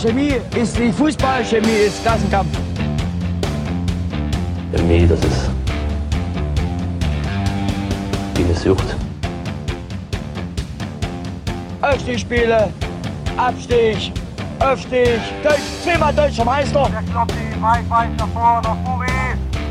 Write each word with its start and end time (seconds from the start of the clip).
Chemie 0.00 0.34
ist 0.54 0.78
wie 0.78 0.92
Fußball, 0.92 1.44
Chemie 1.44 1.86
ist 1.86 2.00
Klassenkampf. 2.02 2.56
Chemie, 4.74 5.06
das 5.06 5.20
ist 5.20 5.50
wie 8.34 8.44
eine 8.44 8.54
Sucht. 8.54 8.94
Aufstiegsspiele, 11.80 12.70
Abstieg, 13.38 14.12
Aufstieg, 14.58 15.18
Deutsch, 15.42 15.60
zehnmal 15.82 16.12
deutscher 16.12 16.44
Meister. 16.44 16.90
Der 16.90 17.02
Kloppi, 17.10 17.34
weit, 17.60 17.88
weit 17.88 18.14
nach 18.18 18.28
vorne, 18.28 18.60
nach 18.62 18.76
Buri. 18.76 19.06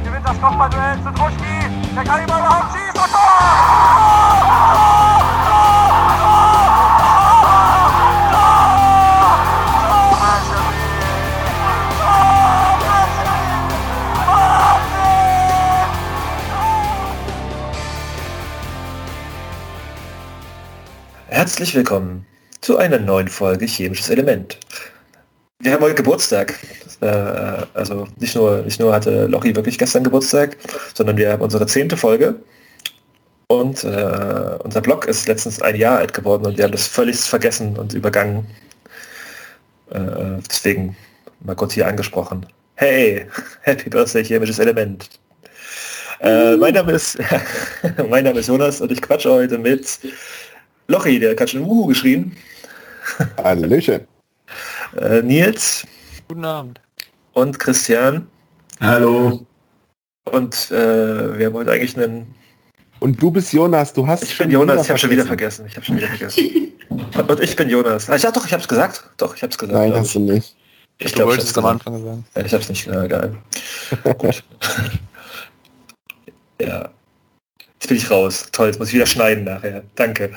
Gewinnt 0.03 0.27
das 0.27 0.41
Kopfballduell 0.41 0.97
zu 1.03 1.11
Druschki. 1.11 1.69
Der 1.93 2.03
kann 2.03 2.21
ihn 2.21 2.27
mal 2.27 2.39
überhaupt 2.39 2.73
schießen. 2.73 2.99
Und 2.99 3.11
Herzlich 21.45 21.75
willkommen 21.75 22.25
zu 22.61 22.77
einer 22.77 22.97
neuen 22.97 23.27
Folge 23.27 23.67
Chemisches 23.67 24.09
Element. 24.09 24.57
Wir 25.59 25.73
haben 25.73 25.83
heute 25.83 25.93
Geburtstag. 25.93 26.55
Äh, 27.01 27.05
also 27.75 28.07
nicht 28.17 28.35
nur, 28.35 28.63
nicht 28.63 28.79
nur 28.79 28.91
hatte 28.91 29.27
Lochi 29.27 29.55
wirklich 29.55 29.77
gestern 29.77 30.03
Geburtstag, 30.03 30.57
sondern 30.95 31.17
wir 31.17 31.31
haben 31.31 31.43
unsere 31.43 31.67
zehnte 31.67 31.97
Folge. 31.97 32.33
Und 33.45 33.83
äh, 33.83 34.57
unser 34.63 34.81
Blog 34.81 35.05
ist 35.05 35.27
letztens 35.27 35.61
ein 35.61 35.75
Jahr 35.75 35.99
alt 35.99 36.15
geworden 36.15 36.47
und 36.47 36.57
wir 36.57 36.63
haben 36.63 36.71
das 36.71 36.87
völlig 36.87 37.17
vergessen 37.17 37.77
und 37.77 37.93
übergangen. 37.93 38.47
Äh, 39.91 40.41
deswegen 40.49 40.97
mal 41.41 41.55
kurz 41.55 41.73
hier 41.73 41.85
angesprochen. 41.85 42.47
Hey, 42.73 43.27
Happy 43.61 43.91
Birthday 43.91 44.23
Chemisches 44.23 44.57
Element. 44.57 45.07
Äh, 46.21 46.55
mein, 46.57 46.73
Name 46.73 46.93
ist, 46.93 47.19
mein 48.09 48.23
Name 48.23 48.39
ist 48.39 48.47
Jonas 48.47 48.81
und 48.81 48.91
ich 48.91 48.99
quatsche 48.99 49.29
heute 49.31 49.59
mit 49.59 49.99
Lochi, 50.87 51.19
der 51.19 51.35
hat 51.35 51.49
schon 51.49 51.65
Wuhu 51.65 51.87
geschrien. 51.87 52.35
Hallöchen. 53.43 54.01
Äh, 54.97 55.21
Nils. 55.21 55.85
Guten 56.27 56.45
Abend. 56.45 56.79
Und 57.33 57.59
Christian. 57.59 58.27
Hallo. 58.79 59.45
Und 60.25 60.71
äh, 60.71 61.37
wir 61.37 61.47
haben 61.47 61.53
heute 61.53 61.71
eigentlich 61.71 61.97
einen... 61.97 62.33
Und 62.99 63.21
du 63.21 63.31
bist 63.31 63.51
Jonas, 63.51 63.93
du 63.93 64.07
hast... 64.07 64.23
Ich 64.23 64.37
bin 64.37 64.51
Jonas, 64.51 64.83
ich 64.83 64.89
habe 64.89 64.99
schon 64.99 65.09
wieder 65.09 65.25
vergessen. 65.25 65.65
Ich 65.67 65.75
habe 65.75 65.85
schon 65.85 65.97
wieder 65.97 66.07
vergessen. 66.07 66.71
Und 66.89 67.39
ich 67.41 67.55
bin 67.55 67.69
Jonas. 67.69 68.09
Ah, 68.09 68.15
ich 68.15 68.21
dachte 68.21 68.39
doch, 68.39 68.45
ich 68.45 68.53
habe 68.53 68.61
es 68.61 68.67
gesagt. 68.67 69.03
Doch, 69.17 69.35
ich 69.35 69.41
habe 69.41 69.51
es 69.51 69.57
gesagt. 69.57 69.77
Nein, 69.77 69.93
hast 69.93 70.15
du 70.15 70.19
nicht. 70.19 70.55
Ich 70.97 71.11
Du 71.11 71.17
glaube, 71.17 71.31
wolltest 71.31 71.51
es 71.51 71.57
am 71.57 71.65
Anfang 71.65 72.03
sagen. 72.03 72.25
Ja, 72.35 72.45
ich 72.45 72.53
habe 72.53 72.63
es 72.63 72.69
nicht. 72.69 72.87
Na, 72.87 73.03
egal. 73.03 73.35
Gut. 74.17 74.43
ja. 76.61 76.89
Jetzt 77.79 77.87
bin 77.87 77.97
ich 77.97 78.09
raus. 78.09 78.47
Toll, 78.51 78.67
jetzt 78.67 78.79
muss 78.79 78.87
ich 78.89 78.95
wieder 78.95 79.05
schneiden 79.05 79.43
nachher. 79.43 79.83
Danke. 79.95 80.31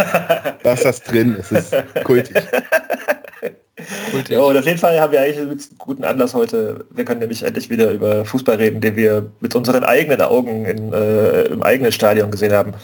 Lass 0.62 0.82
das 0.82 1.02
drin, 1.02 1.36
es 1.38 1.52
ist 1.52 1.74
kultig. 2.04 2.36
Kultig. 4.10 4.30
Ja, 4.30 4.40
und 4.40 4.56
auf 4.56 4.66
jeden 4.66 4.78
Fall 4.78 5.00
haben 5.00 5.12
wir 5.12 5.20
eigentlich 5.20 5.38
einen 5.38 5.60
guten 5.78 6.04
Anlass 6.04 6.34
heute. 6.34 6.84
Wir 6.90 7.04
können 7.04 7.20
nämlich 7.20 7.42
endlich 7.42 7.70
wieder 7.70 7.90
über 7.90 8.24
Fußball 8.24 8.56
reden, 8.56 8.80
den 8.80 8.96
wir 8.96 9.30
mit 9.40 9.54
unseren 9.54 9.84
eigenen 9.84 10.20
Augen 10.20 10.64
in, 10.66 10.92
äh, 10.92 11.44
im 11.44 11.62
eigenen 11.62 11.92
Stadion 11.92 12.30
gesehen 12.30 12.52
haben. 12.52 12.74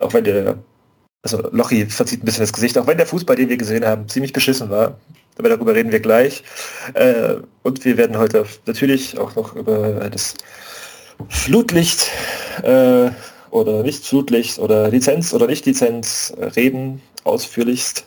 Auch 0.00 0.12
wenn 0.14 0.24
der, 0.24 0.58
also 1.22 1.48
Lochi 1.50 1.86
verzieht 1.86 2.22
ein 2.22 2.26
bisschen 2.26 2.42
das 2.42 2.52
Gesicht, 2.52 2.78
auch 2.78 2.86
wenn 2.86 2.96
der 2.96 3.06
Fußball, 3.06 3.36
den 3.36 3.48
wir 3.48 3.56
gesehen 3.56 3.84
haben, 3.84 4.08
ziemlich 4.08 4.32
beschissen 4.32 4.70
war. 4.70 4.98
Aber 5.38 5.48
darüber 5.48 5.74
reden 5.74 5.92
wir 5.92 6.00
gleich. 6.00 6.44
Äh, 6.94 7.34
und 7.62 7.84
wir 7.84 7.96
werden 7.96 8.18
heute 8.18 8.44
natürlich 8.66 9.18
auch 9.18 9.34
noch 9.34 9.56
über 9.56 10.08
das 10.10 10.34
Flutlicht 11.28 12.08
äh, 12.62 13.10
oder 13.50 13.82
nicht 13.82 14.06
Flutlicht 14.06 14.58
oder 14.58 14.88
Lizenz 14.88 15.32
oder 15.34 15.46
nicht 15.46 15.66
Lizenz 15.66 16.34
reden, 16.56 17.02
ausführlichst. 17.24 18.06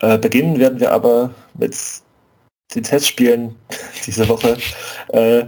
Äh, 0.00 0.18
beginnen 0.18 0.58
werden 0.58 0.80
wir 0.80 0.92
aber 0.92 1.34
mit 1.54 1.76
den 2.74 2.82
Testspielen 2.82 3.54
diese 4.06 4.28
Woche. 4.28 4.56
Äh, 5.08 5.44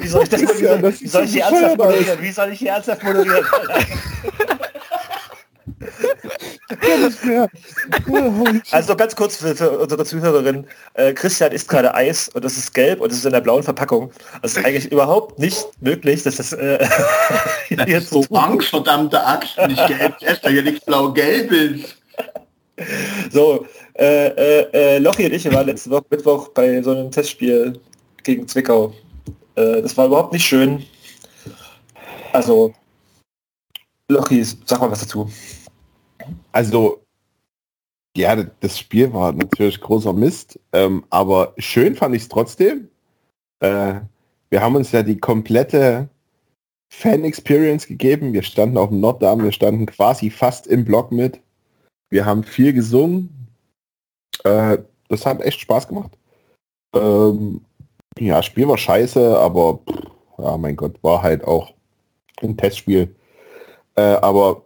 wie 0.00 0.08
soll 0.08 0.22
ich 0.24 0.28
das, 0.28 0.40
soll, 0.40 0.94
wie 1.00 1.06
soll 1.06 1.24
ich 1.24 1.32
die 1.32 1.40
ernsthaft 1.40 1.78
moderieren? 1.78 2.22
Wie 2.22 2.32
soll 2.32 2.52
ich 2.52 2.58
die 2.58 2.66
ernsthaft 2.68 3.02
moderieren? 3.02 3.44
Also 8.72 8.96
ganz 8.96 9.14
kurz 9.14 9.36
für, 9.36 9.54
für 9.54 9.70
unsere 9.70 10.04
Zuhörerin. 10.04 10.66
Äh, 10.94 11.12
Christian 11.12 11.52
isst 11.52 11.68
gerade 11.68 11.94
Eis 11.94 12.28
und 12.30 12.44
das 12.44 12.56
ist 12.56 12.74
gelb 12.74 13.00
und 13.00 13.12
es 13.12 13.18
ist 13.18 13.26
in 13.26 13.32
der 13.32 13.40
blauen 13.40 13.62
Verpackung. 13.62 14.10
Das 14.42 14.56
ist 14.56 14.64
eigentlich 14.64 14.90
überhaupt 14.90 15.38
nicht 15.38 15.64
möglich, 15.80 16.24
dass 16.24 16.36
das 16.36 16.52
äh, 16.52 16.78
Das 17.70 17.88
ist. 17.88 18.32
Angst, 18.32 18.68
verdammte 18.68 19.24
Axt, 19.24 19.56
nicht 19.66 19.86
gelb, 19.86 20.16
erst 20.20 20.44
da 20.44 20.48
hier 20.48 20.62
nichts 20.62 20.84
blau-gelb 20.84 21.52
ist. 21.52 21.96
So, 23.30 23.66
äh, 23.94 24.26
äh, 24.28 24.68
äh, 24.72 24.98
Lochi 24.98 25.26
und 25.26 25.32
ich 25.32 25.50
waren 25.52 25.66
letzte 25.66 25.90
Woche 25.90 26.04
Mittwoch 26.10 26.48
bei 26.48 26.82
so 26.82 26.90
einem 26.90 27.10
Testspiel 27.10 27.80
gegen 28.22 28.46
Zwickau. 28.46 28.92
Äh, 29.54 29.82
das 29.82 29.96
war 29.96 30.06
überhaupt 30.06 30.32
nicht 30.32 30.44
schön. 30.44 30.84
Also, 32.32 32.74
Lochi, 34.08 34.44
sag 34.66 34.80
mal 34.80 34.90
was 34.90 35.00
dazu. 35.00 35.30
Also, 36.52 37.02
ja, 38.16 38.34
das 38.36 38.78
Spiel 38.78 39.12
war 39.12 39.32
natürlich 39.32 39.80
großer 39.80 40.12
Mist, 40.12 40.58
ähm, 40.72 41.04
aber 41.10 41.54
schön 41.58 41.94
fand 41.94 42.14
ich 42.14 42.22
es 42.22 42.28
trotzdem. 42.28 42.88
Äh, 43.60 44.00
wir 44.50 44.62
haben 44.62 44.76
uns 44.76 44.92
ja 44.92 45.02
die 45.02 45.18
komplette 45.18 46.08
Fan-Experience 46.92 47.86
gegeben. 47.86 48.32
Wir 48.32 48.42
standen 48.42 48.78
auf 48.78 48.88
dem 48.88 49.00
Norddarm, 49.00 49.42
wir 49.42 49.52
standen 49.52 49.86
quasi 49.86 50.30
fast 50.30 50.66
im 50.66 50.84
Block 50.84 51.12
mit. 51.12 51.40
Wir 52.08 52.24
haben 52.24 52.44
viel 52.44 52.72
gesungen. 52.72 53.48
Äh, 54.44 54.78
das 55.08 55.26
hat 55.26 55.42
echt 55.42 55.60
Spaß 55.60 55.88
gemacht. 55.88 56.16
Ähm, 56.94 57.60
ja, 58.18 58.42
Spiel 58.42 58.68
war 58.68 58.78
scheiße, 58.78 59.38
aber 59.38 59.80
pff, 59.88 60.10
ja, 60.38 60.56
mein 60.56 60.76
Gott, 60.76 61.02
war 61.02 61.22
halt 61.22 61.44
auch 61.44 61.74
ein 62.42 62.56
Testspiel. 62.56 63.14
Äh, 63.96 64.02
aber 64.02 64.65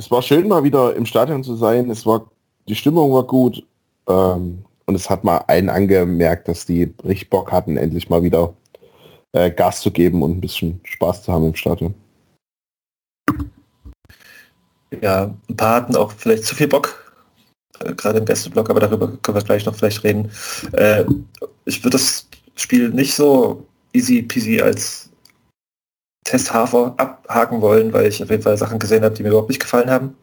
es 0.00 0.10
war 0.10 0.22
schön, 0.22 0.48
mal 0.48 0.64
wieder 0.64 0.96
im 0.96 1.04
Stadion 1.04 1.44
zu 1.44 1.56
sein. 1.56 1.90
Es 1.90 2.06
war, 2.06 2.30
die 2.66 2.74
Stimmung 2.74 3.12
war 3.12 3.24
gut. 3.24 3.66
Ähm, 4.08 4.64
und 4.86 4.94
es 4.94 5.10
hat 5.10 5.24
mal 5.24 5.44
einen 5.46 5.68
angemerkt, 5.68 6.48
dass 6.48 6.64
die 6.64 6.94
richtig 7.04 7.28
Bock 7.28 7.52
hatten, 7.52 7.76
endlich 7.76 8.08
mal 8.08 8.22
wieder 8.22 8.54
äh, 9.32 9.50
Gas 9.50 9.82
zu 9.82 9.90
geben 9.90 10.22
und 10.22 10.38
ein 10.38 10.40
bisschen 10.40 10.80
Spaß 10.84 11.24
zu 11.24 11.32
haben 11.32 11.48
im 11.48 11.54
Stadion. 11.54 11.94
Ja, 15.02 15.34
ein 15.48 15.56
paar 15.56 15.82
hatten 15.82 15.96
auch 15.96 16.12
vielleicht 16.12 16.44
zu 16.44 16.54
viel 16.54 16.66
Bock, 16.66 17.14
äh, 17.80 17.92
gerade 17.94 18.20
im 18.20 18.24
Gästeblock, 18.24 18.70
aber 18.70 18.80
darüber 18.80 19.08
können 19.18 19.36
wir 19.36 19.44
gleich 19.44 19.66
noch 19.66 19.74
vielleicht 19.74 20.02
reden. 20.02 20.30
Äh, 20.72 21.04
ich 21.66 21.84
würde 21.84 21.98
das 21.98 22.26
Spiel 22.56 22.88
nicht 22.88 23.14
so 23.14 23.66
easy 23.92 24.22
peasy 24.22 24.62
als 24.62 25.09
Testhafer 26.24 26.94
abhaken 26.96 27.60
wollen, 27.60 27.92
weil 27.92 28.06
ich 28.06 28.22
auf 28.22 28.30
jeden 28.30 28.42
Fall 28.42 28.56
Sachen 28.56 28.78
gesehen 28.78 29.04
habe, 29.04 29.14
die 29.14 29.22
mir 29.22 29.30
überhaupt 29.30 29.48
nicht 29.48 29.60
gefallen 29.60 29.90
haben. 29.90 30.16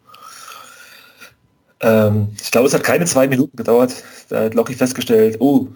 Ähm, 1.80 2.30
ich 2.42 2.52
glaube, 2.52 2.68
es 2.68 2.74
hat 2.74 2.84
keine 2.84 3.06
zwei 3.06 3.28
Minuten 3.28 3.56
gedauert. 3.56 4.04
Da 4.30 4.44
hat 4.44 4.54
Loki 4.54 4.74
festgestellt, 4.74 5.38
oh, 5.40 5.68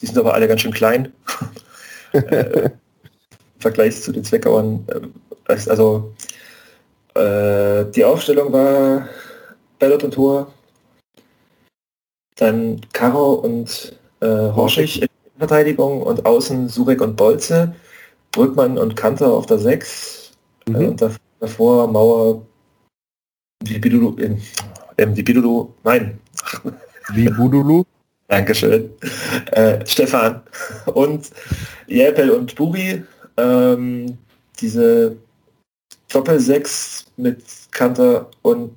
die 0.00 0.06
sind 0.06 0.18
aber 0.18 0.34
alle 0.34 0.48
ganz 0.48 0.60
schön 0.60 0.72
klein. 0.72 1.12
äh, 2.12 2.64
Im 2.64 2.70
Vergleich 3.58 4.00
zu 4.02 4.12
den 4.12 4.24
Zweckauern. 4.24 4.86
Äh, 5.48 5.56
also 5.68 6.14
äh, 7.14 7.84
die 7.92 8.04
Aufstellung 8.04 8.52
war 8.52 9.08
Bellot 9.78 10.04
und 10.04 10.14
Tor, 10.14 10.52
dann 12.36 12.80
Karo 12.92 13.34
und 13.34 13.96
äh, 14.20 14.26
Horschig 14.26 15.02
in 15.02 15.08
Verteidigung 15.38 16.02
und 16.02 16.26
außen 16.26 16.68
Surek 16.68 17.00
und 17.00 17.16
Bolze, 17.16 17.74
Brückmann 18.34 18.78
und 18.78 18.96
Kanter 18.96 19.28
auf 19.32 19.46
der 19.46 19.58
6 19.58 20.32
Mhm. 20.68 20.74
äh, 20.74 20.86
und 20.88 21.02
dav- 21.02 21.20
davor 21.40 21.86
Mauer 21.88 22.42
wie 23.64 23.78
Bidulu, 23.78 24.16
in, 24.16 24.40
ähm, 24.98 25.16
wie 25.16 25.22
Bidulu, 25.22 25.72
nein, 25.84 26.18
Wie 27.12 27.28
Budulu? 27.28 27.84
Dankeschön. 28.28 28.90
Äh, 29.52 29.84
Stefan 29.86 30.42
und 30.86 31.30
Jelpel 31.86 32.30
und 32.30 32.54
Buri. 32.54 33.04
Ähm, 33.36 34.16
diese 34.58 35.16
Doppel-6 36.10 37.04
mit 37.18 37.42
Kanter 37.70 38.30
und 38.42 38.74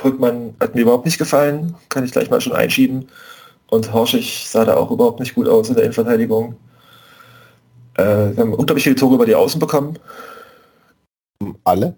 Brückmann 0.00 0.54
hat 0.60 0.74
mir 0.74 0.82
überhaupt 0.82 1.04
nicht 1.04 1.18
gefallen. 1.18 1.74
Kann 1.88 2.04
ich 2.04 2.12
gleich 2.12 2.30
mal 2.30 2.40
schon 2.40 2.52
einschieben. 2.52 3.08
Und 3.68 3.92
Horschig 3.92 4.48
sah 4.48 4.64
da 4.64 4.76
auch 4.76 4.90
überhaupt 4.90 5.18
nicht 5.20 5.34
gut 5.34 5.48
aus 5.48 5.68
in 5.68 5.74
der 5.74 5.84
Innenverteidigung. 5.84 6.54
Äh, 8.02 8.36
wir 8.36 8.42
haben 8.42 8.54
unglaublich 8.54 8.84
viele 8.84 8.96
Tore 8.96 9.14
über 9.14 9.26
die 9.26 9.34
Außen 9.34 9.60
bekommen. 9.60 9.98
Alle? 11.64 11.96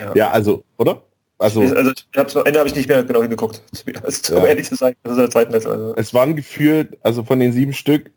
Ja. 0.00 0.14
Ja, 0.14 0.30
also, 0.30 0.64
oder? 0.76 1.02
Also 1.38 1.62
also 1.62 2.40
am 2.40 2.46
Ende 2.46 2.58
habe 2.58 2.68
ich 2.68 2.74
nicht 2.74 2.86
mehr 2.88 3.02
genau 3.02 3.22
hingeguckt. 3.22 3.62
Also, 4.02 4.36
um 4.36 4.42
Ja. 4.42 4.48
ehrlich 4.48 4.68
zu 4.68 4.74
sein, 4.74 4.94
Hälfte. 5.02 5.54
Also. 5.70 5.94
es 5.96 6.12
waren 6.12 6.36
gefühlt, 6.36 6.98
also 7.02 7.24
von 7.24 7.40
den 7.40 7.52
sieben 7.52 7.72
Stück, 7.72 8.10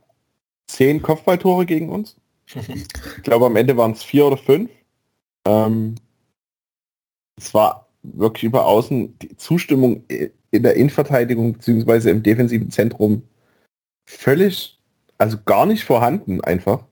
zehn 0.68 1.02
Kopfballtore 1.02 1.66
gegen 1.66 1.90
uns. 1.90 2.18
Ich 3.18 3.24
glaube, 3.24 3.46
am 3.46 3.56
Ende 3.56 3.78
waren 3.78 3.92
es 3.92 4.04
vier 4.04 4.26
oder 4.26 4.38
fünf. 4.38 4.70
Ähm, 5.48 5.96
es 7.38 7.54
war 7.54 7.88
wirklich 8.04 8.44
über 8.44 8.66
außen 8.66 9.18
die 9.20 9.38
Zustimmung 9.38 10.04
in 10.52 10.64
der 10.64 10.76
Innenverteidigung 10.76 11.54
beziehungsweise 11.54 12.10
im 12.10 12.22
defensiven 12.22 12.70
Zentrum 12.70 13.24
völlig, 14.06 14.80
also 15.24 15.38
gar 15.46 15.66
nicht 15.66 15.86
vorhanden 15.86 16.42
einfach. 16.42 16.84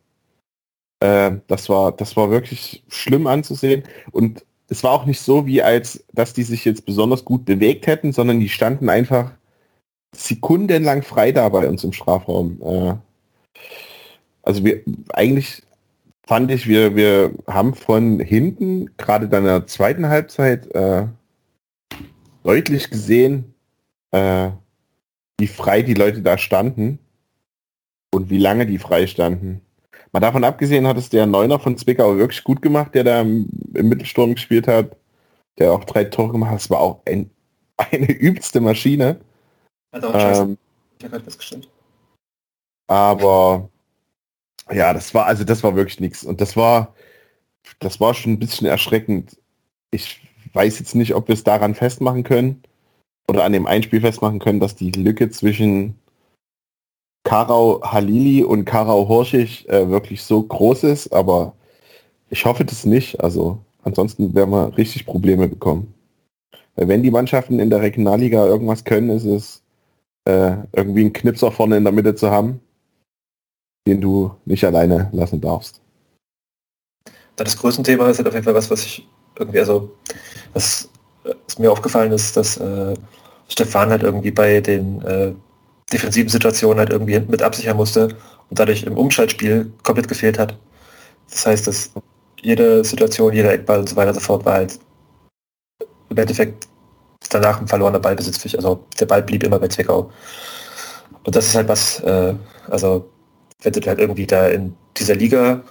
Äh, 1.02 1.34
das 1.48 1.68
war, 1.68 1.92
das 1.92 2.16
war 2.16 2.32
wirklich 2.32 2.82
schlimm 2.88 3.28
anzusehen 3.28 3.84
und 4.12 4.46
es 4.70 4.84
war 4.86 4.92
auch 4.94 5.06
nicht 5.06 5.20
so, 5.20 5.46
wie 5.46 5.62
als 5.62 6.06
dass 6.14 6.34
die 6.34 6.44
sich 6.44 6.64
jetzt 6.64 6.86
besonders 6.86 7.26
gut 7.26 7.44
bewegt 7.44 7.88
hätten, 7.88 8.14
sondern 8.14 8.40
die 8.40 8.48
standen 8.48 8.88
einfach 8.88 9.34
sekundenlang 10.16 11.04
frei 11.04 11.34
da 11.34 11.50
bei 11.50 11.68
uns 11.68 11.84
im 11.84 11.92
Strafraum. 11.92 12.62
Äh, 12.62 12.94
also 14.44 14.64
wir 14.64 14.82
eigentlich 15.14 15.64
fand 16.26 16.52
ich, 16.52 16.70
wir, 16.70 16.96
wir 16.96 17.34
haben 17.48 17.74
von 17.74 18.22
hinten, 18.22 18.96
gerade 18.96 19.28
dann 19.28 19.44
in 19.44 19.50
der 19.50 19.68
zweiten 19.68 20.08
Halbzeit, 20.08 20.74
äh, 20.74 21.08
deutlich 22.44 22.90
gesehen, 22.90 23.54
äh, 24.12 24.52
wie 25.38 25.48
frei 25.48 25.82
die 25.82 25.96
Leute 25.96 26.22
da 26.22 26.38
standen 26.38 27.00
und 28.14 28.30
wie 28.30 28.38
lange 28.38 28.66
die 28.66 28.78
frei 28.78 29.08
standen. 29.08 29.62
Mal 30.12 30.20
davon 30.20 30.44
abgesehen 30.44 30.88
hat 30.88 30.98
es 30.98 31.10
der 31.10 31.26
Neuner 31.26 31.60
von 31.60 31.78
Zwickau 31.78 32.18
wirklich 32.18 32.44
gut 32.44 32.62
gemacht, 32.62 32.94
der 32.94 33.04
da 33.06 33.22
im, 33.22 33.48
Mittelsturm 33.72 34.36
gespielt 34.36 34.68
hat, 34.68 34.98
der 35.58 35.72
auch 35.72 35.86
drei 35.86 36.04
Tore 36.04 36.34
gemacht 36.34 36.52
hat. 36.52 36.60
Das 36.60 36.70
war 36.70 36.82
auch 36.82 37.02
ein, 37.06 37.32
eine 37.78 38.12
übelste 38.12 38.60
Maschine. 38.60 39.20
Hat 39.94 40.04
auch 40.04 40.14
scheiße. 40.14 40.42
Ähm, 40.44 40.58
Ich 41.00 41.06
hab 41.06 41.14
halt 41.14 41.24
festgestellt. 41.24 41.70
aber 42.88 43.70
ja, 44.72 44.94
das 44.94 45.14
war, 45.14 45.26
also 45.26 45.44
das 45.44 45.64
war 45.64 45.76
wirklich 45.76 46.00
nichts. 46.00 46.24
Und 46.24 46.42
das 46.42 46.56
war, 46.56 46.94
das 47.80 48.00
war 48.00 48.14
schon 48.14 48.34
ein 48.34 48.40
bisschen 48.40 48.68
erschreckend. 48.68 49.38
Ich 49.92 50.22
weiß 50.54 50.80
jetzt 50.80 50.96
nicht, 50.96 51.16
ob 51.16 51.28
wir 51.28 51.34
es 51.34 51.44
daran 51.44 51.76
festmachen 51.76 52.24
können 52.24 52.64
oder 53.28 53.44
an 53.44 53.54
dem 53.54 53.68
Einspiel 53.68 54.02
festmachen 54.02 54.40
können, 54.40 54.60
dass 54.60 54.76
die 54.76 54.92
Lücke 54.92 55.30
zwischen 55.30 55.96
Karau 57.24 57.82
Halili 57.84 58.44
und 58.44 58.66
Karau 58.66 59.08
Horschig 59.08 59.68
äh, 59.70 59.90
wirklich 59.90 60.24
so 60.24 60.42
groß 60.42 60.84
ist, 60.86 61.14
aber 61.14 61.54
ich 62.30 62.46
hoffe 62.46 62.66
das 62.66 62.86
nicht. 62.86 63.22
Also 63.22 63.60
ansonsten 63.84 64.34
werden 64.34 64.52
wir 64.52 64.78
richtig 64.78 65.06
Probleme 65.06 65.48
bekommen. 65.48 65.94
Weil 66.76 66.88
wenn 66.88 67.04
die 67.04 67.12
Mannschaften 67.12 67.60
in 67.60 67.70
der 67.70 67.82
Regionalliga 67.82 68.46
irgendwas 68.46 68.84
können, 68.84 69.10
ist 69.10 69.26
es 69.26 69.62
äh, 70.26 70.56
irgendwie 70.74 71.02
einen 71.02 71.14
Knipser 71.14 71.52
vorne 71.52 71.78
in 71.78 71.84
der 71.84 71.94
Mitte 71.94 72.16
zu 72.16 72.32
haben, 72.32 72.60
den 73.88 74.02
du 74.02 74.32
nicht 74.46 74.64
alleine 74.64 75.10
lassen 75.12 75.42
darfst. 75.42 75.82
Das 77.36 77.58
größte 77.58 77.84
Thema 77.84 78.10
ist 78.10 78.18
halt 78.18 78.28
auf 78.28 78.34
jeden 78.34 78.46
Fall 78.46 78.56
was, 78.56 78.70
was 78.70 78.86
ich 78.86 79.08
irgendwie, 79.38 79.60
also 79.60 79.92
was, 80.54 80.90
äh, 81.24 81.34
was 81.46 81.60
mir 81.60 81.72
aufgefallen 81.72 82.12
ist, 82.12 82.38
dass 82.38 82.58
äh, 82.58 82.94
Stefan 83.48 83.90
halt 83.90 84.04
irgendwie 84.04 84.32
bei 84.32 84.62
den 84.62 85.02
äh, 85.02 85.34
defensiven 85.92 86.30
Situationen 86.30 86.80
halt 86.80 86.90
irgendwie 86.90 87.14
hinten 87.14 87.32
mit 87.32 87.42
absichern 87.42 87.78
musste 87.78 88.10
und 88.50 88.60
dadurch 88.60 88.84
im 88.84 88.98
Umschaltspiel 88.98 89.72
komplett 89.84 90.08
gefehlt 90.08 90.40
hat. 90.40 90.58
Das 91.30 91.46
heißt, 91.46 91.68
dass 91.68 91.92
jede 92.42 92.84
Situation, 92.84 93.34
jeder 93.34 93.54
Eckball 93.54 93.80
und 93.80 93.90
so 93.90 93.96
weiter 93.96 94.10
und 94.10 94.16
so 94.16 94.22
fort 94.22 94.46
war 94.46 94.54
halt 94.54 94.80
im 96.10 96.18
Endeffekt 96.18 96.68
danach 97.30 97.62
ein 97.62 97.68
verlorener 97.68 98.00
Ballbesitz. 98.00 98.38
für- 98.38 98.58
Also 98.58 98.84
der 99.00 99.06
Ball 99.06 99.22
blieb 99.22 99.44
immer 99.44 99.60
bei 99.60 99.68
Zwickau. 99.68 100.12
Und 101.24 101.36
das 101.36 101.48
ist 101.48 101.56
halt 101.56 101.68
was, 101.68 102.00
äh, 102.02 102.34
also 102.70 103.10
wenn 103.64 103.74
du 103.74 103.82
halt 103.82 104.00
irgendwie 104.00 104.26
da 104.26 104.48
in 104.48 104.76
dieser 104.98 105.16
Liga 105.16 105.62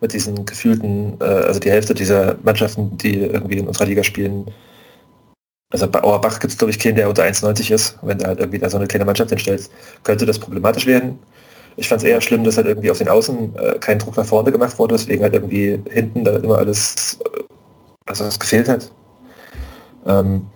mit 0.00 0.12
diesen 0.12 0.44
gefühlten, 0.46 1.18
äh, 1.20 1.24
also 1.24 1.60
die 1.60 1.70
Hälfte 1.70 1.94
dieser 1.94 2.36
Mannschaften, 2.42 2.96
die 2.96 3.16
irgendwie 3.18 3.58
in 3.58 3.66
unserer 3.66 3.86
Liga 3.86 4.04
spielen, 4.04 4.46
also 5.74 5.88
bei 5.88 6.00
Auerbach 6.04 6.38
gibt 6.38 6.52
es 6.52 6.58
glaube 6.58 6.70
ich 6.70 6.78
keinen, 6.78 6.94
der 6.94 7.08
unter 7.08 7.24
1,90 7.24 7.74
ist. 7.74 7.98
Wenn 8.02 8.18
du 8.18 8.26
halt 8.26 8.38
irgendwie 8.38 8.60
da 8.60 8.70
so 8.70 8.76
eine 8.76 8.86
kleine 8.86 9.04
Mannschaft 9.04 9.30
hinstellst, 9.30 9.72
könnte 10.04 10.24
das 10.24 10.38
problematisch 10.38 10.86
werden. 10.86 11.18
Ich 11.74 11.88
fand 11.88 12.00
es 12.00 12.08
eher 12.08 12.20
schlimm, 12.20 12.44
dass 12.44 12.56
halt 12.56 12.68
irgendwie 12.68 12.92
auf 12.92 12.98
den 12.98 13.08
Außen 13.08 13.56
äh, 13.56 13.78
kein 13.80 13.98
Druck 13.98 14.16
nach 14.16 14.24
vorne 14.24 14.52
gemacht 14.52 14.78
wurde, 14.78 14.94
deswegen 14.94 15.24
halt 15.24 15.34
irgendwie 15.34 15.82
hinten 15.90 16.22
da 16.22 16.36
immer 16.36 16.58
alles, 16.58 17.18
äh, 17.24 17.42
also 18.06 18.22
es 18.24 18.38
gefehlt 18.38 18.68
hat. 18.68 18.92
Ähm, 20.06 20.46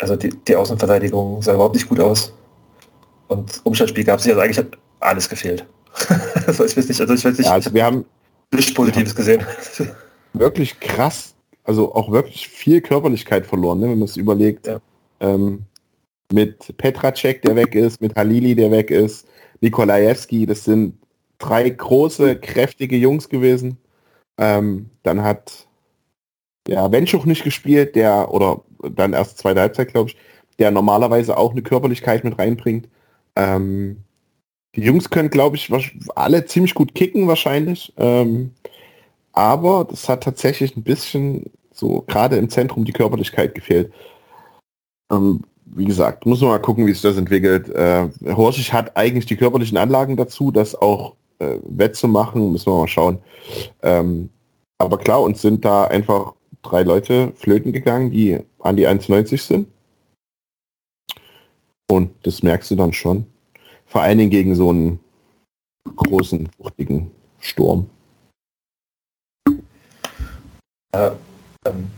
also 0.00 0.14
die, 0.14 0.28
die 0.28 0.54
Außenverteidigung 0.54 1.42
sah 1.42 1.54
überhaupt 1.54 1.74
nicht 1.74 1.88
gut 1.88 1.98
aus. 1.98 2.32
Und 3.26 3.60
Umschaltspiel 3.64 4.04
gab 4.04 4.20
es 4.20 4.24
nicht, 4.24 4.34
also 4.34 4.44
eigentlich 4.44 4.58
hat 4.58 4.78
alles 5.00 5.28
gefehlt. 5.28 5.66
also 6.46 6.64
ich 6.64 6.76
weiß 6.76 6.86
nicht, 6.86 7.00
also 7.00 7.12
ich 7.12 7.24
weiß 7.24 7.38
nicht, 7.38 7.46
Ja, 7.46 7.54
also 7.54 7.74
wir 7.74 7.84
haben 7.84 7.96
habe 7.96 8.06
nichts 8.52 8.72
Positives 8.72 9.16
gesehen. 9.16 9.44
wirklich 10.32 10.78
krass, 10.78 11.34
also 11.64 11.94
auch 11.94 12.10
wirklich 12.10 12.48
viel 12.48 12.80
Körperlichkeit 12.80 13.46
verloren, 13.46 13.80
ne, 13.80 13.88
wenn 13.90 13.98
man 13.98 14.08
es 14.08 14.16
überlegt. 14.16 14.66
Ja. 14.66 14.80
Ähm, 15.20 15.64
mit 16.32 16.76
Petracek, 16.78 17.42
der 17.42 17.56
weg 17.56 17.74
ist, 17.74 18.00
mit 18.00 18.16
Halili, 18.16 18.54
der 18.54 18.70
weg 18.70 18.90
ist, 18.90 19.28
Nikolajewski, 19.60 20.46
das 20.46 20.64
sind 20.64 20.94
drei 21.38 21.68
große, 21.68 22.36
kräftige 22.36 22.96
Jungs 22.96 23.28
gewesen. 23.28 23.76
Ähm, 24.38 24.90
dann 25.02 25.22
hat 25.22 25.66
ja 26.66 26.90
Wenschuch 26.90 27.26
nicht 27.26 27.44
gespielt, 27.44 27.94
der, 27.96 28.32
oder 28.32 28.62
dann 28.82 29.12
erst 29.12 29.38
zweite 29.38 29.60
Halbzeit, 29.60 29.88
glaube 29.88 30.10
ich, 30.10 30.16
der 30.58 30.70
normalerweise 30.70 31.36
auch 31.36 31.52
eine 31.52 31.62
Körperlichkeit 31.62 32.24
mit 32.24 32.38
reinbringt. 32.38 32.88
Ähm, 33.36 33.98
die 34.74 34.82
Jungs 34.82 35.10
können, 35.10 35.30
glaube 35.30 35.56
ich, 35.56 35.70
alle 36.14 36.46
ziemlich 36.46 36.74
gut 36.74 36.94
kicken 36.94 37.28
wahrscheinlich. 37.28 37.92
Ähm, 37.98 38.52
aber 39.32 39.86
das 39.88 40.08
hat 40.08 40.22
tatsächlich 40.22 40.76
ein 40.76 40.82
bisschen 40.82 41.50
so 41.72 42.04
gerade 42.06 42.36
im 42.36 42.48
Zentrum 42.48 42.84
die 42.84 42.92
Körperlichkeit 42.92 43.54
gefehlt. 43.54 43.92
Ähm, 45.10 45.42
wie 45.64 45.86
gesagt, 45.86 46.26
muss 46.26 46.40
man 46.40 46.50
mal 46.50 46.58
gucken, 46.58 46.86
wie 46.86 46.92
sich 46.92 47.02
das 47.02 47.16
entwickelt. 47.16 47.68
Äh, 47.70 48.08
Horschig 48.26 48.72
hat 48.72 48.96
eigentlich 48.96 49.26
die 49.26 49.36
körperlichen 49.36 49.78
Anlagen 49.78 50.16
dazu, 50.16 50.50
das 50.50 50.74
auch 50.74 51.16
äh, 51.38 51.58
wettzumachen, 51.64 52.52
müssen 52.52 52.72
wir 52.72 52.78
mal 52.78 52.88
schauen. 52.88 53.18
Ähm, 53.82 54.28
aber 54.78 54.98
klar, 54.98 55.22
uns 55.22 55.40
sind 55.40 55.64
da 55.64 55.84
einfach 55.84 56.34
drei 56.62 56.82
Leute 56.82 57.32
flöten 57.36 57.72
gegangen, 57.72 58.10
die 58.10 58.38
an 58.58 58.76
die 58.76 58.86
1,90 58.86 59.40
sind. 59.40 59.68
Und 61.90 62.10
das 62.22 62.42
merkst 62.42 62.70
du 62.70 62.76
dann 62.76 62.92
schon. 62.92 63.26
Vor 63.86 64.02
allen 64.02 64.18
Dingen 64.18 64.30
gegen 64.30 64.54
so 64.54 64.70
einen 64.70 65.00
großen, 65.96 66.48
wuchtigen 66.58 67.10
Sturm. 67.38 67.90
Ähm, 70.94 71.90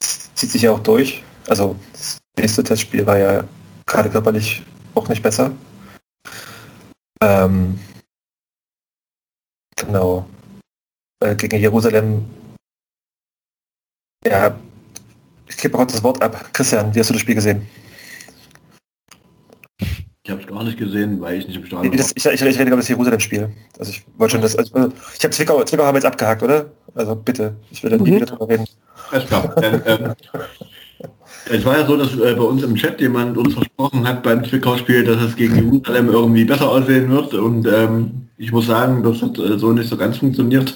zieht 0.00 0.50
sich 0.50 0.62
ja 0.62 0.72
auch 0.72 0.80
durch. 0.80 1.22
Also 1.48 1.76
das 1.92 2.18
nächste 2.36 2.64
Testspiel 2.64 3.06
war 3.06 3.18
ja 3.18 3.44
gerade 3.86 4.10
körperlich 4.10 4.62
auch 4.94 5.08
nicht 5.08 5.22
besser. 5.22 5.52
Ähm, 7.22 7.78
genau. 9.76 10.28
Äh, 11.20 11.36
gegen 11.36 11.58
Jerusalem. 11.58 12.28
Ja, 14.26 14.58
ich 15.46 15.56
gebe 15.56 15.78
auch 15.78 15.86
das 15.86 16.02
Wort 16.02 16.22
ab. 16.22 16.52
Christian, 16.52 16.94
wie 16.94 17.00
hast 17.00 17.10
du 17.10 17.14
das 17.14 17.20
Spiel 17.20 17.34
gesehen? 17.34 17.66
Ich 20.24 20.30
habe 20.30 20.40
es 20.40 20.46
gar 20.46 20.64
nicht 20.64 20.78
gesehen, 20.78 21.20
weil 21.20 21.38
ich 21.38 21.46
nicht 21.46 21.56
im 21.58 21.66
Stadion 21.66 21.94
Das, 21.98 22.12
ich, 22.16 22.24
ich, 22.24 22.40
ich 22.40 22.58
rede 22.58 22.68
über 22.68 22.76
das 22.76 22.88
Jerusalem-Spiel. 22.88 23.50
Also 23.78 23.90
ich 23.92 24.04
wollte 24.16 24.32
schon 24.32 24.40
das. 24.40 24.56
Also, 24.56 24.72
ich 25.18 25.22
habe 25.22 25.34
Zwickau, 25.34 25.62
Zwickau 25.64 25.84
haben 25.84 25.94
wir 25.94 25.98
jetzt 25.98 26.06
abgehakt, 26.06 26.42
oder? 26.42 26.66
Also 26.94 27.14
bitte, 27.14 27.54
ich 27.70 27.82
will 27.82 27.90
da 27.90 27.98
nie 27.98 28.10
Mhm. 28.10 28.16
wieder 28.16 28.26
drüber 28.26 28.48
reden. 28.48 28.64
war. 28.64 29.12
Alles 29.12 29.26
klar. 29.28 29.54
Dann, 29.60 29.82
ähm, 29.84 30.14
es 31.50 31.64
war 31.66 31.78
ja 31.78 31.86
so, 31.86 31.98
dass 31.98 32.14
äh, 32.14 32.34
bei 32.34 32.42
uns 32.42 32.62
im 32.62 32.74
Chat 32.74 33.02
jemand 33.02 33.36
uns 33.36 33.52
versprochen 33.52 34.08
hat 34.08 34.22
beim 34.22 34.42
Zwickau-Spiel, 34.42 35.04
dass 35.04 35.20
es 35.22 35.36
gegen 35.36 35.56
Jerusalem 35.56 36.08
irgendwie 36.08 36.44
besser 36.46 36.70
aussehen 36.70 37.10
wird. 37.10 37.34
Und 37.34 37.66
ähm, 37.66 38.28
ich 38.38 38.50
muss 38.50 38.66
sagen, 38.66 39.02
das 39.02 39.20
hat 39.20 39.38
äh, 39.38 39.58
so 39.58 39.72
nicht 39.72 39.90
so 39.90 39.98
ganz 39.98 40.16
funktioniert. 40.16 40.74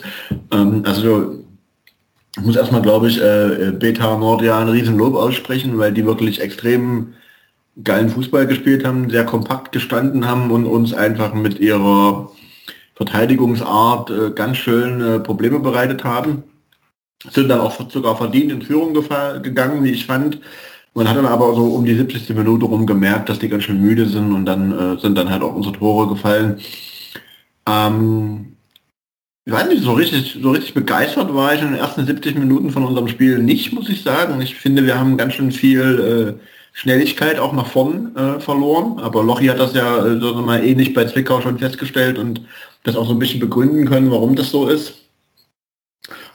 Ähm, 0.53 0.83
also 0.85 1.37
ich 2.37 2.43
muss 2.45 2.57
erstmal, 2.57 2.83
glaube 2.83 3.09
ich, 3.09 3.19
äh, 3.19 3.73
Beta 3.79 4.19
Nordia 4.19 4.59
ein 4.59 4.69
riesen 4.69 4.99
Lob 4.99 5.15
aussprechen, 5.15 5.79
weil 5.79 5.93
die 5.95 6.05
wirklich 6.05 6.39
extrem 6.39 7.15
geilen 7.85 8.11
Fußball 8.11 8.47
gespielt 8.47 8.85
haben, 8.85 9.11
sehr 9.11 9.25
kompakt 9.25 9.73
gestanden 9.73 10.27
haben 10.27 10.51
und 10.51 10.67
uns 10.67 10.95
einfach 10.95 11.35
mit 11.35 11.61
ihrer 11.61 12.31
Verteidigungsart 12.95 14.11
äh, 14.11 14.31
ganz 14.31 14.57
schön 14.57 15.01
äh, 15.01 15.21
Probleme 15.21 15.61
bereitet 15.61 16.05
haben. 16.05 16.43
Sind 17.31 17.49
dann 17.49 17.61
auch 17.61 17.91
sogar 17.91 18.17
verdient 18.17 18.53
in 18.53 18.63
Führung 18.63 18.95
gegangen, 18.95 19.85
wie 19.85 19.91
ich 19.91 20.07
fand. 20.07 20.41
Man 20.95 21.09
hat 21.09 21.17
dann 21.17 21.27
aber 21.27 21.55
so 21.55 21.65
um 21.75 21.85
die 21.85 21.95
70. 21.95 22.29
Minute 22.31 22.65
rum 22.67 22.87
gemerkt, 22.87 23.29
dass 23.29 23.39
die 23.39 23.49
ganz 23.49 23.65
schön 23.65 23.81
müde 23.81 24.07
sind 24.07 24.33
und 24.33 24.45
dann 24.47 24.73
äh, 24.73 25.01
sind 25.01 25.17
dann 25.17 25.31
halt 25.31 25.43
auch 25.43 25.55
unsere 25.55 25.75
Tore 25.75 26.09
gefallen. 26.09 26.61
Ähm, 27.69 28.57
ich 29.45 29.53
weiß 29.53 29.69
nicht, 29.69 29.83
so 29.83 29.93
richtig, 29.93 30.39
so 30.43 30.51
richtig 30.51 30.75
begeistert 30.75 31.33
war 31.35 31.55
ich 31.55 31.63
in 31.63 31.69
den 31.69 31.79
ersten 31.79 32.05
70 32.05 32.37
Minuten 32.37 32.71
von 32.71 32.85
unserem 32.85 33.09
Spiel 33.09 33.39
nicht, 33.39 33.73
muss 33.73 33.89
ich 33.89 34.03
sagen. 34.03 34.41
Ich 34.41 34.57
finde, 34.57 34.85
wir 34.85 34.99
haben 34.99 35.17
ganz 35.17 35.35
schön 35.35 35.53
viel 35.53 36.39
äh, 36.41 36.58
Schnelligkeit 36.79 37.41
auch 37.41 37.53
nach 37.53 37.67
vorn 37.67 38.15
äh, 38.15 38.39
verloren. 38.39 39.01
Aber 39.01 39.25
Lochi 39.25 39.47
hat 39.47 39.59
das 39.59 39.75
ja 39.75 40.07
äh, 40.07 40.21
so 40.21 40.33
mal 40.35 40.65
ähnlich 40.65 40.95
bei 40.95 41.07
Zwickau 41.07 41.41
schon 41.41 41.59
festgestellt 41.59 42.19
und 42.19 42.41
das 42.85 42.95
auch 42.95 43.05
so 43.05 43.15
ein 43.15 43.19
bisschen 43.19 43.41
begründen 43.41 43.85
können, 43.85 44.13
warum 44.13 44.37
das 44.37 44.51
so 44.51 44.69
ist. 44.69 44.95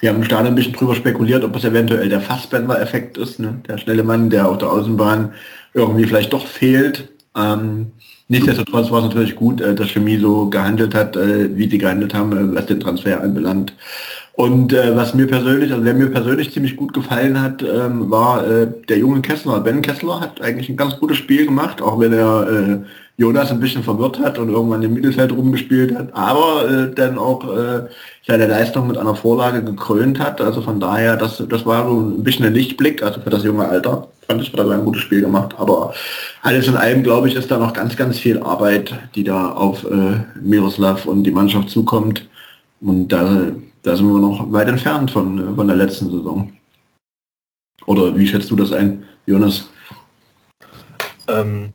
Wir 0.02 0.10
haben 0.10 0.18
im 0.18 0.26
Stadion 0.26 0.48
ein 0.48 0.56
bisschen 0.56 0.74
drüber 0.74 0.96
spekuliert, 0.96 1.46
ob 1.46 1.56
es 1.56 1.64
eventuell 1.64 2.10
der 2.10 2.20
Fassbender-Effekt 2.20 3.18
ist, 3.18 3.40
ne? 3.40 3.62
der 3.70 3.78
schnelle 3.78 4.04
Mann, 4.04 4.30
der 4.30 4.50
auf 4.50 4.58
der 4.58 4.70
Außenbahn 4.70 5.34
irgendwie 5.74 6.04
vielleicht 6.04 6.34
doch 6.34 6.46
fehlt. 6.46 7.08
Ähm, 7.38 7.94
nichtsdestotrotz 8.28 8.92
war 8.92 9.00
es 9.00 9.06
natürlich 9.06 9.38
gut, 9.38 9.62
äh, 9.62 9.74
dass 9.74 9.92
Chemie 9.92 10.18
so 10.18 10.50
gehandelt 10.50 10.94
hat, 10.94 11.16
äh, 11.16 11.56
wie 11.56 11.70
sie 11.70 11.78
gehandelt 11.78 12.14
haben, 12.14 12.34
äh, 12.34 12.54
was 12.54 12.66
den 12.66 12.82
Transfer 12.82 13.22
anbelangt. 13.22 13.74
Und 14.36 14.74
äh, 14.74 14.96
was 14.96 15.14
mir 15.14 15.28
persönlich, 15.28 15.72
also 15.72 15.86
wer 15.86 15.94
mir 15.94 16.10
persönlich 16.10 16.52
ziemlich 16.52 16.76
gut 16.76 16.94
gefallen 16.94 17.40
hat, 17.40 17.62
ähm, 17.62 18.10
war 18.10 18.46
äh, 18.48 18.68
der 18.90 18.98
junge 18.98 19.22
Kessler. 19.22 19.60
Ben 19.60 19.84
Kessler 19.84 20.20
hat 20.20 20.42
eigentlich 20.42 20.70
ein 20.70 20.78
ganz 20.78 20.98
gutes 21.00 21.18
Spiel 21.18 21.46
gemacht, 21.46 21.82
auch 21.84 22.00
wenn 22.00 22.14
er 22.14 22.50
äh, 22.50 22.78
Jonas 23.18 23.52
ein 23.52 23.60
bisschen 23.60 23.84
verwirrt 23.84 24.20
hat 24.20 24.40
und 24.40 24.50
irgendwann 24.50 24.82
im 24.82 24.96
Mittelfeld 24.96 25.32
rumgespielt 25.32 25.96
hat, 25.96 26.10
aber 26.14 26.68
äh, 26.68 26.96
dann 26.96 27.20
auch 27.20 27.44
äh, 27.56 27.84
seine 28.26 28.48
Leistung 28.48 28.88
mit 28.88 28.98
einer 28.98 29.14
Vorlage 29.14 29.64
gekrönt 29.64 30.20
hat. 30.20 30.42
Also 30.42 30.62
von 30.62 30.80
daher, 30.80 31.16
das, 31.16 31.44
das 31.48 31.64
war 31.64 31.88
so 31.88 32.00
ein 32.00 32.24
bisschen 32.24 32.46
ein 32.46 32.56
Lichtblick, 32.56 33.04
also 33.04 33.22
für 33.22 33.30
das 33.30 33.44
junge 33.44 33.68
Alter 33.68 34.08
fand 34.28 34.42
ich, 34.42 34.52
hat 34.52 34.60
er 34.60 34.72
ein 34.72 34.86
gutes 34.86 35.04
Spiel 35.04 35.22
gemacht. 35.22 35.54
Aber 35.60 35.94
alles 36.42 36.68
in 36.68 36.76
allem, 36.76 37.04
glaube 37.04 37.28
ich, 37.28 37.36
ist 37.36 37.52
da 37.52 37.60
noch 37.60 37.74
ganz, 37.74 37.96
ganz 37.96 38.18
viel 38.18 38.40
Arbeit, 38.40 38.96
die 39.14 39.24
da 39.24 39.52
auf 39.52 39.84
äh, 39.84 40.16
Miroslav 40.42 41.06
und 41.06 41.24
die 41.24 41.32
Mannschaft 41.32 41.70
zukommt. 41.70 42.28
Und 42.82 43.10
da, 43.10 43.52
da 43.84 43.96
sind 43.96 44.08
wir 44.08 44.20
noch 44.20 44.52
weit 44.52 44.68
entfernt 44.68 45.12
von, 45.12 45.56
von 45.56 45.68
der 45.68 45.78
letzten 45.78 46.10
Saison. 46.10 46.52
Oder 47.86 48.16
wie 48.16 48.28
schätzt 48.28 48.50
du 48.50 48.56
das 48.56 48.72
ein, 48.72 49.04
Jonas? 49.26 49.68
Ähm, 51.28 51.74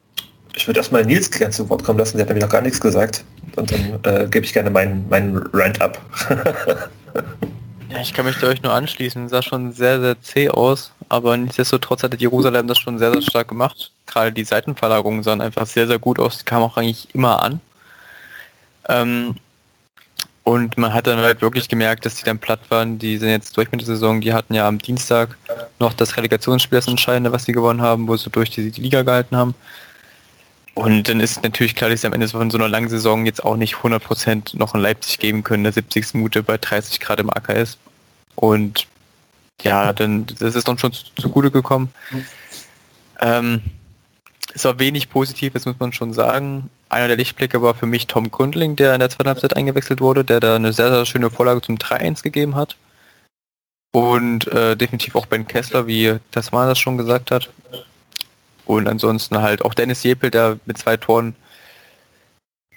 ich 0.54 0.66
würde 0.66 0.80
erstmal 0.80 1.04
Nils 1.04 1.30
gerne 1.30 1.52
zu 1.52 1.68
Wort 1.68 1.84
kommen 1.84 1.98
lassen, 1.98 2.16
der 2.16 2.24
hat 2.24 2.30
nämlich 2.30 2.44
noch 2.44 2.52
gar 2.52 2.62
nichts 2.62 2.80
gesagt. 2.80 3.24
Und 3.56 3.70
dann 3.70 4.00
äh, 4.04 4.26
gebe 4.28 4.44
ich 4.44 4.52
gerne 4.52 4.70
meinen, 4.70 5.08
meinen 5.08 5.36
Rant 5.52 5.80
ab. 5.80 6.00
Ja, 7.90 8.00
ich 8.00 8.12
kann 8.12 8.26
mich 8.26 8.36
da 8.38 8.48
euch 8.48 8.62
nur 8.62 8.72
anschließen. 8.72 9.30
Sah 9.30 9.40
schon 9.40 9.72
sehr, 9.72 9.98
sehr 10.00 10.20
zäh 10.20 10.50
aus, 10.50 10.92
aber 11.08 11.38
nichtsdestotrotz 11.38 12.02
hatte 12.02 12.18
Jerusalem 12.18 12.66
das 12.66 12.76
schon 12.78 12.98
sehr, 12.98 13.12
sehr 13.12 13.22
stark 13.22 13.48
gemacht. 13.48 13.92
Gerade 14.06 14.30
die 14.30 14.44
Seitenverlagerungen 14.44 15.22
sahen 15.22 15.40
einfach 15.40 15.66
sehr, 15.66 15.86
sehr 15.86 15.98
gut 15.98 16.18
aus. 16.18 16.38
Die 16.38 16.44
kamen 16.44 16.64
auch 16.64 16.76
eigentlich 16.76 17.14
immer 17.14 17.42
an. 17.42 17.60
Ähm, 18.90 19.36
und 20.48 20.78
man 20.78 20.94
hat 20.94 21.06
dann 21.06 21.18
halt 21.18 21.42
wirklich 21.42 21.68
gemerkt, 21.68 22.06
dass 22.06 22.14
die 22.14 22.24
dann 22.24 22.38
platt 22.38 22.70
waren. 22.70 22.98
Die 22.98 23.18
sind 23.18 23.28
jetzt 23.28 23.54
durch 23.54 23.70
mit 23.70 23.82
der 23.82 23.86
Saison. 23.86 24.22
Die 24.22 24.32
hatten 24.32 24.54
ja 24.54 24.66
am 24.66 24.78
Dienstag 24.78 25.36
noch 25.78 25.92
das 25.92 26.16
Relegationsspiel, 26.16 26.78
das 26.78 26.88
Entscheidende, 26.88 27.32
was 27.32 27.44
sie 27.44 27.52
gewonnen 27.52 27.82
haben, 27.82 28.08
wo 28.08 28.16
sie 28.16 28.30
durch 28.30 28.48
die, 28.48 28.70
Liga 28.70 29.02
gehalten 29.02 29.36
haben. 29.36 29.54
Und 30.72 31.06
dann 31.06 31.20
ist 31.20 31.42
natürlich 31.42 31.74
klar, 31.74 31.90
dass 31.90 32.00
sie 32.00 32.06
am 32.06 32.14
Ende 32.14 32.28
von 32.28 32.50
so 32.50 32.56
einer 32.56 32.70
langen 32.70 32.88
Saison 32.88 33.26
jetzt 33.26 33.44
auch 33.44 33.56
nicht 33.58 33.74
100% 33.74 34.56
noch 34.56 34.74
in 34.74 34.80
Leipzig 34.80 35.18
geben 35.18 35.44
können, 35.44 35.64
der 35.64 35.74
70. 35.74 36.14
Minute 36.14 36.42
bei 36.42 36.56
30 36.56 36.98
Grad 36.98 37.20
im 37.20 37.28
AKS. 37.28 37.76
Und 38.34 38.86
ja, 39.60 39.92
dann 39.92 40.24
das 40.38 40.54
ist 40.54 40.66
dann 40.66 40.78
schon 40.78 40.94
zugute 41.20 41.50
gekommen. 41.50 41.90
Ähm, 43.20 43.60
es 44.54 44.64
war 44.64 44.78
wenig 44.78 45.10
positiv, 45.10 45.52
das 45.52 45.66
muss 45.66 45.78
man 45.78 45.92
schon 45.92 46.14
sagen. 46.14 46.70
Einer 46.88 47.09
der 47.09 47.16
Lichtblicke 47.16 47.61
war 47.61 47.75
für 47.75 47.87
mich 47.87 48.07
Tom 48.07 48.30
Kundling, 48.30 48.76
der 48.76 48.95
in 48.95 49.00
der 49.00 49.11
zweiten 49.11 49.28
Halbzeit 49.28 49.57
eingewechselt 49.57 50.00
wurde, 50.00 50.25
der 50.25 50.40
da 50.40 50.57
eine 50.57 50.73
sehr, 50.73 50.90
sehr 50.90 51.04
schöne 51.04 51.30
Vorlage 51.30 51.61
zum 51.61 51.76
3-1 51.76 52.23
gegeben 52.23 52.54
hat. 52.54 52.76
Und 53.92 54.47
äh, 54.49 54.76
definitiv 54.76 55.14
auch 55.14 55.26
Ben 55.26 55.47
Kessler, 55.47 55.87
wie 55.87 56.18
das 56.30 56.52
mal 56.52 56.68
das 56.68 56.78
schon 56.78 56.97
gesagt 56.97 57.30
hat. 57.30 57.50
Und 58.64 58.87
ansonsten 58.87 59.38
halt 59.40 59.64
auch 59.64 59.75
Dennis 59.75 60.02
Jepel, 60.02 60.30
der 60.30 60.59
mit 60.66 60.78
zwei 60.78 60.97
Toren 60.97 61.35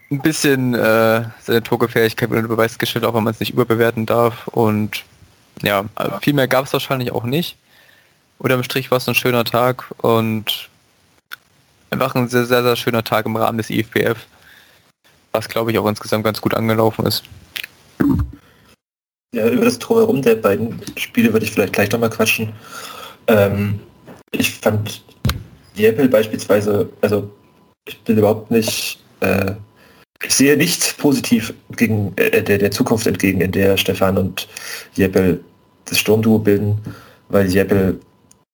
ein 0.10 0.22
bisschen 0.22 0.74
äh, 0.74 1.26
seine 1.42 1.64
Torgefährlichkeit 1.64 2.30
unter 2.30 2.48
Beweis 2.48 2.78
gestellt, 2.78 3.06
auch 3.06 3.14
wenn 3.14 3.24
man 3.24 3.34
es 3.34 3.40
nicht 3.40 3.54
überbewerten 3.54 4.06
darf. 4.06 4.48
Und 4.48 5.04
ja, 5.62 5.86
viel 6.22 6.34
mehr 6.34 6.48
gab 6.48 6.66
es 6.66 6.74
wahrscheinlich 6.74 7.12
auch 7.12 7.24
nicht. 7.24 7.58
Unterm 8.38 8.64
Strich 8.64 8.92
war 8.92 8.98
es 8.98 9.08
ein 9.08 9.16
schöner 9.16 9.46
Tag 9.46 9.86
und 9.98 10.70
einfach 11.92 12.16
ein 12.16 12.28
sehr, 12.28 12.46
sehr, 12.46 12.64
sehr 12.64 12.76
schöner 12.76 13.04
Tag 13.04 13.26
im 13.26 13.36
Rahmen 13.36 13.58
des 13.58 13.70
IFBF, 13.70 14.26
was 15.32 15.48
glaube 15.48 15.72
ich 15.72 15.78
auch 15.78 15.88
insgesamt 15.88 16.24
ganz 16.24 16.42
gut 16.42 16.54
angelaufen 16.54 17.06
ist. 17.06 17.24
Ja, 19.34 19.48
über 19.48 19.66
das 19.66 19.80
Drumherum 19.80 20.22
der 20.22 20.36
beiden 20.36 20.82
Spiele 20.98 21.32
würde 21.32 21.46
ich 21.46 21.52
vielleicht 21.52 21.74
gleich 21.74 21.92
nochmal 21.92 22.10
quatschen. 22.10 22.52
Ähm, 23.28 23.80
ich 24.32 24.52
fand 24.52 25.04
Jeppel 25.76 26.10
beispielsweise, 26.10 26.90
also 27.02 27.32
ich 27.88 28.02
bin 28.02 28.18
überhaupt 28.18 28.52
nicht, 28.52 29.02
äh, 29.22 29.54
ich 30.24 30.36
sehe 30.36 30.58
nicht 30.58 30.98
positiv 30.98 31.54
gegen 31.78 32.14
äh, 32.18 32.44
der, 32.44 32.58
der 32.58 32.72
Zukunft 32.72 33.08
entgegen, 33.08 33.42
in 33.42 33.52
der 33.52 33.78
Stefan 33.78 34.18
und 34.18 34.48
Jeppel 34.96 35.44
das 35.86 36.00
Sturmduo 36.00 36.40
bilden, 36.40 36.80
weil 37.30 37.50
Jeppel, 37.50 38.00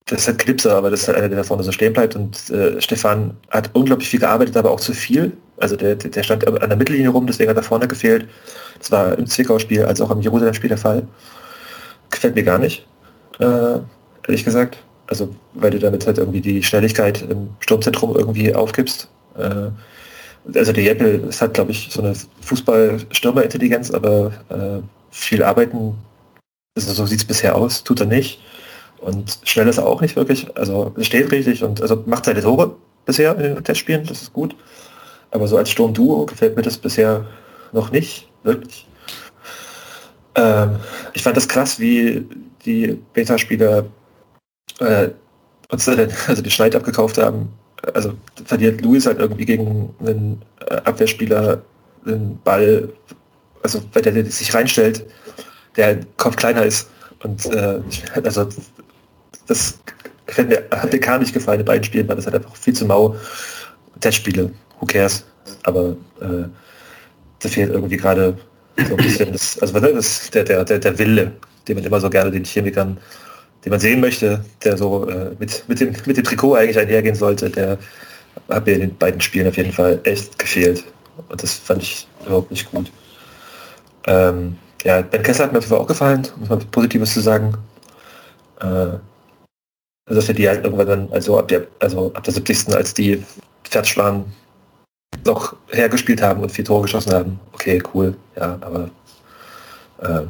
das 0.07 0.21
ist 0.21 0.27
halt 0.27 0.39
Knipser, 0.39 0.75
aber 0.75 0.89
das 0.89 1.01
ist 1.01 1.07
halt 1.07 1.17
einer, 1.17 1.29
der 1.29 1.37
da 1.39 1.43
vorne 1.43 1.63
so 1.63 1.71
stehen 1.71 1.93
bleibt 1.93 2.15
und 2.15 2.49
äh, 2.49 2.81
Stefan 2.81 3.35
hat 3.49 3.69
unglaublich 3.73 4.09
viel 4.09 4.19
gearbeitet, 4.19 4.55
aber 4.55 4.71
auch 4.71 4.79
zu 4.79 4.93
viel. 4.93 5.33
Also 5.57 5.75
der, 5.75 5.95
der 5.95 6.23
stand 6.23 6.47
an 6.47 6.69
der 6.69 6.77
Mittellinie 6.77 7.09
rum, 7.09 7.27
deswegen 7.27 7.49
hat 7.49 7.57
er 7.57 7.63
vorne 7.63 7.87
gefehlt. 7.87 8.27
Das 8.79 8.91
war 8.91 9.17
im 9.17 9.25
Zwickau-Spiel 9.25 9.83
als 9.83 9.99
auch 9.99 10.11
im 10.11 10.21
Jerusalem-Spiel 10.21 10.69
der 10.69 10.77
Fall. 10.77 11.07
Gefällt 12.09 12.35
mir 12.35 12.43
gar 12.43 12.57
nicht, 12.57 12.87
äh, 13.39 13.79
ehrlich 14.27 14.45
gesagt. 14.45 14.77
Also 15.07 15.33
weil 15.53 15.71
du 15.71 15.79
damit 15.79 16.05
halt 16.05 16.17
irgendwie 16.17 16.41
die 16.41 16.63
Schnelligkeit 16.63 17.21
im 17.23 17.49
Sturmzentrum 17.59 18.15
irgendwie 18.15 18.53
aufgibst. 18.53 19.09
Äh, 19.37 19.71
also 20.55 20.71
der 20.71 20.83
Jeppel 20.83 21.25
ist 21.27 21.41
halt, 21.41 21.53
glaube 21.53 21.71
ich, 21.71 21.89
so 21.91 22.01
eine 22.01 22.13
Fußball-Stürmer-Intelligenz, 22.41 23.91
aber 23.91 24.31
äh, 24.49 24.81
viel 25.11 25.43
arbeiten, 25.43 25.97
also 26.77 26.93
so 26.93 27.05
sieht 27.05 27.19
es 27.19 27.25
bisher 27.25 27.55
aus, 27.55 27.83
tut 27.83 27.99
er 27.99 28.05
nicht. 28.05 28.39
Und 28.99 29.39
schnell 29.43 29.67
ist 29.67 29.77
er 29.77 29.85
auch 29.85 30.01
nicht 30.01 30.15
wirklich. 30.15 30.47
Also 30.57 30.93
steht 30.99 31.31
richtig 31.31 31.63
und 31.63 31.81
also 31.81 32.03
macht 32.05 32.25
seine 32.25 32.41
Tore 32.41 32.75
bisher 33.05 33.35
in 33.35 33.55
den 33.55 33.63
Testspielen, 33.63 34.05
das 34.05 34.21
ist 34.21 34.33
gut. 34.33 34.55
Aber 35.31 35.47
so 35.47 35.57
als 35.57 35.69
Sturm-Duo 35.69 36.25
gefällt 36.25 36.55
mir 36.55 36.61
das 36.61 36.77
bisher 36.77 37.25
noch 37.71 37.91
nicht, 37.91 38.29
wirklich. 38.43 38.87
Ähm, 40.35 40.77
ich 41.13 41.23
fand 41.23 41.35
das 41.35 41.47
krass, 41.47 41.79
wie 41.79 42.25
die 42.65 42.99
Beta-Spieler 43.13 43.85
äh, 44.79 45.09
uns 45.69 45.87
also 45.89 46.41
den 46.41 46.51
Schneid 46.51 46.75
abgekauft 46.75 47.17
haben. 47.17 47.49
Also 47.93 48.13
verliert 48.45 48.81
Luis 48.81 49.05
halt 49.05 49.19
irgendwie 49.19 49.45
gegen 49.45 49.93
einen 49.99 50.41
äh, 50.69 50.75
Abwehrspieler 50.75 51.61
den 52.05 52.39
Ball, 52.43 52.89
also 53.63 53.81
weil 53.93 54.01
der, 54.01 54.25
sich 54.25 54.53
reinstellt, 54.53 55.05
der 55.75 55.99
Kopf 56.17 56.35
kleiner 56.37 56.63
ist. 56.63 56.89
Und 57.23 57.45
äh, 57.47 57.79
also 58.23 58.47
das 59.47 59.79
hat 60.35 60.47
mir, 60.91 60.99
gar 60.99 61.19
nicht 61.19 61.33
gefallen 61.33 61.61
in 61.61 61.65
beiden 61.65 61.83
Spielen, 61.83 62.07
weil 62.07 62.15
das 62.15 62.25
halt 62.25 62.35
einfach 62.35 62.55
viel 62.55 62.73
zu 62.73 62.85
mau. 62.85 63.15
Testspiele, 63.99 64.51
who 64.79 64.85
cares? 64.85 65.25
Aber 65.63 65.95
äh, 66.21 66.45
da 67.39 67.49
fehlt 67.49 67.71
irgendwie 67.71 67.97
gerade 67.97 68.37
so 68.87 68.95
ein 68.95 68.97
bisschen 68.97 69.31
das, 69.31 69.59
also 69.59 69.79
das, 69.79 70.29
der, 70.29 70.43
der, 70.43 70.63
der, 70.63 70.79
der 70.79 70.99
Wille, 70.99 71.31
den 71.67 71.75
man 71.75 71.85
immer 71.85 71.99
so 71.99 72.09
gerne 72.09 72.29
den 72.29 72.45
Chemikern 72.45 72.97
den 73.67 73.71
man 73.71 73.79
sehen 73.81 73.99
möchte, 73.99 74.45
der 74.63 74.77
so 74.77 75.09
äh, 75.09 75.31
mit, 75.39 75.63
mit, 75.67 75.79
dem, 75.81 75.93
mit 76.05 76.15
dem 76.15 76.23
Trikot 76.23 76.55
eigentlich 76.55 76.79
einhergehen 76.79 77.15
sollte, 77.15 77.49
der 77.49 77.77
hat 78.49 78.65
mir 78.65 78.73
in 78.73 78.79
den 78.79 78.97
beiden 78.97 79.19
Spielen 79.19 79.47
auf 79.47 79.57
jeden 79.57 79.73
Fall 79.73 79.99
echt 80.03 80.39
gefehlt. 80.39 80.85
Und 81.27 81.41
das 81.43 81.55
fand 81.55 81.81
ich 81.83 82.07
überhaupt 82.25 82.49
nicht 82.49 82.71
gut. 82.71 82.91
Ähm, 84.05 84.57
ja, 84.83 85.01
Ben 85.01 85.21
Kessler 85.23 85.45
hat 85.45 85.51
mir 85.51 85.57
auf 85.57 85.65
jeden 85.65 85.75
Fall 85.75 85.83
auch 85.83 85.87
gefallen, 85.87 86.25
um 86.39 86.47
mal 86.47 86.57
Positives 86.71 87.13
zu 87.13 87.19
sagen. 87.19 87.57
Äh, 88.61 88.99
also 90.07 90.19
dass 90.19 90.27
wir 90.27 90.35
die 90.35 90.47
halt 90.47 90.63
irgendwann 90.63 90.87
dann, 90.87 91.09
also 91.11 91.37
ab 91.37 91.47
der, 91.49 91.67
also 91.79 92.11
ab 92.13 92.23
der 92.23 92.33
70. 92.33 92.73
als 92.73 92.93
die 92.93 93.23
waren, 93.95 94.25
noch 95.25 95.55
hergespielt 95.69 96.21
haben 96.21 96.41
und 96.41 96.51
vier 96.51 96.65
Tore 96.65 96.83
geschossen 96.83 97.13
haben. 97.13 97.39
Okay, 97.53 97.81
cool, 97.93 98.15
ja, 98.35 98.57
aber 98.61 98.89
äh, 100.01 100.25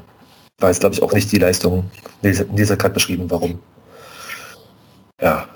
war 0.59 0.69
jetzt 0.69 0.79
glaube 0.79 0.95
ich 0.95 1.03
auch 1.03 1.13
nicht 1.13 1.31
die 1.31 1.37
Leistung. 1.37 1.89
Nils 2.21 2.39
hat 2.71 2.79
gerade 2.79 2.93
beschrieben, 2.93 3.29
warum. 3.29 3.59
Ja. 5.21 5.47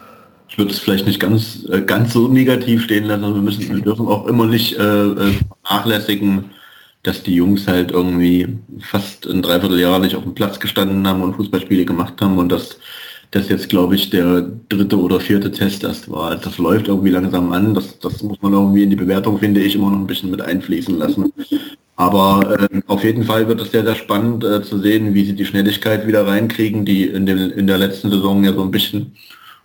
Ich 0.48 0.58
würde 0.58 0.72
es 0.72 0.80
vielleicht 0.80 1.06
nicht 1.08 1.22
ganz, 1.22 1.66
äh, 1.70 1.82
ganz 1.82 2.12
so 2.12 2.28
negativ 2.28 2.84
stehen 2.84 3.06
lassen, 3.06 3.34
wir 3.34 3.42
müssen, 3.42 3.74
wir 3.74 3.82
dürfen 3.82 4.06
auch 4.08 4.28
immer 4.28 4.46
nicht 4.46 4.78
äh, 4.78 5.06
äh, 5.06 5.34
vernachlässigen, 5.64 6.52
dass 7.04 7.24
die 7.24 7.36
Jungs 7.36 7.68
halt 7.70 7.92
irgendwie 7.92 8.60
fast 8.82 9.26
ein 9.28 9.42
Dreivierteljahr 9.42 10.00
nicht 10.00 10.14
auf 10.14 10.24
dem 10.24 10.36
Platz 10.36 10.60
gestanden 10.60 11.08
haben 11.08 11.22
und 11.22 11.36
Fußballspiele 11.36 11.86
gemacht 11.86 12.16
haben 12.20 12.38
und 12.38 12.50
dass 12.50 12.78
das 13.32 13.48
jetzt, 13.48 13.70
glaube 13.70 13.96
ich, 13.96 14.10
der 14.10 14.42
dritte 14.68 15.00
oder 15.00 15.20
vierte 15.20 15.52
Test 15.52 15.84
erst 15.84 16.12
war. 16.12 16.36
Das 16.36 16.58
läuft 16.58 16.90
irgendwie 16.90 17.12
langsam 17.12 17.52
an. 17.54 17.74
Das, 17.74 17.98
das 18.00 18.22
muss 18.22 18.42
man 18.42 18.54
irgendwie 18.54 18.84
in 18.84 18.90
die 18.90 18.98
Bewertung, 18.98 19.40
finde 19.40 19.62
ich, 19.62 19.76
immer 19.76 19.90
noch 19.90 20.00
ein 20.00 20.08
bisschen 20.08 20.32
mit 20.32 20.42
einfließen 20.42 20.98
lassen. 20.98 21.32
Aber 21.96 22.68
äh, 22.72 22.82
auf 22.88 23.04
jeden 23.04 23.24
Fall 23.24 23.48
wird 23.48 23.62
es 23.62 23.72
sehr, 23.72 23.86
sehr 23.86 23.96
spannend 23.96 24.44
äh, 24.44 24.62
zu 24.62 24.80
sehen, 24.80 25.14
wie 25.14 25.24
sie 25.24 25.36
die 25.36 25.46
Schnelligkeit 25.46 26.08
wieder 26.08 26.28
reinkriegen, 26.28 26.84
die 26.84 27.06
in, 27.06 27.26
dem, 27.26 27.38
in 27.52 27.68
der 27.68 27.78
letzten 27.78 28.12
Saison 28.12 28.44
ja 28.44 28.54
so 28.54 28.64
ein 28.64 28.72
bisschen 28.72 29.14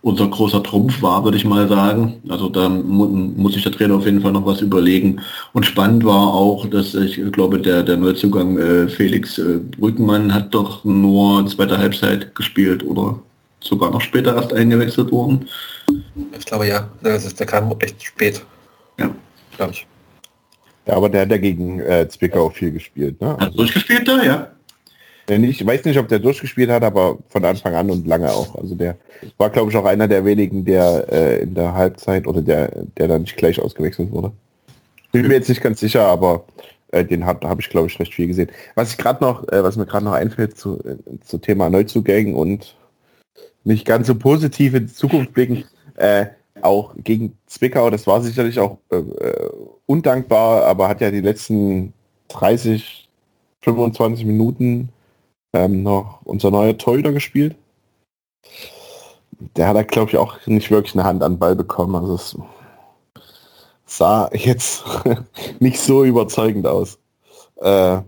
unser 0.01 0.27
großer 0.27 0.63
Trumpf 0.63 1.01
war, 1.01 1.23
würde 1.23 1.37
ich 1.37 1.43
mal 1.43 1.67
sagen. 1.67 2.21
Also 2.29 2.47
da 2.49 2.69
mu 2.69 3.07
muss 3.07 3.53
sich 3.53 3.63
der 3.63 3.71
Trainer 3.73 3.95
auf 3.95 4.05
jeden 4.05 4.21
Fall 4.21 4.31
noch 4.31 4.45
was 4.45 4.61
überlegen. 4.61 5.19
Und 5.51 5.65
spannend 5.65 6.05
war 6.05 6.33
auch, 6.33 6.67
dass 6.67 6.93
ich 6.95 7.19
glaube, 7.33 7.59
der, 7.59 7.83
der 7.83 7.97
Neuzugang 7.97 8.57
äh, 8.57 8.87
Felix 8.87 9.37
äh, 9.37 9.59
Brückenmann 9.77 10.33
hat 10.33 10.53
doch 10.53 10.85
nur 10.85 11.45
zweite 11.47 11.77
Halbzeit 11.77 12.33
gespielt 12.35 12.85
oder 12.85 13.19
sogar 13.59 13.91
noch 13.91 14.01
später 14.01 14.35
erst 14.35 14.53
eingewechselt 14.53 15.11
worden. 15.11 15.47
Ich 16.37 16.45
glaube 16.45 16.67
ja, 16.67 16.89
der, 17.03 17.19
der 17.19 17.45
kam 17.45 17.73
echt 17.79 18.03
spät. 18.03 18.45
Ja. 18.99 19.13
Glaube 19.55 19.73
ich. 19.73 19.87
Ja, 20.85 20.95
aber 20.95 21.09
der 21.09 21.21
hat 21.21 21.31
ja 21.31 21.37
gegen 21.37 21.79
äh, 21.81 22.07
Zwickau 22.07 22.49
viel 22.49 22.71
gespielt. 22.71 23.19
Ne? 23.19 23.37
Hat 23.37 23.57
durchgespielt 23.57 24.07
da, 24.07 24.23
ja. 24.23 24.51
Ich 25.29 25.65
weiß 25.65 25.83
nicht, 25.83 25.99
ob 25.99 26.07
der 26.07 26.19
durchgespielt 26.19 26.69
hat, 26.69 26.83
aber 26.83 27.17
von 27.27 27.43
Anfang 27.43 27.75
an 27.75 27.91
und 27.91 28.07
lange 28.07 28.31
auch. 28.31 28.55
Also 28.55 28.75
der 28.75 28.95
war, 29.37 29.49
glaube 29.49 29.69
ich, 29.69 29.75
auch 29.75 29.83
einer 29.83 30.07
der 30.07 30.23
wenigen, 30.23 30.63
der 30.63 31.05
äh, 31.11 31.41
in 31.41 31.53
der 31.53 31.73
Halbzeit 31.73 32.25
oder 32.27 32.41
der, 32.41 32.71
der 32.97 33.09
dann 33.09 33.23
nicht 33.23 33.35
gleich 33.35 33.61
ausgewechselt 33.61 34.09
wurde. 34.11 34.31
Bin 35.11 35.27
mir 35.27 35.33
jetzt 35.33 35.49
nicht 35.49 35.61
ganz 35.61 35.81
sicher, 35.81 36.05
aber 36.05 36.45
äh, 36.91 37.03
den 37.03 37.25
hat 37.25 37.43
habe 37.43 37.59
ich, 37.59 37.69
glaube 37.69 37.87
ich, 37.87 37.99
recht 37.99 38.13
viel 38.13 38.27
gesehen. 38.27 38.49
Was 38.75 38.91
ich 38.91 38.97
gerade 38.97 39.21
noch, 39.21 39.45
äh, 39.49 39.61
was 39.61 39.75
mir 39.75 39.85
gerade 39.85 40.05
noch 40.05 40.13
einfällt 40.13 40.57
zu, 40.57 40.79
äh, 40.79 40.95
zu 41.25 41.39
Thema 41.39 41.69
Neuzugängen 41.69 42.33
und 42.33 42.76
nicht 43.63 43.85
ganz 43.85 44.07
so 44.07 44.15
positiv 44.15 44.73
in 44.73 44.87
die 44.87 44.93
Zukunft 44.93 45.33
blicken, 45.33 45.65
äh, 45.95 46.27
auch 46.61 46.93
gegen 46.97 47.37
Zwickau, 47.45 47.89
das 47.89 48.07
war 48.07 48.21
sicherlich 48.21 48.59
auch 48.59 48.77
äh, 48.91 48.97
äh, 48.97 49.49
undankbar, 49.85 50.65
aber 50.65 50.87
hat 50.87 51.01
ja 51.01 51.11
die 51.11 51.21
letzten 51.21 51.93
30, 52.29 53.09
25 53.61 54.25
Minuten 54.25 54.89
ähm, 55.53 55.83
noch 55.83 56.21
unser 56.23 56.51
neuer 56.51 56.77
Torhüter 56.77 57.11
gespielt. 57.11 57.55
Der 59.55 59.67
hat 59.67 59.75
da, 59.75 59.83
glaube 59.83 60.11
ich, 60.11 60.17
auch 60.17 60.45
nicht 60.47 60.71
wirklich 60.71 60.95
eine 60.95 61.03
Hand 61.03 61.23
an 61.23 61.33
den 61.33 61.39
Ball 61.39 61.55
bekommen. 61.55 61.95
Also 61.95 62.15
es 62.15 62.37
sah 63.85 64.29
jetzt 64.33 64.83
nicht 65.59 65.79
so 65.79 66.03
überzeugend 66.03 66.65
aus. 66.65 66.99
Äh, 67.57 68.01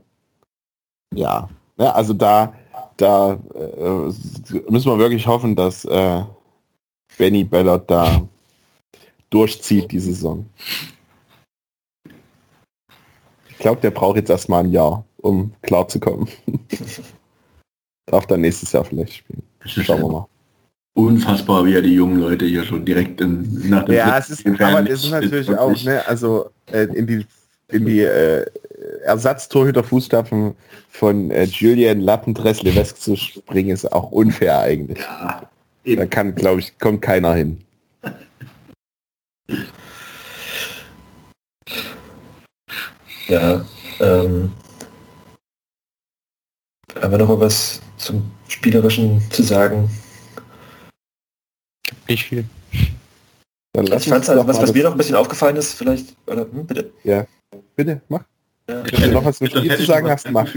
ja. 1.14 1.50
ja, 1.78 1.92
also 1.92 2.14
da, 2.14 2.54
da 3.00 3.40
äh, 3.56 4.70
müssen 4.70 4.92
wir 4.92 5.00
wirklich 5.00 5.26
hoffen, 5.26 5.56
dass 5.56 5.86
äh, 5.86 6.22
Benny 7.18 7.44
Bellot 7.44 7.90
da 7.90 8.28
durchzieht 9.30 9.92
die 9.92 10.00
Saison. 10.00 10.46
Ich 13.50 13.58
glaube, 13.58 13.82
der 13.82 13.92
braucht 13.92 14.18
jetzt 14.18 14.30
erstmal 14.30 14.64
ein 14.64 14.72
Jahr, 14.72 15.06
um 15.18 15.54
klarzukommen. 15.62 16.28
Darf 18.06 18.26
dann 18.28 18.42
nächstes 18.42 18.72
Jahr 18.72 18.84
vielleicht 18.84 19.14
spielen. 19.14 19.44
Schauen 19.66 20.02
wir 20.02 20.10
mal. 20.10 20.28
Unfassbar, 20.96 21.66
wie 21.66 21.76
er 21.76 21.82
die 21.82 21.94
jungen 21.94 22.20
Leute 22.20 22.46
hier 22.46 22.64
schon 22.64 22.84
direkt 22.84 23.22
in, 23.22 23.70
nach 23.70 23.86
dem 23.86 23.96
Ja, 23.96 24.18
es 24.18 24.30
ist, 24.30 24.46
aber 24.46 24.90
es 24.90 25.06
ist 25.06 25.12
natürlich 25.12 25.50
auch, 25.58 25.84
ne, 25.84 26.06
also 26.08 26.50
äh, 26.72 26.84
in 26.86 27.08
die 27.08 27.26
in 27.72 27.86
die 27.86 28.02
äh, 28.02 28.46
Ersatztorhüter-Fußstapfen 29.04 30.56
von 30.90 31.32
äh, 31.32 31.44
Julian 31.44 32.02
Lappendress-Levesque 32.02 33.00
zu 33.00 33.16
springen, 33.16 33.70
ist 33.70 33.92
auch 33.92 34.12
unfair 34.12 34.60
eigentlich. 34.60 35.00
Ja, 35.86 35.96
Da 35.96 36.06
kann, 36.06 36.36
glaube 36.36 36.60
ich, 36.60 36.78
kommt 36.80 37.02
keiner 37.02 37.34
hin. 37.34 37.62
Ja, 43.28 43.66
ähm, 44.00 44.52
haben 47.00 47.12
wir 47.12 47.18
noch 47.20 47.28
mal 47.28 47.40
was 47.40 47.82
zum 47.98 48.32
Spielerischen 48.48 49.22
zu 49.30 49.44
sagen? 49.44 49.90
Nicht 52.08 52.26
viel. 52.26 52.46
Dann 53.74 53.86
lass 53.86 54.04
Ich 54.04 54.10
fand 54.10 54.22
uns 54.22 54.30
also, 54.30 54.48
was, 54.48 54.62
was 54.62 54.74
mir 54.74 54.84
noch 54.84 54.92
ein 54.92 54.98
bisschen 54.98 55.16
aufgefallen 55.16 55.56
ist, 55.58 55.74
vielleicht, 55.76 56.16
oder, 56.26 56.42
hm, 56.42 56.66
bitte? 56.66 56.92
Bitte, 57.76 58.02
mach. 58.10 58.24
Ja. 58.70 58.84
Wenn 58.92 59.10
du 59.10 59.16
noch 59.16 59.26
was 59.26 59.40
Das 59.40 59.50
Spiel 59.50 59.64
hätte 59.64 59.76
zu 59.78 59.82
ich 59.82 59.88
sagen 59.88 60.10
hast, 60.10 60.30
mach. 60.30 60.48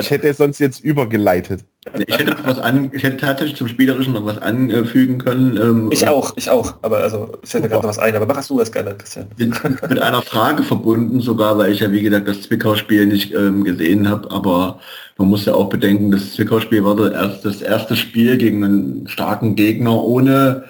Ich 0.00 0.10
hätte 0.10 0.32
sonst 0.32 0.58
jetzt 0.58 0.80
übergeleitet. 0.80 1.64
Ich 2.06 2.18
hätte, 2.18 2.30
noch 2.32 2.46
was 2.46 2.58
an, 2.58 2.90
ich 2.92 3.02
hätte 3.02 3.18
tatsächlich 3.18 3.56
zum 3.56 3.68
Spielerischen 3.68 4.14
noch 4.14 4.24
was 4.24 4.38
anfügen 4.38 5.18
können. 5.18 5.56
Ähm, 5.56 5.88
Ich 5.90 6.06
auch, 6.06 6.32
ich 6.36 6.48
auch, 6.50 6.74
aber 6.82 6.98
also, 6.98 7.38
es 7.42 7.50
fällt 7.50 7.64
mir 7.64 7.70
gerade 7.70 7.82
noch 7.82 7.90
was 7.90 7.98
ein, 7.98 8.14
aber 8.14 8.26
machst 8.26 8.50
du 8.50 8.58
das 8.58 8.72
gerne, 8.72 8.94
Christian. 8.94 9.26
Mit, 9.36 9.62
mit 9.88 9.98
einer 9.98 10.22
Frage 10.22 10.62
verbunden 10.62 11.20
sogar, 11.20 11.56
weil 11.58 11.72
ich 11.72 11.80
ja 11.80 11.92
wie 11.92 12.02
gesagt 12.02 12.28
das 12.28 12.42
Zwickau-Spiel 12.42 13.06
nicht 13.06 13.34
ähm, 13.34 13.64
gesehen 13.64 14.08
habe, 14.08 14.30
aber 14.30 14.80
man 15.18 15.28
muss 15.28 15.44
ja 15.44 15.54
auch 15.54 15.68
bedenken, 15.68 16.10
das 16.10 16.34
Zwickau-Spiel 16.34 16.84
war 16.84 16.96
das 16.96 17.12
erste, 17.12 17.48
das 17.48 17.62
erste 17.62 17.96
Spiel 17.96 18.38
gegen 18.38 18.64
einen 18.64 19.08
starken 19.08 19.56
Gegner 19.56 20.02
ohne 20.02 20.64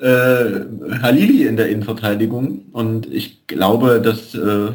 äh, 0.00 0.60
Halili 1.02 1.46
in 1.46 1.56
der 1.56 1.68
Innenverteidigung 1.68 2.66
und 2.72 3.12
ich 3.12 3.46
glaube, 3.46 4.00
dass 4.00 4.34
äh, 4.34 4.72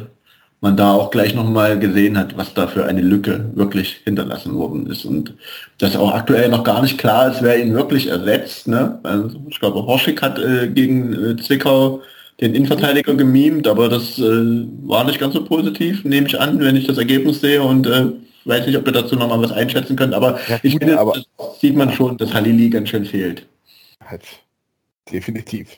man 0.62 0.76
da 0.76 0.92
auch 0.92 1.10
gleich 1.10 1.34
nochmal 1.34 1.78
gesehen 1.78 2.16
hat, 2.16 2.36
was 2.38 2.54
da 2.54 2.68
für 2.68 2.86
eine 2.86 3.00
Lücke 3.02 3.50
wirklich 3.54 4.00
hinterlassen 4.04 4.54
worden 4.54 4.86
ist 4.86 5.04
und 5.04 5.34
dass 5.78 5.96
auch 5.96 6.14
aktuell 6.14 6.48
noch 6.48 6.62
gar 6.62 6.80
nicht 6.82 6.98
klar 6.98 7.32
ist, 7.32 7.42
wer 7.42 7.60
ihn 7.60 7.74
wirklich 7.74 8.06
ersetzt. 8.06 8.68
Ne? 8.68 9.00
Also 9.02 9.30
ich 9.50 9.58
glaube, 9.58 9.84
Horschik 9.84 10.22
hat 10.22 10.38
äh, 10.38 10.68
gegen 10.68 11.12
äh, 11.12 11.36
Zwickau 11.36 12.00
den 12.40 12.54
Innenverteidiger 12.54 13.14
gemimt, 13.14 13.66
aber 13.66 13.88
das 13.88 14.18
äh, 14.20 14.22
war 14.84 15.02
nicht 15.04 15.18
ganz 15.18 15.34
so 15.34 15.44
positiv, 15.44 16.04
nehme 16.04 16.28
ich 16.28 16.40
an, 16.40 16.60
wenn 16.60 16.76
ich 16.76 16.86
das 16.86 16.96
Ergebnis 16.96 17.40
sehe 17.40 17.60
und 17.60 17.86
äh, 17.88 18.06
weiß 18.44 18.64
nicht, 18.66 18.76
ob 18.76 18.86
wir 18.86 18.92
dazu 18.92 19.16
noch 19.16 19.28
mal 19.28 19.42
was 19.42 19.52
einschätzen 19.52 19.96
können, 19.96 20.14
aber 20.14 20.38
Ja, 20.48 20.60
ich 20.62 20.78
finde, 20.78 20.98
aber- 20.98 21.14
das 21.38 21.60
sieht 21.60 21.76
man 21.76 21.92
schon, 21.92 22.16
dass 22.18 22.32
Halili 22.32 22.70
ganz 22.70 22.88
schön 22.88 23.04
fehlt. 23.04 23.46
Halt. 24.04 24.22
Definitiv. 25.12 25.68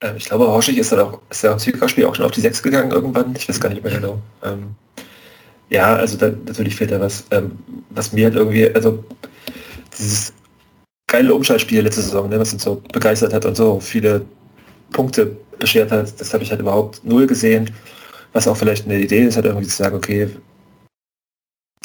Ähm, 0.00 0.16
ich 0.16 0.26
glaube, 0.26 0.46
Horschig 0.46 0.78
ist 0.78 0.92
dann 0.92 1.00
auch, 1.00 1.20
ist 1.30 1.42
ja 1.42 1.52
im 1.52 1.58
Zwickau-Spiel 1.58 2.04
auch 2.04 2.14
schon 2.14 2.24
auf 2.24 2.32
die 2.32 2.40
6 2.40 2.62
gegangen 2.62 2.90
irgendwann. 2.90 3.34
Ich 3.36 3.48
weiß 3.48 3.60
gar 3.60 3.70
nicht 3.70 3.82
mehr 3.82 3.94
genau. 3.94 4.20
Ähm, 4.42 4.74
ja, 5.68 5.96
also 5.96 6.16
da, 6.16 6.28
natürlich 6.28 6.76
fehlt 6.76 6.92
da 6.92 7.00
was. 7.00 7.24
Ähm, 7.30 7.58
was 7.90 8.12
mir 8.12 8.26
halt 8.26 8.36
irgendwie, 8.36 8.72
also 8.74 9.04
dieses 9.98 10.32
geile 11.08 11.34
Umschaltspiel 11.34 11.80
letzte 11.80 12.02
Saison, 12.02 12.28
ne, 12.28 12.38
was 12.38 12.52
uns 12.52 12.62
so 12.62 12.82
begeistert 12.92 13.32
hat 13.32 13.44
und 13.44 13.56
so 13.56 13.80
viele 13.80 14.24
Punkte 14.92 15.36
beschert 15.58 15.90
hat, 15.90 16.20
das 16.20 16.34
habe 16.34 16.44
ich 16.44 16.50
halt 16.50 16.60
überhaupt 16.60 17.04
null 17.04 17.26
gesehen. 17.26 17.70
Was 18.32 18.46
auch 18.46 18.56
vielleicht 18.56 18.84
eine 18.84 18.98
Idee 18.98 19.24
ist, 19.24 19.36
halt 19.36 19.46
irgendwie 19.46 19.66
zu 19.66 19.76
sagen, 19.76 19.96
okay, 19.96 20.28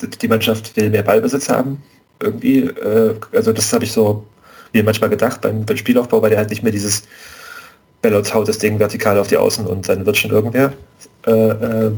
die 0.02 0.28
Mannschaft 0.28 0.76
will 0.76 0.90
mehr 0.90 1.04
Ballbesitz 1.04 1.50
haben. 1.50 1.82
Irgendwie, 2.20 2.60
äh, 2.60 3.16
also 3.32 3.54
das 3.54 3.72
habe 3.74 3.86
ich 3.86 3.92
so 3.92 4.26
mir 4.74 4.84
manchmal 4.84 5.10
gedacht 5.10 5.42
beim, 5.42 5.66
beim 5.66 5.78
Spielaufbau, 5.78 6.22
weil 6.22 6.30
der 6.30 6.40
halt 6.40 6.50
nicht 6.50 6.64
mehr 6.64 6.72
dieses 6.72 7.04
Bellot 8.02 8.34
haut 8.34 8.48
das 8.48 8.58
Ding 8.58 8.80
vertikal 8.80 9.18
auf 9.18 9.28
die 9.28 9.38
Außen 9.38 9.66
und 9.68 9.88
dann 9.88 10.06
wird 10.06 10.18
schon 10.18 10.32
irgendwer 10.32 10.74
äh, 11.28 11.32
äh, 11.32 11.92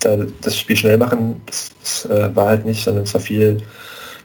da 0.00 0.16
das 0.40 0.58
Spiel 0.58 0.76
schnell 0.76 0.98
machen. 0.98 1.40
Das, 1.46 1.70
das 1.80 2.04
äh, 2.06 2.34
war 2.34 2.48
halt 2.48 2.64
nicht, 2.64 2.84
sondern 2.84 3.04
es 3.04 3.14
war 3.14 3.20
viel 3.20 3.62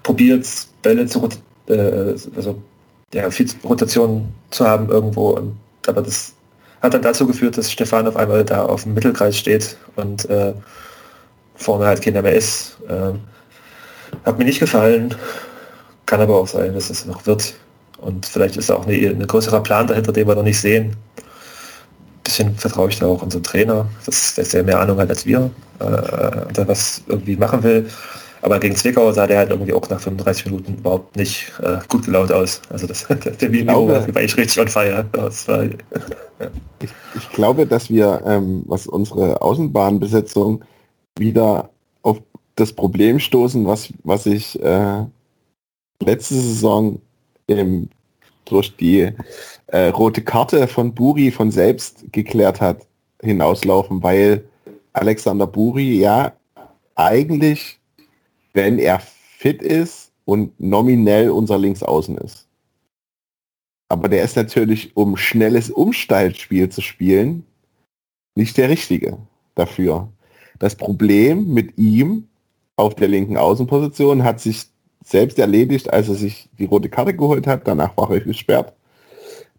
probiert, 0.04 0.48
Bälle 0.82 1.06
zu 1.06 1.30
äh, 1.68 2.16
also 2.36 2.62
ja, 3.14 3.30
viel 3.30 3.48
Rotation 3.64 4.34
zu 4.50 4.68
haben 4.68 4.90
irgendwo. 4.90 5.32
Und, 5.32 5.58
aber 5.88 6.02
das 6.02 6.34
hat 6.82 6.94
dann 6.94 7.02
dazu 7.02 7.28
geführt, 7.28 7.58
dass 7.58 7.72
Stefan 7.72 8.08
auf 8.08 8.16
einmal 8.16 8.44
da 8.44 8.66
auf 8.66 8.84
dem 8.84 8.94
Mittelkreis 8.94 9.38
steht 9.38 9.78
und 9.96 10.30
äh, 10.30 10.54
vorne 11.56 11.86
halt 11.86 12.02
keiner 12.02 12.22
mehr 12.22 12.34
ist. 12.34 12.78
Ähm, 12.90 13.20
hat 14.26 14.38
mir 14.38 14.46
nicht 14.46 14.60
gefallen. 14.60 15.14
Kann 16.06 16.22
aber 16.22 16.38
auch 16.38 16.48
sein, 16.48 16.74
dass 16.74 16.90
es 16.90 17.06
noch 17.06 17.26
wird. 17.28 17.54
Und 18.02 18.26
vielleicht 18.26 18.58
ist 18.58 18.70
da 18.70 18.76
auch 18.76 18.88
eine, 18.88 18.96
ein 18.96 19.28
größerer 19.28 19.62
Plan 19.62 19.88
dahinter, 19.88 20.12
den 20.14 20.28
wir 20.28 20.36
noch 20.36 20.44
nicht 20.44 20.60
sehen. 20.60 20.96
Bisschen 22.24 22.56
vertraue 22.56 22.90
ich 22.90 23.00
da 23.00 23.08
auch 23.08 23.22
unserem 23.22 23.44
Trainer, 23.44 23.88
dass 24.06 24.36
dass 24.36 24.50
der 24.50 24.64
mehr 24.64 24.80
Ahnung 24.80 24.98
hat 25.00 25.10
als 25.10 25.26
wir 25.26 25.50
äh, 25.80 26.54
da 26.54 26.68
was 26.68 27.02
irgendwie 27.08 27.36
machen 27.36 27.64
will. 27.64 27.90
Aber 28.42 28.60
gegen 28.60 28.76
Zwickau 28.76 29.12
sah 29.12 29.28
der 29.28 29.40
halt 29.40 29.50
irgendwie 29.50 29.74
auch 29.74 29.90
nach 29.90 30.00
35 30.00 30.46
Minuten 30.46 30.76
überhaupt 30.76 31.16
nicht 31.18 31.52
äh, 31.62 31.80
gut 31.90 32.06
gelaunt 32.06 32.32
aus. 32.32 32.62
Also 32.70 32.88
das, 32.88 33.06
der 33.08 33.50
glaube- 33.50 34.08
war 34.14 34.22
ich 34.22 34.38
richtig 34.38 34.60
on 34.62 34.68
fire. 34.68 35.06
War, 35.12 35.64
Ich 37.16 37.30
glaube, 37.32 37.66
dass 37.68 37.90
wir, 37.90 38.22
ähm, 38.26 38.64
was 38.66 38.88
unsere 38.88 39.42
Außenbahnbesetzung 39.42 40.64
wieder 41.18 41.70
auf 42.02 42.22
das 42.56 42.72
Problem 42.72 43.20
stoßen, 43.20 43.66
was, 43.66 43.92
was 44.04 44.26
ich 44.26 44.62
äh, 44.62 45.04
letzte 46.02 46.36
Saison 46.36 47.02
im, 47.58 47.90
durch 48.46 48.76
die 48.76 49.12
äh, 49.68 49.88
rote 49.88 50.22
Karte 50.22 50.68
von 50.68 50.94
Buri 50.94 51.32
von 51.32 51.52
selbst 51.52 52.06
geklärt 52.12 52.62
hat, 52.62 52.88
hinauslaufen, 53.22 54.02
weil 54.02 54.44
Alexander 54.94 55.48
Buri 55.48 56.00
ja 56.00 56.34
eigentlich, 56.96 57.80
wenn 58.54 58.80
er 58.80 59.00
fit 59.00 59.62
ist 59.62 60.12
und 60.26 60.60
nominell 60.60 61.30
unser 61.30 61.58
Linksaußen 61.58 62.18
ist. 62.18 62.48
Aber 63.90 64.08
der 64.08 64.24
ist 64.24 64.36
natürlich, 64.36 64.96
um 64.96 65.18
schnelles 65.18 65.70
Umstaltspiel 65.72 66.70
zu 66.70 66.82
spielen, 66.82 67.46
nicht 68.36 68.58
der 68.58 68.70
richtige. 68.70 69.18
dafür. 69.60 70.10
Das 70.58 70.76
Problem 70.76 71.54
mit 71.54 71.78
ihm 71.78 72.28
auf 72.76 72.96
der 72.96 73.08
linken 73.08 73.38
Außenposition 73.38 74.24
hat 74.24 74.40
sich 74.40 74.68
selbst 75.04 75.40
erledigt, 75.40 75.92
als 75.92 76.10
er 76.10 76.16
sich 76.16 76.50
die 76.58 76.66
rote 76.66 76.90
Karte 76.90 77.16
geholt 77.16 77.48
hat. 77.48 77.68
Danach 77.68 77.96
war 77.98 78.12
er 78.12 78.20
gesperrt. 78.22 78.74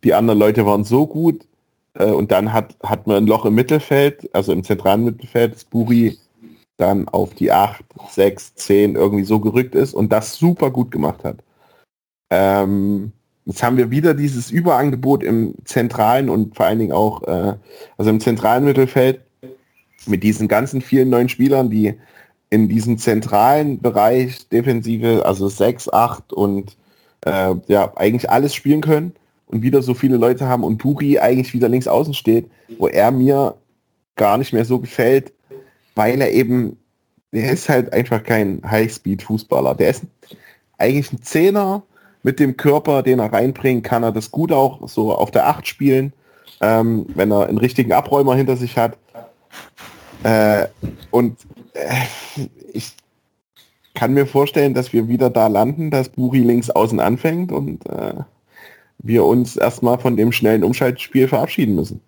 Die 0.05 0.15
anderen 0.15 0.39
Leute 0.39 0.67
waren 0.67 0.85
so 0.85 1.07
gut. 1.07 1.47
Äh, 1.95 2.11
und 2.11 2.31
dann 2.33 2.53
hat, 2.53 2.77
hat 2.83 3.07
man 3.07 3.19
ein 3.19 3.27
Loch 3.27 3.45
im 3.45 3.55
Mittelfeld, 3.55 4.29
also 4.35 4.53
im 4.53 4.65
zentralen 4.65 5.05
Mittelfeld, 5.05 5.55
das 5.55 5.65
Buri 5.65 6.19
dann 6.77 7.09
auf 7.09 7.35
die 7.35 7.53
8, 7.53 7.85
6, 8.09 8.55
10 8.55 8.95
irgendwie 8.97 9.25
so 9.25 9.39
gerückt 9.39 9.75
ist 9.75 9.93
und 9.93 10.11
das 10.11 10.37
super 10.37 10.71
gut 10.71 10.91
gemacht 10.91 11.25
hat. 11.25 11.39
Ähm, 12.31 13.13
jetzt 13.45 13.63
haben 13.63 13.77
wir 13.77 13.91
wieder 13.91 14.15
dieses 14.15 14.51
Überangebot 14.51 15.23
im 15.23 15.55
zentralen 15.65 16.31
und 16.31 16.57
vor 16.57 16.67
allen 16.67 16.79
Dingen 16.79 16.93
auch, 16.93 17.23
äh, 17.25 17.55
also 17.99 18.11
im 18.11 18.21
zentralen 18.21 18.65
Mittelfeld 18.65 19.21
mit 20.07 20.23
diesen 20.23 20.49
ganzen 20.49 20.81
vielen 20.81 21.11
neuen 21.11 21.29
Spielern, 21.29 21.69
die 21.69 21.95
in 22.51 22.69
diesem 22.69 22.99
zentralen 22.99 23.81
Bereich 23.81 24.49
Defensive, 24.49 25.25
also 25.25 25.49
6, 25.49 25.93
8 25.93 26.33
und 26.33 26.77
äh, 27.25 27.55
ja, 27.69 27.93
eigentlich 27.97 28.29
alles 28.29 28.55
spielen 28.55 28.81
können 28.81 29.13
und 29.47 29.63
wieder 29.63 29.83
so 29.83 29.95
viele 29.95 30.17
Leute 30.17 30.47
haben 30.49 30.65
und 30.65 30.79
Puri 30.79 31.19
eigentlich 31.19 31.55
wieder 31.55 31.69
links 31.69 31.87
außen 31.87 32.15
steht, 32.15 32.51
wo 32.79 32.89
er 32.89 33.13
mir 33.13 33.55
gar 34.17 34.37
nicht 34.37 34.53
mehr 34.53 34.65
so 34.65 34.81
gefällt, 34.81 35.33
weil 35.95 36.21
er 36.21 36.33
eben, 36.33 36.77
der 37.33 37.53
ist 37.53 37.69
halt 37.69 37.93
einfach 37.93 38.23
kein 38.23 38.61
Highspeed-Fußballer. 38.63 39.75
Der 39.75 39.91
ist 39.91 40.05
eigentlich 40.77 41.13
ein 41.13 41.23
Zehner 41.23 41.83
mit 42.23 42.41
dem 42.41 42.57
Körper, 42.57 43.03
den 43.03 43.19
er 43.19 43.33
reinbringt, 43.33 43.85
kann 43.85 44.03
er 44.03 44.13
das 44.13 44.31
gut 44.31 44.53
auch 44.53 44.87
so 44.89 45.15
auf 45.15 45.31
der 45.31 45.47
Acht 45.47 45.67
spielen, 45.67 46.13
ähm, 46.61 47.07
wenn 47.15 47.31
er 47.31 47.49
einen 47.49 47.59
richtigen 47.59 47.93
Abräumer 47.93 48.35
hinter 48.35 48.57
sich 48.57 48.77
hat. 48.77 48.99
Äh, 50.23 50.67
und 51.11 51.39
ich 52.73 52.93
kann 53.95 54.15
mir 54.15 54.27
vorstellen, 54.27 54.75
dass 54.75 54.93
wir 54.93 55.09
wieder 55.09 55.31
da 55.31 55.47
landen, 55.47 55.91
dass 55.91 56.09
Buri 56.09 56.41
links 56.41 56.71
außen 56.71 57.01
anfängt 57.01 57.53
und 57.53 57.87
äh, 57.87 58.15
wir 58.99 59.25
uns 59.25 59.57
erstmal 59.57 59.99
von 59.99 60.17
dem 60.17 60.33
schnellen 60.33 60.65
Umschaltspiel 60.65 61.29
verabschieden 61.29 61.75
müssen. 61.75 62.01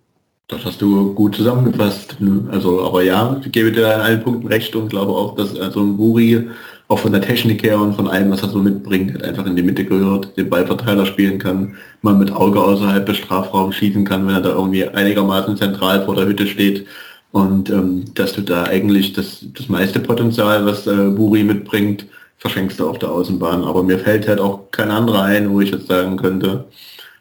Das 0.48 0.64
hast 0.64 0.82
du 0.82 1.14
gut 1.14 1.34
zusammengefasst. 1.34 2.18
Also, 2.50 2.84
aber 2.84 3.02
ja, 3.02 3.40
ich 3.42 3.50
gebe 3.52 3.72
dir 3.72 3.94
in 3.94 4.00
allen 4.00 4.22
Punkten 4.22 4.48
recht 4.48 4.76
und 4.76 4.90
glaube 4.90 5.12
auch, 5.12 5.34
dass 5.34 5.58
also 5.58 5.80
ein 5.80 5.96
Buri 5.96 6.46
auch 6.88 6.98
von 6.98 7.12
der 7.12 7.22
Technik 7.22 7.62
her 7.62 7.80
und 7.80 7.94
von 7.94 8.06
allem, 8.06 8.30
was 8.30 8.42
er 8.42 8.50
so 8.50 8.58
mitbringt, 8.58 9.12
halt 9.12 9.24
einfach 9.24 9.46
in 9.46 9.56
die 9.56 9.62
Mitte 9.62 9.84
gehört, 9.84 10.36
den 10.36 10.50
Ballverteiler 10.50 11.06
spielen 11.06 11.38
kann, 11.38 11.76
mal 12.02 12.14
mit 12.14 12.30
Auge 12.30 12.60
außerhalb 12.60 13.06
des 13.06 13.16
Strafraums 13.16 13.76
schießen 13.76 14.04
kann, 14.04 14.26
wenn 14.26 14.34
er 14.34 14.42
da 14.42 14.50
irgendwie 14.50 14.86
einigermaßen 14.86 15.56
zentral 15.56 16.04
vor 16.04 16.16
der 16.16 16.26
Hütte 16.26 16.46
steht. 16.46 16.86
Und 17.32 17.70
ähm, 17.70 18.04
dass 18.14 18.34
du 18.34 18.42
da 18.42 18.64
eigentlich 18.64 19.14
das, 19.14 19.44
das 19.54 19.68
meiste 19.68 20.00
Potenzial, 20.00 20.64
was 20.66 20.86
äh, 20.86 21.10
Buri 21.10 21.42
mitbringt, 21.42 22.06
verschenkst 22.38 22.78
du 22.78 22.88
auf 22.88 22.98
der 22.98 23.10
Außenbahn. 23.10 23.64
Aber 23.64 23.82
mir 23.82 23.98
fällt 23.98 24.28
halt 24.28 24.38
auch 24.38 24.70
kein 24.70 24.90
anderer 24.90 25.22
ein, 25.22 25.50
wo 25.50 25.60
ich 25.60 25.70
jetzt 25.70 25.88
sagen 25.88 26.16
könnte, 26.16 26.66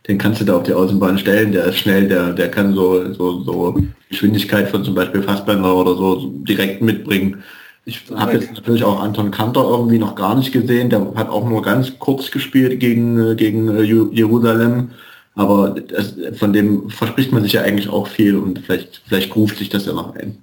den 0.07 0.17
kannst 0.17 0.41
du 0.41 0.45
da 0.45 0.57
auf 0.57 0.63
die 0.63 0.73
Außenbahn 0.73 1.17
stellen, 1.17 1.51
der 1.51 1.65
ist 1.65 1.77
schnell, 1.77 2.07
der, 2.07 2.33
der 2.33 2.49
kann 2.49 2.73
so, 2.73 3.13
so, 3.13 3.43
so 3.43 3.75
Geschwindigkeit 4.09 4.69
von 4.69 4.83
zum 4.83 4.95
Beispiel 4.95 5.21
Fassbender 5.21 5.75
oder 5.75 5.95
so 5.95 6.33
direkt 6.47 6.81
mitbringen. 6.81 7.43
Ich 7.85 8.03
habe 8.13 8.33
jetzt 8.33 8.53
natürlich 8.53 8.83
auch 8.83 9.01
Anton 9.01 9.31
Kanter 9.31 9.63
irgendwie 9.63 9.97
noch 9.97 10.15
gar 10.15 10.35
nicht 10.35 10.51
gesehen, 10.51 10.89
der 10.89 11.13
hat 11.15 11.29
auch 11.29 11.47
nur 11.47 11.61
ganz 11.61 11.97
kurz 11.99 12.29
gespielt 12.31 12.79
gegen, 12.79 13.31
äh, 13.31 13.35
gegen 13.35 13.69
äh, 13.69 13.83
Jerusalem. 13.83 14.89
Aber 15.35 15.69
das, 15.69 16.15
von 16.37 16.51
dem 16.51 16.89
verspricht 16.89 17.31
man 17.31 17.43
sich 17.43 17.53
ja 17.53 17.61
eigentlich 17.61 17.89
auch 17.89 18.07
viel 18.07 18.35
und 18.35 18.59
vielleicht, 18.59 19.01
vielleicht 19.07 19.35
ruft 19.35 19.57
sich 19.57 19.69
das 19.69 19.85
ja 19.85 19.93
noch 19.93 20.15
ein. 20.15 20.37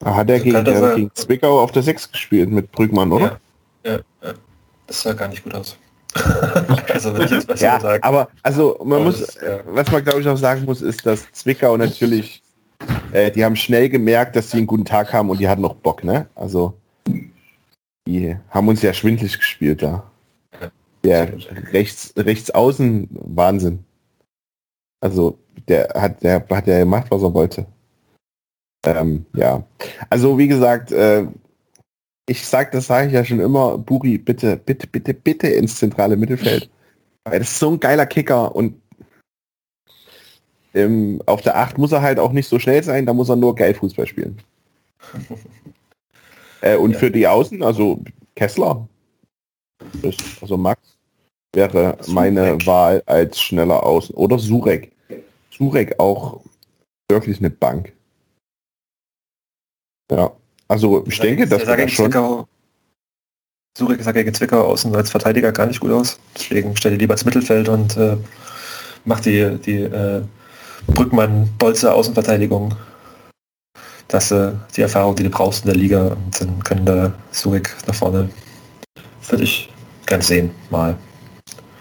Da 0.00 0.14
hat 0.14 0.30
er 0.30 0.40
gegen, 0.40 0.66
äh, 0.66 0.94
gegen 0.94 1.10
Zwickau 1.14 1.60
auf 1.60 1.72
der 1.72 1.82
6 1.82 2.12
gespielt 2.12 2.50
mit 2.50 2.70
Brügmann, 2.72 3.12
oder? 3.12 3.40
Ja, 3.84 3.98
ja, 4.22 4.34
das 4.86 5.02
sah 5.02 5.12
gar 5.12 5.28
nicht 5.28 5.44
gut 5.44 5.54
aus. 5.54 5.76
also 6.88 7.14
wenn 7.14 7.22
ich 7.22 7.30
jetzt 7.30 7.48
was 7.48 7.60
ja, 7.60 7.78
sagen. 7.78 8.02
aber 8.02 8.28
also 8.42 8.80
man 8.82 9.04
muss, 9.04 9.20
das, 9.20 9.34
ja. 9.42 9.60
was 9.66 9.90
man 9.92 10.02
glaube 10.02 10.20
ich 10.20 10.28
auch 10.28 10.36
sagen 10.36 10.64
muss, 10.64 10.80
ist, 10.80 11.04
dass 11.04 11.30
Zwickau 11.32 11.76
natürlich, 11.76 12.42
äh, 13.12 13.30
die 13.30 13.44
haben 13.44 13.56
schnell 13.56 13.88
gemerkt, 13.88 14.34
dass 14.34 14.50
sie 14.50 14.56
einen 14.56 14.66
guten 14.66 14.86
Tag 14.86 15.12
haben 15.12 15.28
und 15.28 15.38
die 15.38 15.48
hatten 15.48 15.60
noch 15.62 15.74
Bock, 15.74 16.02
ne? 16.02 16.26
Also 16.34 16.74
die 18.06 18.36
haben 18.50 18.68
uns 18.68 18.80
ja 18.82 18.94
schwindlig 18.94 19.36
gespielt 19.36 19.82
da. 19.82 20.07
Der 21.04 21.32
rechts, 21.72 22.12
rechts 22.16 22.50
außen 22.50 23.08
Wahnsinn. 23.12 23.84
Also 25.00 25.38
der 25.68 25.88
hat, 25.94 26.22
der 26.22 26.46
hat 26.48 26.66
ja 26.66 26.78
gemacht, 26.78 27.06
was 27.10 27.22
er 27.22 27.34
wollte. 27.34 27.66
Ähm, 28.84 29.26
ja. 29.34 29.64
Also 30.10 30.38
wie 30.38 30.48
gesagt, 30.48 30.92
äh, 30.92 31.26
ich 32.28 32.46
sag, 32.46 32.72
das 32.72 32.86
sage 32.86 33.08
ich 33.08 33.12
ja 33.12 33.24
schon 33.24 33.40
immer, 33.40 33.78
Buri, 33.78 34.18
bitte, 34.18 34.56
bitte, 34.56 34.86
bitte, 34.86 35.14
bitte 35.14 35.48
ins 35.48 35.78
zentrale 35.78 36.16
Mittelfeld. 36.16 36.70
Weil 37.24 37.38
das 37.40 37.50
ist 37.50 37.58
so 37.58 37.70
ein 37.70 37.80
geiler 37.80 38.06
Kicker 38.06 38.54
und 38.54 38.80
ähm, 40.74 41.22
auf 41.26 41.42
der 41.42 41.56
8 41.56 41.78
muss 41.78 41.92
er 41.92 42.02
halt 42.02 42.18
auch 42.18 42.32
nicht 42.32 42.48
so 42.48 42.58
schnell 42.58 42.82
sein, 42.82 43.06
da 43.06 43.12
muss 43.12 43.28
er 43.28 43.36
nur 43.36 43.54
geil 43.54 43.74
Fußball 43.74 44.06
spielen. 44.06 44.38
äh, 46.60 46.76
und 46.76 46.92
ja. 46.92 46.98
für 46.98 47.10
die 47.10 47.26
Außen, 47.26 47.62
also 47.62 48.00
Kessler, 48.36 48.86
also 50.40 50.56
Max, 50.56 50.80
wäre 51.54 51.98
meine 52.06 52.64
Wahl 52.66 53.02
als 53.06 53.40
schneller 53.40 53.82
Außen. 53.84 54.14
Oder 54.14 54.38
Surek. 54.38 54.92
Surek 55.50 55.98
auch 55.98 56.40
wirklich 57.10 57.38
eine 57.38 57.50
Bank. 57.50 57.92
Ja, 60.10 60.32
also 60.68 61.04
ich, 61.06 61.18
denke, 61.20 61.46
dass 61.46 61.66
wir 61.66 61.76
das 61.76 61.90
schon... 61.92 62.10
Zwickau, 62.10 62.48
Surek 63.76 64.02
sah 64.02 64.12
gegen 64.12 64.34
Zwickau 64.34 64.62
außen 64.62 64.94
als 64.94 65.10
Verteidiger 65.10 65.52
gar 65.52 65.66
nicht 65.66 65.80
gut 65.80 65.92
aus. 65.92 66.18
Deswegen 66.34 66.76
stelle 66.76 66.96
lieber 66.96 67.14
ins 67.14 67.24
Mittelfeld 67.24 67.68
und 67.68 67.96
äh, 67.96 68.16
macht 69.04 69.26
die, 69.26 69.58
die 69.58 69.82
äh, 69.82 70.22
Brückmann-Bolze 70.88 71.92
Außenverteidigung. 71.92 72.74
Das 74.08 74.30
äh, 74.30 74.52
die 74.74 74.82
Erfahrung, 74.82 75.14
die 75.16 75.22
du 75.22 75.30
brauchst 75.30 75.64
in 75.64 75.70
der 75.70 75.76
Liga 75.76 76.08
und 76.08 76.40
dann 76.40 76.64
können 76.64 76.86
da 76.86 77.12
Surek 77.30 77.76
nach 77.86 77.94
vorne. 77.94 78.30
Würde 79.28 79.44
ich 79.44 79.70
gern 80.06 80.22
sehen, 80.22 80.54
mal. 80.70 80.96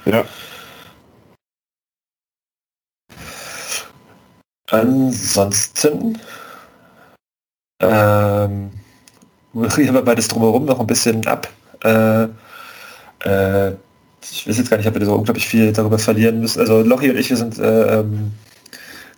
Ja. 0.06 0.26
Ansonsten 4.70 6.20
ähm, 7.80 8.72
reden 9.54 9.94
wir 9.94 10.02
beides 10.02 10.28
drumherum 10.28 10.66
noch 10.66 10.80
ein 10.80 10.88
bisschen 10.88 11.26
ab. 11.26 11.50
Äh, 11.84 12.24
äh, 13.24 13.76
ich 14.22 14.48
weiß 14.48 14.58
jetzt 14.58 14.70
gar 14.70 14.78
nicht, 14.78 14.88
ob 14.88 14.96
wir 14.96 15.06
so 15.06 15.16
unglaublich 15.16 15.48
viel 15.48 15.72
darüber 15.72 16.00
verlieren 16.00 16.42
müssen. 16.42 16.60
Also 16.60 16.82
Lochi 16.82 17.10
und 17.10 17.18
ich, 17.18 17.30
wir 17.30 17.38
sind 17.38 17.58
äh, 17.60 18.00
ähm, 18.00 18.34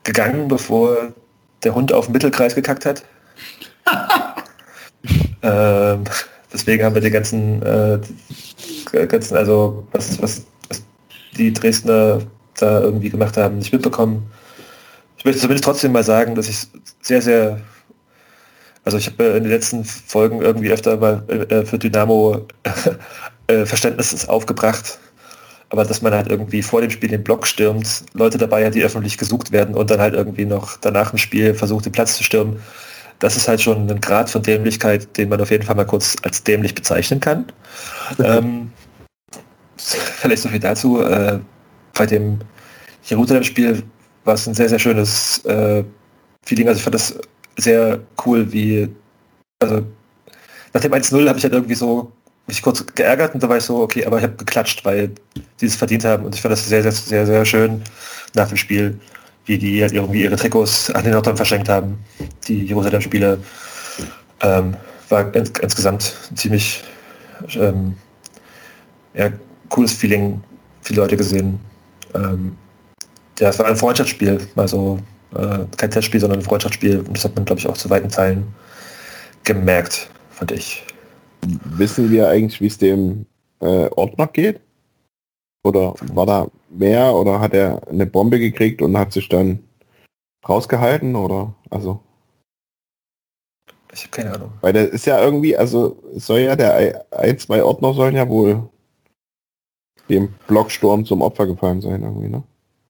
gegangen, 0.04 0.48
bevor 0.48 1.14
der 1.64 1.74
Hund 1.74 1.94
auf 1.94 2.06
den 2.06 2.14
Mittelkreis 2.14 2.54
gekackt 2.54 2.86
hat. 2.86 3.04
ähm, 5.42 6.04
deswegen 6.52 6.84
haben 6.84 6.96
wir 6.96 7.02
die 7.02 7.12
ganzen, 7.12 7.62
äh, 7.64 8.00
ganzen 9.08 9.38
also 9.38 9.88
was, 9.92 10.22
was, 10.22 10.44
was 10.68 10.84
die 11.38 11.54
Dresdner 11.54 12.22
da 12.58 12.82
irgendwie 12.82 13.10
gemacht 13.10 13.38
haben, 13.38 13.58
nicht 13.58 13.74
mitbekommen. 13.74 14.30
Ich 15.18 15.26
möchte 15.26 15.42
zumindest 15.42 15.66
trotzdem 15.66 15.92
mal 15.92 16.04
sagen, 16.04 16.36
dass 16.36 16.50
ich 16.50 16.68
sehr, 17.02 17.22
sehr 17.22 17.62
also 18.86 18.98
ich 18.98 19.08
habe 19.08 19.24
in 19.24 19.44
den 19.44 19.52
letzten 19.52 19.84
Folgen 19.84 20.42
irgendwie 20.42 20.72
öfter 20.72 20.98
mal 20.98 21.24
äh, 21.30 21.66
für 21.66 21.78
Dynamo 21.78 22.48
äh, 23.48 23.66
Verständnis 23.66 24.28
aufgebracht. 24.28 25.00
Aber 25.70 25.84
dass 25.84 26.02
man 26.02 26.14
halt 26.14 26.30
irgendwie 26.30 26.64
vor 26.64 26.82
dem 26.82 26.90
Spiel 26.90 27.10
den 27.10 27.24
Block 27.24 27.46
stürmt, 27.46 28.04
Leute 28.14 28.40
dabei 28.40 28.66
hat, 28.66 28.74
die 28.74 28.84
öffentlich 28.84 29.20
gesucht 29.20 29.52
werden 29.52 29.76
und 29.76 29.92
dann 29.92 30.00
halt 30.00 30.16
irgendwie 30.16 30.46
noch 30.46 30.78
danach 30.78 31.12
im 31.12 31.20
Spiel 31.20 31.54
versucht, 31.54 31.86
den 31.86 31.92
Platz 31.92 32.18
zu 32.18 32.24
stürmen, 32.24 32.60
das 33.20 33.36
ist 33.36 33.48
halt 33.48 33.62
schon 33.62 33.90
ein 33.90 34.02
Grad 34.02 34.30
von 34.30 34.42
Dämlichkeit, 34.42 35.16
den 35.18 35.30
man 35.30 35.42
auf 35.42 35.52
jeden 35.52 35.64
Fall 35.64 35.76
mal 35.76 35.86
kurz 35.86 36.16
als 36.24 36.44
dämlich 36.44 36.74
bezeichnen 36.74 37.20
kann. 37.20 37.46
ähm, 38.20 38.72
vielleicht 39.78 40.44
so 40.44 40.50
viel 40.50 40.60
dazu. 40.60 41.02
Äh, 41.02 41.40
bei 41.94 42.06
dem 42.06 42.40
Jerusalem-Spiel 43.04 43.84
war 44.24 44.36
es 44.36 44.48
ein 44.48 44.54
sehr, 44.54 44.70
sehr 44.70 44.80
schönes 44.80 45.44
äh, 45.46 45.84
Feeling. 46.46 46.68
Also 46.68 46.78
ich 46.78 46.84
fand 46.84 46.96
das 46.96 47.20
sehr 47.58 48.00
cool, 48.26 48.52
wie, 48.52 48.90
also 49.62 49.86
nach 50.74 50.82
dem 50.82 50.94
1-0 50.94 51.28
habe 51.28 51.38
ich 51.38 51.44
halt 51.44 51.54
irgendwie 51.54 51.76
so 51.76 52.12
mich 52.48 52.62
kurz 52.62 52.86
geärgert 52.96 53.34
und 53.34 53.44
da 53.44 53.50
war 53.50 53.58
ich 53.58 53.64
so, 53.64 53.82
okay, 53.82 54.06
aber 54.06 54.18
ich 54.18 54.24
habe 54.24 54.36
geklatscht, 54.36 54.84
weil 54.86 55.12
die 55.62 55.66
es 55.66 55.76
verdient 55.76 56.04
haben 56.04 56.26
und 56.26 56.36
ich 56.36 56.42
fand 56.42 56.52
das 56.52 56.68
sehr, 56.68 56.82
sehr, 56.82 56.92
sehr, 56.92 57.26
sehr 57.26 57.46
schön 57.46 57.82
nach 58.34 58.48
dem 58.48 58.58
Spiel, 58.58 59.00
die 59.58 59.82
halt 59.82 59.94
irgendwie 59.94 60.24
ihre 60.24 60.36
Trikots 60.36 60.92
an 60.92 61.04
den 61.04 61.14
Nordern 61.14 61.38
verschenkt 61.38 61.70
haben, 61.70 61.98
die 62.48 62.66
Jerusalem-Spiele. 62.66 63.40
Ähm, 64.42 64.76
war 65.10 65.34
ins, 65.36 65.52
insgesamt 65.62 66.16
ziemlich 66.36 66.84
ähm, 67.56 67.96
ja, 69.14 69.32
cooles 69.70 69.94
Feeling, 69.94 70.42
viele 70.82 71.02
Leute 71.02 71.18
gesehen. 71.18 71.60
Ähm, 72.14 72.56
ja, 73.40 73.50
es 73.50 73.60
war 73.60 73.66
ein 73.66 73.76
Freundschaftsspiel, 73.76 74.40
mal 74.56 74.68
so 74.68 75.00
Äh, 75.36 75.66
kein 75.78 75.92
Testspiel, 75.92 76.20
sondern 76.20 76.40
ein 76.40 76.44
Freundschaftsspiel. 76.44 77.00
Und 77.00 77.16
das 77.16 77.24
hat 77.24 77.36
man, 77.36 77.46
glaube 77.46 77.60
ich, 77.60 77.68
auch 77.68 77.78
zu 77.78 77.88
weiten 77.92 78.10
Teilen 78.10 78.48
gemerkt, 79.44 80.10
fand 80.32 80.52
ich. 80.52 80.84
Wissen 81.78 82.10
wir 82.10 82.28
eigentlich, 82.30 82.60
wie 82.62 82.66
es 82.66 82.80
dem 82.80 83.28
äh, 83.62 83.88
Ordner 83.92 84.26
geht? 84.26 84.60
Oder 85.64 85.94
war 86.14 86.26
da 86.26 86.48
mehr 86.70 87.14
oder 87.14 87.40
hat 87.40 87.54
er 87.54 87.86
eine 87.90 88.06
Bombe 88.06 88.40
gekriegt 88.40 88.82
und 88.82 88.98
hat 88.98 89.12
sich 89.12 89.28
dann 89.28 89.60
rausgehalten 90.48 91.16
oder 91.16 91.54
also 91.70 92.02
Ich 93.92 94.04
habe 94.04 94.12
keine 94.12 94.34
Ahnung. 94.36 94.52
weil 94.62 94.72
der 94.74 94.90
ist 94.90 95.06
ja 95.06 95.22
irgendwie 95.22 95.58
also 95.58 96.02
es 96.16 96.26
soll 96.28 96.40
ja 96.40 96.56
der 96.56 97.06
ein- 97.12 97.38
zwei 97.40 97.64
Ordner 97.64 97.94
sollen 97.94 98.16
ja 98.16 98.28
wohl 98.30 98.70
dem 100.10 100.34
Blocksturm 100.48 101.06
zum 101.06 101.22
Opfer 101.22 101.46
gefallen 101.46 101.82
sein 101.82 102.02
irgendwie 102.04 102.30
ne 102.30 102.44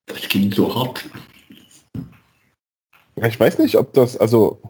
Das 0.06 0.22
klingt 0.22 0.54
so 0.54 0.74
hart. 0.74 1.10
Ich 3.16 3.40
weiß 3.40 3.58
nicht 3.58 3.76
ob 3.78 3.94
das 3.94 4.16
also 4.16 4.62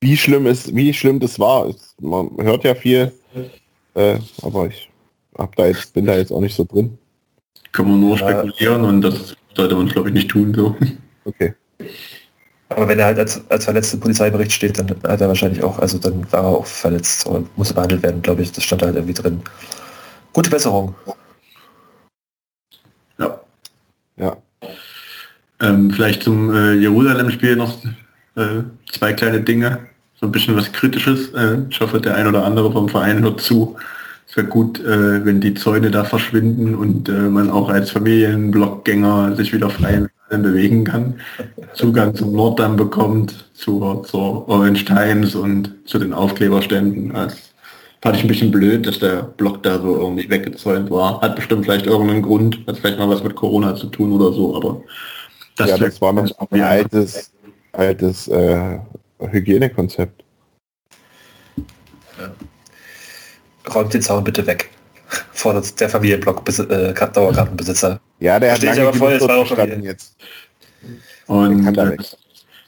wie 0.00 0.16
schlimm 0.16 0.46
ist 0.46 0.74
wie 0.74 0.92
schlimm 0.92 1.20
das 1.20 1.38
war 1.38 1.72
man 2.00 2.30
hört 2.38 2.64
ja 2.64 2.74
viel 2.74 3.12
äh, 3.94 4.18
aber 4.42 4.66
ich 4.66 4.90
hab 5.38 5.54
da 5.54 5.66
jetzt 5.66 5.94
bin 5.94 6.04
da 6.06 6.16
jetzt 6.16 6.32
auch 6.32 6.40
nicht 6.40 6.56
so 6.56 6.64
drin 6.64 6.98
Können 7.74 7.88
wir 7.90 7.96
nur 7.96 8.16
Ja. 8.16 8.30
spekulieren 8.30 8.84
und 8.84 9.02
das 9.02 9.36
sollte 9.54 9.74
man 9.74 9.88
glaube 9.88 10.08
ich 10.08 10.14
nicht 10.14 10.30
tun 10.30 10.54
so. 10.54 10.76
okay 11.24 11.54
Aber 12.68 12.88
wenn 12.88 12.98
er 12.98 13.06
halt 13.06 13.18
als, 13.18 13.42
als 13.50 13.64
verletzte 13.64 13.96
Polizeibericht 13.98 14.52
steht, 14.52 14.78
dann 14.78 14.90
hat 14.90 15.20
er 15.20 15.28
wahrscheinlich 15.28 15.62
auch, 15.62 15.78
also 15.80 15.98
dann 15.98 16.30
war 16.32 16.44
er 16.44 16.48
auch 16.48 16.66
verletzt 16.66 17.26
und 17.26 17.56
muss 17.58 17.72
behandelt 17.72 18.02
werden, 18.02 18.22
glaube 18.22 18.42
ich. 18.42 18.52
Das 18.52 18.64
stand 18.64 18.82
da 18.82 18.86
halt 18.86 18.96
irgendwie 18.96 19.14
drin. 19.14 19.42
Gute 20.32 20.50
Besserung. 20.50 20.94
Ja. 23.18 23.40
ja 24.16 24.36
Ähm, 25.60 25.90
vielleicht 25.90 26.22
zum 26.22 26.54
äh, 26.54 26.74
Jerusalem-Spiel 26.74 27.56
noch 27.56 27.84
äh, 28.36 28.62
zwei 28.90 29.12
kleine 29.12 29.40
Dinge. 29.40 29.86
So 30.20 30.26
ein 30.26 30.32
bisschen 30.32 30.56
was 30.56 30.72
Kritisches. 30.72 31.32
Äh, 31.34 31.58
ich 31.70 31.80
hoffe, 31.80 32.00
der 32.00 32.14
ein 32.16 32.26
oder 32.26 32.44
andere 32.44 32.72
vom 32.72 32.88
Verein 32.88 33.22
hört 33.22 33.40
zu. 33.40 33.76
Es 34.34 34.38
wäre 34.38 34.48
gut, 34.48 34.80
äh, 34.80 35.24
wenn 35.24 35.40
die 35.40 35.54
Zäune 35.54 35.92
da 35.92 36.02
verschwinden 36.02 36.74
und 36.74 37.08
äh, 37.08 37.12
man 37.12 37.50
auch 37.50 37.68
als 37.68 37.92
Familienblockgänger 37.92 39.36
sich 39.36 39.52
wieder 39.52 39.70
frei 39.70 40.06
bewegen 40.28 40.82
kann. 40.82 41.20
Zugang 41.74 42.16
zum 42.16 42.32
Norddamm 42.32 42.74
bekommt, 42.74 43.48
zur, 43.54 44.02
zur 44.02 44.48
Orange 44.48 44.86
Times 44.86 45.36
und 45.36 45.72
zu 45.84 46.00
den 46.00 46.12
Aufkleberständen. 46.12 47.12
Das 47.12 47.52
fand 48.02 48.16
ich 48.16 48.24
ein 48.24 48.26
bisschen 48.26 48.50
blöd, 48.50 48.88
dass 48.88 48.98
der 48.98 49.22
Block 49.22 49.62
da 49.62 49.78
so 49.80 49.96
irgendwie 50.00 50.28
weggezäunt 50.28 50.90
war. 50.90 51.20
Hat 51.20 51.36
bestimmt 51.36 51.64
vielleicht 51.66 51.86
irgendeinen 51.86 52.22
Grund, 52.22 52.58
hat 52.66 52.78
vielleicht 52.78 52.98
mal 52.98 53.08
was 53.08 53.22
mit 53.22 53.36
Corona 53.36 53.76
zu 53.76 53.86
tun 53.86 54.10
oder 54.10 54.32
so, 54.32 54.56
aber 54.56 54.82
ja 55.60 55.78
wär- 55.78 55.86
das 55.90 56.00
war 56.00 56.12
noch 56.12 56.28
ein 56.50 56.60
altes 56.60 57.30
altes 57.70 58.26
äh, 58.26 58.78
Hygienekonzept 59.20 60.24
Räumt 63.72 63.94
den 63.94 64.02
Zaun 64.02 64.24
bitte 64.24 64.46
weg. 64.46 64.70
Fordert 65.32 65.78
der 65.80 65.88
Familienblock 65.88 66.42
äh, 66.58 66.92
Dauerkartenbesitzer. 66.92 68.00
Ja, 68.20 68.40
der 68.40 68.52
hat 68.52 68.58
Verstehe 68.58 68.70
ich 68.70 68.76
lange 68.76 68.88
aber 68.88 68.98
voll, 68.98 69.18
das 69.18 69.28
war 69.28 69.36
auch 69.38 69.46
schon 69.46 69.82
jetzt. 69.82 70.16
Und 71.26 71.64
kann 71.64 71.74
da 71.74 71.90
äh, 71.90 71.96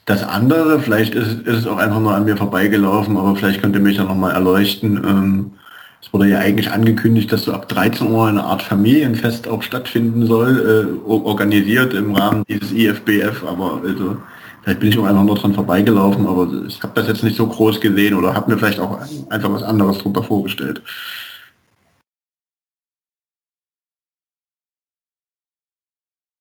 das 0.07 0.23
andere, 0.23 0.79
vielleicht 0.79 1.15
ist, 1.15 1.41
ist 1.47 1.59
es 1.59 1.67
auch 1.67 1.79
einfach 1.79 1.99
nur 1.99 2.15
an 2.15 2.25
mir 2.25 2.37
vorbeigelaufen, 2.37 3.17
aber 3.17 3.35
vielleicht 3.35 3.61
könnt 3.61 3.75
ihr 3.75 3.83
mich 3.83 3.97
da 3.97 4.05
nochmal 4.05 4.33
erleuchten. 4.33 4.97
Ähm, 5.05 5.53
es 6.01 6.13
wurde 6.13 6.29
ja 6.29 6.39
eigentlich 6.39 6.71
angekündigt, 6.71 7.33
dass 7.33 7.43
so 7.43 7.53
ab 7.53 7.69
13 7.69 8.09
Uhr 8.09 8.29
eine 8.29 8.45
Art 8.45 8.63
Familienfest 8.63 9.49
auch 9.49 9.63
stattfinden 9.63 10.25
soll, 10.27 11.01
äh, 11.05 11.09
organisiert 11.09 11.93
im 11.95 12.15
Rahmen 12.15 12.45
dieses 12.49 12.71
IFBF, 12.71 13.43
aber 13.45 13.81
also, 13.85 14.17
vielleicht 14.67 14.81
bin 14.81 14.89
ich 14.89 14.99
auch 14.99 15.05
einfach 15.05 15.23
nur 15.23 15.37
dran 15.37 15.55
vorbeigelaufen, 15.55 16.27
aber 16.27 16.67
ich 16.67 16.83
habe 16.83 16.93
das 16.95 17.07
jetzt 17.07 17.23
nicht 17.23 17.37
so 17.37 17.47
groß 17.47 17.81
gesehen 17.81 18.15
oder 18.15 18.35
habe 18.35 18.51
mir 18.51 18.59
vielleicht 18.59 18.81
auch 18.81 18.99
einfach 19.31 19.53
was 19.53 19.63
anderes 19.63 19.99
drunter 19.99 20.25
vorgestellt. 20.25 20.83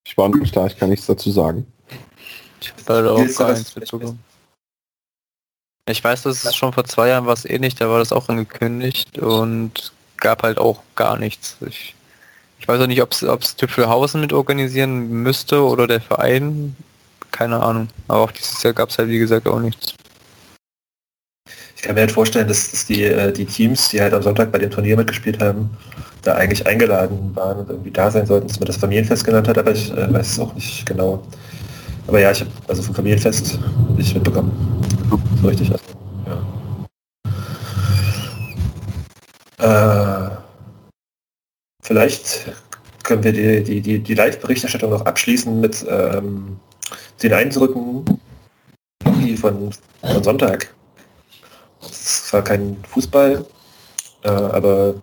Ich 0.08 0.18
war 0.18 0.30
nicht 0.30 0.56
da, 0.56 0.66
ich 0.66 0.76
kann 0.76 0.90
nichts 0.90 1.06
dazu 1.06 1.30
sagen. 1.30 1.72
Ich 2.62 2.72
habe 2.72 2.82
leider 2.88 3.12
auch 3.12 3.38
gar 3.38 3.50
das 3.50 3.60
nichts 3.60 3.76
mitbekommen. 3.76 4.20
Ich 5.88 6.04
weiß, 6.04 6.24
dass 6.24 6.46
es 6.46 6.56
schon 6.56 6.74
vor 6.74 6.86
zwei 6.86 7.10
Jahren 7.10 7.28
war 7.28 7.34
es 7.34 7.46
ähnlich, 7.46 7.76
da 7.76 7.90
war 7.90 8.00
das 8.00 8.12
auch 8.12 8.28
angekündigt 8.28 9.20
und 9.20 9.94
gab 10.18 10.42
halt 10.42 10.58
auch 10.58 10.82
gar 10.96 11.20
nichts. 11.20 11.58
Ich, 11.68 11.94
ich 12.58 12.68
weiß 12.68 12.82
auch 12.82 12.88
nicht, 12.88 13.04
ob 13.04 13.12
es 13.12 13.56
Tüpfelhausen 13.56 14.20
mit 14.20 14.34
organisieren 14.34 15.10
müsste 15.10 15.64
oder 15.64 15.86
der 15.86 16.02
Verein. 16.02 16.76
Keine 17.36 17.62
Ahnung. 17.62 17.90
Aber 18.08 18.22
auch 18.22 18.32
dieses 18.32 18.64
Jahr 18.64 18.72
gab 18.72 18.90
es 18.90 18.98
halt 18.98 19.10
wie 19.10 19.20
gesagt 19.20 19.46
auch 19.46 19.60
nichts. 19.60 19.94
Ich 21.76 21.82
kann 21.82 21.96
mir 21.96 22.02
halt 22.02 22.12
vorstellen, 22.14 22.48
dass, 22.48 22.72
dass 22.72 22.86
die, 22.86 23.04
äh, 23.04 23.34
die 23.34 23.44
Teams, 23.46 23.90
die 23.90 24.00
halt 24.00 24.14
am 24.14 24.22
Sonntag 24.22 24.54
bei 24.54 24.58
dem 24.58 24.72
Turnier 24.72 24.96
mitgespielt 24.96 25.42
haben, 25.42 25.70
da 26.22 26.36
eigentlich 26.36 26.66
eingeladen 26.66 27.36
waren 27.36 27.60
und 27.60 27.70
irgendwie 27.70 27.92
da 27.92 28.10
sein 28.10 28.26
sollten, 28.26 28.48
dass 28.48 28.58
man 28.58 28.68
das 28.68 28.78
Familienfest 28.78 29.26
genannt 29.26 29.50
hat, 29.50 29.58
aber 29.58 29.74
ich 29.74 29.92
äh, 29.92 30.14
weiß 30.14 30.32
es 30.32 30.40
auch 30.40 30.54
nicht 30.56 30.86
genau. 30.86 31.22
Aber 32.08 32.22
ja, 32.22 32.32
ich 32.32 32.40
habe 32.40 32.52
also 32.70 32.82
vom 32.82 32.96
Familienfest 32.96 33.60
nicht 33.98 34.14
mitbekommen. 34.14 34.54
So 35.42 35.48
richtig. 35.50 35.74
Also, 35.74 35.84
ja. 39.60 40.28
äh, 40.28 40.38
vielleicht 41.84 42.46
können 43.04 43.26
wir 43.26 43.34
die, 43.34 43.62
die, 43.62 43.82
die, 43.82 44.00
die 44.00 44.14
Live-Berichterstattung 44.14 44.92
noch 44.92 45.06
abschließen 45.06 45.60
mit 45.60 45.86
ähm, 45.90 46.58
den 47.22 47.34
Eindrücken 47.34 48.06
von, 49.38 49.72
von 50.02 50.24
Sonntag. 50.24 50.74
Es 51.82 52.32
war 52.34 52.44
kein 52.44 52.78
Fußball, 52.90 53.46
äh, 54.24 54.30
aber 54.30 54.96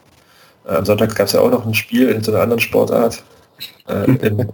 äh, 0.67 0.77
am 0.77 0.85
Sonntag 0.85 1.15
gab 1.15 1.27
es 1.27 1.33
ja 1.33 1.41
auch 1.41 1.51
noch 1.51 1.67
ein 1.67 1.75
Spiel 1.75 2.09
in 2.09 2.23
so 2.23 2.33
einer 2.33 2.43
anderen 2.43 2.61
Sportart 2.61 3.23
äh, 3.89 4.05
im, 4.27 4.49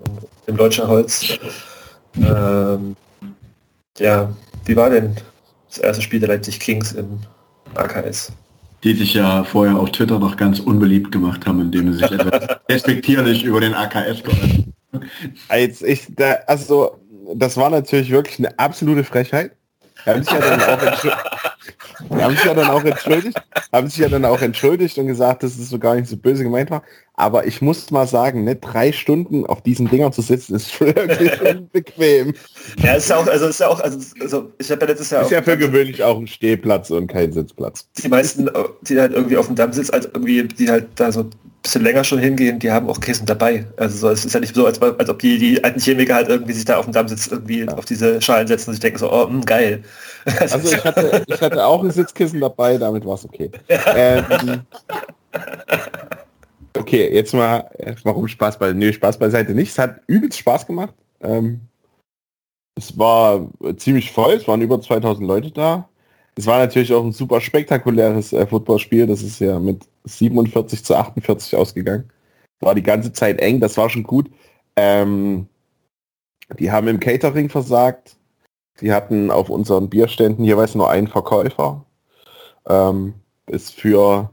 im 0.46 0.56
Deutscher 0.56 0.88
Holz. 0.88 1.38
Ähm, 2.16 2.96
ja, 3.98 4.30
wie 4.64 4.76
war 4.76 4.90
denn 4.90 5.16
das 5.68 5.78
erste 5.78 6.02
Spiel 6.02 6.20
der 6.20 6.28
Leipzig 6.28 6.60
Kings 6.60 6.92
im 6.92 7.18
AKS? 7.74 8.32
Die 8.84 8.94
sich 8.94 9.14
ja 9.14 9.42
vorher 9.42 9.76
auf 9.76 9.90
Twitter 9.90 10.18
noch 10.18 10.36
ganz 10.36 10.60
unbeliebt 10.60 11.10
gemacht 11.10 11.46
haben, 11.46 11.60
indem 11.60 11.92
sie 11.92 11.98
sich 11.98 12.12
etwas 12.12 12.58
respektierlich 12.68 13.42
über 13.42 13.60
den 13.60 13.74
AKS 13.74 14.22
geäußert 14.22 14.68
Als 15.48 15.82
ich 15.82 16.06
da, 16.14 16.38
also 16.46 16.98
das 17.34 17.56
war 17.56 17.70
natürlich 17.70 18.10
wirklich 18.10 18.38
eine 18.38 18.58
absolute 18.58 19.04
Frechheit. 19.04 19.52
Haben 20.06 20.22
sich 20.22 20.32
ja 20.32 20.40
dann 20.40 20.60
auch 20.60 21.04
haben 22.10 22.36
sich 22.36 22.44
ja 22.44 22.54
dann 22.54 22.70
auch 22.70 22.84
entschuldigt, 22.84 23.42
haben 23.72 23.88
sich 23.88 23.98
ja 23.98 24.08
dann 24.08 24.24
auch 24.24 24.40
entschuldigt 24.40 24.96
und 24.98 25.08
gesagt, 25.08 25.42
dass 25.42 25.58
es 25.58 25.68
so 25.68 25.78
gar 25.78 25.96
nicht 25.96 26.08
so 26.08 26.16
böse 26.16 26.44
gemeint 26.44 26.70
war. 26.70 26.82
Aber 27.14 27.46
ich 27.46 27.60
muss 27.60 27.90
mal 27.90 28.06
sagen, 28.06 28.44
ne, 28.44 28.54
drei 28.54 28.92
Stunden 28.92 29.44
auf 29.44 29.60
diesen 29.60 29.90
Dingern 29.90 30.12
zu 30.12 30.22
sitzen, 30.22 30.54
ist 30.54 30.80
wirklich 30.80 31.40
unbequem. 31.56 32.34
Ja, 32.80 32.94
ist 32.94 33.10
ja 33.10 33.16
auch, 33.16 33.26
also 33.26 33.48
ist 33.48 33.60
ja 33.60 33.68
auch, 33.68 33.80
also, 33.80 33.98
also 34.20 34.52
ich 34.58 34.70
habe 34.70 34.82
ja 34.82 34.86
letztes 34.86 35.10
Jahr 35.10 35.22
Ist 35.22 35.28
auch 35.28 35.32
ja 35.32 35.42
für 35.42 35.58
gewöhnlich 35.58 36.02
auch 36.04 36.18
ein 36.18 36.28
Stehplatz 36.28 36.90
und 36.90 37.08
kein 37.08 37.32
Sitzplatz. 37.32 37.88
die 37.98 38.08
meisten, 38.08 38.48
die 38.82 39.00
halt 39.00 39.12
irgendwie 39.12 39.36
auf 39.36 39.46
dem 39.46 39.56
Damm 39.56 39.72
sitzen, 39.72 39.92
also 39.92 40.08
irgendwie, 40.14 40.44
die 40.44 40.70
halt 40.70 40.86
da 40.94 41.10
so 41.10 41.28
bisschen 41.62 41.82
länger 41.82 42.04
schon 42.04 42.18
hingehen, 42.18 42.58
die 42.58 42.70
haben 42.70 42.88
auch 42.88 43.00
Kissen 43.00 43.26
dabei. 43.26 43.66
Also 43.76 43.98
so, 43.98 44.10
es 44.10 44.24
ist 44.24 44.32
ja 44.32 44.40
nicht 44.40 44.54
so, 44.54 44.66
als, 44.66 44.80
als 44.80 45.10
ob 45.10 45.18
die, 45.18 45.38
die 45.38 45.62
alten 45.62 45.80
Chemiker 45.80 46.14
halt 46.14 46.28
irgendwie 46.28 46.52
sich 46.52 46.64
da 46.64 46.78
auf 46.78 46.84
dem 46.84 46.94
Damm 46.94 47.08
sitzen, 47.08 47.32
irgendwie 47.32 47.68
auf 47.68 47.84
diese 47.84 48.20
Schalen 48.22 48.46
setzen 48.46 48.70
und 48.70 48.74
sich 48.74 48.80
denken 48.80 48.98
so, 48.98 49.12
oh, 49.12 49.26
mh, 49.26 49.44
geil. 49.44 49.82
Also 50.40 50.70
ich 50.72 50.84
hatte, 50.84 51.24
ich 51.26 51.40
hatte 51.40 51.64
auch 51.64 51.82
ein 51.82 51.90
Sitzkissen 51.90 52.40
dabei, 52.40 52.78
damit 52.78 53.04
war 53.04 53.14
es 53.14 53.24
okay. 53.24 53.50
Ähm, 53.68 54.62
okay, 56.76 57.12
jetzt 57.12 57.34
mal, 57.34 57.68
warum 58.04 58.28
Spaß 58.28 58.58
bei, 58.58 58.72
nö, 58.72 58.92
Spaß 58.92 59.18
beiseite 59.18 59.52
nicht. 59.52 59.70
Es 59.70 59.78
hat 59.78 60.00
übelst 60.06 60.38
Spaß 60.38 60.66
gemacht. 60.66 60.94
Ähm, 61.20 61.60
es 62.76 62.96
war 62.96 63.50
ziemlich 63.76 64.12
voll, 64.12 64.34
es 64.34 64.46
waren 64.46 64.62
über 64.62 64.80
2000 64.80 65.26
Leute 65.26 65.50
da. 65.50 65.87
Es 66.38 66.46
war 66.46 66.60
natürlich 66.60 66.92
auch 66.94 67.04
ein 67.04 67.10
super 67.10 67.40
spektakuläres 67.40 68.32
äh, 68.32 68.46
Footballspiel. 68.46 69.08
Das 69.08 69.24
ist 69.24 69.40
ja 69.40 69.58
mit 69.58 69.88
47 70.04 70.84
zu 70.84 70.94
48 70.94 71.56
ausgegangen. 71.56 72.08
War 72.60 72.76
die 72.76 72.82
ganze 72.84 73.12
Zeit 73.12 73.40
eng, 73.40 73.58
das 73.58 73.76
war 73.76 73.90
schon 73.90 74.04
gut. 74.04 74.30
Ähm, 74.76 75.48
die 76.60 76.70
haben 76.70 76.86
im 76.86 77.00
Catering 77.00 77.48
versagt. 77.48 78.16
Die 78.80 78.92
hatten 78.92 79.32
auf 79.32 79.50
unseren 79.50 79.90
Bierständen 79.90 80.44
jeweils 80.44 80.76
nur 80.76 80.88
einen 80.88 81.08
Verkäufer. 81.08 81.84
Ähm, 82.68 83.14
ist 83.48 83.74
für 83.74 84.30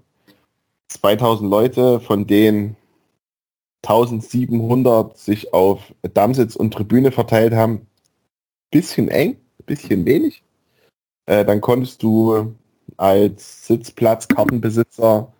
2000 0.89 1.49
Leute, 1.49 1.99
von 2.01 2.27
denen 2.27 2.77
1700 3.81 5.17
sich 5.17 5.53
auf 5.53 5.91
Dammsitz 6.13 6.55
und 6.55 6.71
Tribüne 6.71 7.11
verteilt 7.11 7.53
haben, 7.55 7.87
bisschen 8.69 9.09
eng, 9.09 9.37
bisschen 9.65 10.05
wenig. 10.05 10.44
Äh, 11.25 11.45
dann 11.45 11.61
konntest 11.61 12.03
du 12.03 12.55
als 12.97 13.67
Sitzplatzkartenbesitzer 13.67 15.31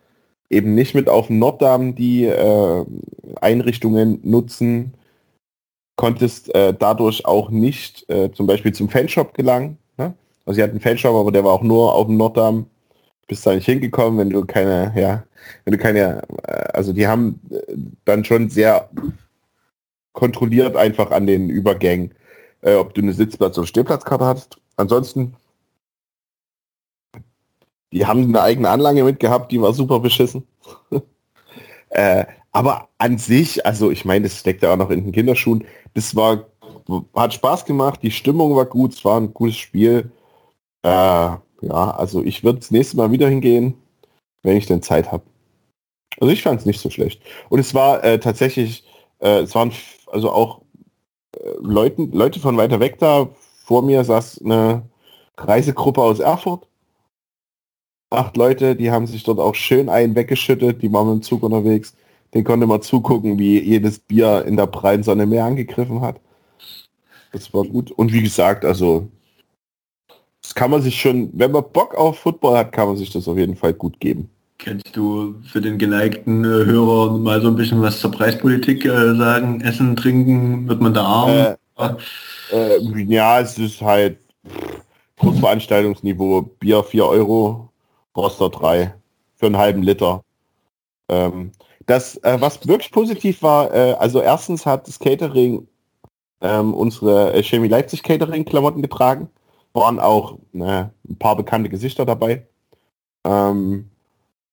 eben 0.50 0.74
nicht 0.74 0.94
mit 0.94 1.08
auf 1.08 1.28
dem 1.28 1.38
Norddamm 1.38 1.94
die 1.94 2.24
äh, 2.24 2.84
Einrichtungen 3.40 4.20
nutzen. 4.22 4.94
konntest 5.96 6.54
äh, 6.54 6.74
dadurch 6.78 7.24
auch 7.26 7.50
nicht 7.50 8.08
äh, 8.10 8.30
zum 8.32 8.46
Beispiel 8.46 8.72
zum 8.72 8.88
Fanshop 8.88 9.34
gelangen. 9.34 9.78
Ne? 9.96 10.14
Also 10.44 10.56
sie 10.56 10.62
hatten 10.62 10.72
einen 10.72 10.80
Fanshop, 10.80 11.14
aber 11.16 11.32
der 11.32 11.44
war 11.44 11.52
auch 11.52 11.62
nur 11.62 11.94
auf 11.94 12.06
dem 12.06 12.16
Norddamm. 12.18 12.66
Bist 13.28 13.46
da 13.46 13.54
nicht 13.54 13.66
hingekommen, 13.66 14.18
wenn 14.20 14.30
du 14.30 14.44
keine, 14.44 14.92
ja, 14.94 15.24
wenn 15.64 15.72
du 15.72 15.78
keine, 15.78 16.22
äh, 16.44 16.68
also 16.74 16.92
die 16.92 17.06
haben 17.06 17.40
äh, 17.50 17.74
dann 18.04 18.24
schon 18.24 18.50
sehr 18.50 18.88
kontrolliert 20.12 20.76
einfach 20.76 21.10
an 21.10 21.26
den 21.26 21.48
Übergängen, 21.50 22.12
äh, 22.62 22.74
ob 22.74 22.94
du 22.94 23.02
eine 23.02 23.12
Sitzplatz- 23.12 23.58
oder 23.58 23.66
Stehplatzkarte 23.66 24.24
hast. 24.24 24.58
Ansonsten, 24.76 25.34
die 27.92 28.06
haben 28.06 28.24
eine 28.24 28.42
eigene 28.42 28.68
Anlage 28.68 29.04
mitgehabt, 29.04 29.52
die 29.52 29.60
war 29.60 29.72
super 29.72 30.00
beschissen. 30.00 30.46
äh, 31.90 32.24
aber 32.52 32.88
an 32.98 33.18
sich, 33.18 33.66
also 33.66 33.90
ich 33.90 34.04
meine, 34.04 34.24
das 34.24 34.38
steckt 34.38 34.62
ja 34.62 34.72
auch 34.72 34.76
noch 34.76 34.90
in 34.90 35.04
den 35.04 35.12
Kinderschuhen. 35.12 35.64
Das 35.94 36.16
war, 36.16 36.46
hat 37.14 37.34
Spaß 37.34 37.64
gemacht, 37.64 38.00
die 38.02 38.10
Stimmung 38.10 38.56
war 38.56 38.64
gut, 38.64 38.94
es 38.94 39.04
war 39.04 39.20
ein 39.20 39.34
gutes 39.34 39.56
Spiel. 39.56 40.10
Äh, 40.82 40.88
ja, 40.88 41.40
also 41.60 42.22
ich 42.22 42.44
würde 42.44 42.60
das 42.60 42.70
nächste 42.70 42.96
Mal 42.96 43.10
wieder 43.10 43.28
hingehen, 43.28 43.74
wenn 44.42 44.56
ich 44.56 44.66
denn 44.66 44.82
Zeit 44.82 45.12
habe. 45.12 45.24
Also 46.20 46.32
ich 46.32 46.42
fand 46.42 46.60
es 46.60 46.66
nicht 46.66 46.80
so 46.80 46.90
schlecht. 46.90 47.22
Und 47.48 47.58
es 47.58 47.74
war 47.74 48.02
äh, 48.04 48.18
tatsächlich, 48.18 48.84
äh, 49.18 49.40
es 49.40 49.54
waren 49.54 49.72
also 50.06 50.30
auch 50.30 50.62
äh, 51.36 51.50
Leuten, 51.60 52.12
Leute 52.12 52.40
von 52.40 52.56
weiter 52.56 52.80
weg 52.80 52.98
da. 52.98 53.28
Vor 53.64 53.82
mir 53.82 54.04
saß 54.04 54.42
eine 54.44 54.82
Reisegruppe 55.36 56.02
aus 56.02 56.20
Erfurt. 56.20 56.68
Acht 58.10 58.36
Leute, 58.36 58.76
die 58.76 58.90
haben 58.90 59.06
sich 59.06 59.24
dort 59.24 59.40
auch 59.40 59.54
schön 59.54 59.88
einen 59.88 60.14
weggeschüttet, 60.14 60.82
die 60.82 60.92
waren 60.92 61.08
mit 61.08 61.22
dem 61.22 61.22
Zug 61.22 61.42
unterwegs 61.42 61.94
den 62.36 62.44
konnte 62.44 62.66
man 62.66 62.82
zugucken, 62.82 63.38
wie 63.38 63.58
jedes 63.60 63.98
Bier 63.98 64.44
in 64.46 64.56
der 64.56 64.66
prallen 64.66 65.02
Sonne 65.02 65.24
mehr 65.26 65.44
angegriffen 65.44 66.02
hat. 66.02 66.20
Das 67.32 67.52
war 67.54 67.64
gut. 67.64 67.90
Und 67.90 68.12
wie 68.12 68.22
gesagt, 68.22 68.64
also 68.64 69.08
das 70.42 70.54
kann 70.54 70.70
man 70.70 70.82
sich 70.82 71.00
schon, 71.00 71.30
wenn 71.32 71.50
man 71.50 71.64
Bock 71.72 71.94
auf 71.94 72.18
Football 72.18 72.58
hat, 72.58 72.72
kann 72.72 72.88
man 72.88 72.96
sich 72.96 73.10
das 73.10 73.26
auf 73.26 73.38
jeden 73.38 73.56
Fall 73.56 73.72
gut 73.72 73.98
geben. 74.00 74.28
Kennst 74.58 74.96
du 74.96 75.34
für 75.50 75.60
den 75.60 75.78
geneigten 75.78 76.44
äh, 76.44 76.64
Hörer 76.66 77.16
mal 77.18 77.40
so 77.40 77.48
ein 77.48 77.56
bisschen 77.56 77.80
was 77.80 78.00
zur 78.00 78.10
Preispolitik 78.10 78.84
äh, 78.84 79.14
sagen? 79.14 79.60
Essen, 79.60 79.96
trinken, 79.96 80.68
wird 80.68 80.80
man 80.80 80.94
da 80.94 81.04
arm? 81.04 81.56
Äh, 82.52 82.78
ja, 83.04 83.40
es 83.40 83.58
ist 83.58 83.82
halt 83.82 84.18
Großveranstaltungsniveau. 85.18 86.42
Bier 86.58 86.82
4 86.82 87.04
Euro, 87.06 87.70
Roster 88.16 88.48
3 88.50 88.94
für 89.36 89.46
einen 89.46 89.56
halben 89.56 89.82
Liter. 89.82 90.22
Ähm, 91.08 91.52
das, 91.86 92.16
äh, 92.18 92.40
was 92.40 92.66
wirklich 92.66 92.90
positiv 92.90 93.42
war, 93.42 93.72
äh, 93.72 93.92
also 93.98 94.20
erstens 94.20 94.66
hat 94.66 94.88
das 94.88 94.98
Catering 94.98 95.68
ähm, 96.40 96.74
unsere 96.74 97.32
äh, 97.32 97.42
Chemie 97.42 97.68
Leipzig 97.68 98.02
Catering 98.02 98.44
Klamotten 98.44 98.82
getragen. 98.82 99.28
Waren 99.72 100.00
auch 100.00 100.38
ne, 100.52 100.92
ein 101.08 101.18
paar 101.18 101.36
bekannte 101.36 101.68
Gesichter 101.68 102.04
dabei. 102.04 102.46
Ähm, 103.24 103.90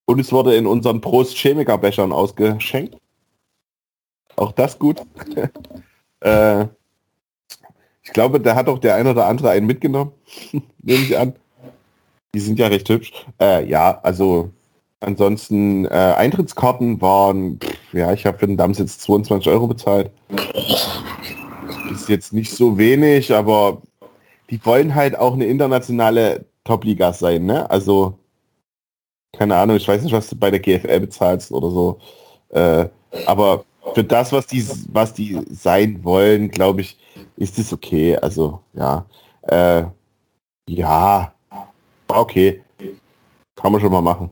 und 0.06 0.20
es 0.20 0.32
wurde 0.32 0.56
in 0.56 0.68
unseren 0.68 1.02
Prost 1.02 1.38
Chemiker 1.38 1.78
Bechern 1.78 2.12
ausgeschenkt. 2.12 2.98
Auch 4.36 4.52
das 4.52 4.78
gut. 4.80 5.02
äh, 6.22 6.66
ich 8.02 8.12
glaube, 8.12 8.42
da 8.42 8.56
hat 8.56 8.68
auch 8.68 8.80
der 8.80 8.96
ein 8.96 9.08
oder 9.08 9.28
andere 9.28 9.52
einen 9.52 9.66
mitgenommen. 9.66 10.12
Nehme 10.82 11.04
ich 11.04 11.18
an. 11.18 11.36
Die 12.36 12.40
sind 12.40 12.60
ja 12.60 12.68
recht 12.68 12.90
hübsch. 12.90 13.12
Äh, 13.40 13.68
ja, 13.68 14.00
also 14.02 14.52
Ansonsten 15.04 15.86
äh, 15.86 15.90
Eintrittskarten 15.90 17.02
waren, 17.02 17.60
ja, 17.92 18.14
ich 18.14 18.26
habe 18.26 18.38
für 18.38 18.48
den 18.48 18.56
Dams 18.56 18.80
jetzt 18.80 19.02
22 19.02 19.52
Euro 19.52 19.68
bezahlt. 19.68 20.12
Ist 21.92 22.08
jetzt 22.08 22.32
nicht 22.32 22.52
so 22.52 22.78
wenig, 22.78 23.34
aber 23.34 23.82
die 24.50 24.66
wollen 24.66 24.96
halt 24.96 25.18
auch 25.18 25.34
eine 25.34 25.46
internationale 25.46 26.46
Top-Liga 26.64 27.12
sein, 27.12 27.46
ne? 27.46 27.70
Also, 27.70 28.18
keine 29.34 29.58
Ahnung, 29.58 29.76
ich 29.76 29.88
weiß 29.88 30.04
nicht, 30.04 30.14
was 30.14 30.30
du 30.30 30.38
bei 30.38 30.52
der 30.52 30.62
GFL 30.62 31.02
bezahlst 31.02 31.52
oder 31.52 31.70
so. 31.70 32.00
Äh, 32.50 32.88
aber 33.26 33.66
für 33.94 34.06
das, 34.06 34.32
was 34.32 34.48
die, 34.48 34.66
was 34.88 35.14
die 35.14 35.42
sein 35.52 36.02
wollen, 36.04 36.50
glaube 36.50 36.82
ich, 36.82 36.98
ist 37.36 37.60
es 37.60 37.74
okay. 37.74 38.16
Also, 38.16 38.62
ja. 38.74 39.06
Äh, 39.42 39.84
ja, 40.70 41.34
okay. 42.08 42.62
Kann 43.56 43.72
man 43.72 43.82
schon 43.82 43.92
mal 43.92 44.02
machen 44.02 44.32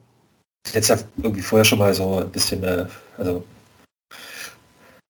jetzt 0.73 0.89
ja 0.89 0.97
irgendwie 1.21 1.41
vorher 1.41 1.65
schon 1.65 1.79
mal 1.79 1.93
so 1.93 2.19
ein 2.19 2.29
bisschen, 2.29 2.63
äh, 2.63 2.85
also 3.17 3.43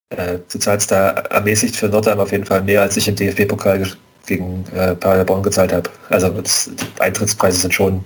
äh, 0.10 0.40
du 0.52 0.60
zahlst 0.60 0.92
da 0.92 1.10
ermäßigt 1.10 1.76
für 1.76 1.88
Nordheim 1.88 2.20
auf 2.20 2.32
jeden 2.32 2.46
Fall 2.46 2.64
mehr, 2.64 2.82
als 2.82 2.98
ich 2.98 3.08
im 3.08 3.16
DFB-Pokal 3.16 3.88
gegen 4.26 4.66
äh, 4.76 4.96
Paderborn 4.96 5.44
gezahlt 5.44 5.74
habe. 5.74 5.90
Also 6.10 6.30
das, 6.30 6.70
die 6.74 7.02
Eintrittspreise 7.02 7.60
sind 7.60 7.74
schon 7.74 8.04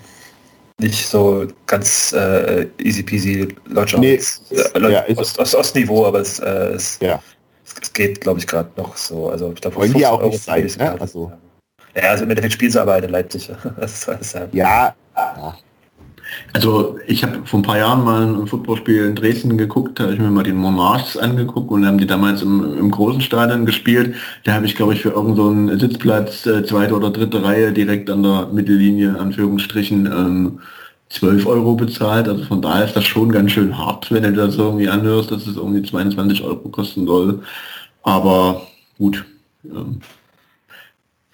nicht 0.80 1.08
so 1.08 1.48
ganz 1.68 2.12
äh, 2.14 2.68
easy 2.80 3.02
peasy 3.02 3.48
Leute 3.66 3.98
nee, 3.98 4.20
äh, 4.52 4.92
ja, 4.92 5.06
Ost, 5.16 5.40
Ost, 5.40 5.56
Ostniveau, 5.56 6.06
aber 6.06 6.20
es, 6.20 6.40
äh, 6.40 6.74
es, 6.74 7.00
ja. 7.02 7.22
es, 7.66 7.76
es 7.82 7.94
geht, 7.94 8.20
glaube 8.22 8.40
ich, 8.40 8.48
gerade 8.48 8.70
noch 8.76 8.98
so. 8.98 9.30
Also 9.30 9.54
ich 9.54 9.62
glaube, 9.62 9.78
Wollen 9.78 9.94
die 9.94 10.06
auch 10.06 10.20
Euro 10.20 10.32
nicht 10.32 10.44
sein, 10.44 10.70
ne? 10.78 11.00
also. 11.00 11.32
Ja, 11.32 11.38
also 11.96 12.24
im 12.24 12.30
Endeffekt 12.30 12.54
spielen 12.54 12.72
sie 12.72 12.82
aber 12.82 13.02
in 13.02 13.10
Leipzig. 13.10 13.52
das 13.78 14.08
ist, 14.08 14.40
ja, 14.54 14.94
ja, 15.16 15.56
also 16.54 16.98
ich 17.08 17.24
habe 17.24 17.46
vor 17.46 17.60
ein 17.60 17.64
paar 17.64 17.78
Jahren 17.78 18.04
mal 18.04 18.24
ein 18.24 18.48
Footballspiel 18.48 19.06
in 19.06 19.16
Dresden 19.16 19.58
geguckt, 19.58 20.00
da 20.00 20.06
habe 20.06 20.14
ich 20.14 20.20
mir 20.20 20.30
mal 20.30 20.44
den 20.44 20.56
Monarchs 20.56 21.18
angeguckt 21.18 21.70
und 21.72 21.86
haben 21.86 21.98
die 21.98 22.08
damals 22.08 22.42
im, 22.42 22.78
im 22.78 22.92
großen 22.92 23.22
Stadion 23.22 23.66
gespielt. 23.66 24.16
Da 24.44 24.54
habe 24.54 24.66
ich, 24.66 24.76
glaube 24.76 24.94
ich, 24.94 25.02
für 25.02 25.10
irgendeinen 25.10 25.70
so 25.80 25.88
Sitzplatz, 25.88 26.46
äh, 26.46 26.64
zweite 26.66 26.96
oder 26.96 27.12
dritte 27.12 27.44
Reihe 27.44 27.72
direkt 27.72 28.10
an 28.10 28.24
der 28.24 28.48
Mittellinie, 28.52 29.18
Anführungsstrichen, 29.20 30.06
ähm, 30.06 30.60
12 31.10 31.46
Euro 31.46 31.76
bezahlt. 31.76 32.28
Also 32.28 32.44
von 32.46 32.62
daher 32.62 32.86
ist 32.86 32.96
das 32.96 33.06
schon 33.06 33.32
ganz 33.32 33.52
schön 33.52 33.78
hart, 33.78 34.12
wenn 34.12 34.24
du 34.24 34.32
das 34.34 34.56
irgendwie 34.56 34.90
anhörst, 34.90 35.32
dass 35.32 35.46
es 35.46 35.58
irgendwie 35.58 35.84
22 35.84 36.44
Euro 36.44 36.70
kosten 36.70 37.06
soll. 37.06 37.42
Aber 38.04 38.62
gut. 38.98 39.26
Ähm, 39.66 40.02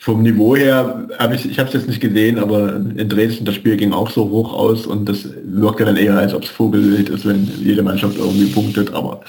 vom 0.02 0.24
Niveau 0.24 0.56
her 0.56 1.08
habe 1.20 1.36
ich, 1.36 1.48
ich 1.48 1.60
habe 1.60 1.68
es 1.68 1.76
jetzt 1.76 1.88
nicht 1.88 2.02
gesehen, 2.02 2.40
aber 2.40 2.76
in 2.76 3.08
Dresden 3.08 3.46
das 3.46 3.54
Spiel 3.54 3.78
ging 3.78 3.94
auch 3.94 4.10
so 4.10 4.28
hoch 4.32 4.52
aus 4.52 4.88
und 4.88 5.08
das 5.08 5.30
wirkte 5.44 5.86
dann 5.86 5.96
eher, 5.96 6.18
als 6.18 6.34
ob 6.34 6.42
es 6.42 6.50
Vogelwild 6.50 7.10
ist, 7.10 7.24
wenn 7.24 7.48
jede 7.64 7.84
Mannschaft 7.84 8.18
irgendwie 8.18 8.48
punktet. 8.48 8.92
Aber 8.96 9.22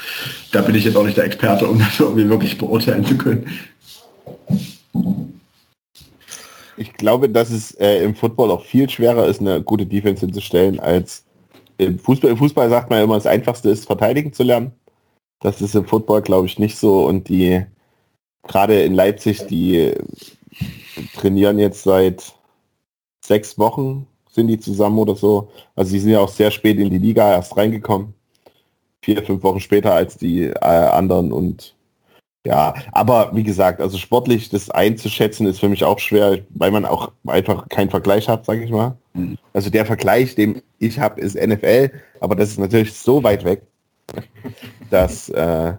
da 0.50 0.62
bin 0.62 0.74
ich 0.74 0.84
jetzt 0.86 0.96
auch 0.96 1.04
nicht 1.04 1.18
der 1.18 1.26
Experte, 1.26 1.68
um 1.68 1.78
das 1.78 2.00
irgendwie 2.00 2.26
wirklich 2.26 2.56
beurteilen 2.56 3.04
zu 3.04 3.18
können. 3.18 3.46
Ich 6.78 6.94
glaube, 6.94 7.28
dass 7.28 7.50
es 7.50 7.72
äh, 7.72 8.02
im 8.02 8.14
Football 8.14 8.50
auch 8.50 8.64
viel 8.64 8.88
schwerer 8.88 9.26
ist, 9.26 9.42
eine 9.42 9.60
gute 9.62 9.84
Defense 9.84 10.24
hinzustellen, 10.24 10.80
als 10.80 11.26
im 11.76 11.98
Fußball. 11.98 12.30
Im 12.30 12.38
Fußball 12.38 12.70
sagt 12.70 12.88
man 12.88 13.02
immer, 13.02 13.16
das 13.16 13.26
Einfachste 13.26 13.68
ist, 13.68 13.84
verteidigen 13.84 14.32
zu 14.32 14.42
lernen. 14.42 14.72
Das 15.38 15.60
ist 15.60 15.74
im 15.74 15.84
Football, 15.84 16.22
glaube 16.22 16.46
ich, 16.46 16.58
nicht 16.58 16.78
so. 16.78 17.04
Und 17.04 17.28
die, 17.28 17.62
gerade 18.48 18.82
in 18.82 18.94
Leipzig, 18.94 19.46
die 19.48 19.92
trainieren 21.14 21.58
jetzt 21.58 21.82
seit 21.82 22.34
sechs 23.24 23.58
Wochen, 23.58 24.06
sind 24.30 24.48
die 24.48 24.58
zusammen 24.58 24.98
oder 24.98 25.14
so. 25.14 25.50
Also 25.76 25.90
sie 25.90 26.00
sind 26.00 26.10
ja 26.10 26.20
auch 26.20 26.28
sehr 26.28 26.50
spät 26.50 26.78
in 26.78 26.90
die 26.90 26.98
Liga 26.98 27.30
erst 27.30 27.56
reingekommen. 27.56 28.14
Vier, 29.02 29.22
fünf 29.22 29.42
Wochen 29.42 29.60
später 29.60 29.94
als 29.94 30.16
die 30.16 30.44
äh, 30.44 30.58
anderen 30.60 31.32
und 31.32 31.74
ja, 32.44 32.74
aber 32.90 33.30
wie 33.34 33.44
gesagt, 33.44 33.80
also 33.80 33.98
sportlich 33.98 34.48
das 34.48 34.68
einzuschätzen 34.68 35.46
ist 35.46 35.60
für 35.60 35.68
mich 35.68 35.84
auch 35.84 36.00
schwer, 36.00 36.40
weil 36.50 36.72
man 36.72 36.84
auch 36.84 37.12
einfach 37.24 37.68
keinen 37.68 37.90
Vergleich 37.90 38.28
hat, 38.28 38.44
sage 38.44 38.64
ich 38.64 38.70
mal. 38.70 38.96
Mhm. 39.14 39.38
Also 39.52 39.70
der 39.70 39.86
Vergleich, 39.86 40.34
den 40.34 40.60
ich 40.80 40.98
habe, 40.98 41.20
ist 41.20 41.36
NFL, 41.36 41.92
aber 42.18 42.34
das 42.34 42.50
ist 42.50 42.58
natürlich 42.58 42.94
so 42.94 43.22
weit 43.22 43.44
weg, 43.44 43.62
dass 44.90 45.28
äh, 45.28 45.74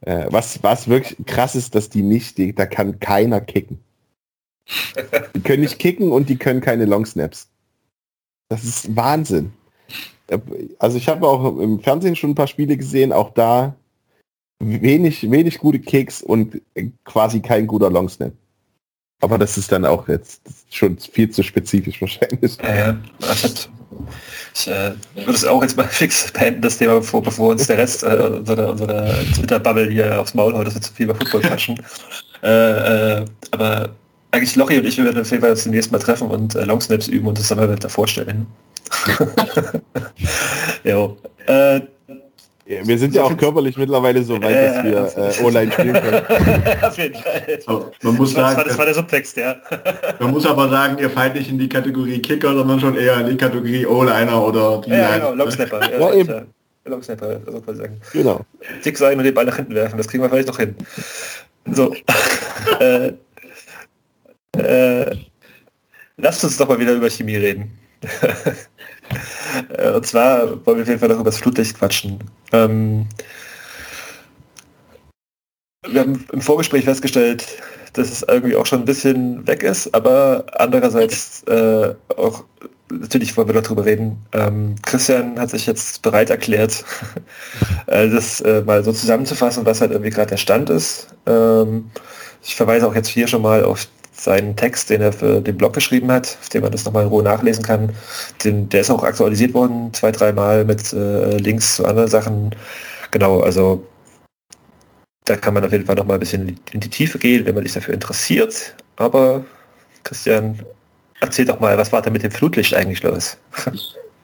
äh, 0.00 0.26
was, 0.30 0.60
was 0.62 0.88
wirklich 0.88 1.16
krass 1.26 1.54
ist, 1.54 1.74
dass 1.76 1.88
die 1.88 2.02
nicht, 2.02 2.38
die, 2.38 2.52
da 2.52 2.66
kann 2.66 2.98
keiner 2.98 3.40
kicken. 3.40 3.78
Die 5.34 5.40
können 5.40 5.62
nicht 5.62 5.78
kicken 5.78 6.12
und 6.12 6.28
die 6.28 6.36
können 6.36 6.60
keine 6.60 6.84
Long 6.84 7.06
Snaps. 7.06 7.48
Das 8.48 8.64
ist 8.64 8.94
Wahnsinn. 8.94 9.52
Also 10.78 10.96
ich 10.96 11.08
habe 11.08 11.26
auch 11.26 11.58
im 11.58 11.80
Fernsehen 11.80 12.16
schon 12.16 12.30
ein 12.30 12.34
paar 12.36 12.46
Spiele 12.46 12.76
gesehen, 12.76 13.12
auch 13.12 13.30
da 13.30 13.74
wenig, 14.60 15.28
wenig 15.30 15.58
gute 15.58 15.80
Kicks 15.80 16.22
und 16.22 16.60
quasi 17.04 17.40
kein 17.40 17.66
guter 17.66 17.90
Long 17.90 18.08
Snap. 18.08 18.32
Aber 19.22 19.36
das 19.36 19.58
ist 19.58 19.70
dann 19.70 19.84
auch 19.84 20.08
jetzt 20.08 20.40
schon 20.70 20.98
viel 20.98 21.30
zu 21.30 21.42
spezifisch 21.42 22.00
wahrscheinlich. 22.00 22.56
Ja, 22.62 22.76
ja. 22.76 22.96
Ich 24.54 24.66
äh, 24.66 24.92
würde 25.14 25.32
es 25.32 25.44
auch 25.44 25.62
jetzt 25.62 25.76
mal 25.76 25.84
fix 25.88 26.32
beenden, 26.32 26.62
das 26.62 26.78
Thema, 26.78 26.94
bevor, 26.94 27.22
bevor 27.22 27.50
uns 27.50 27.66
der 27.66 27.78
Rest 27.78 28.02
äh, 28.02 28.06
unserer, 28.06 28.70
unserer 28.70 29.12
Twitter-Bubble 29.34 29.90
hier 29.90 30.20
aufs 30.20 30.34
Maul 30.34 30.54
haut, 30.54 30.66
dass 30.66 30.74
wir 30.74 30.80
zu 30.80 30.92
viel 30.92 31.04
über 31.04 31.14
Football 31.14 31.42
quatschen. 31.42 31.80
äh, 32.42 33.18
äh, 33.20 33.24
aber 33.50 33.90
eigentlich 34.30 34.56
Lochi 34.56 34.78
und 34.78 34.86
ich, 34.86 34.96
wir 34.96 35.04
werden 35.04 35.20
auf 35.20 35.30
jeden 35.30 35.42
Fall 35.42 35.50
uns 35.50 35.64
demnächst 35.64 35.92
mal 35.92 35.98
treffen 35.98 36.28
und 36.28 36.54
äh, 36.54 36.64
Longsnaps 36.64 37.08
üben 37.08 37.28
und 37.28 37.38
das 37.38 37.48
dann 37.48 37.58
mal 37.58 37.74
da 37.74 37.88
vorstellen. 37.88 38.46
jo. 40.84 41.16
Äh, 41.46 41.80
Ja, 42.70 42.86
wir 42.86 42.98
sind 42.98 43.16
ja 43.16 43.24
auch 43.24 43.36
körperlich 43.36 43.76
mittlerweile 43.76 44.22
so 44.22 44.40
weit, 44.40 44.54
dass 44.54 44.84
wir 44.84 45.40
äh, 45.40 45.44
online 45.44 45.72
spielen 45.72 45.92
können. 45.92 46.22
Auf 46.82 46.96
jeden 46.98 47.16
Fall. 47.16 47.92
man 48.02 48.14
muss 48.14 48.32
das, 48.32 48.42
sagen, 48.42 48.56
war, 48.58 48.64
das 48.64 48.78
war 48.78 48.84
der 48.84 48.94
Subtext, 48.94 49.36
ja. 49.38 49.56
man 50.20 50.30
muss 50.30 50.46
aber 50.46 50.68
sagen, 50.68 50.96
ihr 50.98 51.10
fallt 51.10 51.34
nicht 51.34 51.50
in 51.50 51.58
die 51.58 51.68
Kategorie 51.68 52.22
Kicker, 52.22 52.54
sondern 52.54 52.78
schon 52.78 52.94
eher 52.94 53.18
in 53.22 53.30
die 53.30 53.36
Kategorie 53.36 53.84
O-Liner 53.84 54.40
oder 54.40 54.82
die 54.82 54.90
ja, 54.90 55.16
genau, 55.16 55.34
Longsnapper. 55.34 55.80
Ja, 55.90 55.98
ja, 55.98 56.14
eben. 56.14 56.46
Longsnapper, 56.84 57.40
so 57.44 57.52
kann 57.54 57.62
man 57.66 57.76
sagen. 57.76 58.00
Genau. 58.12 58.40
Dick 58.84 58.96
sein 58.96 59.18
und 59.18 59.24
den 59.24 59.34
Ball 59.34 59.46
nach 59.46 59.56
hinten 59.56 59.74
werfen, 59.74 59.96
das 59.96 60.06
kriegen 60.06 60.22
wir 60.22 60.30
vielleicht 60.30 60.46
noch 60.46 60.58
hin. 60.58 60.76
So. 61.72 61.92
äh, 64.64 65.16
lasst 66.16 66.44
uns 66.44 66.56
doch 66.56 66.68
mal 66.68 66.78
wieder 66.78 66.94
über 66.94 67.10
Chemie 67.10 67.36
reden. 67.36 67.78
Äh, 69.76 69.90
und 69.90 70.06
zwar 70.06 70.64
wollen 70.64 70.78
wir 70.78 70.82
auf 70.82 70.88
jeden 70.88 71.00
Fall 71.00 71.08
noch 71.08 71.16
über 71.16 71.24
das 71.24 71.38
Flutlicht 71.38 71.76
quatschen. 71.76 72.20
Ähm, 72.52 73.08
wir 75.88 76.00
haben 76.00 76.24
im 76.32 76.40
Vorgespräch 76.40 76.84
festgestellt, 76.84 77.44
dass 77.94 78.10
es 78.10 78.22
irgendwie 78.22 78.54
auch 78.54 78.66
schon 78.66 78.80
ein 78.80 78.84
bisschen 78.84 79.46
weg 79.46 79.62
ist, 79.62 79.92
aber 79.94 80.44
andererseits 80.52 81.42
äh, 81.44 81.94
auch, 82.16 82.44
natürlich 82.90 83.36
wollen 83.36 83.48
wir 83.48 83.54
noch 83.54 83.62
drüber 83.62 83.84
reden, 83.84 84.18
ähm, 84.32 84.76
Christian 84.82 85.38
hat 85.38 85.50
sich 85.50 85.66
jetzt 85.66 86.02
bereit 86.02 86.30
erklärt, 86.30 86.84
äh, 87.86 88.08
das 88.08 88.40
äh, 88.42 88.62
mal 88.62 88.84
so 88.84 88.92
zusammenzufassen, 88.92 89.66
was 89.66 89.80
halt 89.80 89.90
irgendwie 89.90 90.10
gerade 90.10 90.30
der 90.30 90.36
Stand 90.36 90.70
ist. 90.70 91.08
Ähm, 91.26 91.90
ich 92.42 92.54
verweise 92.54 92.86
auch 92.86 92.94
jetzt 92.94 93.08
hier 93.08 93.26
schon 93.26 93.42
mal 93.42 93.64
auf 93.64 93.88
seinen 94.24 94.54
Text, 94.56 94.90
den 94.90 95.00
er 95.00 95.12
für 95.12 95.40
den 95.40 95.56
Blog 95.56 95.72
geschrieben 95.72 96.10
hat, 96.12 96.36
auf 96.40 96.48
dem 96.50 96.62
man 96.62 96.72
das 96.72 96.84
nochmal 96.84 97.04
in 97.04 97.08
Ruhe 97.08 97.22
nachlesen 97.22 97.64
kann. 97.64 97.90
Den, 98.44 98.68
der 98.68 98.82
ist 98.82 98.90
auch 98.90 99.02
aktualisiert 99.02 99.54
worden, 99.54 99.92
zwei, 99.94 100.10
dreimal 100.12 100.64
mit 100.64 100.92
äh, 100.92 101.38
Links 101.38 101.76
zu 101.76 101.86
anderen 101.86 102.08
Sachen. 102.08 102.54
Genau, 103.10 103.40
also 103.40 103.82
da 105.24 105.36
kann 105.36 105.54
man 105.54 105.64
auf 105.64 105.72
jeden 105.72 105.86
Fall 105.86 105.94
noch 105.94 106.06
mal 106.06 106.14
ein 106.14 106.20
bisschen 106.20 106.58
in 106.72 106.80
die 106.80 106.90
Tiefe 106.90 107.18
gehen, 107.18 107.46
wenn 107.46 107.54
man 107.54 107.64
sich 107.64 107.72
dafür 107.72 107.94
interessiert. 107.94 108.74
Aber 108.96 109.44
Christian, 110.04 110.58
erzähl 111.20 111.46
doch 111.46 111.60
mal, 111.60 111.78
was 111.78 111.92
war 111.92 112.02
da 112.02 112.10
mit 112.10 112.22
dem 112.22 112.30
Flutlicht 112.30 112.74
eigentlich 112.74 113.02
los? 113.02 113.38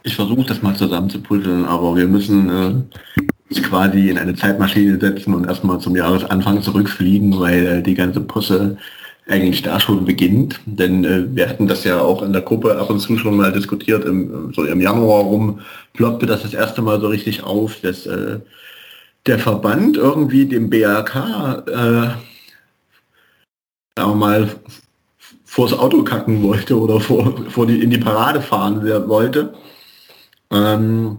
Ich 0.03 0.15
versuche 0.15 0.45
das 0.45 0.63
mal 0.63 0.75
zusammenzupuzzeln, 0.77 1.65
aber 1.65 1.97
wir 1.97 2.07
müssen 2.07 2.87
äh, 3.51 3.63
quasi 3.63 4.11
in 4.11 4.19
eine 4.19 4.35
Zeitmaschine 4.35 4.99
setzen 5.01 5.35
und 5.35 5.47
erstmal 5.47 5.79
zum 5.81 5.97
Jahresanfang 5.97 6.61
zurückfliegen, 6.63 7.39
weil 7.39 7.67
äh, 7.67 7.83
die 7.83 7.95
ganze 7.95 8.21
Posse 8.21 8.77
eigentlich 9.27 9.63
da 9.63 9.81
schon 9.81 10.05
beginnt. 10.05 10.61
Denn 10.67 11.05
äh, 11.05 11.35
wir 11.35 11.49
hatten 11.49 11.67
das 11.67 11.85
ja 11.85 12.01
auch 12.01 12.23
in 12.23 12.33
der 12.33 12.43
Gruppe 12.43 12.79
ab 12.79 12.91
und 12.91 13.01
zu 13.01 13.19
schon 13.19 13.37
mal 13.37 13.53
diskutiert, 13.53 14.05
im, 14.05 14.53
so 14.55 14.65
im 14.65 14.81
Januar 14.81 15.23
rum 15.23 15.61
ploppte 15.93 16.27
das 16.27 16.43
das 16.43 16.55
erste 16.55 16.83
Mal 16.83 17.01
so 17.01 17.09
richtig 17.09 17.43
auf, 17.43 17.81
dass 17.81 18.07
äh, 18.07 18.39
der 19.27 19.39
Verband 19.39 19.97
irgendwie 19.97 20.47
dem 20.47 20.71
BRK 20.71 21.65
äh, 23.97 24.05
mal 24.15 24.49
vors 25.45 25.73
Auto 25.73 26.03
kacken 26.05 26.43
wollte 26.43 26.79
oder 26.79 27.01
vor, 27.01 27.35
vor 27.51 27.67
die, 27.67 27.83
in 27.83 27.91
die 27.91 27.99
Parade 27.99 28.41
fahren 28.41 28.83
wollte. 29.09 29.55
Ähm, 30.53 31.19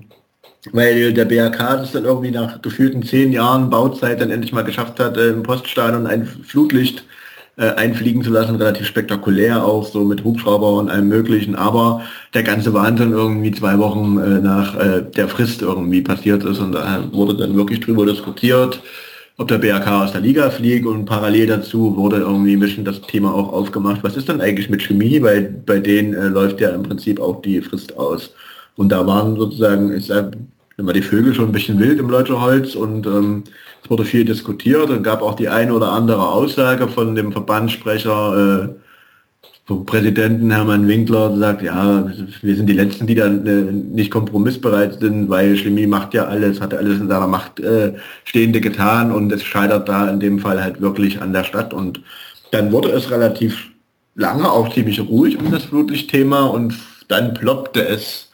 weil 0.71 1.13
der 1.13 1.25
BRK 1.25 1.77
das 1.77 1.91
dann 1.91 2.05
irgendwie 2.05 2.31
nach 2.31 2.61
gefühlten 2.61 3.03
zehn 3.03 3.31
Jahren 3.31 3.69
Bauzeit 3.69 4.21
dann 4.21 4.31
endlich 4.31 4.53
mal 4.53 4.63
geschafft 4.63 4.99
hat, 4.99 5.17
äh, 5.17 5.29
im 5.29 5.43
Poststadion 5.43 6.07
ein 6.07 6.25
Flutlicht 6.25 7.03
äh, 7.57 7.69
einfliegen 7.71 8.23
zu 8.23 8.29
lassen, 8.29 8.55
relativ 8.55 8.85
spektakulär 8.85 9.65
auch, 9.65 9.85
so 9.87 10.03
mit 10.03 10.23
Hubschrauber 10.23 10.73
und 10.73 10.89
allem 10.89 11.07
möglichen, 11.07 11.55
aber 11.55 12.03
der 12.33 12.43
ganze 12.43 12.73
Wahnsinn 12.73 13.11
irgendwie 13.11 13.51
zwei 13.51 13.79
Wochen 13.79 14.19
äh, 14.19 14.39
nach 14.39 14.75
äh, 14.75 15.01
der 15.01 15.27
Frist 15.27 15.63
irgendwie 15.63 16.01
passiert 16.01 16.43
ist. 16.43 16.59
Und 16.59 16.73
da 16.73 17.03
wurde 17.11 17.35
dann 17.35 17.55
wirklich 17.55 17.79
drüber 17.79 18.05
diskutiert, 18.05 18.81
ob 19.37 19.47
der 19.47 19.57
BRK 19.57 20.03
aus 20.03 20.11
der 20.11 20.21
Liga 20.21 20.51
fliegt. 20.51 20.85
Und 20.85 21.05
parallel 21.05 21.47
dazu 21.47 21.95
wurde 21.97 22.17
irgendwie 22.17 22.53
ein 22.53 22.59
bisschen 22.59 22.85
das 22.85 23.01
Thema 23.01 23.33
auch 23.33 23.51
aufgemacht, 23.51 24.03
was 24.03 24.17
ist 24.17 24.29
denn 24.29 24.39
eigentlich 24.39 24.69
mit 24.69 24.83
Chemie, 24.83 25.21
weil 25.23 25.43
bei 25.65 25.79
denen 25.79 26.13
äh, 26.13 26.27
läuft 26.27 26.61
ja 26.61 26.69
im 26.69 26.83
Prinzip 26.83 27.19
auch 27.19 27.41
die 27.41 27.61
Frist 27.61 27.97
aus. 27.97 28.35
Und 28.75 28.89
da 28.89 29.07
waren 29.07 29.35
sozusagen, 29.35 29.91
ich 29.95 30.05
sag, 30.05 30.37
immer 30.77 30.93
die 30.93 31.01
Vögel 31.01 31.33
schon 31.33 31.47
ein 31.47 31.53
bisschen 31.53 31.79
wild 31.79 31.99
im 31.99 32.09
Leuteholz. 32.09 32.75
Und 32.75 33.07
ähm, 33.07 33.43
es 33.87 33.91
wurde 33.91 34.03
viel 34.03 34.25
diskutiert 34.25 34.89
und 34.89 35.01
gab 35.01 35.21
auch 35.21 35.35
die 35.35 35.47
eine 35.47 35.73
oder 35.73 35.93
andere 35.93 36.27
Aussage 36.27 36.89
von 36.89 37.15
dem 37.15 37.31
Verbandssprecher, 37.31 38.65
äh, 38.65 39.47
vom 39.65 39.85
Präsidenten 39.85 40.51
Hermann 40.51 40.89
Winkler, 40.89 41.29
der 41.29 41.37
sagt, 41.37 41.61
ja, 41.61 42.05
wir 42.41 42.55
sind 42.57 42.67
die 42.67 42.73
Letzten, 42.73 43.07
die 43.07 43.15
dann 43.15 43.47
äh, 43.47 43.71
nicht 43.71 44.11
kompromissbereit 44.11 44.99
sind, 44.99 45.29
weil 45.29 45.55
Chemie 45.55 45.87
macht 45.87 46.13
ja 46.13 46.25
alles, 46.25 46.59
hat 46.59 46.73
alles 46.73 46.99
in 46.99 47.07
seiner 47.07 47.27
Macht 47.27 47.61
äh, 47.61 47.93
Stehende 48.25 48.59
getan 48.59 49.13
und 49.13 49.31
es 49.31 49.43
scheitert 49.43 49.87
da 49.87 50.09
in 50.09 50.19
dem 50.19 50.39
Fall 50.39 50.61
halt 50.61 50.81
wirklich 50.81 51.21
an 51.21 51.31
der 51.31 51.45
Stadt. 51.45 51.73
Und 51.73 52.01
dann 52.51 52.73
wurde 52.73 52.89
es 52.89 53.09
relativ 53.09 53.69
lange 54.15 54.51
auch 54.51 54.73
ziemlich 54.73 54.99
ruhig 54.99 55.39
um 55.39 55.49
das 55.49 55.63
Flutlichtthema 55.63 56.47
und 56.47 56.73
dann 57.07 57.33
ploppte 57.33 57.87
es 57.87 58.26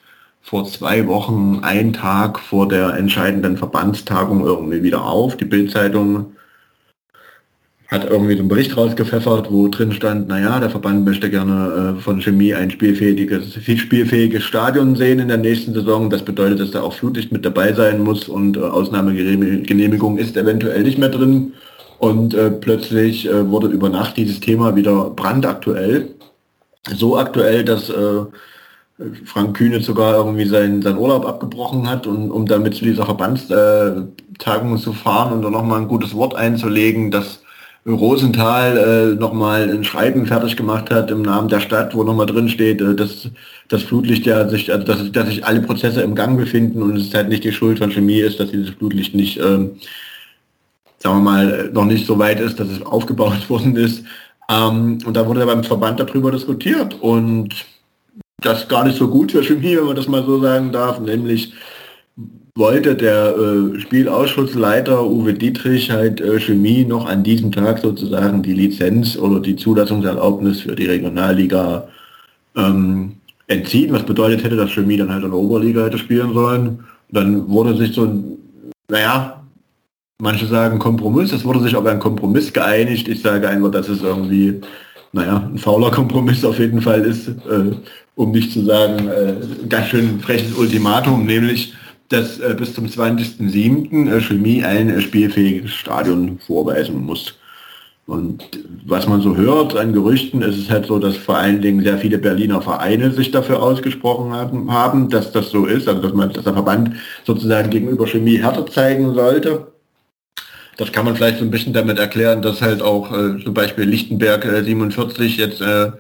vor 0.44 0.66
zwei 0.66 1.08
Wochen, 1.08 1.60
einen 1.64 1.94
Tag 1.94 2.38
vor 2.38 2.68
der 2.68 2.96
entscheidenden 2.96 3.58
Verbandstagung 3.58 4.46
irgendwie 4.46 4.84
wieder 4.84 5.04
auf. 5.06 5.38
Die 5.38 5.46
Bildzeitung 5.46 6.34
hat 7.88 8.10
irgendwie 8.10 8.34
so 8.34 8.40
einen 8.40 8.50
Bericht 8.50 8.76
rausgepfeffert, 8.76 9.52
wo 9.52 9.70
drin 9.70 9.94
stand, 9.94 10.28
naja, 10.28 10.60
der 10.60 10.70
Verband 10.70 11.06
möchte 11.06 11.30
gerne 11.30 11.96
äh, 11.98 12.02
von 12.02 12.22
Chemie 12.22 12.54
ein 12.54 12.72
spielfähiges, 12.72 13.54
spielfähiges 13.64 14.44
Stadion 14.44 14.96
sehen 14.96 15.20
in 15.20 15.30
der 15.30 15.38
nächsten 15.38 15.74
Saison. 15.74 16.10
Das 16.10 16.24
bedeutet, 16.24 16.60
dass 16.60 16.72
da 16.72 16.82
auch 16.82 16.94
Flutlicht 16.94 17.32
mit 17.32 17.46
dabei 17.46 17.72
sein 17.72 18.04
muss 18.04 18.28
und 18.28 18.58
äh, 18.58 18.62
Ausnahmegenehmigung 18.62 20.18
ist 20.18 20.36
eventuell 20.36 20.84
nicht 20.84 20.98
mehr 20.98 21.10
drin. 21.10 21.54
Und 22.00 22.34
äh, 22.34 22.52
plötzlich 22.52 23.30
äh, 23.30 23.50
wurde 23.50 23.68
über 23.68 23.88
Nacht 23.88 24.18
dieses 24.18 24.42
Thema 24.42 24.76
wieder 24.76 25.12
brandaktuell. 25.12 26.10
So 26.96 27.18
aktuell, 27.18 27.64
dass 27.64 27.90
äh, 27.90 28.26
Frank 29.26 29.58
Kühne 29.58 29.82
sogar 29.82 30.16
irgendwie 30.16 30.46
seinen, 30.46 30.82
seinen 30.82 30.98
Urlaub 30.98 31.26
abgebrochen 31.26 31.90
hat, 31.90 32.06
und, 32.06 32.32
um 32.32 32.46
damit 32.46 32.76
zu 32.76 32.86
dieser 32.86 33.06
Verbandstagung 33.06 34.78
zu 34.78 34.94
fahren 34.94 35.34
und 35.34 35.42
dann 35.42 35.54
nochmal 35.54 35.82
ein 35.82 35.88
gutes 35.88 36.14
Wort 36.14 36.36
einzulegen, 36.36 37.10
dass 37.10 37.44
Rosenthal 37.86 38.78
äh, 38.78 39.20
nochmal 39.20 39.70
ein 39.70 39.84
Schreiben 39.84 40.26
fertig 40.26 40.56
gemacht 40.56 40.90
hat 40.90 41.12
im 41.12 41.22
Namen 41.22 41.50
der 41.50 41.60
Stadt, 41.60 41.94
wo 41.94 42.04
nochmal 42.04 42.28
drin 42.28 42.48
steht, 42.48 42.80
äh, 42.82 42.96
dass 42.96 43.30
das 43.68 43.84
Flutlicht 43.84 44.26
ja 44.26 44.48
sich, 44.48 44.72
also 44.72 44.86
dass, 44.86 45.12
dass 45.12 45.28
sich 45.28 45.46
alle 45.46 45.62
Prozesse 45.62 46.02
im 46.02 46.16
Gang 46.16 46.38
befinden 46.38 46.82
und 46.82 46.96
es 46.96 47.14
halt 47.14 47.28
nicht 47.28 47.44
die 47.44 47.52
Schuld 47.52 47.80
von 47.80 47.92
Chemie 47.92 48.20
ist, 48.20 48.40
dass 48.40 48.52
dieses 48.52 48.70
Flutlicht 48.70 49.16
nicht, 49.16 49.38
äh, 49.38 49.70
sagen 51.00 51.18
wir 51.18 51.20
mal, 51.20 51.72
noch 51.74 51.86
nicht 51.86 52.06
so 52.06 52.18
weit 52.20 52.40
ist, 52.40 52.60
dass 52.60 52.70
es 52.70 52.82
aufgebaut 52.84 53.34
worden 53.50 53.76
ist. 53.76 54.06
Ähm, 54.50 55.00
und 55.06 55.18
da 55.18 55.26
wurde 55.28 55.42
ja 55.42 55.46
beim 55.46 55.64
Verband 55.66 56.00
darüber 56.00 56.32
diskutiert 56.32 56.96
und 57.02 57.66
das 58.44 58.68
gar 58.68 58.86
nicht 58.86 58.98
so 58.98 59.08
gut 59.08 59.32
für 59.32 59.44
Chemie, 59.44 59.78
wenn 59.78 59.86
man 59.86 59.96
das 59.96 60.08
mal 60.08 60.24
so 60.24 60.40
sagen 60.42 60.72
darf, 60.72 61.00
nämlich 61.00 61.54
wollte 62.56 62.96
der 62.96 63.36
äh, 63.36 63.80
Spielausschussleiter 63.80 65.06
Uwe 65.06 65.34
Dietrich 65.34 65.90
halt 65.90 66.22
äh, 66.22 66.40
Chemie 66.40 66.86
noch 66.86 67.08
an 67.08 67.24
diesem 67.24 67.52
Tag 67.52 67.80
sozusagen 67.80 68.44
die 68.44 68.54
Lizenz 68.54 69.18
oder 69.18 69.40
die 69.40 69.56
Zulassungserlaubnis 69.56 70.62
für 70.62 70.76
die 70.76 70.86
Regionalliga 70.86 71.88
ähm, 72.56 73.14
entziehen, 73.48 73.92
was 73.92 74.04
bedeutet 74.04 74.44
hätte, 74.44 74.56
dass 74.56 74.72
Chemie 74.72 74.98
dann 74.98 75.12
halt 75.12 75.24
in 75.24 75.32
der 75.32 75.40
Oberliga 75.40 75.86
hätte 75.86 75.98
spielen 75.98 76.34
sollen. 76.34 76.84
Dann 77.10 77.50
wurde 77.50 77.76
sich 77.76 77.94
so 77.94 78.04
ein, 78.06 78.38
naja, 78.88 79.44
manche 80.22 80.46
sagen 80.46 80.78
Kompromiss, 80.78 81.34
es 81.34 81.46
wurde 81.46 81.62
sich 81.62 81.76
auf 81.76 81.86
einen 81.86 82.00
Kompromiss 82.00 82.54
geeinigt. 82.54 83.08
Ich 83.08 83.22
sage 83.22 83.50
einfach, 83.50 83.72
dass 83.72 83.90
es 83.90 84.04
irgendwie, 84.04 84.62
naja, 85.14 85.50
ein 85.52 85.58
fauler 85.58 85.92
Kompromiss 85.92 86.44
auf 86.44 86.60
jeden 86.60 86.82
Fall 86.82 87.02
ist. 87.02 87.30
Äh, 87.30 87.72
um 88.16 88.32
nicht 88.32 88.52
zu 88.52 88.64
sagen, 88.64 89.08
äh, 89.08 89.36
ganz 89.68 89.88
schön 89.88 90.20
freches 90.20 90.54
Ultimatum, 90.54 91.26
nämlich, 91.26 91.74
dass 92.10 92.40
äh, 92.40 92.56
bis 92.58 92.74
zum 92.74 92.86
20.07. 92.86 94.12
Äh, 94.12 94.22
Chemie 94.22 94.64
ein 94.64 94.90
äh, 94.90 95.02
spielfähiges 95.02 95.72
Stadion 95.72 96.40
vorweisen 96.40 97.04
muss. 97.04 97.40
Und 98.06 98.44
was 98.86 99.08
man 99.08 99.22
so 99.22 99.36
hört 99.38 99.78
an 99.78 99.94
Gerüchten, 99.94 100.42
ist 100.42 100.58
es 100.58 100.70
halt 100.70 100.88
so, 100.88 101.00
dass 101.00 101.16
vor 101.16 101.38
allen 101.38 101.62
Dingen 101.62 101.84
sehr 101.84 101.98
viele 101.98 102.18
Berliner 102.18 102.62
Vereine 102.62 103.12
sich 103.12 103.32
dafür 103.32 103.64
ausgesprochen 103.64 104.34
haben, 104.34 104.70
haben 104.72 105.10
dass 105.10 105.32
das 105.32 105.52
so 105.52 105.66
ist, 105.66 105.88
also 105.88 106.02
dass 106.02 106.14
man 106.14 106.34
dass 106.34 106.44
der 106.44 106.54
Verband 106.54 106.92
sozusagen 107.26 107.70
gegenüber 107.70 108.06
Chemie 108.06 108.38
härter 108.38 108.66
zeigen 108.66 109.14
sollte. 109.14 109.73
Das 110.78 110.92
kann 110.92 111.06
man 111.06 111.16
vielleicht 111.16 111.40
so 111.40 111.46
ein 111.46 111.52
bisschen 111.52 111.74
damit 111.74 112.00
erklären, 112.00 112.42
dass 112.42 112.62
halt 112.62 112.82
auch 112.82 113.12
äh, 113.12 113.44
zum 113.44 113.54
Beispiel 113.54 113.86
Lichtenberg 113.86 114.46
äh, 114.46 114.64
47 114.64 115.38
jetzt 115.38 115.62
äh, 115.62 115.92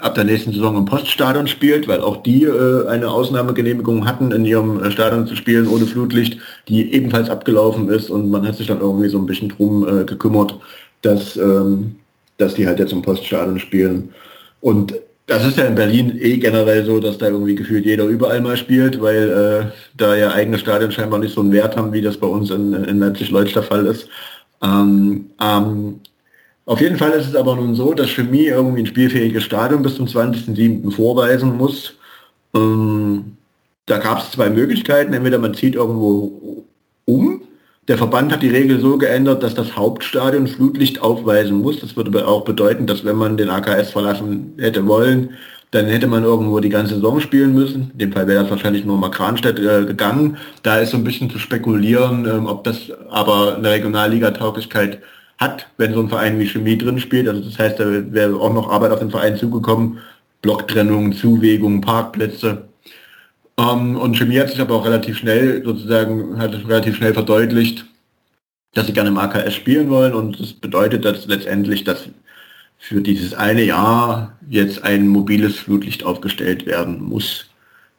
ab 0.00 0.14
der 0.14 0.24
nächsten 0.24 0.52
Saison 0.52 0.76
im 0.76 0.84
Poststadion 0.84 1.46
spielt, 1.46 1.88
weil 1.88 2.00
auch 2.00 2.22
die 2.22 2.44
äh, 2.44 2.86
eine 2.86 3.10
Ausnahmegenehmigung 3.10 4.06
hatten, 4.06 4.30
in 4.32 4.44
ihrem 4.44 4.82
äh, 4.82 4.90
Stadion 4.90 5.26
zu 5.26 5.36
spielen 5.36 5.66
ohne 5.66 5.86
Flutlicht, 5.86 6.38
die 6.68 6.92
ebenfalls 6.92 7.28
abgelaufen 7.28 7.88
ist 7.88 8.10
und 8.10 8.30
man 8.30 8.46
hat 8.46 8.56
sich 8.56 8.68
dann 8.68 8.80
irgendwie 8.80 9.08
so 9.08 9.18
ein 9.18 9.26
bisschen 9.26 9.50
drum 9.50 9.86
äh, 9.86 10.04
gekümmert, 10.04 10.58
dass, 11.02 11.36
ähm, 11.36 11.96
dass 12.38 12.54
die 12.54 12.66
halt 12.66 12.78
jetzt 12.78 12.92
im 12.92 13.02
Poststadion 13.02 13.58
spielen. 13.58 14.10
Und 14.60 14.94
Das 15.32 15.46
ist 15.46 15.56
ja 15.56 15.64
in 15.64 15.74
Berlin 15.74 16.18
eh 16.20 16.36
generell 16.36 16.84
so, 16.84 17.00
dass 17.00 17.16
da 17.16 17.28
irgendwie 17.28 17.54
gefühlt 17.54 17.86
jeder 17.86 18.04
überall 18.04 18.42
mal 18.42 18.58
spielt, 18.58 19.00
weil 19.00 19.30
äh, 19.30 19.72
da 19.96 20.14
ja 20.14 20.32
eigene 20.32 20.58
Stadien 20.58 20.92
scheinbar 20.92 21.20
nicht 21.20 21.34
so 21.34 21.40
einen 21.40 21.52
Wert 21.52 21.74
haben, 21.74 21.90
wie 21.94 22.02
das 22.02 22.18
bei 22.18 22.26
uns 22.26 22.50
in, 22.50 22.74
in 22.74 22.98
Leipzig-Leutsch 22.98 23.54
der 23.54 23.62
Fall 23.62 23.86
ist. 23.86 24.08
Ähm, 24.62 25.30
ähm, 25.40 26.00
auf 26.66 26.82
jeden 26.82 26.98
Fall 26.98 27.12
ist 27.12 27.28
es 27.28 27.34
aber 27.34 27.56
nun 27.56 27.74
so, 27.74 27.94
dass 27.94 28.10
Chemie 28.10 28.44
irgendwie 28.44 28.82
ein 28.82 28.86
spielfähiges 28.86 29.44
Stadion 29.44 29.82
bis 29.82 29.96
zum 29.96 30.06
20.07. 30.06 30.90
vorweisen 30.92 31.56
muss. 31.56 31.94
Ähm, 32.54 33.38
da 33.86 33.96
gab 33.98 34.18
es 34.18 34.32
zwei 34.32 34.50
Möglichkeiten. 34.50 35.14
Entweder 35.14 35.38
man 35.38 35.54
zieht 35.54 35.76
irgendwo. 35.76 36.64
Der 37.92 37.98
Verband 37.98 38.32
hat 38.32 38.40
die 38.40 38.48
Regel 38.48 38.80
so 38.80 38.96
geändert, 38.96 39.42
dass 39.42 39.54
das 39.54 39.76
Hauptstadion 39.76 40.46
Flutlicht 40.46 41.02
aufweisen 41.02 41.60
muss. 41.60 41.80
Das 41.80 41.94
würde 41.94 42.26
auch 42.26 42.42
bedeuten, 42.42 42.86
dass 42.86 43.04
wenn 43.04 43.16
man 43.16 43.36
den 43.36 43.50
AKS 43.50 43.90
verlassen 43.90 44.54
hätte 44.56 44.86
wollen, 44.86 45.34
dann 45.72 45.84
hätte 45.84 46.06
man 46.06 46.24
irgendwo 46.24 46.58
die 46.60 46.70
ganze 46.70 46.94
Saison 46.94 47.20
spielen 47.20 47.52
müssen. 47.52 47.90
In 47.92 47.98
dem 47.98 48.12
Fall 48.14 48.26
wäre 48.26 48.44
das 48.44 48.50
wahrscheinlich 48.50 48.86
nur 48.86 48.96
Makranstedt 48.96 49.58
äh, 49.58 49.84
gegangen. 49.84 50.38
Da 50.62 50.78
ist 50.78 50.92
so 50.92 50.96
ein 50.96 51.04
bisschen 51.04 51.28
zu 51.28 51.38
spekulieren, 51.38 52.24
ähm, 52.24 52.46
ob 52.46 52.64
das 52.64 52.90
aber 53.10 53.56
eine 53.58 53.68
Regionalliga-Tauglichkeit 53.68 55.00
hat, 55.36 55.66
wenn 55.76 55.92
so 55.92 56.00
ein 56.00 56.08
Verein 56.08 56.38
wie 56.38 56.48
Chemie 56.48 56.78
drin 56.78 56.98
spielt. 56.98 57.28
Also 57.28 57.42
das 57.42 57.58
heißt, 57.58 57.78
da 57.78 57.84
wäre 58.10 58.36
auch 58.36 58.54
noch 58.54 58.70
Arbeit 58.70 58.92
auf 58.92 59.00
den 59.00 59.10
Verein 59.10 59.36
zugekommen. 59.36 59.98
Blocktrennung, 60.40 61.12
Zuwägung, 61.12 61.82
Parkplätze. 61.82 62.68
Ähm, 63.58 63.96
und 63.96 64.16
Chemie 64.16 64.38
hat 64.38 64.50
sich 64.50 64.60
aber 64.60 64.76
auch 64.76 64.84
relativ 64.84 65.18
schnell 65.18 65.62
sozusagen, 65.64 66.38
hat 66.38 66.54
relativ 66.66 66.96
schnell 66.96 67.14
verdeutlicht, 67.14 67.84
dass 68.74 68.86
sie 68.86 68.92
gerne 68.92 69.10
im 69.10 69.18
AKS 69.18 69.54
spielen 69.54 69.90
wollen 69.90 70.14
und 70.14 70.40
das 70.40 70.52
bedeutet 70.52 71.04
dass 71.04 71.26
letztendlich, 71.26 71.84
dass 71.84 72.08
für 72.78 73.00
dieses 73.00 73.34
eine 73.34 73.62
Jahr 73.62 74.36
jetzt 74.48 74.82
ein 74.82 75.06
mobiles 75.06 75.56
Flutlicht 75.56 76.04
aufgestellt 76.04 76.66
werden 76.66 77.02
muss. 77.02 77.46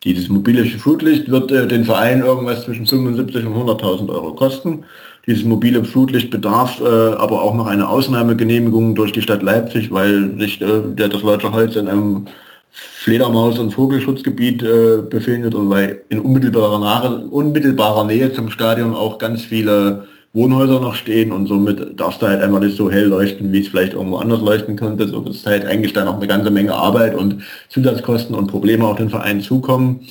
Dieses 0.04 0.28
mobile 0.28 0.66
Flutlicht 0.66 1.30
wird 1.30 1.52
äh, 1.52 1.68
den 1.68 1.86
Verein 1.86 2.20
irgendwas 2.20 2.66
zwischen 2.66 2.86
75 2.86 3.46
und 3.46 3.54
100.000 3.54 4.10
Euro 4.10 4.34
kosten. 4.34 4.84
Dieses 5.26 5.46
mobile 5.46 5.86
Flutlicht 5.86 6.30
bedarf 6.30 6.82
äh, 6.82 6.84
aber 6.84 7.42
auch 7.42 7.54
noch 7.54 7.68
eine 7.68 7.88
Ausnahmegenehmigung 7.88 8.96
durch 8.96 9.14
die 9.14 9.22
Stadt 9.22 9.42
Leipzig, 9.42 9.90
weil 9.92 10.38
sich 10.38 10.62
äh, 10.62 10.82
das 10.96 11.22
Deutsche 11.22 11.54
Holz 11.54 11.78
in 11.78 11.88
einem 11.88 12.26
Fledermaus- 12.74 13.60
und 13.60 13.72
Vogelschutzgebiet 13.72 14.64
äh, 14.64 15.04
befindet 15.08 15.54
und 15.54 15.70
weil 15.70 16.02
in 16.10 16.20
unmittelbarer, 16.20 16.80
Nahe, 16.80 17.28
unmittelbarer 17.28 18.04
Nähe 18.06 18.34
zum 18.34 18.50
Stadion 18.50 18.96
auch 18.96 19.20
ganz 19.20 19.44
viele 19.44 20.08
Wohnhäuser 20.34 20.80
noch 20.80 20.96
stehen 20.96 21.32
und 21.32 21.46
somit 21.46 22.00
darfst 22.00 22.24
du 22.24 22.28
halt 22.28 22.42
einfach 22.42 22.60
nicht 22.60 22.76
so 22.76 22.90
hell 22.90 23.06
leuchten, 23.06 23.54
wie 23.54 23.62
es 23.62 23.68
vielleicht 23.68 23.94
irgendwo 23.94 24.18
anders 24.18 24.42
leuchten 24.42 24.76
könnte. 24.76 25.08
So 25.08 25.24
ist 25.26 25.46
halt 25.46 25.66
eigentlich 25.66 25.94
dann 25.94 26.08
auch 26.08 26.18
eine 26.18 26.26
ganze 26.26 26.50
Menge 26.50 26.74
Arbeit 26.74 27.14
und 27.14 27.44
Zusatzkosten 27.70 28.36
und 28.36 28.48
Probleme 28.48 28.88
auf 28.88 28.98
den 28.98 29.12
Verein 29.12 29.42
zukommen. 29.42 30.08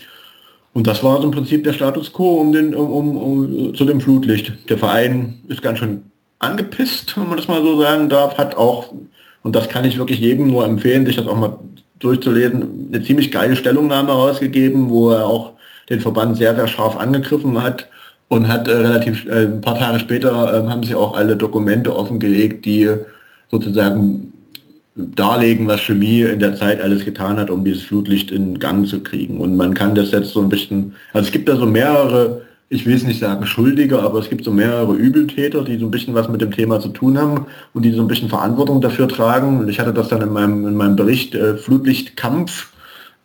Und 0.72 0.86
das 0.86 1.02
war 1.02 1.22
im 1.22 1.32
Prinzip 1.32 1.64
der 1.64 1.72
Status 1.72 2.12
quo 2.12 2.40
um 2.40 2.52
den, 2.52 2.74
um, 2.74 2.90
um, 2.90 3.16
um, 3.16 3.74
zu 3.74 3.84
dem 3.84 4.00
Flutlicht. 4.00 4.52
Der 4.68 4.78
Verein 4.78 5.40
ist 5.48 5.60
ganz 5.60 5.80
schön 5.80 6.04
angepisst, 6.38 7.16
wenn 7.16 7.28
man 7.28 7.36
das 7.36 7.48
mal 7.48 7.62
so 7.62 7.80
sagen 7.80 8.08
darf, 8.08 8.38
hat 8.38 8.56
auch, 8.56 8.94
und 9.42 9.56
das 9.56 9.68
kann 9.68 9.84
ich 9.84 9.98
wirklich 9.98 10.20
jedem 10.20 10.46
nur 10.46 10.64
empfehlen, 10.64 11.04
sich 11.04 11.16
das 11.16 11.26
auch 11.26 11.36
mal 11.36 11.58
durchzulesen, 12.03 12.88
eine 12.92 13.03
ziemlich 13.03 13.30
geile 13.30 13.57
Stellungnahme 13.57 14.12
rausgegeben, 14.12 14.90
wo 14.90 15.11
er 15.11 15.26
auch 15.26 15.53
den 15.88 16.00
Verband 16.00 16.36
sehr, 16.36 16.55
sehr 16.55 16.68
scharf 16.68 16.96
angegriffen 16.96 17.62
hat 17.62 17.88
und 18.28 18.48
hat 18.48 18.68
äh, 18.68 18.72
relativ 18.72 19.26
äh, 19.26 19.44
ein 19.44 19.61
paar 19.61 19.78
Tage 19.78 19.98
später 19.98 20.30
äh, 20.30 20.68
haben 20.68 20.82
sie 20.82 20.94
auch 20.94 21.16
alle 21.16 21.36
Dokumente 21.36 21.94
offengelegt, 21.94 22.64
die 22.64 22.88
sozusagen 23.50 24.32
darlegen, 24.94 25.66
was 25.66 25.80
Chemie 25.80 26.22
in 26.22 26.40
der 26.40 26.57
Zeit 26.57 26.80
alles 26.80 27.05
getan 27.05 27.38
hat, 27.38 27.50
um 27.50 27.64
dieses 27.64 27.82
Flutlicht 27.82 28.30
in 28.30 28.59
Gang 28.59 28.86
zu 28.86 29.00
kriegen. 29.00 29.38
Und 29.38 29.57
man 29.57 29.74
kann 29.74 29.94
das 29.94 30.11
jetzt 30.11 30.30
so 30.30 30.40
ein 30.40 30.48
bisschen, 30.48 30.94
also 31.12 31.26
es 31.26 31.32
gibt 31.32 31.48
da 31.48 31.57
so 31.57 31.66
mehrere, 31.66 32.42
ich 32.72 32.86
will 32.86 32.96
es 32.96 33.04
nicht 33.04 33.20
sagen 33.20 33.44
Schuldige, 33.44 34.00
aber 34.02 34.18
es 34.18 34.30
gibt 34.30 34.44
so 34.44 34.50
mehrere 34.50 34.94
Übeltäter, 34.94 35.62
die 35.62 35.76
so 35.76 35.84
ein 35.84 35.90
bisschen 35.90 36.14
was 36.14 36.30
mit 36.30 36.40
dem 36.40 36.52
Thema 36.52 36.80
zu 36.80 36.88
tun 36.88 37.18
haben 37.18 37.46
und 37.74 37.82
die 37.82 37.92
so 37.92 38.00
ein 38.00 38.08
bisschen 38.08 38.30
Verantwortung 38.30 38.80
dafür 38.80 39.08
tragen. 39.08 39.60
Und 39.60 39.68
ich 39.68 39.78
hatte 39.78 39.92
das 39.92 40.08
dann 40.08 40.22
in 40.22 40.32
meinem, 40.32 40.66
in 40.66 40.74
meinem 40.74 40.96
Bericht 40.96 41.34
äh, 41.34 41.58
Flutlichtkampf 41.58 42.72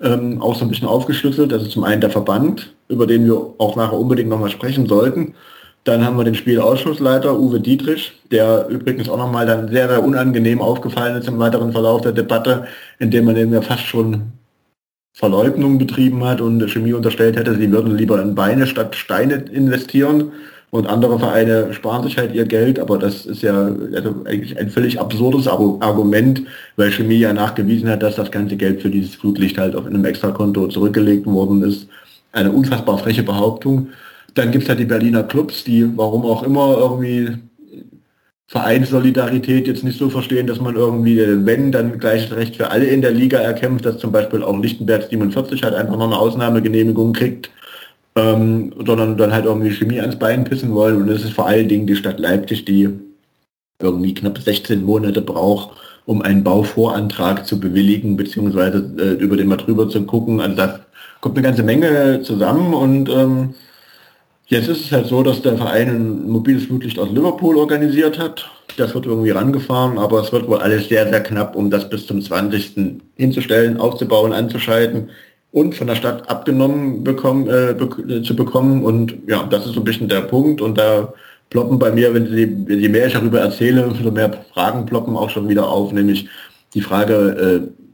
ähm, 0.02 0.42
auch 0.42 0.56
so 0.56 0.66
ein 0.66 0.70
bisschen 0.70 0.90
aufgeschlüsselt. 0.90 1.54
Das 1.54 1.64
ist 1.64 1.72
zum 1.72 1.86
einen 1.86 2.02
der 2.02 2.10
Verband, 2.10 2.74
über 2.90 3.08
den 3.08 3.26
wir 3.26 3.54
auch 3.58 3.78
nachher 3.78 3.98
unbedingt 3.98 4.28
nochmal 4.28 4.50
sprechen 4.50 4.86
sollten. 4.86 5.34
Dann 5.86 6.04
haben 6.04 6.18
wir 6.18 6.26
den 6.26 6.36
Spielausschussleiter 6.36 7.40
Uwe 7.40 7.62
Dietrich, 7.62 8.12
der 8.30 8.68
übrigens 8.68 9.08
auch 9.08 9.18
nochmal 9.18 9.46
dann 9.46 9.70
sehr, 9.70 9.88
sehr 9.88 10.04
unangenehm 10.04 10.62
aufgefallen 10.62 11.16
ist 11.16 11.30
im 11.30 11.40
weiteren 11.40 11.72
Verlauf 11.72 12.02
der 12.02 12.12
Debatte, 12.12 12.68
indem 13.00 13.24
man 13.24 13.38
eben 13.38 13.54
ja 13.54 13.62
fast 13.62 13.84
schon 13.84 14.34
Verleugnung 15.18 15.80
betrieben 15.80 16.24
hat 16.24 16.42
und 16.42 16.70
Chemie 16.70 16.94
unterstellt 16.94 17.38
hätte, 17.38 17.56
sie 17.56 17.72
würden 17.72 17.98
lieber 17.98 18.22
in 18.22 18.36
Beine 18.36 18.68
statt 18.68 18.96
Steine 18.96 19.46
investieren 19.52 20.32
und 20.70 20.86
andere 20.86 21.18
Vereine 21.18 21.74
sparen 21.74 22.04
sich 22.04 22.20
halt 22.20 22.36
ihr 22.36 22.46
Geld, 22.46 22.78
aber 22.80 23.00
das 23.00 23.26
ist 23.26 23.42
ja 23.42 23.72
also 23.96 24.14
eigentlich 24.26 24.60
ein 24.60 24.70
völlig 24.70 25.00
absurdes 25.00 25.48
Argument, 25.48 26.44
weil 26.76 26.92
Chemie 26.92 27.18
ja 27.18 27.34
nachgewiesen 27.34 27.90
hat, 27.90 28.04
dass 28.04 28.16
das 28.16 28.30
ganze 28.30 28.58
Geld 28.58 28.84
für 28.84 28.92
dieses 28.92 29.16
Flutlicht 29.16 29.58
halt 29.58 29.76
auf 29.76 29.88
einem 29.88 30.06
Extrakonto 30.06 30.68
zurückgelegt 30.68 31.26
worden 31.26 31.64
ist. 31.64 31.88
Eine 32.32 32.52
unfassbar 32.52 33.00
freche 33.00 33.24
Behauptung. 33.24 33.88
Dann 34.36 34.52
gibt 34.52 34.66
es 34.66 34.70
halt 34.70 34.80
die 34.80 34.86
Berliner 34.86 35.24
Clubs, 35.24 35.64
die 35.64 35.90
warum 35.98 36.26
auch 36.26 36.44
immer 36.44 36.78
irgendwie 36.78 37.30
Vereinssolidarität 38.50 39.68
jetzt 39.68 39.84
nicht 39.84 40.00
so 40.00 40.10
verstehen, 40.10 40.48
dass 40.48 40.62
man 40.62 40.76
irgendwie, 40.76 41.18
wenn, 41.46 41.72
dann 41.72 42.00
gleiches 42.00 42.34
Recht 42.34 42.56
für 42.56 42.72
alle 42.72 42.86
in 42.86 43.02
der 43.02 43.12
Liga 43.12 43.40
erkämpft, 43.40 43.86
dass 43.86 43.98
zum 43.98 44.14
Beispiel 44.14 44.42
auch 44.42 44.58
Lichtenberg 44.58 45.10
47 45.10 45.64
halt 45.64 45.74
einfach 45.74 45.98
noch 45.98 46.06
eine 46.06 46.18
Ausnahmegenehmigung 46.18 47.12
kriegt, 47.12 47.52
ähm, 48.16 48.74
sondern 48.86 49.18
dann 49.18 49.34
halt 49.34 49.46
irgendwie 49.46 49.72
Chemie 49.72 50.00
ans 50.00 50.18
Bein 50.18 50.46
pissen 50.46 50.74
wollen. 50.74 51.02
Und 51.02 51.10
es 51.10 51.26
ist 51.26 51.34
vor 51.34 51.48
allen 51.48 51.68
Dingen 51.68 51.88
die 51.88 51.98
Stadt 51.98 52.20
Leipzig, 52.20 52.64
die 52.64 52.90
irgendwie 53.82 54.14
knapp 54.14 54.38
16 54.38 54.82
Monate 54.82 55.22
braucht, 55.22 55.78
um 56.06 56.22
einen 56.22 56.44
Bauvorantrag 56.44 57.46
zu 57.46 57.60
bewilligen, 57.60 58.16
beziehungsweise 58.16 58.78
äh, 58.98 59.22
über 59.22 59.36
den 59.36 59.48
mal 59.48 59.58
drüber 59.58 59.90
zu 59.90 60.04
gucken. 60.04 60.40
Also 60.40 60.56
da 60.56 60.80
kommt 61.20 61.38
eine 61.38 61.46
ganze 61.46 61.64
Menge 61.64 62.22
zusammen 62.22 62.74
und 62.74 63.10
ähm, 63.10 63.56
Jetzt 64.50 64.70
ist 64.70 64.86
es 64.86 64.92
halt 64.94 65.08
so, 65.08 65.24
dass 65.24 65.42
der 65.42 65.58
Verein 65.58 65.90
ein 65.90 66.30
mobiles 66.30 66.66
Flutlicht 66.66 66.98
aus 67.00 67.10
Liverpool 67.12 67.58
organisiert 67.58 68.18
hat. 68.18 68.50
Das 68.78 68.96
wird 68.96 69.06
irgendwie 69.06 69.32
rangefahren, 69.32 69.98
aber 69.98 70.22
es 70.22 70.32
wird 70.32 70.48
wohl 70.48 70.60
alles 70.60 70.88
sehr, 70.88 71.10
sehr 71.10 71.22
knapp, 71.22 71.56
um 71.56 71.70
das 71.70 71.90
bis 71.90 72.08
zum 72.08 72.22
20. 72.22 73.02
hinzustellen, 73.16 73.78
aufzubauen, 73.78 74.32
anzuschalten 74.32 75.10
und 75.52 75.76
von 75.76 75.88
der 75.88 75.96
Stadt 75.96 76.30
abgenommen 76.30 77.04
bekommen, 77.04 77.50
äh, 77.50 77.74
be 77.74 78.22
zu 78.22 78.36
bekommen. 78.38 78.86
Und 78.86 79.18
ja, 79.28 79.44
das 79.44 79.66
ist 79.66 79.74
so 79.74 79.82
ein 79.82 79.86
bisschen 79.86 80.08
der 80.08 80.22
Punkt. 80.22 80.62
Und 80.62 80.78
da 80.78 81.14
ploppen 81.50 81.78
bei 81.78 81.92
mir, 81.92 82.14
wenn 82.14 82.28
Sie, 82.28 82.74
je 82.74 82.90
mehr 82.90 83.08
ich 83.08 83.14
darüber 83.14 83.42
erzähle, 83.42 83.86
umso 83.88 84.12
mehr 84.12 84.32
Fragen 84.54 84.86
ploppen 84.86 85.18
auch 85.18 85.30
schon 85.30 85.50
wieder 85.50 85.68
auf, 85.68 85.92
nämlich 85.92 86.30
die 86.74 86.82
Frage, 86.82 87.14
äh, 87.66 87.87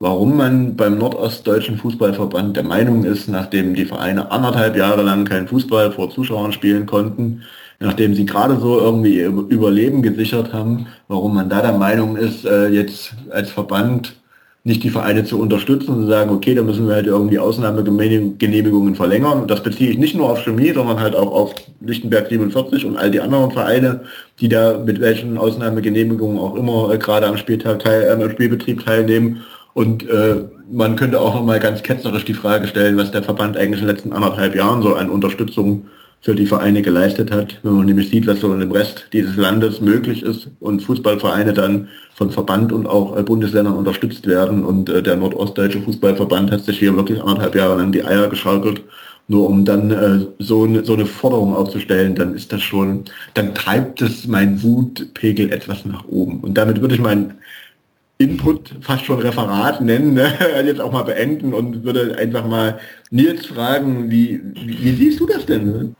warum 0.00 0.36
man 0.36 0.76
beim 0.76 0.96
Nordostdeutschen 0.98 1.76
Fußballverband 1.76 2.56
der 2.56 2.64
Meinung 2.64 3.04
ist, 3.04 3.28
nachdem 3.28 3.74
die 3.74 3.84
Vereine 3.84 4.30
anderthalb 4.30 4.74
Jahre 4.74 5.02
lang 5.02 5.26
keinen 5.26 5.46
Fußball 5.46 5.92
vor 5.92 6.10
Zuschauern 6.10 6.52
spielen 6.52 6.86
konnten, 6.86 7.42
nachdem 7.80 8.14
sie 8.14 8.24
gerade 8.24 8.58
so 8.58 8.80
irgendwie 8.80 9.18
ihr 9.18 9.28
Überleben 9.28 10.02
gesichert 10.02 10.54
haben, 10.54 10.86
warum 11.08 11.34
man 11.34 11.50
da 11.50 11.60
der 11.60 11.74
Meinung 11.74 12.16
ist, 12.16 12.46
äh, 12.46 12.68
jetzt 12.68 13.14
als 13.30 13.50
Verband 13.50 14.16
nicht 14.64 14.82
die 14.82 14.90
Vereine 14.90 15.24
zu 15.24 15.38
unterstützen 15.38 15.90
und 15.90 16.02
zu 16.02 16.08
sagen, 16.08 16.30
okay, 16.30 16.54
da 16.54 16.62
müssen 16.62 16.86
wir 16.86 16.94
halt 16.94 17.06
irgendwie 17.06 17.38
Ausnahmegenehmigungen 17.38 18.94
verlängern. 18.94 19.40
Und 19.40 19.50
das 19.50 19.62
beziehe 19.62 19.90
ich 19.90 19.98
nicht 19.98 20.14
nur 20.14 20.30
auf 20.30 20.44
Chemie, 20.44 20.72
sondern 20.72 21.00
halt 21.00 21.16
auch 21.16 21.32
auf 21.32 21.54
Lichtenberg 21.80 22.28
47 22.28 22.84
und 22.84 22.98
all 22.98 23.10
die 23.10 23.20
anderen 23.20 23.50
Vereine, 23.50 24.00
die 24.38 24.50
da 24.50 24.78
mit 24.78 25.00
welchen 25.00 25.38
Ausnahmegenehmigungen 25.38 26.38
auch 26.38 26.56
immer 26.56 26.92
äh, 26.92 26.98
gerade 26.98 27.26
am 27.26 27.38
Spieltag 27.38 27.80
teil, 27.80 28.02
äh, 28.02 28.22
am 28.22 28.30
Spielbetrieb 28.30 28.84
teilnehmen 28.84 29.42
und 29.80 30.06
äh, 30.10 30.44
man 30.70 30.94
könnte 30.94 31.18
auch 31.18 31.34
noch 31.34 31.42
mal 31.42 31.58
ganz 31.58 31.82
ketzerisch 31.82 32.26
die 32.26 32.34
Frage 32.34 32.68
stellen, 32.68 32.98
was 32.98 33.12
der 33.12 33.22
Verband 33.22 33.56
eigentlich 33.56 33.80
in 33.80 33.86
den 33.86 33.96
letzten 33.96 34.12
anderthalb 34.12 34.54
Jahren 34.54 34.82
so 34.82 34.94
an 34.94 35.08
Unterstützung 35.08 35.86
für 36.20 36.34
die 36.34 36.44
Vereine 36.44 36.82
geleistet 36.82 37.30
hat, 37.30 37.58
wenn 37.62 37.72
man 37.72 37.86
nämlich 37.86 38.10
sieht, 38.10 38.26
was 38.26 38.40
so 38.40 38.52
in 38.52 38.60
dem 38.60 38.72
Rest 38.72 39.06
dieses 39.14 39.36
Landes 39.36 39.80
möglich 39.80 40.22
ist 40.22 40.48
und 40.60 40.82
Fußballvereine 40.82 41.54
dann 41.54 41.88
von 42.14 42.30
Verband 42.30 42.72
und 42.72 42.86
auch 42.86 43.16
äh, 43.16 43.22
Bundesländern 43.22 43.74
unterstützt 43.74 44.26
werden. 44.26 44.66
Und 44.66 44.90
äh, 44.90 45.02
der 45.02 45.16
Nordostdeutsche 45.16 45.80
Fußballverband 45.80 46.50
hat 46.50 46.60
sich 46.60 46.78
hier 46.78 46.94
wirklich 46.94 47.18
anderthalb 47.22 47.54
Jahre 47.54 47.78
lang 47.78 47.90
die 47.90 48.04
Eier 48.04 48.28
geschaukelt, 48.28 48.82
nur 49.28 49.48
um 49.48 49.64
dann 49.64 49.90
äh, 49.92 50.26
so, 50.40 50.66
ne, 50.66 50.84
so 50.84 50.92
eine 50.92 51.06
Forderung 51.06 51.56
aufzustellen, 51.56 52.14
dann 52.14 52.34
ist 52.34 52.52
das 52.52 52.60
schon, 52.60 53.04
dann 53.32 53.54
treibt 53.54 54.02
es 54.02 54.26
meinen 54.26 54.62
Wutpegel 54.62 55.50
etwas 55.50 55.86
nach 55.86 56.06
oben. 56.06 56.40
Und 56.40 56.58
damit 56.58 56.82
würde 56.82 56.96
ich 56.96 57.00
meinen 57.00 57.32
Input 58.20 58.74
fast 58.82 59.06
schon 59.06 59.18
Referat 59.18 59.80
nennen, 59.80 60.12
ne? 60.12 60.36
jetzt 60.66 60.80
auch 60.80 60.92
mal 60.92 61.04
beenden 61.04 61.54
und 61.54 61.84
würde 61.84 62.18
einfach 62.18 62.44
mal 62.44 62.78
Nils 63.10 63.46
fragen, 63.46 64.10
wie, 64.10 64.40
wie, 64.54 64.78
wie 64.78 64.94
siehst 64.94 65.20
du 65.20 65.26
das 65.26 65.46
denn? 65.46 65.64
Ne? 65.64 65.94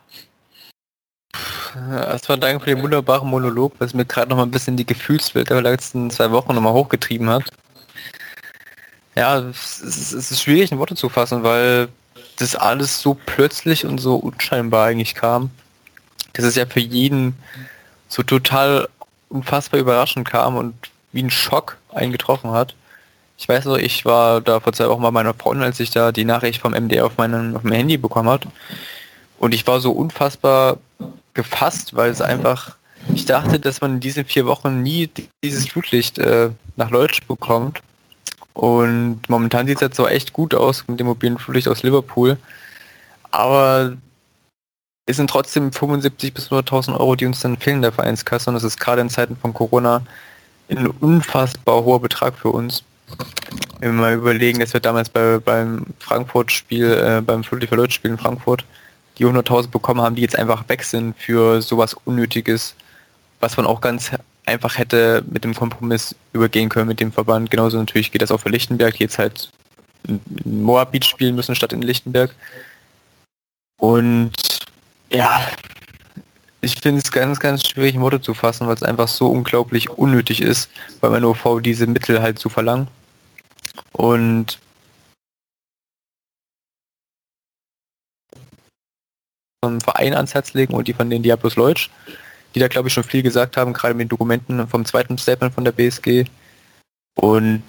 Erstmal 1.88 2.38
danke 2.38 2.64
für 2.64 2.74
den 2.74 2.82
wunderbaren 2.82 3.26
Monolog, 3.26 3.72
was 3.78 3.94
mir 3.94 4.04
gerade 4.04 4.28
noch 4.28 4.36
mal 4.36 4.42
ein 4.42 4.50
bisschen 4.50 4.76
die 4.76 4.84
Gefühlswelt 4.84 5.48
der 5.48 5.62
letzten 5.62 6.10
zwei 6.10 6.30
Wochen 6.30 6.54
noch 6.54 6.60
mal 6.60 6.74
hochgetrieben 6.74 7.30
hat. 7.30 7.44
Ja, 9.16 9.38
es 9.38 9.80
ist, 9.80 10.12
es 10.12 10.30
ist 10.30 10.42
schwierig 10.42 10.70
in 10.72 10.78
Worte 10.78 10.96
zu 10.96 11.08
fassen, 11.08 11.42
weil 11.42 11.88
das 12.36 12.54
alles 12.54 13.00
so 13.00 13.14
plötzlich 13.14 13.86
und 13.86 13.96
so 13.96 14.16
unscheinbar 14.16 14.88
eigentlich 14.88 15.14
kam. 15.14 15.50
Dass 16.34 16.44
es 16.44 16.54
ja 16.54 16.66
für 16.66 16.80
jeden 16.80 17.34
so 18.08 18.22
total 18.22 18.88
unfassbar 19.30 19.80
überraschend 19.80 20.28
kam 20.28 20.56
und 20.56 20.74
wie 21.12 21.22
ein 21.22 21.30
Schock 21.30 21.78
eingetroffen 21.94 22.50
hat. 22.50 22.74
Ich 23.38 23.48
weiß 23.48 23.64
noch, 23.64 23.78
ich 23.78 24.04
war 24.04 24.40
da 24.40 24.60
vor 24.60 24.72
zwei 24.72 24.88
Wochen 24.88 25.02
bei 25.02 25.10
meiner 25.10 25.34
Freundin, 25.34 25.64
als 25.64 25.80
ich 25.80 25.90
da 25.90 26.12
die 26.12 26.24
Nachricht 26.24 26.60
vom 26.60 26.74
MD 26.74 27.00
auf 27.00 27.16
meinem 27.16 27.56
auf 27.56 27.62
meinem 27.62 27.74
Handy 27.74 27.96
bekommen 27.96 28.28
hat. 28.28 28.46
Und 29.38 29.54
ich 29.54 29.66
war 29.66 29.80
so 29.80 29.92
unfassbar 29.92 30.76
gefasst, 31.32 31.96
weil 31.96 32.10
es 32.10 32.20
einfach, 32.20 32.76
ich 33.14 33.24
dachte, 33.24 33.58
dass 33.58 33.80
man 33.80 33.94
in 33.94 34.00
diesen 34.00 34.26
vier 34.26 34.44
Wochen 34.46 34.82
nie 34.82 35.08
dieses 35.42 35.68
Flutlicht 35.68 36.18
äh, 36.18 36.50
nach 36.76 36.90
Leutsch 36.90 37.26
bekommt. 37.26 37.80
Und 38.52 39.22
momentan 39.28 39.66
sieht 39.66 39.76
es 39.76 39.80
jetzt 39.80 39.96
so 39.96 40.06
echt 40.06 40.34
gut 40.34 40.54
aus 40.54 40.84
mit 40.88 41.00
dem 41.00 41.06
mobilen 41.06 41.38
Flutlicht 41.38 41.68
aus 41.68 41.82
Liverpool. 41.82 42.36
Aber 43.30 43.96
es 45.06 45.16
sind 45.16 45.30
trotzdem 45.30 45.72
75 45.72 46.34
bis 46.34 46.50
100.000 46.50 46.92
Euro, 46.98 47.16
die 47.16 47.26
uns 47.26 47.40
dann 47.40 47.56
fehlen 47.56 47.80
der 47.80 47.92
Vereinskasse. 47.92 48.50
Und 48.50 48.54
das 48.54 48.64
ist 48.64 48.78
gerade 48.78 49.00
in 49.00 49.08
Zeiten 49.08 49.36
von 49.36 49.54
Corona 49.54 50.02
ein 50.78 50.86
unfassbar 50.86 51.84
hoher 51.84 52.00
Betrag 52.00 52.34
für 52.38 52.50
uns. 52.50 52.84
Wenn 53.80 53.96
wir 53.96 54.00
mal 54.00 54.14
überlegen, 54.14 54.60
dass 54.60 54.72
wir 54.72 54.80
damals 54.80 55.08
bei, 55.08 55.38
beim 55.38 55.86
Frankfurt-Spiel, 55.98 56.92
äh, 56.92 57.22
beim 57.22 57.42
Flutlicht 57.42 57.70
für 57.70 57.76
Leutsch-Spiel 57.76 58.12
in 58.12 58.18
Frankfurt 58.18 58.64
die 59.18 59.26
100.000 59.26 59.68
bekommen 59.68 60.00
haben, 60.00 60.14
die 60.14 60.22
jetzt 60.22 60.38
einfach 60.38 60.68
weg 60.68 60.82
sind 60.82 61.16
für 61.18 61.60
sowas 61.60 61.94
Unnötiges, 62.04 62.74
was 63.40 63.56
man 63.56 63.66
auch 63.66 63.80
ganz 63.80 64.12
einfach 64.46 64.78
hätte 64.78 65.22
mit 65.30 65.44
dem 65.44 65.54
Kompromiss 65.54 66.14
übergehen 66.32 66.68
können 66.68 66.88
mit 66.88 67.00
dem 67.00 67.12
Verband. 67.12 67.50
Genauso 67.50 67.78
natürlich 67.78 68.12
geht 68.12 68.22
das 68.22 68.30
auch 68.30 68.40
für 68.40 68.48
Lichtenberg, 68.48 68.94
die 68.94 69.04
jetzt 69.04 69.18
halt 69.18 69.50
in 70.08 70.20
Moabit 70.62 71.04
spielen 71.04 71.34
müssen 71.34 71.54
statt 71.54 71.72
in 71.72 71.82
Lichtenberg. 71.82 72.34
Und 73.78 74.32
ja, 75.12 75.46
ich 76.60 76.80
finde 76.80 77.00
es 77.02 77.10
ganz, 77.10 77.40
ganz 77.40 77.66
schwierig 77.66 77.98
Worte 77.98 78.20
zu 78.20 78.34
fassen, 78.34 78.66
weil 78.66 78.74
es 78.74 78.82
einfach 78.82 79.08
so 79.08 79.28
unglaublich 79.28 79.88
unnötig 79.90 80.42
ist, 80.42 80.70
beim 81.00 81.20
NOV 81.20 81.60
diese 81.62 81.86
Mittel 81.86 82.20
halt 82.20 82.38
zu 82.38 82.48
verlangen. 82.48 82.88
Und 83.92 84.58
vom 89.64 89.80
Verein 89.80 90.14
ans 90.14 90.34
Herz 90.34 90.52
legen 90.54 90.74
und 90.74 90.88
die 90.88 90.94
von 90.94 91.10
den 91.10 91.22
Diablos 91.22 91.56
Leutsch, 91.56 91.90
die 92.54 92.60
da 92.60 92.68
glaube 92.68 92.88
ich 92.88 92.94
schon 92.94 93.04
viel 93.04 93.22
gesagt 93.22 93.56
haben, 93.56 93.72
gerade 93.72 93.94
mit 93.94 94.06
den 94.06 94.08
Dokumenten 94.08 94.66
vom 94.68 94.84
zweiten 94.84 95.18
Statement 95.18 95.54
von 95.54 95.64
der 95.64 95.72
BSG. 95.72 96.24
Und 97.14 97.64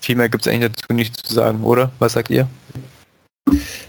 viel 0.00 0.16
mehr 0.16 0.28
gibt 0.28 0.46
es 0.46 0.52
eigentlich 0.52 0.72
dazu 0.72 0.92
nichts 0.92 1.22
zu 1.22 1.34
sagen, 1.34 1.62
oder? 1.62 1.92
Was 1.98 2.14
sagt 2.14 2.30
ihr? 2.30 2.48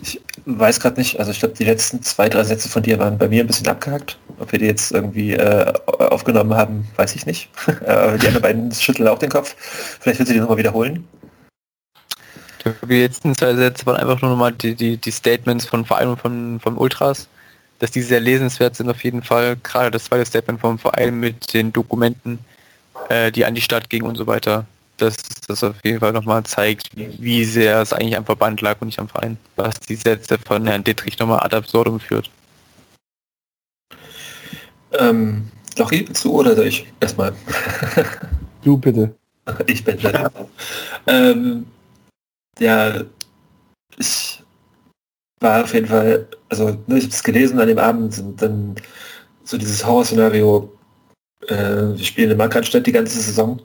Ich 0.01 0.19
weiß 0.45 0.79
gerade 0.79 0.99
nicht, 0.99 1.19
also 1.19 1.31
ich 1.31 1.39
glaube, 1.39 1.55
die 1.55 1.63
letzten 1.63 2.01
zwei, 2.01 2.29
drei 2.29 2.43
Sätze 2.43 2.69
von 2.69 2.83
dir 2.83 2.99
waren 2.99 3.17
bei 3.17 3.27
mir 3.27 3.43
ein 3.43 3.47
bisschen 3.47 3.67
abgehackt. 3.67 4.17
Ob 4.39 4.51
wir 4.51 4.59
die 4.59 4.65
jetzt 4.65 4.91
irgendwie 4.91 5.33
äh, 5.33 5.73
aufgenommen 5.85 6.55
haben, 6.55 6.87
weiß 6.95 7.15
ich 7.15 7.25
nicht. 7.25 7.49
Die 7.67 7.87
anderen 7.87 8.41
beiden 8.41 8.71
schütteln 8.71 9.07
auch 9.07 9.19
den 9.19 9.29
Kopf. 9.29 9.55
Vielleicht 9.99 10.19
willst 10.19 10.31
du 10.31 10.33
die 10.33 10.39
nochmal 10.39 10.57
wiederholen. 10.57 11.07
Die 12.87 13.01
letzten 13.01 13.35
zwei 13.35 13.55
Sätze 13.55 13.85
waren 13.85 13.97
einfach 13.97 14.21
nur 14.21 14.31
nochmal 14.31 14.51
die, 14.51 14.75
die, 14.75 14.97
die 14.97 15.11
Statements 15.11 15.65
von 15.65 15.85
Verein 15.85 16.09
und 16.09 16.19
von, 16.19 16.59
von 16.59 16.77
Ultras, 16.77 17.27
dass 17.79 17.91
die 17.91 18.01
sehr 18.01 18.19
lesenswert 18.19 18.75
sind 18.75 18.89
auf 18.89 19.03
jeden 19.03 19.23
Fall. 19.23 19.57
Gerade 19.63 19.91
das 19.91 20.05
zweite 20.05 20.25
Statement 20.25 20.59
vom 20.59 20.77
Verein 20.77 21.19
mit 21.19 21.53
den 21.53 21.73
Dokumenten, 21.73 22.39
äh, 23.09 23.31
die 23.31 23.45
an 23.45 23.55
die 23.55 23.61
Stadt 23.61 23.89
gingen 23.89 24.05
und 24.05 24.15
so 24.15 24.27
weiter. 24.27 24.65
Dass 25.01 25.17
das 25.47 25.63
auf 25.63 25.75
jeden 25.83 25.99
Fall 25.99 26.13
nochmal 26.13 26.43
zeigt, 26.43 26.89
wie 26.95 27.43
sehr 27.43 27.81
es 27.81 27.91
eigentlich 27.91 28.15
am 28.15 28.25
Verband 28.25 28.61
lag 28.61 28.79
und 28.81 28.87
nicht 28.87 28.99
am 28.99 29.09
Verein. 29.09 29.37
Was 29.55 29.79
die 29.79 29.95
Sätze 29.95 30.37
von 30.37 30.67
Herrn 30.67 30.83
Dittrich 30.83 31.17
nochmal 31.17 31.39
ad 31.39 31.55
absurdum 31.55 31.99
führt. 31.99 32.29
Ähm, 34.93 35.49
Lochi, 35.77 36.07
willst 36.07 36.23
du 36.23 36.39
oder 36.39 36.55
soll 36.55 36.67
ich 36.67 36.85
erstmal? 36.99 37.33
Du 38.63 38.77
bitte. 38.77 39.15
Ich 39.65 39.83
bin 39.83 39.97
da. 39.99 40.29
ähm, 41.07 41.65
ja, 42.59 43.01
ich 43.97 44.43
war 45.39 45.63
auf 45.63 45.73
jeden 45.73 45.87
Fall, 45.87 46.27
also 46.49 46.77
ne, 46.85 46.99
ich 46.99 47.05
habe 47.05 47.13
es 47.13 47.23
gelesen 47.23 47.59
an 47.59 47.67
dem 47.67 47.79
Abend 47.79 48.19
und 48.19 48.39
dann 48.39 48.75
so 49.43 49.57
dieses 49.57 49.83
Horrorszenario, 49.83 50.71
äh, 51.47 51.55
wir 51.55 52.05
spielen 52.05 52.29
in 52.29 52.37
Markranstädt 52.37 52.85
die 52.85 52.91
ganze 52.91 53.19
Saison. 53.19 53.59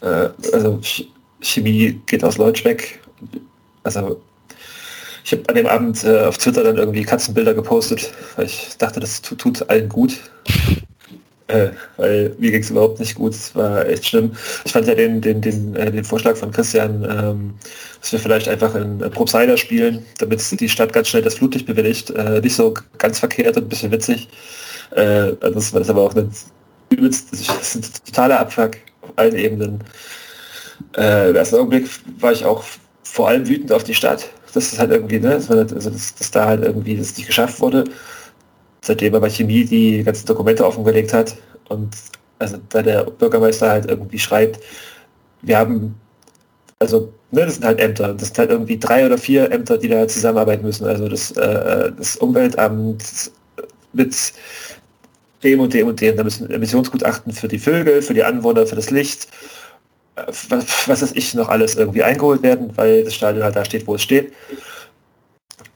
Äh, 0.00 0.28
also 0.52 0.78
Ch 0.82 1.06
Chemie 1.40 2.00
geht 2.06 2.24
aus 2.24 2.36
Leutsch 2.36 2.64
weg. 2.64 3.00
Also 3.84 4.20
ich 5.24 5.32
habe 5.32 5.48
an 5.48 5.54
dem 5.54 5.66
Abend 5.66 6.04
äh, 6.04 6.24
auf 6.24 6.38
Twitter 6.38 6.64
dann 6.64 6.78
irgendwie 6.78 7.02
Katzenbilder 7.02 7.54
gepostet, 7.54 8.12
weil 8.36 8.46
ich 8.46 8.76
dachte, 8.78 8.98
das 8.98 9.22
tut, 9.22 9.38
tut 9.38 9.70
allen 9.70 9.88
gut. 9.88 10.18
Äh, 11.48 11.70
weil 11.96 12.34
mir 12.38 12.50
ging 12.50 12.60
es 12.60 12.70
überhaupt 12.70 12.98
nicht 12.98 13.14
gut, 13.14 13.32
es 13.32 13.54
war 13.54 13.86
echt 13.86 14.06
schlimm. 14.06 14.32
Ich 14.64 14.72
fand 14.72 14.86
ja 14.86 14.94
den, 14.94 15.20
den, 15.20 15.40
den, 15.40 15.76
äh, 15.76 15.90
den 15.90 16.04
Vorschlag 16.04 16.36
von 16.36 16.50
Christian, 16.50 17.04
ähm, 17.04 17.54
dass 18.00 18.12
wir 18.12 18.18
vielleicht 18.18 18.48
einfach 18.48 18.74
in 18.74 19.00
äh, 19.00 19.08
Propsider 19.08 19.56
spielen, 19.56 20.04
damit 20.18 20.42
die 20.60 20.68
Stadt 20.68 20.92
ganz 20.92 21.08
schnell 21.08 21.22
das 21.22 21.34
Flutlicht 21.34 21.66
bewilligt, 21.66 22.10
äh, 22.10 22.40
nicht 22.40 22.54
so 22.54 22.74
ganz 22.98 23.18
verkehrt 23.18 23.56
und 23.56 23.64
ein 23.64 23.68
bisschen 23.68 23.92
witzig. 23.92 24.28
Äh, 24.90 25.32
das 25.40 25.72
war 25.72 25.80
das 25.80 25.88
aber 25.88 26.02
auch 26.02 26.14
ein 26.14 26.30
übelst, 26.90 27.32
das 27.32 27.40
ist 27.40 27.74
ein 27.76 28.04
totaler 28.06 28.40
Abfuck 28.40 28.72
allen 29.16 29.36
Ebenen. 29.36 29.84
Äh, 30.96 31.30
Im 31.30 31.36
ersten 31.36 31.56
Augenblick 31.56 31.88
war 32.20 32.32
ich 32.32 32.44
auch 32.44 32.64
vor 33.02 33.28
allem 33.28 33.48
wütend 33.48 33.72
auf 33.72 33.84
die 33.84 33.94
Stadt, 33.94 34.28
dass 34.54 34.72
es 34.72 34.78
halt 34.78 34.90
irgendwie, 34.90 35.18
ne, 35.18 35.34
also 35.34 35.64
dass, 35.64 36.14
dass 36.14 36.30
da 36.30 36.46
halt 36.46 36.64
irgendwie 36.64 36.96
das 36.96 37.16
nicht 37.16 37.26
geschafft 37.26 37.60
wurde 37.60 37.84
seitdem 38.80 39.14
er 39.14 39.20
bei 39.20 39.30
Chemie 39.30 39.64
die 39.64 40.02
ganzen 40.02 40.26
Dokumente 40.26 40.66
offengelegt 40.66 41.12
hat 41.12 41.36
und 41.68 41.94
also 42.38 42.56
da 42.68 42.82
der 42.82 43.04
Bürgermeister 43.04 43.70
halt 43.70 43.86
irgendwie 43.86 44.18
schreibt, 44.18 44.60
wir 45.42 45.58
haben, 45.58 45.94
also 46.78 47.12
ne, 47.30 47.44
das 47.44 47.54
sind 47.54 47.64
halt 47.64 47.80
Ämter, 47.80 48.14
das 48.14 48.28
sind 48.28 48.38
halt 48.38 48.50
irgendwie 48.50 48.78
drei 48.78 49.04
oder 49.06 49.18
vier 49.18 49.50
Ämter, 49.50 49.78
die 49.78 49.88
da 49.88 50.06
zusammenarbeiten 50.06 50.64
müssen. 50.64 50.86
Also 50.86 51.08
das, 51.08 51.32
äh, 51.32 51.92
das 51.96 52.16
Umweltamt 52.16 53.32
mit 53.92 54.32
dem 55.42 55.60
und 55.60 55.72
dem 55.74 55.86
und 55.86 56.00
dem, 56.00 56.16
da 56.16 56.24
müssen 56.24 56.50
Emissionsgutachten 56.50 57.32
für 57.32 57.48
die 57.48 57.58
Vögel, 57.58 58.02
für 58.02 58.14
die 58.14 58.24
Anwohner, 58.24 58.66
für 58.66 58.76
das 58.76 58.90
Licht, 58.90 59.28
äh, 60.16 60.22
was, 60.48 60.88
was 60.88 61.02
weiß 61.02 61.12
ich 61.14 61.34
noch 61.34 61.48
alles 61.48 61.76
irgendwie 61.76 62.02
eingeholt 62.02 62.42
werden, 62.42 62.72
weil 62.76 63.04
das 63.04 63.14
Stadion 63.14 63.44
halt 63.44 63.56
da 63.56 63.64
steht, 63.64 63.86
wo 63.86 63.94
es 63.94 64.02
steht. 64.02 64.32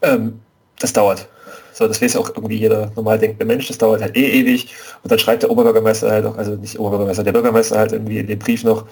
Ähm, 0.02 0.40
das 0.78 0.92
dauert. 0.92 1.28
So, 1.72 1.88
das 1.88 2.02
weiß 2.02 2.16
auch 2.16 2.28
irgendwie 2.34 2.56
jeder 2.56 2.92
normal 2.96 3.18
denkende 3.18 3.46
Mensch, 3.46 3.68
das 3.68 3.78
dauert 3.78 4.02
halt 4.02 4.16
eh 4.16 4.40
ewig. 4.40 4.68
Und 5.02 5.10
dann 5.10 5.18
schreibt 5.18 5.42
der 5.42 5.50
Oberbürgermeister 5.50 6.10
halt 6.10 6.26
auch, 6.26 6.36
also 6.36 6.54
nicht 6.56 6.78
Oberbürgermeister, 6.78 7.24
der 7.24 7.32
Bürgermeister 7.32 7.78
halt 7.78 7.92
irgendwie 7.92 8.18
in 8.18 8.26
dem 8.26 8.38
Brief 8.38 8.62
noch, 8.62 8.86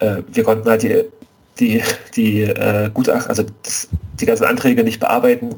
äh, 0.00 0.16
wir 0.30 0.44
konnten 0.44 0.68
halt 0.68 0.82
die, 0.82 1.04
die, 1.58 1.82
die 2.14 2.42
äh, 2.42 2.90
Gutachten, 2.92 3.30
also 3.30 3.44
das, 3.62 3.88
die 4.20 4.26
ganzen 4.26 4.44
Anträge 4.44 4.84
nicht 4.84 5.00
bearbeiten, 5.00 5.54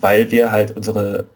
weil 0.00 0.30
wir 0.30 0.52
halt 0.52 0.76
unsere, 0.76 1.26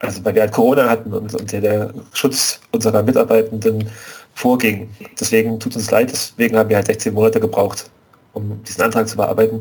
also 0.00 0.24
weil 0.24 0.34
wir 0.34 0.42
halt 0.42 0.52
Corona 0.52 0.88
hatten 0.88 1.12
und, 1.12 1.34
und 1.34 1.52
der, 1.52 1.60
der 1.60 1.94
Schutz 2.12 2.60
unserer 2.72 3.02
Mitarbeitenden 3.02 3.90
vorging. 4.34 4.88
Deswegen 5.18 5.58
tut 5.58 5.74
uns 5.74 5.90
leid, 5.90 6.10
deswegen 6.12 6.56
haben 6.56 6.68
wir 6.68 6.76
halt 6.76 6.86
16 6.86 7.12
Monate 7.12 7.40
gebraucht, 7.40 7.90
um 8.32 8.62
diesen 8.62 8.82
Antrag 8.82 9.08
zu 9.08 9.16
bearbeiten. 9.16 9.60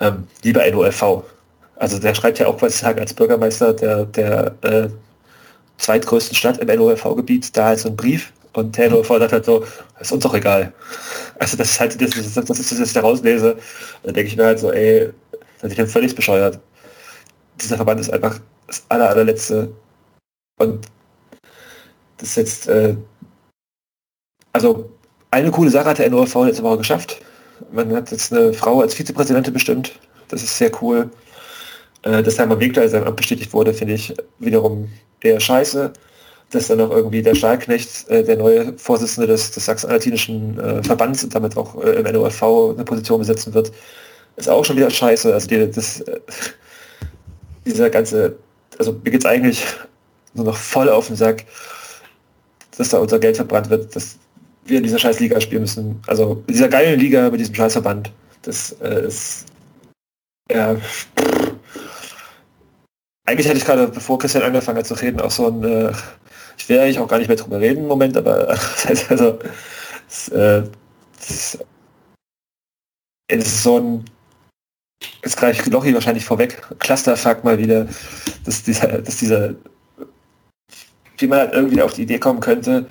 Ähm, 0.00 0.28
lieber 0.44 0.68
NOLV, 0.70 1.24
also 1.76 1.98
der 1.98 2.14
schreibt 2.14 2.38
ja 2.38 2.46
auch, 2.46 2.60
was 2.62 2.74
ich 2.74 2.80
sage, 2.80 3.00
als 3.00 3.14
Bürgermeister 3.14 3.72
der, 3.72 4.04
der 4.04 4.54
äh, 4.62 4.88
zweitgrößten 5.78 6.36
Stadt 6.36 6.58
im 6.58 6.68
NOLV-Gebiet, 6.68 7.56
da 7.56 7.66
halt 7.66 7.80
so 7.80 7.88
ein 7.88 7.96
Brief 7.96 8.32
und 8.52 8.76
der 8.76 8.90
NOLV 8.90 9.08
sagt 9.08 9.32
halt 9.32 9.44
so, 9.44 9.60
das 9.98 10.08
ist 10.08 10.12
uns 10.12 10.22
doch 10.22 10.34
egal. 10.34 10.72
Also 11.40 11.56
das 11.56 11.70
ist 11.72 11.80
halt, 11.80 12.00
das 12.00 12.10
das 12.10 12.26
ist, 12.36 12.72
das 12.72 12.78
ist 12.78 12.96
da 12.96 13.00
rauslese, 13.00 13.56
dann 14.04 14.14
denke 14.14 14.28
ich 14.28 14.36
mir 14.36 14.46
halt 14.46 14.60
so, 14.60 14.72
ey, 14.72 15.10
das 15.60 15.72
ist 15.72 15.92
völlig 15.92 16.14
bescheuert. 16.14 16.60
Dieser 17.60 17.76
Verband 17.76 18.00
ist 18.00 18.12
einfach 18.12 18.38
das 18.68 18.84
aller, 18.88 19.08
allerletzte 19.10 19.72
und 20.58 20.86
das 22.18 22.30
ist 22.30 22.36
jetzt, 22.36 22.68
äh, 22.68 22.96
also 24.52 24.90
eine 25.30 25.50
coole 25.50 25.70
Sache 25.70 25.90
hat 25.90 25.98
der 25.98 26.10
NOLV 26.10 26.34
letzte 26.46 26.62
Woche 26.62 26.78
geschafft. 26.78 27.20
Man 27.72 27.94
hat 27.94 28.10
jetzt 28.10 28.32
eine 28.32 28.52
Frau 28.52 28.80
als 28.80 28.94
Vizepräsidentin 28.94 29.52
bestimmt. 29.52 29.98
Das 30.28 30.42
ist 30.42 30.56
sehr 30.58 30.70
cool. 30.82 31.10
Äh, 32.02 32.22
dass 32.22 32.38
Hermann 32.38 32.60
Winkler 32.60 32.88
sein 32.88 33.04
Amt 33.04 33.16
bestätigt 33.16 33.52
wurde, 33.52 33.74
finde 33.74 33.94
ich 33.94 34.14
wiederum 34.38 34.88
eher 35.20 35.40
scheiße. 35.40 35.92
Dass 36.50 36.68
dann 36.68 36.78
noch 36.78 36.90
irgendwie 36.90 37.22
der 37.22 37.34
Stahlknecht, 37.34 38.08
äh, 38.08 38.24
der 38.24 38.36
neue 38.38 38.76
Vorsitzende 38.78 39.26
des, 39.26 39.50
des 39.50 39.66
Sachsen-Anhaltinischen 39.66 40.58
äh, 40.58 40.82
Verbands 40.82 41.22
und 41.22 41.34
damit 41.34 41.56
auch 41.56 41.82
äh, 41.82 42.00
im 42.00 42.12
NORV 42.12 42.42
eine 42.74 42.84
Position 42.84 43.18
besetzen 43.18 43.52
wird, 43.54 43.70
ist 44.36 44.48
auch 44.48 44.64
schon 44.64 44.76
wieder 44.76 44.90
scheiße. 44.90 45.32
Also 45.32 45.46
die, 45.48 45.70
das, 45.70 46.00
äh, 46.00 46.20
dieser 47.66 47.90
ganze, 47.90 48.36
also 48.78 48.92
mir 48.92 49.10
geht 49.10 49.20
es 49.20 49.26
eigentlich 49.26 49.64
nur 50.34 50.46
noch 50.46 50.56
voll 50.56 50.88
auf 50.88 51.08
den 51.08 51.16
Sack, 51.16 51.44
dass 52.76 52.90
da 52.90 52.98
unser 52.98 53.18
Geld 53.18 53.36
verbrannt 53.36 53.70
wird. 53.70 53.94
Das 53.94 54.18
wir 54.64 54.78
in 54.78 54.84
dieser 54.84 54.98
scheiß 54.98 55.20
Liga 55.20 55.40
spielen 55.40 55.62
müssen. 55.62 56.02
Also 56.06 56.42
in 56.46 56.54
dieser 56.54 56.68
geilen 56.68 57.00
Liga 57.00 57.30
mit 57.30 57.40
diesem 57.40 57.54
scheiß 57.54 57.72
Verband. 57.72 58.12
Das 58.42 58.72
äh, 58.80 59.06
ist 59.06 59.46
ja. 60.50 60.76
Eigentlich 63.24 63.46
hätte 63.46 63.58
ich 63.58 63.64
gerade, 63.64 63.88
bevor 63.88 64.18
Christian 64.18 64.44
angefangen 64.44 64.78
hat 64.78 64.86
zu 64.86 64.94
reden, 64.94 65.20
auch 65.20 65.30
so 65.30 65.48
ein, 65.48 65.62
äh, 65.62 65.92
ich 66.56 66.68
will 66.68 66.78
eigentlich 66.78 66.98
auch 66.98 67.08
gar 67.08 67.18
nicht 67.18 67.28
mehr 67.28 67.36
drüber 67.36 67.60
reden 67.60 67.82
im 67.82 67.88
Moment, 67.88 68.16
aber 68.16 68.48
also, 69.08 69.38
es, 70.08 70.28
äh, 70.28 70.62
es, 71.18 71.58
es 73.28 73.46
ist 73.46 73.62
so 73.62 73.78
ein, 73.78 74.04
jetzt 75.22 75.36
greife 75.36 75.62
ich 75.62 75.72
Lochi 75.72 75.94
wahrscheinlich 75.94 76.24
vorweg, 76.24 76.60
Clusterfuck 76.78 77.44
mal 77.44 77.58
wieder, 77.58 77.86
dass 78.44 78.62
dieser, 78.62 79.02
dass 79.02 79.18
dieser, 79.18 79.54
wie 81.18 81.26
man 81.26 81.38
halt 81.38 81.52
irgendwie 81.52 81.82
auf 81.82 81.94
die 81.94 82.02
Idee 82.02 82.18
kommen 82.18 82.40
könnte, 82.40 82.86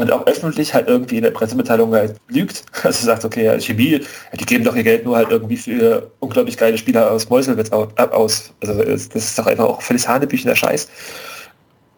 und 0.00 0.10
auch 0.12 0.26
öffentlich 0.26 0.72
halt 0.72 0.88
irgendwie 0.88 1.18
in 1.18 1.22
der 1.22 1.30
Pressemitteilung 1.30 1.94
halt 1.94 2.16
lügt. 2.28 2.64
Also 2.82 3.04
sagt, 3.04 3.24
okay, 3.24 3.44
ja, 3.44 3.60
Chemie, 3.60 4.00
die 4.38 4.46
geben 4.46 4.64
doch 4.64 4.74
ihr 4.74 4.82
Geld 4.82 5.04
nur 5.04 5.16
halt 5.16 5.30
irgendwie 5.30 5.58
für 5.58 6.10
unglaublich 6.20 6.56
geile 6.56 6.78
Spieler 6.78 7.10
aus 7.10 7.28
Meuselwitz 7.28 7.70
aus. 7.70 8.52
Also 8.62 8.82
das 8.82 9.14
ist 9.14 9.38
doch 9.38 9.46
einfach 9.46 9.66
auch 9.66 9.82
völlig 9.82 10.08
hanebüchener 10.08 10.56
Scheiß. 10.56 10.88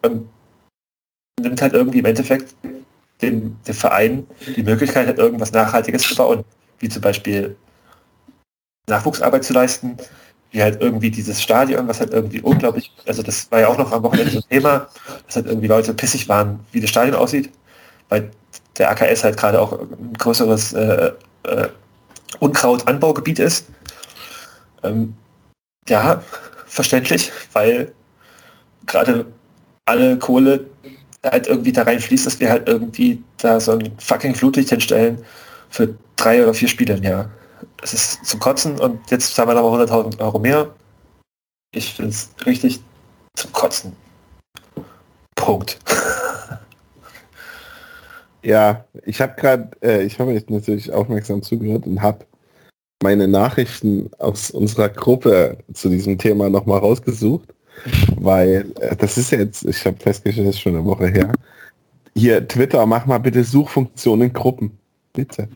Und 0.01 0.27
nimmt 1.39 1.61
halt 1.61 1.73
irgendwie 1.73 1.99
im 1.99 2.05
Endeffekt 2.05 2.53
dem, 3.21 3.55
dem 3.65 3.73
Verein 3.73 4.27
die 4.55 4.63
Möglichkeit, 4.63 5.07
halt 5.07 5.17
irgendwas 5.17 5.53
Nachhaltiges 5.53 6.01
zu 6.03 6.15
bauen. 6.15 6.43
Wie 6.79 6.89
zum 6.89 7.01
Beispiel 7.01 7.55
Nachwuchsarbeit 8.87 9.43
zu 9.43 9.53
leisten, 9.53 9.97
wie 10.51 10.61
halt 10.61 10.81
irgendwie 10.81 11.09
dieses 11.11 11.41
Stadion, 11.41 11.87
was 11.87 11.99
halt 11.99 12.13
irgendwie 12.13 12.41
unglaublich, 12.41 12.91
also 13.07 13.23
das 13.23 13.51
war 13.51 13.61
ja 13.61 13.67
auch 13.67 13.77
noch 13.77 13.91
am 13.91 14.03
Wochenende 14.03 14.31
so 14.31 14.39
ein 14.39 14.49
Thema, 14.49 14.87
dass 15.25 15.37
halt 15.37 15.47
irgendwie 15.47 15.67
Leute 15.67 15.93
pissig 15.93 16.29
waren, 16.29 16.59
wie 16.71 16.79
das 16.79 16.89
Stadion 16.89 17.15
aussieht 17.15 17.49
weil 18.13 18.29
der 18.77 18.91
AKS 18.91 19.23
halt 19.23 19.37
gerade 19.37 19.59
auch 19.59 19.73
ein 19.79 20.13
größeres 20.13 20.73
äh, 20.73 21.11
äh, 21.43 21.67
Unkrautanbaugebiet 22.39 23.39
ist. 23.39 23.65
Ähm, 24.83 25.15
ja, 25.87 26.21
verständlich, 26.67 27.31
weil 27.53 27.91
gerade 28.85 29.25
alle 29.85 30.17
Kohle 30.19 30.65
halt 31.23 31.47
irgendwie 31.47 31.71
da 31.71 31.83
reinfließt, 31.83 32.25
dass 32.25 32.39
wir 32.39 32.49
halt 32.49 32.67
irgendwie 32.67 33.23
da 33.37 33.59
so 33.59 33.73
ein 33.73 33.91
fucking 33.97 34.35
Flutlicht 34.35 34.69
hinstellen 34.69 35.23
für 35.69 35.95
drei 36.15 36.43
oder 36.43 36.53
vier 36.53 36.67
Spiele 36.67 36.95
im 36.95 37.03
Jahr. 37.03 37.31
Es 37.83 37.93
ist 37.93 38.25
zum 38.25 38.39
Kotzen 38.39 38.79
und 38.79 39.11
jetzt 39.11 39.37
haben 39.37 39.49
wir 39.49 39.55
nochmal 39.55 39.81
100.000 39.81 40.19
Euro 40.21 40.39
mehr. 40.39 40.73
Ich 41.75 41.95
finde 41.95 42.11
es 42.11 42.29
richtig 42.45 42.79
zum 43.35 43.51
Kotzen. 43.51 43.95
Punkt. 45.35 45.79
Ja, 48.45 48.83
ich 49.05 49.21
habe 49.21 49.35
gerade, 49.37 49.69
äh, 49.81 50.03
ich 50.03 50.19
habe 50.19 50.33
jetzt 50.33 50.49
natürlich 50.49 50.91
aufmerksam 50.91 51.41
zugehört 51.41 51.87
und 51.87 52.01
habe 52.01 52.25
meine 53.01 53.25
Nachrichten 53.25 54.11
aus 54.19 54.51
unserer 54.51 54.89
Gruppe 54.89 55.59
zu 55.73 55.87
diesem 55.87 56.17
Thema 56.17 56.49
nochmal 56.49 56.79
rausgesucht, 56.79 57.53
weil 58.17 58.69
äh, 58.81 58.97
das 58.97 59.17
ist 59.17 59.31
jetzt, 59.31 59.63
ich 59.63 59.85
habe 59.85 59.95
festgestellt, 59.97 60.45
das 60.45 60.55
ist 60.55 60.61
schon 60.61 60.75
eine 60.75 60.83
Woche 60.83 61.07
her. 61.07 61.31
Hier, 62.15 62.45
Twitter, 62.45 62.85
mach 62.85 63.05
mal 63.05 63.19
bitte 63.19 63.45
Suchfunktionen 63.45 64.33
Gruppen. 64.33 64.77
Bitte. 65.13 65.47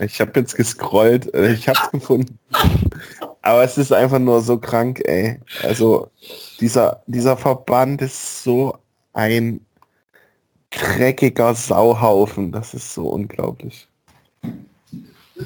Ich 0.00 0.20
habe 0.20 0.40
jetzt 0.40 0.56
gescrollt, 0.56 1.32
äh, 1.34 1.52
ich 1.52 1.68
habe 1.68 1.78
es 1.84 1.90
gefunden. 1.90 2.38
Aber 3.42 3.64
es 3.64 3.78
ist 3.78 3.92
einfach 3.92 4.18
nur 4.18 4.40
so 4.40 4.58
krank, 4.58 5.02
ey. 5.04 5.40
Also 5.62 6.08
dieser, 6.60 7.02
dieser 7.06 7.36
Verband 7.36 8.02
ist 8.02 8.44
so 8.44 8.78
ein 9.12 9.60
dreckiger 10.70 11.54
Sauhaufen. 11.54 12.52
Das 12.52 12.74
ist 12.74 12.94
so 12.94 13.08
unglaublich. 13.08 13.88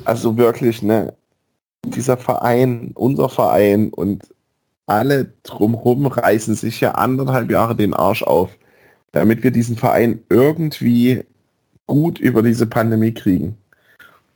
Also 0.05 0.37
wirklich, 0.37 0.83
ne? 0.83 1.15
Dieser 1.85 2.17
Verein, 2.17 2.91
unser 2.95 3.29
Verein 3.29 3.91
und 3.91 4.25
alle 4.87 5.33
drumherum 5.43 6.07
reißen 6.07 6.55
sich 6.55 6.81
ja 6.81 6.93
anderthalb 6.93 7.51
Jahre 7.51 7.75
den 7.75 7.95
Arsch 7.95 8.23
auf, 8.23 8.51
damit 9.13 9.43
wir 9.43 9.51
diesen 9.51 9.77
Verein 9.77 10.23
irgendwie 10.29 11.25
gut 11.87 12.19
über 12.19 12.43
diese 12.43 12.67
Pandemie 12.67 13.13
kriegen. 13.13 13.57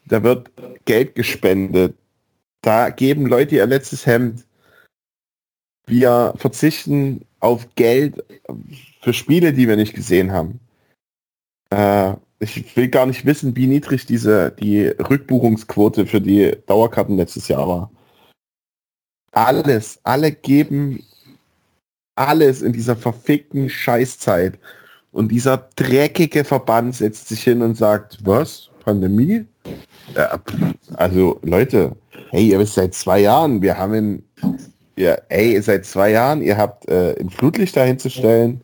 Da 0.07 0.23
wird 0.23 0.51
Geld 0.85 1.15
gespendet. 1.15 1.97
Da 2.63 2.91
geben 2.91 3.27
Leute 3.27 3.57
ihr 3.57 3.67
letztes 3.67 4.07
Hemd. 4.07 4.45
Wir 5.87 6.35
verzichten 6.37 7.25
auf 7.41 7.75
Geld 7.75 8.23
für 9.01 9.13
Spiele, 9.13 9.53
die 9.53 9.67
wir 9.67 9.77
nicht 9.77 9.95
gesehen 9.95 10.33
haben. 10.33 10.61
Äh, 11.71 12.15
ich 12.39 12.77
will 12.77 12.89
gar 12.89 13.07
nicht 13.07 13.25
wissen, 13.27 13.55
wie 13.57 13.67
niedrig 13.67 14.07
diese 14.07 14.51
die 14.51 14.87
Rückbuchungsquote 14.87 16.07
für 16.07 16.21
die 16.21 16.57
Dauerkarten 16.67 17.17
letztes 17.17 17.49
Jahr 17.49 17.69
war. 17.69 17.91
Alles, 19.33 20.01
alle 20.03 20.33
geben 20.33 21.05
alles 22.21 22.63
in 22.63 22.73
dieser 22.73 22.97
verfickten 22.97 23.69
Scheißzeit. 23.71 24.59
Und 25.13 25.33
dieser 25.33 25.71
dreckige 25.77 26.45
Verband 26.45 26.95
setzt 26.95 27.29
sich 27.29 27.43
hin 27.43 27.63
und 27.63 27.77
sagt, 27.77 28.19
was? 28.25 28.71
Pandemie? 28.85 29.47
Ja, 30.15 30.41
also 30.95 31.39
Leute, 31.43 31.93
hey, 32.31 32.49
ihr 32.49 32.59
wisst 32.59 32.75
seit 32.75 32.95
zwei 32.95 33.21
Jahren, 33.21 33.63
wir 33.63 33.77
haben 33.79 34.25
ja, 34.97 35.17
ey, 35.29 35.61
seit 35.63 35.87
zwei 35.87 36.11
Jahren, 36.11 36.43
ihr 36.43 36.57
habt 36.57 36.89
äh, 36.89 37.19
ein 37.19 37.31
Flutlicht 37.31 37.77
dahinzustellen. 37.77 38.63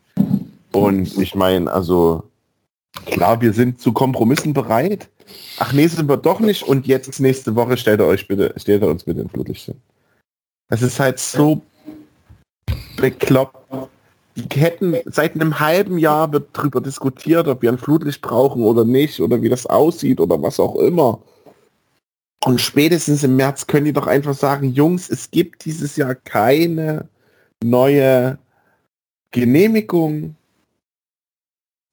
Und 0.71 1.17
ich 1.17 1.33
meine, 1.33 1.71
also 1.71 2.23
Klar, 3.05 3.41
wir 3.41 3.53
sind 3.53 3.79
zu 3.79 3.93
Kompromissen 3.93 4.53
bereit. 4.53 5.09
Ach 5.59 5.73
nee, 5.73 5.87
sind 5.87 6.09
wir 6.09 6.17
doch 6.17 6.39
nicht. 6.39 6.63
Und 6.63 6.87
jetzt 6.87 7.19
nächste 7.19 7.55
Woche 7.55 7.77
stellt 7.77 7.99
er 7.99 8.07
euch 8.07 8.27
bitte, 8.27 8.53
stellt 8.57 8.81
er 8.81 8.89
uns 8.89 9.03
bitte 9.03 9.21
in 9.21 9.29
Flutlicht 9.29 9.65
hin. 9.65 9.75
Es 10.69 10.81
ist 10.81 10.99
halt 10.99 11.19
so 11.19 11.61
bekloppt. 12.97 13.55
Die 14.35 14.59
hätten 14.59 14.95
seit 15.05 15.35
einem 15.35 15.59
halben 15.59 15.97
Jahr 15.97 16.31
wird 16.31 16.49
darüber 16.53 16.79
diskutiert, 16.79 17.47
ob 17.47 17.61
wir 17.61 17.71
ein 17.71 17.79
Flutlicht 17.79 18.21
brauchen 18.21 18.63
oder 18.63 18.85
nicht 18.85 19.19
oder 19.19 19.41
wie 19.41 19.49
das 19.49 19.65
aussieht 19.65 20.19
oder 20.19 20.41
was 20.41 20.59
auch 20.59 20.75
immer. 20.75 21.19
Und 22.43 22.61
spätestens 22.61 23.23
im 23.23 23.35
März 23.35 23.67
können 23.67 23.85
die 23.85 23.93
doch 23.93 24.07
einfach 24.07 24.35
sagen, 24.35 24.71
Jungs, 24.71 25.09
es 25.09 25.31
gibt 25.31 25.65
dieses 25.65 25.95
Jahr 25.95 26.15
keine 26.15 27.09
neue 27.63 28.37
Genehmigung 29.31 30.35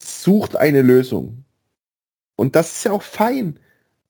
sucht 0.03 0.57
eine 0.57 0.82
Lösung. 0.82 1.45
Und 2.36 2.57
das 2.57 2.76
ist 2.76 2.84
ja 2.84 2.92
auch 2.92 3.03
fein. 3.03 3.59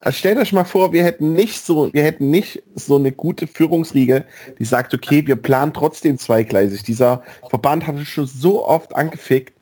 Also 0.01 0.19
stellt 0.19 0.39
euch 0.39 0.53
mal 0.53 0.65
vor, 0.65 0.93
wir 0.93 1.03
hätten 1.03 1.33
nicht 1.33 1.65
so, 1.65 1.93
wir 1.93 2.03
hätten 2.03 2.31
nicht 2.31 2.63
so 2.75 2.97
eine 2.97 3.13
gute 3.13 3.47
Führungsriege, 3.47 4.27
die 4.59 4.65
sagt, 4.65 4.93
okay, 4.93 5.27
wir 5.27 5.37
planen 5.37 5.73
trotzdem 5.73 6.19
zweigleisig. 6.19 6.83
Dieser 6.83 7.23
Verband 7.49 7.87
hat 7.87 7.97
es 7.97 8.09
schon 8.09 8.27
so 8.27 8.67
oft 8.67 8.95
angefickt. 8.95 9.55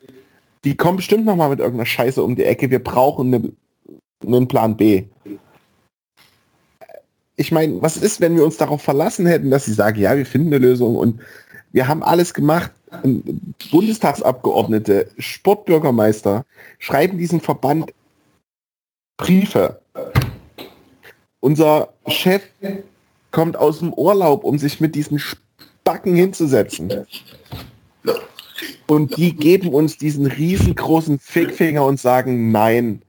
Die 0.65 0.75
kommen 0.75 0.97
bestimmt 0.97 1.25
noch 1.25 1.35
mal 1.35 1.49
mit 1.49 1.59
irgendeiner 1.59 1.85
Scheiße 1.85 2.21
um 2.21 2.35
die 2.35 2.43
Ecke. 2.43 2.69
Wir 2.69 2.83
brauchen 2.83 3.33
eine, 3.33 3.51
einen 4.25 4.47
Plan 4.47 4.75
B. 4.75 5.05
Ich 7.35 7.51
meine, 7.51 7.81
was 7.81 7.97
ist, 7.97 8.21
wenn 8.21 8.35
wir 8.35 8.45
uns 8.45 8.57
darauf 8.57 8.81
verlassen 8.81 9.25
hätten, 9.25 9.49
dass 9.49 9.65
sie 9.65 9.73
sagen, 9.73 9.99
ja, 9.99 10.15
wir 10.15 10.25
finden 10.25 10.53
eine 10.53 10.59
Lösung 10.59 10.95
und 10.95 11.19
wir 11.71 11.87
haben 11.87 12.03
alles 12.03 12.33
gemacht. 12.33 12.71
Bundestagsabgeordnete, 13.71 15.07
Sportbürgermeister 15.17 16.45
schreiben 16.77 17.17
diesen 17.17 17.41
Verband 17.41 17.91
Briefe. 19.17 19.81
Unser 21.39 21.89
Chef 22.07 22.43
kommt 23.31 23.57
aus 23.57 23.79
dem 23.79 23.93
Urlaub, 23.93 24.43
um 24.43 24.59
sich 24.59 24.79
mit 24.79 24.93
diesen 24.93 25.17
Spacken 25.17 26.15
hinzusetzen. 26.15 27.05
Und 28.87 29.17
die 29.17 29.35
geben 29.35 29.69
uns 29.69 29.97
diesen 29.97 30.27
riesengroßen 30.27 31.19
Fickfinger 31.19 31.85
und 31.85 31.99
sagen, 31.99 32.51
nein, 32.51 33.01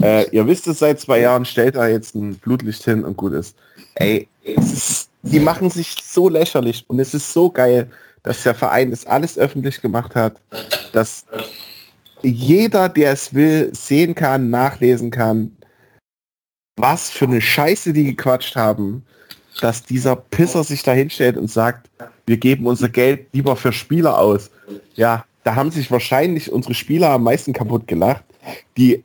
äh, 0.00 0.28
ihr 0.30 0.46
wisst 0.46 0.66
es 0.66 0.78
seit 0.78 1.00
zwei 1.00 1.20
Jahren, 1.20 1.44
stellt 1.44 1.76
da 1.76 1.88
jetzt 1.88 2.14
ein 2.14 2.36
Blutlicht 2.36 2.84
hin 2.84 3.04
und 3.04 3.16
gut 3.16 3.32
ist. 3.32 3.56
Ey, 3.96 4.28
ist, 4.42 5.08
die 5.22 5.40
machen 5.40 5.70
sich 5.70 5.96
so 6.02 6.28
lächerlich 6.28 6.84
und 6.88 6.98
es 6.98 7.14
ist 7.14 7.32
so 7.32 7.50
geil, 7.50 7.90
dass 8.22 8.42
der 8.42 8.54
Verein 8.54 8.90
das 8.90 9.06
alles 9.06 9.38
öffentlich 9.38 9.80
gemacht 9.80 10.14
hat, 10.14 10.40
dass 10.92 11.24
jeder, 12.22 12.88
der 12.88 13.12
es 13.12 13.34
will, 13.34 13.70
sehen 13.74 14.14
kann, 14.14 14.50
nachlesen 14.50 15.10
kann, 15.10 15.56
was 16.76 17.10
für 17.10 17.26
eine 17.26 17.40
Scheiße 17.40 17.92
die 17.92 18.04
gequatscht 18.04 18.56
haben, 18.56 19.04
dass 19.60 19.84
dieser 19.84 20.16
Pisser 20.16 20.64
sich 20.64 20.82
da 20.82 20.92
hinstellt 20.92 21.36
und 21.36 21.50
sagt, 21.50 21.90
wir 22.26 22.36
geben 22.36 22.66
unser 22.66 22.88
Geld 22.88 23.26
lieber 23.32 23.56
für 23.56 23.72
Spieler 23.72 24.18
aus. 24.18 24.50
Ja, 24.94 25.24
da 25.44 25.54
haben 25.54 25.70
sich 25.70 25.90
wahrscheinlich 25.90 26.50
unsere 26.50 26.74
Spieler 26.74 27.10
am 27.10 27.24
meisten 27.24 27.52
kaputt 27.52 27.86
gelacht, 27.86 28.24
die 28.76 29.04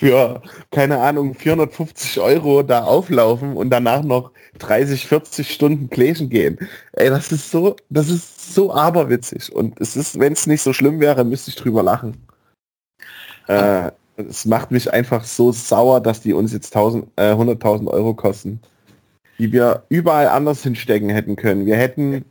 für, 0.00 0.40
keine 0.70 0.98
Ahnung, 0.98 1.34
450 1.34 2.20
Euro 2.20 2.62
da 2.62 2.84
auflaufen 2.84 3.54
und 3.54 3.68
danach 3.68 4.02
noch 4.02 4.30
30, 4.58 5.06
40 5.06 5.52
Stunden 5.52 5.88
Pläschen 5.90 6.30
gehen. 6.30 6.58
Ey, 6.92 7.10
das 7.10 7.30
ist 7.32 7.50
so, 7.50 7.76
das 7.90 8.08
ist 8.08 8.54
so 8.54 8.72
aberwitzig. 8.72 9.54
Und 9.54 9.78
es 9.78 9.96
ist, 9.96 10.18
wenn 10.18 10.32
es 10.32 10.46
nicht 10.46 10.62
so 10.62 10.72
schlimm 10.72 11.00
wäre, 11.00 11.22
müsste 11.22 11.50
ich 11.50 11.56
drüber 11.56 11.82
lachen. 11.82 12.16
Äh, 13.46 13.90
es 14.16 14.46
macht 14.46 14.70
mich 14.70 14.90
einfach 14.90 15.22
so 15.24 15.52
sauer, 15.52 16.00
dass 16.00 16.22
die 16.22 16.32
uns 16.32 16.54
jetzt 16.54 16.74
1000, 16.74 17.06
äh, 17.16 17.32
100.000 17.34 17.88
Euro 17.88 18.14
kosten, 18.14 18.58
die 19.38 19.52
wir 19.52 19.84
überall 19.90 20.28
anders 20.28 20.62
hinstecken 20.62 21.10
hätten 21.10 21.36
können. 21.36 21.66
Wir 21.66 21.76
hätten 21.76 22.24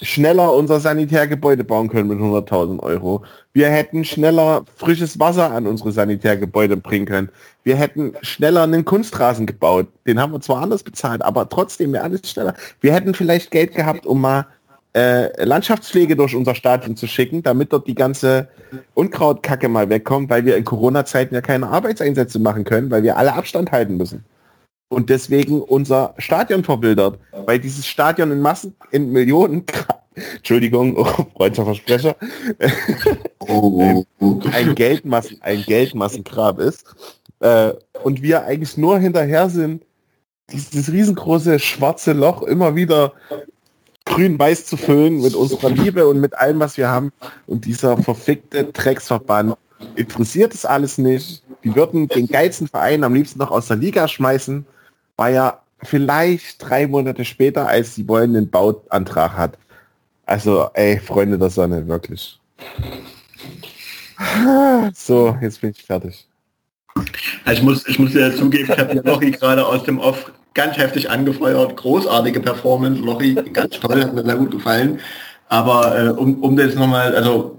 schneller 0.00 0.52
unser 0.52 0.80
Sanitärgebäude 0.80 1.64
bauen 1.64 1.88
können 1.88 2.08
mit 2.08 2.18
100.000 2.18 2.80
Euro. 2.80 3.22
Wir 3.52 3.68
hätten 3.68 4.04
schneller 4.04 4.64
frisches 4.76 5.18
Wasser 5.18 5.50
an 5.50 5.66
unsere 5.66 5.92
Sanitärgebäude 5.92 6.76
bringen 6.76 7.06
können. 7.06 7.28
Wir 7.62 7.76
hätten 7.76 8.14
schneller 8.22 8.62
einen 8.62 8.84
Kunstrasen 8.84 9.46
gebaut. 9.46 9.88
Den 10.06 10.20
haben 10.20 10.32
wir 10.32 10.40
zwar 10.40 10.62
anders 10.62 10.82
bezahlt, 10.82 11.22
aber 11.22 11.48
trotzdem 11.48 11.92
wäre 11.92 12.04
alles 12.04 12.30
schneller. 12.30 12.54
Wir 12.80 12.94
hätten 12.94 13.14
vielleicht 13.14 13.50
Geld 13.50 13.74
gehabt, 13.74 14.06
um 14.06 14.20
mal 14.20 14.46
äh, 14.94 15.44
Landschaftspflege 15.44 16.16
durch 16.16 16.34
unser 16.34 16.54
Stadion 16.54 16.96
zu 16.96 17.06
schicken, 17.06 17.42
damit 17.42 17.72
dort 17.72 17.86
die 17.86 17.94
ganze 17.94 18.48
Unkrautkacke 18.94 19.68
mal 19.68 19.88
wegkommt, 19.88 20.30
weil 20.30 20.44
wir 20.44 20.56
in 20.56 20.64
Corona-Zeiten 20.64 21.34
ja 21.34 21.40
keine 21.40 21.68
Arbeitseinsätze 21.68 22.38
machen 22.38 22.64
können, 22.64 22.90
weil 22.90 23.02
wir 23.02 23.16
alle 23.16 23.34
Abstand 23.34 23.72
halten 23.72 23.96
müssen. 23.96 24.24
Und 24.94 25.10
deswegen 25.10 25.60
unser 25.60 26.14
Stadion 26.18 26.64
verwildert, 26.64 27.18
weil 27.46 27.58
dieses 27.58 27.86
Stadion 27.86 28.30
in 28.30 28.40
Massen, 28.40 28.74
in 28.90 29.10
Millionen, 29.10 29.64
Entschuldigung, 30.36 30.96
oh, 30.96 31.26
freudscher 31.34 31.64
Versprecher, 31.64 32.16
Oh, 33.46 34.04
ein 34.52 34.74
Geldmassen, 34.74 35.38
ein 35.42 35.62
Geldmassengrab 35.62 36.58
ist. 36.58 36.84
Äh, 37.40 37.72
und 38.02 38.22
wir 38.22 38.44
eigentlich 38.44 38.76
nur 38.76 38.98
hinterher 38.98 39.50
sind, 39.50 39.82
dieses 40.50 40.92
riesengroße 40.92 41.58
schwarze 41.58 42.12
Loch 42.12 42.42
immer 42.42 42.74
wieder 42.74 43.12
grün-weiß 44.04 44.66
zu 44.66 44.76
füllen 44.76 45.20
mit 45.20 45.34
unserer 45.34 45.70
Liebe 45.70 46.06
und 46.06 46.20
mit 46.20 46.36
allem, 46.36 46.60
was 46.60 46.76
wir 46.76 46.88
haben. 46.88 47.12
Und 47.46 47.64
dieser 47.64 47.96
verfickte 47.96 48.64
Drecksverband 48.64 49.56
interessiert 49.96 50.54
es 50.54 50.64
alles 50.64 50.98
nicht. 50.98 51.42
Die 51.64 51.74
würden 51.74 52.08
den 52.08 52.28
geilsten 52.28 52.68
Verein 52.68 53.04
am 53.04 53.14
liebsten 53.14 53.38
noch 53.38 53.50
aus 53.50 53.68
der 53.68 53.76
Liga 53.76 54.06
schmeißen, 54.06 54.66
weil 55.16 55.34
er 55.34 55.62
vielleicht 55.82 56.68
drei 56.68 56.86
Monate 56.86 57.24
später, 57.24 57.68
als 57.68 57.94
die 57.94 58.08
wollen, 58.08 58.34
den 58.34 58.50
Bauantrag 58.50 59.36
hat. 59.36 59.58
Also, 60.26 60.68
ey, 60.74 60.98
Freunde 60.98 61.38
der 61.38 61.50
Sonne, 61.50 61.86
wirklich. 61.86 62.38
So, 64.94 65.36
jetzt 65.40 65.60
bin 65.60 65.70
ich 65.70 65.82
fertig. 65.82 66.26
Ich 67.50 67.62
muss, 67.62 67.86
ich 67.88 67.98
muss 67.98 68.12
dir 68.12 68.34
zugeben, 68.34 68.70
ich 68.72 68.78
habe 68.78 69.00
Lochi 69.04 69.32
gerade 69.32 69.66
aus 69.66 69.82
dem 69.82 69.98
Off 69.98 70.32
ganz 70.54 70.76
heftig 70.76 71.10
angefeuert. 71.10 71.76
Großartige 71.76 72.40
Performance, 72.40 73.00
Lochi, 73.00 73.34
ganz 73.34 73.78
toll, 73.80 74.02
hat 74.02 74.14
mir 74.14 74.24
sehr 74.24 74.36
gut 74.36 74.52
gefallen. 74.52 75.00
Aber 75.48 75.98
äh, 75.98 76.08
um, 76.10 76.42
um 76.42 76.56
das 76.56 76.74
nochmal, 76.74 77.14
also 77.14 77.58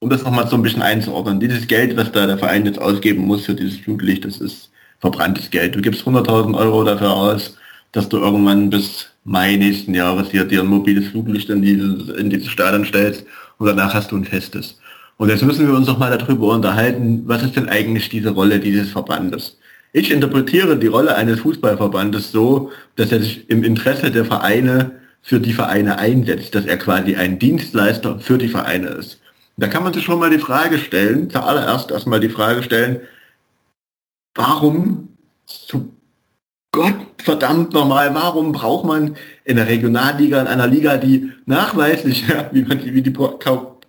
um 0.00 0.10
das 0.10 0.22
nochmal 0.22 0.46
so 0.46 0.56
ein 0.56 0.62
bisschen 0.62 0.82
einzuordnen, 0.82 1.40
dieses 1.40 1.66
Geld, 1.66 1.96
was 1.96 2.12
da 2.12 2.26
der 2.26 2.38
Verein 2.38 2.66
jetzt 2.66 2.80
ausgeben 2.80 3.26
muss 3.26 3.46
für 3.46 3.54
dieses 3.54 3.78
Flutlicht, 3.78 4.24
das 4.24 4.40
ist 4.40 4.70
verbranntes 5.00 5.50
Geld. 5.50 5.74
Du 5.74 5.80
gibst 5.80 6.06
100.000 6.06 6.56
Euro 6.56 6.84
dafür 6.84 7.12
aus, 7.12 7.56
dass 7.92 8.08
du 8.08 8.18
irgendwann 8.18 8.70
bis 8.70 9.06
Mai 9.24 9.56
nächsten 9.56 9.94
Jahres 9.94 10.30
hier 10.30 10.44
dir 10.44 10.60
ein 10.60 10.66
mobiles 10.66 11.08
Fluglicht 11.08 11.50
in 11.50 11.62
dieses, 11.62 12.08
in 12.10 12.30
dieses 12.30 12.48
Stadion 12.48 12.84
stellst 12.84 13.24
und 13.58 13.66
danach 13.66 13.92
hast 13.92 14.12
du 14.12 14.16
ein 14.16 14.24
festes. 14.24 14.78
Und 15.16 15.30
jetzt 15.30 15.42
müssen 15.42 15.66
wir 15.66 15.74
uns 15.74 15.86
doch 15.86 15.98
mal 15.98 16.16
darüber 16.16 16.54
unterhalten, 16.54 17.22
was 17.26 17.42
ist 17.42 17.56
denn 17.56 17.68
eigentlich 17.68 18.08
diese 18.08 18.30
Rolle 18.30 18.60
dieses 18.60 18.90
Verbandes? 18.90 19.58
Ich 19.92 20.10
interpretiere 20.10 20.76
die 20.76 20.88
Rolle 20.88 21.16
eines 21.16 21.40
Fußballverbandes 21.40 22.30
so, 22.30 22.70
dass 22.96 23.12
er 23.12 23.20
sich 23.20 23.48
im 23.48 23.64
Interesse 23.64 24.10
der 24.10 24.26
Vereine 24.26 24.92
für 25.22 25.40
die 25.40 25.54
Vereine 25.54 25.98
einsetzt, 25.98 26.54
dass 26.54 26.66
er 26.66 26.76
quasi 26.76 27.16
ein 27.16 27.38
Dienstleister 27.38 28.20
für 28.20 28.38
die 28.38 28.48
Vereine 28.48 28.88
ist. 28.88 29.20
Da 29.56 29.68
kann 29.68 29.82
man 29.82 29.94
sich 29.94 30.04
schon 30.04 30.18
mal 30.18 30.30
die 30.30 30.38
Frage 30.38 30.78
stellen, 30.78 31.30
zuallererst 31.30 31.90
erstmal 31.90 32.20
die 32.20 32.28
Frage 32.28 32.62
stellen, 32.62 33.00
warum 34.36 35.08
zu 35.46 35.90
Gott 36.76 36.94
verdammt 37.18 37.72
nochmal, 37.72 38.14
warum 38.14 38.52
braucht 38.52 38.84
man 38.84 39.16
in 39.44 39.56
der 39.56 39.66
Regionalliga, 39.66 40.40
in 40.42 40.46
einer 40.46 40.66
Liga, 40.66 40.98
die 40.98 41.32
nachweislich, 41.46 42.24
wie, 42.52 42.62
man, 42.62 42.84
wie 42.84 43.00
die 43.00 43.14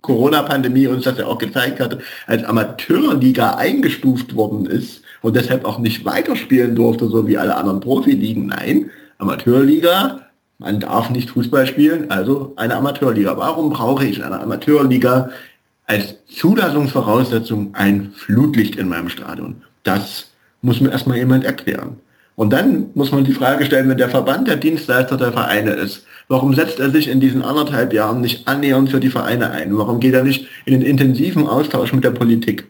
Corona-Pandemie 0.00 0.86
uns 0.86 1.04
das 1.04 1.18
ja 1.18 1.26
auch 1.26 1.38
gezeigt 1.38 1.80
hat, 1.80 1.98
als 2.26 2.44
Amateurliga 2.44 3.56
eingestuft 3.56 4.34
worden 4.34 4.64
ist 4.64 5.02
und 5.20 5.36
deshalb 5.36 5.66
auch 5.66 5.78
nicht 5.78 6.06
weiterspielen 6.06 6.74
durfte, 6.74 7.08
so 7.08 7.28
wie 7.28 7.36
alle 7.36 7.56
anderen 7.56 7.80
Profiligen. 7.80 8.46
Nein, 8.46 8.90
Amateurliga, 9.18 10.22
man 10.58 10.80
darf 10.80 11.10
nicht 11.10 11.28
Fußball 11.30 11.66
spielen, 11.66 12.10
also 12.10 12.54
eine 12.56 12.74
Amateurliga. 12.74 13.36
Warum 13.36 13.68
brauche 13.70 14.06
ich 14.06 14.24
eine 14.24 14.40
Amateurliga 14.40 15.28
als 15.86 16.16
Zulassungsvoraussetzung 16.26 17.74
ein 17.74 18.12
Flutlicht 18.14 18.76
in 18.76 18.88
meinem 18.88 19.10
Stadion? 19.10 19.62
Das 19.82 20.30
muss 20.62 20.80
mir 20.80 20.90
erstmal 20.90 21.18
jemand 21.18 21.44
erklären. 21.44 21.96
Und 22.36 22.52
dann 22.52 22.90
muss 22.94 23.10
man 23.10 23.24
die 23.24 23.32
Frage 23.32 23.64
stellen, 23.64 23.88
wenn 23.88 23.98
der 23.98 24.10
Verband 24.10 24.46
der 24.46 24.56
Dienstleister 24.56 25.16
der 25.16 25.32
Vereine 25.32 25.72
ist, 25.72 26.04
warum 26.28 26.54
setzt 26.54 26.78
er 26.78 26.90
sich 26.90 27.08
in 27.08 27.20
diesen 27.20 27.42
anderthalb 27.42 27.92
Jahren 27.92 28.20
nicht 28.20 28.46
annähernd 28.46 28.90
für 28.90 29.00
die 29.00 29.10
Vereine 29.10 29.50
ein? 29.50 29.76
Warum 29.76 29.98
geht 29.98 30.14
er 30.14 30.22
nicht 30.22 30.46
in 30.64 30.72
den 30.72 30.82
intensiven 30.82 31.48
Austausch 31.48 31.92
mit 31.92 32.04
der 32.04 32.12
Politik? 32.12 32.68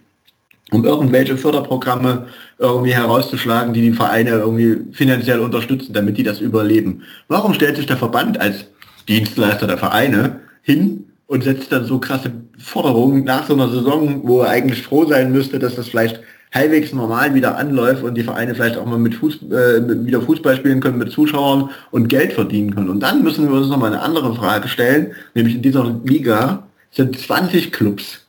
um 0.70 0.84
irgendwelche 0.84 1.36
Förderprogramme 1.36 2.26
irgendwie 2.59 2.93
herauszuschlagen, 2.93 3.72
die 3.72 3.80
die 3.80 3.93
Vereine 3.93 4.30
irgendwie 4.30 4.93
finanziell 4.93 5.41
unterstützen, 5.41 5.93
damit 5.93 6.18
die 6.18 6.22
das 6.22 6.41
überleben. 6.41 7.03
Warum 7.28 7.55
stellt 7.55 7.76
sich 7.76 7.86
der 7.86 7.97
Verband 7.97 8.41
als 8.41 8.66
Dienstleister 9.09 9.66
der 9.66 9.78
Vereine 9.78 10.41
hin 10.62 11.05
und 11.26 11.45
setzt 11.45 11.72
dann 11.72 11.84
so 11.84 11.99
krasse 11.99 12.32
Forderungen 12.59 13.24
nach 13.24 13.47
so 13.47 13.55
einer 13.55 13.68
Saison, 13.68 14.20
wo 14.24 14.41
er 14.41 14.51
eigentlich 14.51 14.82
froh 14.82 15.07
sein 15.07 15.32
müsste, 15.32 15.59
dass 15.59 15.76
das 15.76 15.89
vielleicht 15.89 16.20
halbwegs 16.53 16.93
normal 16.93 17.35
wieder 17.35 17.57
anläuft 17.57 18.03
und 18.03 18.15
die 18.15 18.23
Vereine 18.23 18.55
vielleicht 18.55 18.77
auch 18.77 18.87
mal 18.87 18.99
mit 18.99 19.15
Fuß, 19.15 19.43
äh, 19.51 20.07
wieder 20.07 20.23
Fußball 20.23 20.57
spielen 20.57 20.81
können 20.81 20.99
mit 20.99 21.13
Zuschauern 21.13 21.71
und 21.91 22.09
Geld 22.09 22.33
verdienen 22.33 22.75
können. 22.75 22.89
Und 22.89 23.01
dann 23.01 23.23
müssen 23.23 23.49
wir 23.49 23.57
uns 23.57 23.69
noch 23.69 23.79
mal 23.79 23.89
eine 23.93 24.03
andere 24.03 24.35
Frage 24.35 24.69
stellen, 24.69 25.13
nämlich 25.35 25.55
in 25.55 25.63
dieser 25.63 26.01
Liga 26.05 26.67
sind 26.91 27.19
20 27.19 27.73
Clubs. 27.73 28.27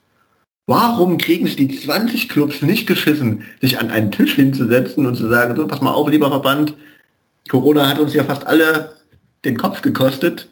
Warum 0.67 1.17
kriegen 1.17 1.47
es 1.47 1.55
die 1.55 1.67
20 1.67 2.29
Clubs 2.29 2.61
nicht 2.61 2.85
geschissen, 2.85 3.43
sich 3.59 3.79
an 3.79 3.89
einen 3.89 4.11
Tisch 4.11 4.35
hinzusetzen 4.35 5.07
und 5.07 5.15
zu 5.15 5.27
sagen, 5.27 5.55
so, 5.55 5.65
pass 5.65 5.81
mal 5.81 5.93
auf, 5.93 6.09
lieber 6.09 6.29
Verband, 6.29 6.75
Corona 7.47 7.87
hat 7.87 7.99
uns 7.99 8.13
ja 8.13 8.23
fast 8.23 8.45
alle 8.45 8.91
den 9.45 9.57
Kopf 9.57 9.81
gekostet. 9.81 10.47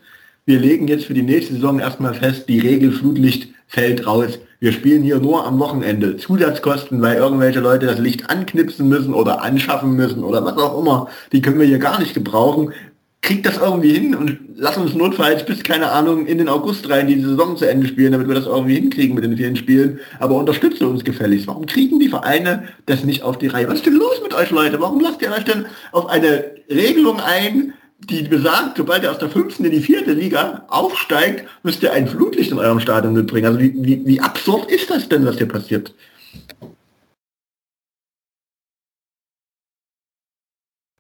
Wir 0.46 0.60
legen 0.60 0.88
jetzt 0.88 1.06
für 1.06 1.14
die 1.14 1.22
nächste 1.22 1.54
Saison 1.54 1.80
erstmal 1.80 2.14
fest, 2.14 2.50
die 2.50 2.60
Regel 2.60 2.92
Flutlicht 2.92 3.50
fällt 3.68 4.08
raus. 4.08 4.40
Wir 4.60 4.72
spielen 4.72 5.04
hier 5.04 5.20
nur 5.20 5.46
am 5.46 5.60
Wochenende. 5.60 6.18
Zusatzkosten, 6.18 7.00
weil 7.02 7.18
irgendwelche 7.18 7.60
Leute 7.60 7.86
das 7.86 8.00
Licht 8.00 8.30
anknipsen 8.30 8.90
müssen 8.90 9.14
oder 9.14 9.44
anschaffen 9.44 9.96
müssen 9.96 10.24
oder 10.24 10.44
was 10.44 10.58
auch 10.58 10.80
immer, 10.80 11.10
die 11.32 11.44
können 11.44 11.60
wir 11.60 11.68
hier 11.68 11.78
gar 11.78 12.00
nicht 12.00 12.16
gebrauchen. 12.16 12.74
Kriegt 13.22 13.46
das 13.46 13.58
irgendwie 13.58 13.94
hin 13.94 14.16
und 14.16 14.40
lass 14.56 14.78
uns 14.78 14.96
notfalls 14.96 15.46
bis, 15.46 15.64
keine 15.64 15.92
Ahnung, 15.92 16.26
in 16.26 16.40
den 16.40 16.50
August 16.50 16.90
rein 16.90 17.08
die 17.08 17.22
Saison 17.22 17.56
zu 17.56 17.66
Ende 17.66 17.88
spielen, 17.88 18.14
damit 18.14 18.28
wir 18.28 18.36
das 18.36 18.48
irgendwie 18.48 18.76
hinkriegen 18.76 19.14
mit 19.14 19.24
den 19.24 19.38
vielen 19.38 19.56
Spielen. 19.58 20.00
Aber 20.20 20.36
unterstütze 20.36 20.88
uns 20.88 21.04
gefälligst. 21.04 21.46
Warum 21.46 21.68
kriegen 21.68 22.00
die 22.00 22.10
Vereine 22.10 22.64
das 22.88 23.04
nicht 23.04 23.22
auf 23.22 23.38
die 23.38 23.48
Reihe? 23.48 23.68
Was 23.68 23.76
ist 23.76 23.86
denn 23.86 23.94
los 23.94 24.22
mit 24.24 24.34
euch, 24.34 24.50
Leute? 24.50 24.80
Warum 24.82 25.00
lasst 25.00 25.22
ihr 25.22 25.32
euch 25.32 25.46
denn 25.46 25.68
auf 25.92 26.08
eine 26.08 26.46
Regelung 26.68 27.20
ein, 27.20 27.74
die 28.00 28.24
besagt, 28.24 28.78
sobald 28.78 29.04
ihr 29.04 29.12
aus 29.12 29.20
der 29.20 29.30
fünften 29.30 29.66
in 29.66 29.72
die 29.72 29.82
vierte 29.82 30.14
Liga 30.14 30.66
aufsteigt, 30.70 31.48
müsst 31.64 31.82
ihr 31.84 31.94
ein 31.94 32.08
Flutlicht 32.08 32.52
in 32.52 32.60
eurem 32.60 32.80
Stadion 32.80 33.14
mitbringen. 33.14 33.48
Also 33.48 33.60
wie, 33.60 33.74
wie, 33.76 34.06
wie 34.06 34.22
absurd 34.22 34.72
ist 34.72 34.90
das 34.90 35.10
denn, 35.10 35.26
was 35.26 35.38
hier 35.38 35.48
passiert? 35.48 35.94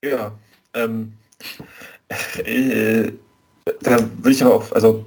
Ja, 0.04 0.32
ähm, 0.74 1.14
äh, 2.44 3.12
da 3.82 3.98
würde 4.18 4.32
ich 4.32 4.44
auch, 4.44 4.72
also 4.72 5.06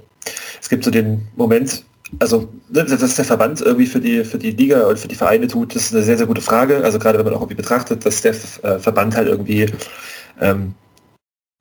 es 0.61 0.69
gibt 0.69 0.83
so 0.83 0.91
den 0.91 1.27
Moment, 1.35 1.83
also 2.19 2.49
ne, 2.69 2.85
dass 2.85 3.15
der 3.15 3.25
Verband 3.25 3.61
irgendwie 3.61 3.85
für 3.85 3.99
die 3.99 4.23
für 4.23 4.37
die 4.37 4.51
Liga 4.51 4.85
und 4.87 4.99
für 4.99 5.07
die 5.07 5.15
Vereine 5.15 5.47
tut, 5.47 5.75
das 5.75 5.83
ist 5.85 5.95
eine 5.95 6.03
sehr, 6.03 6.17
sehr 6.17 6.27
gute 6.27 6.41
Frage. 6.41 6.83
Also 6.83 6.99
gerade 6.99 7.17
wenn 7.17 7.25
man 7.25 7.33
auch 7.33 7.41
irgendwie 7.41 7.55
betrachtet, 7.55 8.05
dass 8.05 8.21
der 8.21 8.33
äh, 8.33 8.79
Verband 8.79 9.15
halt 9.15 9.27
irgendwie 9.27 9.67
ähm, 10.39 10.75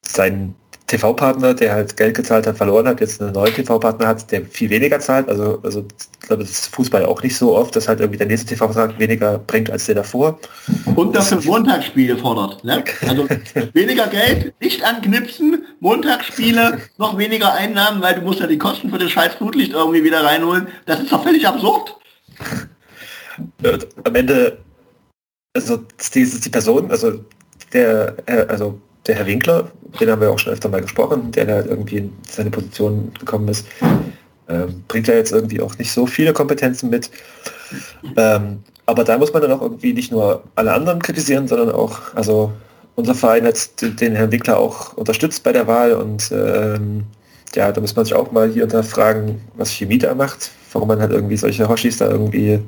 seinen 0.02 0.54
TV-Partner, 0.90 1.54
der 1.54 1.72
halt 1.72 1.96
Geld 1.96 2.16
gezahlt 2.16 2.46
hat, 2.46 2.56
verloren 2.56 2.88
hat, 2.88 3.00
jetzt 3.00 3.22
einen 3.22 3.32
neuen 3.32 3.54
TV-Partner 3.54 4.08
hat, 4.08 4.30
der 4.32 4.44
viel 4.44 4.70
weniger 4.70 4.98
zahlt. 4.98 5.28
Also, 5.28 5.60
also 5.62 5.86
ich 6.20 6.26
glaube, 6.26 6.42
das 6.42 6.50
ist 6.50 6.74
Fußball 6.74 7.04
auch 7.04 7.22
nicht 7.22 7.36
so 7.36 7.56
oft, 7.56 7.76
dass 7.76 7.86
halt 7.86 8.00
irgendwie 8.00 8.18
der 8.18 8.26
nächste 8.26 8.48
TV-Vertrag 8.48 8.98
weniger 8.98 9.38
bringt 9.38 9.70
als 9.70 9.86
der 9.86 9.94
davor. 9.94 10.38
Und 10.96 11.14
dafür 11.14 11.40
Montagsspiele 11.44 12.16
fordert. 12.16 12.64
Ne? 12.64 12.84
Also 13.06 13.28
weniger 13.72 14.08
Geld, 14.08 14.52
nicht 14.60 14.82
anknipsen, 14.82 15.64
Montagsspiele, 15.78 16.80
noch 16.98 17.16
weniger 17.16 17.54
Einnahmen, 17.54 18.02
weil 18.02 18.16
du 18.16 18.22
musst 18.22 18.40
ja 18.40 18.46
die 18.46 18.58
Kosten 18.58 18.90
für 18.90 18.98
das 18.98 19.10
scheiß 19.10 19.34
Flutlicht 19.34 19.72
irgendwie 19.72 20.02
wieder 20.02 20.24
reinholen. 20.24 20.66
Das 20.86 21.00
ist 21.00 21.12
doch 21.12 21.22
völlig 21.22 21.46
absurd. 21.46 21.96
Am 24.04 24.14
Ende, 24.14 24.58
also 25.54 25.84
die, 26.14 26.24
die 26.24 26.50
Person, 26.50 26.90
also 26.90 27.24
der, 27.72 28.16
äh, 28.26 28.46
also 28.48 28.80
der 29.06 29.14
Herr 29.16 29.26
Winkler, 29.26 29.70
den 29.98 30.10
haben 30.10 30.20
wir 30.20 30.30
auch 30.30 30.38
schon 30.38 30.52
öfter 30.52 30.68
mal 30.68 30.82
gesprochen, 30.82 31.32
der 31.32 31.46
da 31.46 31.64
irgendwie 31.64 31.98
in 31.98 32.12
seine 32.28 32.50
Position 32.50 33.12
gekommen 33.18 33.48
ist, 33.48 33.66
Ähm, 34.50 34.82
bringt 34.88 35.06
ja 35.06 35.14
jetzt 35.14 35.30
irgendwie 35.30 35.60
auch 35.60 35.78
nicht 35.78 35.92
so 35.92 36.06
viele 36.06 36.32
Kompetenzen 36.32 36.90
mit. 36.90 37.08
Ähm, 38.16 38.64
aber 38.84 39.04
da 39.04 39.16
muss 39.16 39.32
man 39.32 39.42
dann 39.42 39.52
auch 39.52 39.62
irgendwie 39.62 39.92
nicht 39.92 40.10
nur 40.10 40.42
alle 40.56 40.72
anderen 40.72 41.00
kritisieren, 41.00 41.46
sondern 41.46 41.70
auch, 41.70 42.12
also 42.16 42.50
unser 42.96 43.14
Verein 43.14 43.46
hat 43.46 43.70
den 43.80 44.16
Herrn 44.16 44.32
Winkler 44.32 44.58
auch 44.58 44.94
unterstützt 44.94 45.44
bei 45.44 45.52
der 45.52 45.68
Wahl 45.68 45.92
und 45.92 46.32
ähm, 46.32 47.04
ja, 47.54 47.70
da 47.70 47.80
muss 47.80 47.94
man 47.94 48.04
sich 48.04 48.14
auch 48.14 48.32
mal 48.32 48.48
hier 48.50 48.62
hinterfragen, 48.62 49.40
was 49.56 49.70
Chemie 49.70 49.98
da 49.98 50.14
macht, 50.16 50.50
warum 50.72 50.88
man 50.88 51.00
halt 51.00 51.12
irgendwie 51.12 51.36
solche 51.36 51.68
Hoshis 51.68 51.98
da 51.98 52.08
irgendwie, 52.08 52.58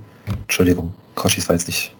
Entschuldigung, 0.43 0.95
Hoshis 1.23 1.49
jetzt 1.49 1.67
nicht, 1.67 1.97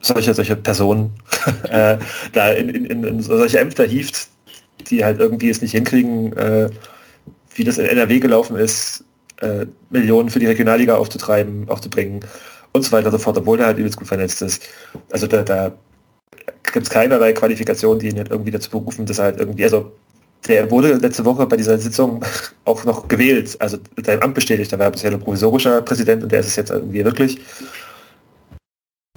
solche, 0.00 0.34
solche 0.34 0.56
Personen 0.56 1.12
äh, 1.70 1.96
da 2.32 2.50
in, 2.52 2.68
in, 2.68 3.04
in, 3.04 3.22
solche 3.22 3.60
Ämter 3.60 3.84
hieft, 3.84 4.28
die 4.88 5.04
halt 5.04 5.20
irgendwie 5.20 5.50
es 5.50 5.60
nicht 5.60 5.72
hinkriegen, 5.72 6.36
äh, 6.36 6.70
wie 7.54 7.64
das 7.64 7.78
in 7.78 7.86
NRW 7.86 8.18
gelaufen 8.20 8.56
ist, 8.56 9.04
äh, 9.40 9.66
Millionen 9.90 10.30
für 10.30 10.38
die 10.38 10.46
Regionalliga 10.46 10.96
aufzutreiben, 10.96 11.68
aufzubringen 11.68 12.20
und 12.72 12.82
so 12.82 12.92
weiter 12.92 13.06
und 13.06 13.12
so 13.12 13.18
fort, 13.18 13.36
obwohl 13.38 13.60
er 13.60 13.66
halt 13.66 13.78
übelst 13.78 13.98
gut 13.98 14.08
vernetzt 14.08 14.42
ist. 14.42 14.62
Also 15.10 15.26
da, 15.26 15.42
da 15.42 15.72
gibt 16.72 16.86
es 16.86 16.90
keinerlei 16.90 17.32
Qualifikation, 17.32 17.98
die 17.98 18.08
ihn 18.08 18.16
halt 18.16 18.30
irgendwie 18.30 18.50
dazu 18.50 18.70
berufen, 18.70 19.06
dass 19.06 19.18
er 19.18 19.26
halt 19.26 19.40
irgendwie, 19.40 19.64
also 19.64 19.92
der 20.48 20.70
wurde 20.70 20.94
letzte 20.94 21.24
Woche 21.24 21.46
bei 21.46 21.56
dieser 21.56 21.78
Sitzung 21.78 22.24
auch 22.64 22.84
noch 22.84 23.08
gewählt, 23.08 23.56
also 23.60 23.78
seinem 24.04 24.22
Amt 24.22 24.34
bestätigt, 24.34 24.72
da 24.72 24.78
war 24.78 24.86
er 24.86 24.92
bisher 24.92 25.10
nur 25.10 25.20
provisorischer 25.20 25.82
Präsident 25.82 26.22
und 26.22 26.32
der 26.32 26.40
ist 26.40 26.48
es 26.48 26.56
jetzt 26.56 26.70
irgendwie 26.70 27.04
wirklich. 27.04 27.38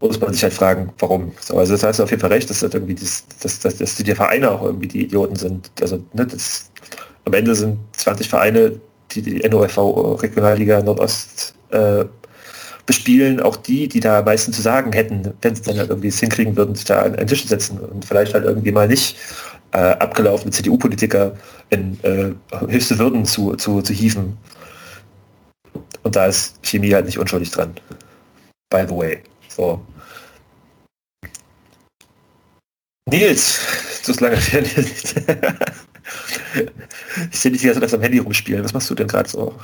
Muss 0.04 0.20
man 0.20 0.34
sich 0.34 0.44
halt 0.44 0.54
fragen, 0.54 0.92
warum. 1.00 1.32
So, 1.40 1.58
also 1.58 1.72
das 1.72 1.84
heißt 1.84 2.02
auf 2.02 2.10
jeden 2.10 2.20
Fall 2.20 2.34
recht, 2.34 2.50
dass, 2.50 2.62
halt 2.62 2.74
irgendwie 2.74 2.94
das, 2.96 3.24
dass, 3.42 3.62
dass, 3.62 3.78
dass 3.78 3.96
die 3.96 4.14
Vereine 4.14 4.52
auch 4.52 4.62
irgendwie 4.62 4.90
die 4.90 5.06
Idioten 5.06 5.38
sind. 5.38 5.72
Also 5.80 6.04
ne, 6.12 6.28
das, 6.28 6.70
am 7.24 7.34
Ende 7.34 7.56
sind 7.56 7.80
20 7.94 8.28
Vereine, 8.28 8.82
die 9.12 9.22
die 9.22 9.48
NOFV 9.48 10.22
Regionalliga 10.22 10.82
Nordost 10.82 11.56
äh, 11.70 12.04
bespielen, 12.86 13.40
auch 13.40 13.56
die, 13.56 13.88
die 13.88 14.02
da 14.02 14.20
am 14.20 14.26
meisten 14.26 14.52
zu 14.52 14.62
sagen 14.62 14.92
hätten, 14.92 15.34
wenn 15.42 15.56
sie 15.56 15.62
dann 15.62 15.78
halt 15.78 15.90
irgendwie 15.90 16.10
es 16.10 16.20
hinkriegen 16.20 16.58
würden, 16.58 16.76
sich 16.76 16.84
da 16.84 17.04
an 17.04 17.16
einen 17.16 17.28
Tisch 17.28 17.46
setzen 17.46 17.80
und 17.80 18.04
vielleicht 18.04 18.34
halt 18.34 18.44
irgendwie 18.44 18.74
mal 18.74 18.90
nicht 18.90 19.16
äh, 19.72 19.78
abgelaufene 19.78 20.52
CDU-Politiker 20.52 21.34
in 21.70 21.98
äh, 22.04 22.34
höchste 22.68 23.00
Würden 23.00 23.24
zu, 23.24 23.56
zu, 23.56 23.82
zu 23.82 23.94
hieven. 23.94 24.38
Und 26.04 26.18
da 26.18 26.26
ist 26.26 26.62
Chemie 26.62 26.94
halt 26.94 27.06
nicht 27.06 27.18
unschuldig 27.18 27.52
dran. 27.52 27.74
By 28.70 28.84
the 28.86 28.96
way. 28.96 29.24
So. 29.48 29.82
Nils, 33.06 33.60
so 34.04 34.12
ist 34.12 34.22
lange 34.22 34.38
her. 34.38 34.64
Ich 37.32 37.40
sehe 37.40 37.52
dich 37.52 37.62
die 37.62 37.68
ganze 37.68 37.96
am 37.96 38.02
Handy 38.02 38.20
rumspielen. 38.20 38.64
Was 38.64 38.74
machst 38.74 38.90
du 38.90 38.96
denn 38.96 39.08
gerade 39.08 39.30
so? 39.30 39.56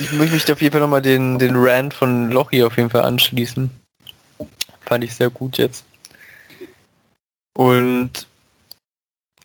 ich 0.00 0.12
möchte 0.12 0.34
mich 0.34 0.52
auf 0.52 0.60
jeden 0.60 0.72
Fall 0.72 0.80
nochmal 0.80 1.02
den, 1.02 1.38
den 1.38 1.56
Rand 1.56 1.94
von 1.94 2.30
Lochi 2.30 2.62
auf 2.62 2.76
jeden 2.76 2.90
Fall 2.90 3.02
anschließen. 3.02 3.70
Fand 4.80 5.04
ich 5.04 5.14
sehr 5.14 5.30
gut 5.30 5.58
jetzt. 5.58 5.84
Und 7.56 8.26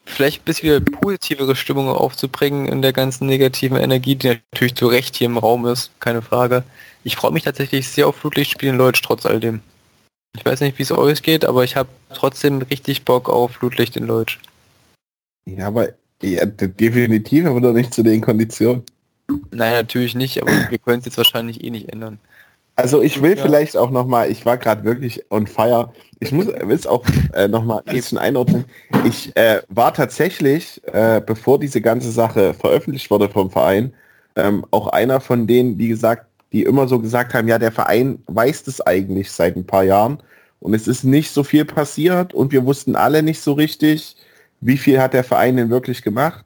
vielleicht 0.06 0.42
ein 0.42 0.46
bisschen 0.46 0.70
wieder 0.70 0.80
positivere 1.00 1.56
Stimmung 1.56 1.90
aufzubringen 1.90 2.68
in 2.68 2.82
der 2.82 2.94
ganzen 2.94 3.28
negativen 3.28 3.78
Energie, 3.78 4.16
die 4.16 4.40
natürlich 4.52 4.76
zu 4.76 4.88
Recht 4.88 5.16
hier 5.16 5.28
im 5.28 5.38
Raum 5.38 5.66
ist, 5.66 5.92
keine 6.00 6.22
Frage. 6.22 6.64
Ich 7.04 7.16
freue 7.16 7.32
mich 7.32 7.44
tatsächlich 7.44 7.88
sehr 7.88 8.08
auf 8.08 8.16
Flutlichtspielen 8.18 8.78
Leute 8.78 9.02
trotz 9.02 9.26
all 9.26 9.40
dem. 9.40 9.62
Ich 10.36 10.46
weiß 10.46 10.62
nicht, 10.62 10.78
wie 10.78 10.84
es 10.84 10.92
euch 10.92 11.22
geht, 11.22 11.46
aber 11.46 11.64
ich 11.64 11.76
habe 11.76 11.90
trotzdem 12.14 12.60
richtig 12.60 13.04
Bock 13.04 13.30
auf 13.30 13.52
Flutlicht 13.52 13.98
in 13.98 14.06
Leutsch. 14.06 14.40
Ja, 15.46 15.68
aber 15.68 15.90
ja, 16.22 16.46
definitiv, 16.46 17.46
aber 17.46 17.62
doch 17.62 17.74
nicht 17.74 17.94
zu 17.94 18.04
den 18.04 18.22
Konditionen. 18.22 18.84
Nein, 19.52 19.74
natürlich 19.74 20.16
nicht, 20.16 20.42
aber 20.42 20.52
wir 20.70 20.78
können 20.78 21.00
es 21.00 21.06
jetzt 21.06 21.18
wahrscheinlich 21.18 21.64
eh 21.64 21.70
nicht 21.70 21.90
ändern. 21.90 22.20
Also 22.76 23.02
ich 23.02 23.22
will 23.22 23.36
ja. 23.36 23.44
vielleicht 23.44 23.76
auch 23.76 23.92
noch 23.92 24.08
mal, 24.08 24.32
ich 24.32 24.46
war 24.46 24.58
gerade 24.58 24.86
wirklich 24.86 25.26
on 25.32 25.48
fire. 25.48 25.92
Ich 26.22 26.32
muss 26.32 26.48
es 26.48 26.88
auch 26.88 27.04
äh, 27.34 27.48
noch 27.48 27.66
mal 27.66 27.84
ein 27.86 27.94
bisschen 27.94 28.18
einordnen. 28.18 28.64
Ich 29.04 29.36
äh, 29.36 29.62
war 29.68 29.94
tatsächlich, 29.94 30.82
äh, 30.86 31.22
bevor 31.26 31.60
diese 31.60 31.82
ganze 31.82 32.10
Sache 32.10 32.54
veröffentlicht 32.54 33.12
wurde 33.12 33.28
vom 33.28 33.52
Verein, 33.52 33.94
ähm, 34.38 34.66
auch 34.72 34.88
einer 34.88 35.20
von 35.20 35.46
denen, 35.46 35.78
die 35.78 35.90
gesagt, 35.90 36.29
die 36.52 36.64
immer 36.64 36.88
so 36.88 37.00
gesagt 37.00 37.34
haben, 37.34 37.48
ja, 37.48 37.60
der 37.60 37.72
Verein 37.72 38.24
weiß 38.28 38.64
das 38.64 38.82
eigentlich 38.82 39.32
seit 39.32 39.56
ein 39.56 39.66
paar 39.66 39.84
Jahren 39.84 40.22
und 40.60 40.74
es 40.74 40.88
ist 40.88 41.04
nicht 41.04 41.32
so 41.32 41.44
viel 41.44 41.66
passiert 41.66 42.34
und 42.34 42.52
wir 42.52 42.66
wussten 42.66 42.96
alle 42.96 43.24
nicht 43.24 43.42
so 43.42 43.54
richtig, 43.54 44.16
wie 44.62 44.78
viel 44.78 45.00
hat 45.02 45.14
der 45.14 45.24
Verein 45.24 45.58
denn 45.58 45.70
wirklich 45.70 46.02
gemacht. 46.02 46.46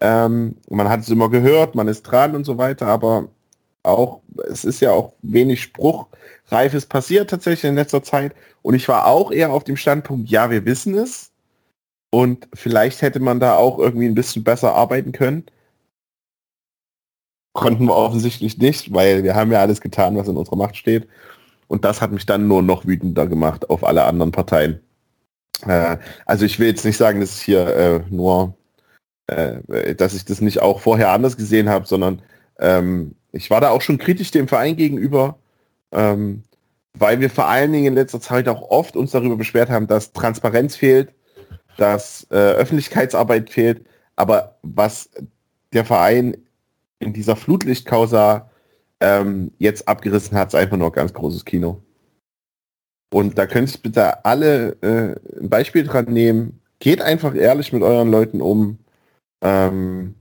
Ähm, 0.00 0.56
man 0.68 0.88
hat 0.88 1.00
es 1.00 1.08
immer 1.08 1.28
gehört, 1.30 1.74
man 1.74 1.88
ist 1.88 2.02
dran 2.02 2.34
und 2.34 2.44
so 2.44 2.58
weiter, 2.58 2.86
aber 2.86 3.28
auch, 3.82 4.20
es 4.50 4.64
ist 4.64 4.80
ja 4.80 4.92
auch 4.92 5.14
wenig 5.22 5.62
Spruchreifes 5.62 6.86
passiert 6.86 7.30
tatsächlich 7.30 7.68
in 7.68 7.74
letzter 7.76 8.02
Zeit. 8.02 8.34
Und 8.62 8.74
ich 8.74 8.88
war 8.88 9.06
auch 9.06 9.32
eher 9.32 9.52
auf 9.52 9.64
dem 9.64 9.76
Standpunkt, 9.76 10.28
ja, 10.28 10.50
wir 10.50 10.64
wissen 10.64 10.94
es. 10.94 11.30
Und 12.10 12.48
vielleicht 12.54 13.02
hätte 13.02 13.20
man 13.20 13.40
da 13.40 13.56
auch 13.56 13.78
irgendwie 13.78 14.06
ein 14.06 14.14
bisschen 14.14 14.44
besser 14.44 14.74
arbeiten 14.74 15.12
können. 15.12 15.44
Konnten 17.52 17.86
wir 17.86 17.96
offensichtlich 17.96 18.58
nicht, 18.58 18.94
weil 18.94 19.24
wir 19.24 19.34
haben 19.34 19.50
ja 19.50 19.60
alles 19.60 19.80
getan, 19.80 20.16
was 20.16 20.28
in 20.28 20.36
unserer 20.36 20.56
Macht 20.56 20.76
steht. 20.76 21.08
Und 21.68 21.84
das 21.84 22.00
hat 22.00 22.12
mich 22.12 22.26
dann 22.26 22.48
nur 22.48 22.62
noch 22.62 22.86
wütender 22.86 23.26
gemacht 23.26 23.70
auf 23.70 23.84
alle 23.84 24.04
anderen 24.04 24.32
Parteien. 24.32 24.80
Äh, 25.66 25.98
also 26.26 26.44
ich 26.44 26.58
will 26.58 26.68
jetzt 26.68 26.84
nicht 26.84 26.96
sagen, 26.96 27.20
dass 27.20 27.36
ich 27.36 27.42
hier 27.42 27.66
äh, 27.66 28.00
nur, 28.10 28.54
äh, 29.26 29.94
dass 29.94 30.14
ich 30.14 30.24
das 30.24 30.40
nicht 30.40 30.60
auch 30.60 30.80
vorher 30.80 31.10
anders 31.10 31.36
gesehen 31.36 31.68
habe, 31.68 31.86
sondern 31.86 32.22
ähm, 32.58 33.14
ich 33.32 33.50
war 33.50 33.60
da 33.60 33.70
auch 33.70 33.82
schon 33.82 33.98
kritisch 33.98 34.30
dem 34.30 34.48
Verein 34.48 34.76
gegenüber, 34.76 35.38
ähm, 35.92 36.42
weil 36.94 37.20
wir 37.20 37.30
vor 37.30 37.46
allen 37.46 37.72
Dingen 37.72 37.86
in 37.86 37.94
letzter 37.94 38.20
Zeit 38.20 38.48
auch 38.48 38.62
oft 38.70 38.96
uns 38.96 39.12
darüber 39.12 39.36
beschwert 39.36 39.70
haben, 39.70 39.86
dass 39.86 40.12
Transparenz 40.12 40.76
fehlt, 40.76 41.12
dass 41.76 42.26
äh, 42.30 42.34
Öffentlichkeitsarbeit 42.34 43.50
fehlt. 43.50 43.86
Aber 44.16 44.56
was 44.62 45.08
der 45.72 45.84
Verein 45.84 46.36
in 47.00 47.12
dieser 47.12 47.34
Flutlichtkausa 47.34 48.50
ähm, 49.00 49.50
jetzt 49.58 49.88
abgerissen 49.88 50.36
hat, 50.36 50.48
ist 50.48 50.54
einfach 50.54 50.76
nur 50.76 50.92
ganz 50.92 51.12
großes 51.12 51.44
Kino. 51.44 51.82
Und 53.12 53.38
da 53.38 53.46
könnt 53.46 53.74
ihr 53.74 53.80
bitte 53.82 54.24
alle 54.24 54.76
äh, 54.82 55.40
ein 55.40 55.50
Beispiel 55.50 55.84
dran 55.84 56.04
nehmen. 56.06 56.60
Geht 56.78 57.02
einfach 57.02 57.34
ehrlich 57.34 57.72
mit 57.72 57.82
euren 57.82 58.10
Leuten 58.10 58.40
um. 58.40 58.78
Ähm, 59.42 60.14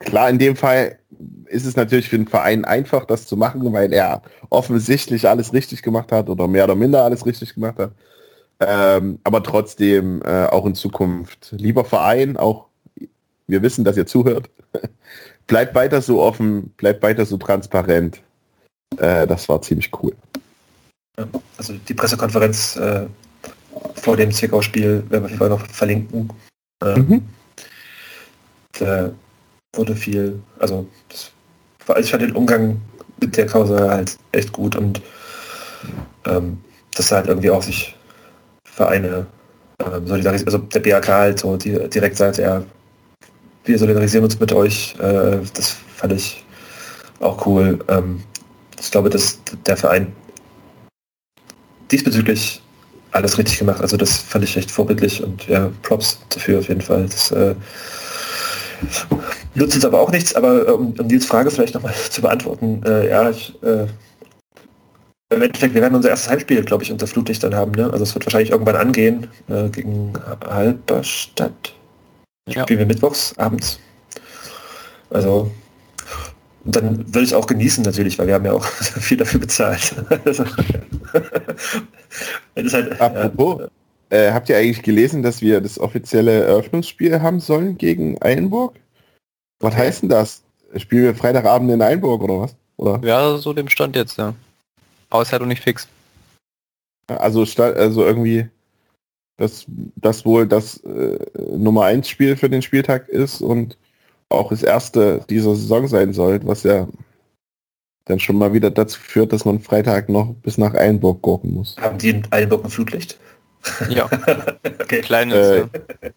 klar, 0.00 0.28
in 0.28 0.38
dem 0.38 0.56
Fall 0.56 0.98
ist 1.46 1.64
es 1.64 1.76
natürlich 1.76 2.08
für 2.08 2.18
den 2.18 2.28
Verein 2.28 2.64
einfach, 2.64 3.06
das 3.06 3.26
zu 3.26 3.36
machen, 3.36 3.72
weil 3.72 3.92
er 3.92 4.22
offensichtlich 4.50 5.28
alles 5.28 5.52
richtig 5.52 5.82
gemacht 5.82 6.12
hat 6.12 6.28
oder 6.28 6.46
mehr 6.46 6.64
oder 6.64 6.74
minder 6.74 7.04
alles 7.04 7.24
richtig 7.24 7.54
gemacht 7.54 7.78
hat. 7.78 7.92
Ähm, 8.60 9.18
aber 9.24 9.42
trotzdem 9.42 10.22
äh, 10.22 10.46
auch 10.46 10.66
in 10.66 10.74
Zukunft. 10.74 11.52
Lieber 11.52 11.84
Verein, 11.84 12.36
auch 12.36 12.66
wir 13.46 13.62
wissen, 13.62 13.84
dass 13.84 13.96
ihr 13.96 14.06
zuhört. 14.06 14.50
bleibt 15.46 15.74
weiter 15.74 16.02
so 16.02 16.22
offen, 16.22 16.70
bleibt 16.76 17.02
weiter 17.02 17.24
so 17.24 17.36
transparent. 17.36 18.22
Äh, 18.98 19.26
das 19.26 19.48
war 19.48 19.62
ziemlich 19.62 19.90
cool. 20.02 20.14
Also 21.56 21.74
die 21.74 21.94
Pressekonferenz 21.94 22.76
äh, 22.76 23.06
vor 23.94 24.16
dem 24.16 24.30
Zwickau-Spiel 24.30 25.04
werden 25.08 25.10
wir 25.10 25.24
auf 25.24 25.30
jeden 25.30 25.38
Fall 25.38 25.48
noch 25.48 25.66
verlinken. 25.66 26.30
Ähm, 26.84 27.06
mhm. 27.08 27.22
Da 28.78 29.10
wurde 29.74 29.96
viel, 29.96 30.42
also 30.58 30.86
das 31.08 31.32
war, 31.86 31.98
ich 31.98 32.10
fand 32.10 32.22
den 32.22 32.36
Umgang 32.36 32.80
mit 33.20 33.36
der 33.36 33.46
Causa 33.46 33.90
halt 33.90 34.18
echt 34.32 34.52
gut 34.52 34.76
und 34.76 35.00
ähm, 36.26 36.58
dass 36.94 37.12
halt 37.12 37.26
irgendwie 37.26 37.50
auch 37.50 37.62
sich 37.62 37.96
Vereine 38.64 39.26
ähm, 39.78 40.06
solidarisieren, 40.06 40.52
also 40.52 40.58
der 40.58 40.80
BAK 40.80 41.08
halt 41.08 41.38
so 41.38 41.56
die, 41.56 41.88
direkt 41.88 42.16
sagt, 42.16 42.38
ja, 42.38 42.62
wir 43.66 43.78
solidarisieren 43.78 44.24
uns 44.24 44.38
mit 44.38 44.52
euch, 44.52 44.94
äh, 44.98 45.38
das 45.54 45.76
fand 45.96 46.12
ich 46.12 46.44
auch 47.20 47.46
cool. 47.46 47.78
Ähm, 47.88 48.22
ich 48.80 48.90
glaube, 48.90 49.10
dass 49.10 49.38
der 49.66 49.76
Verein 49.76 50.12
diesbezüglich 51.90 52.62
alles 53.12 53.38
richtig 53.38 53.58
gemacht. 53.58 53.80
Also 53.80 53.96
das 53.96 54.18
fand 54.18 54.44
ich 54.44 54.56
echt 54.56 54.70
vorbildlich 54.70 55.22
und 55.22 55.46
ja, 55.48 55.70
Props 55.82 56.18
dafür 56.28 56.58
auf 56.58 56.68
jeden 56.68 56.80
Fall. 56.80 57.06
Das 57.06 57.30
äh, 57.30 57.54
nutzt 59.54 59.74
uns 59.74 59.84
aber 59.84 60.00
auch 60.00 60.10
nichts, 60.10 60.34
aber 60.34 60.74
um, 60.74 60.92
um 60.98 61.06
Nils 61.06 61.26
Frage 61.26 61.50
vielleicht 61.50 61.74
nochmal 61.74 61.94
zu 62.10 62.20
beantworten, 62.20 62.82
äh, 62.84 63.08
ja, 63.08 63.30
ich, 63.30 63.54
äh, 63.62 63.86
im 65.28 65.42
Endeffekt, 65.42 65.74
wir 65.74 65.82
werden 65.82 65.96
unser 65.96 66.10
erstes 66.10 66.30
Heimspiel, 66.30 66.62
glaube 66.62 66.84
ich, 66.84 66.92
unter 66.92 67.06
Flutlicht 67.06 67.42
dann 67.42 67.54
haben. 67.54 67.72
Ne? 67.72 67.90
Also 67.90 68.04
es 68.04 68.14
wird 68.14 68.26
wahrscheinlich 68.26 68.50
irgendwann 68.50 68.76
angehen 68.76 69.26
äh, 69.48 69.68
gegen 69.70 70.12
Halberstadt. 70.48 71.75
Ja. 72.48 72.62
Spielen 72.62 72.80
wir 72.80 72.86
mittwochs 72.86 73.36
abends. 73.38 73.80
Also 75.10 75.50
dann 76.64 77.14
will 77.14 77.22
ich 77.22 77.34
auch 77.34 77.46
genießen 77.46 77.84
natürlich, 77.84 78.18
weil 78.18 78.26
wir 78.26 78.34
haben 78.34 78.44
ja 78.44 78.52
auch 78.52 78.64
viel 79.00 79.16
dafür 79.16 79.40
bezahlt. 79.40 79.94
halt, 82.56 83.00
Apropos, 83.00 83.68
äh, 84.10 84.32
habt 84.32 84.48
ihr 84.48 84.56
eigentlich 84.56 84.82
gelesen, 84.82 85.22
dass 85.22 85.40
wir 85.40 85.60
das 85.60 85.78
offizielle 85.78 86.44
Eröffnungsspiel 86.44 87.20
haben 87.20 87.40
sollen 87.40 87.78
gegen 87.78 88.20
Eilenburg? 88.22 88.74
Was 89.60 89.74
heißt 89.74 90.02
denn 90.02 90.08
das? 90.08 90.42
Spielen 90.76 91.04
wir 91.04 91.14
Freitagabend 91.14 91.70
in 91.70 91.82
Einburg 91.82 92.22
oder 92.22 92.40
was? 92.40 92.56
Oder? 92.76 93.00
Ja, 93.06 93.38
so 93.38 93.52
dem 93.52 93.68
Stand 93.68 93.96
jetzt, 93.96 94.18
ja. 94.18 94.34
Außer 95.10 95.38
du 95.38 95.46
nicht 95.46 95.62
fix. 95.62 95.88
Also, 97.06 97.44
also 97.62 98.04
irgendwie, 98.04 98.48
dass 99.36 99.66
das 99.96 100.24
wohl 100.24 100.46
das 100.46 100.78
äh, 100.84 101.18
Nummer 101.56 101.84
1 101.84 102.08
Spiel 102.08 102.36
für 102.36 102.48
den 102.48 102.62
Spieltag 102.62 103.08
ist 103.08 103.40
und 103.42 103.76
auch 104.28 104.50
das 104.50 104.62
erste 104.62 105.20
dieser 105.30 105.54
Saison 105.54 105.86
sein 105.88 106.12
soll, 106.12 106.40
was 106.44 106.62
ja 106.62 106.88
dann 108.06 108.18
schon 108.20 108.36
mal 108.38 108.52
wieder 108.52 108.70
dazu 108.70 108.98
führt, 109.00 109.32
dass 109.32 109.44
man 109.44 109.60
Freitag 109.60 110.08
noch 110.08 110.34
bis 110.42 110.58
nach 110.58 110.74
Einburg 110.74 111.22
gucken 111.22 111.54
muss. 111.54 111.76
Haben 111.78 111.98
die 111.98 112.10
in 112.10 112.22
Eilenburg 112.30 112.64
ein 112.64 112.70
Flutlicht? 112.70 113.18
Ja, 113.88 114.04
Okay. 114.82 115.00
kleines. 115.00 115.34
Äh, 115.34 115.58
ja. 116.02 116.10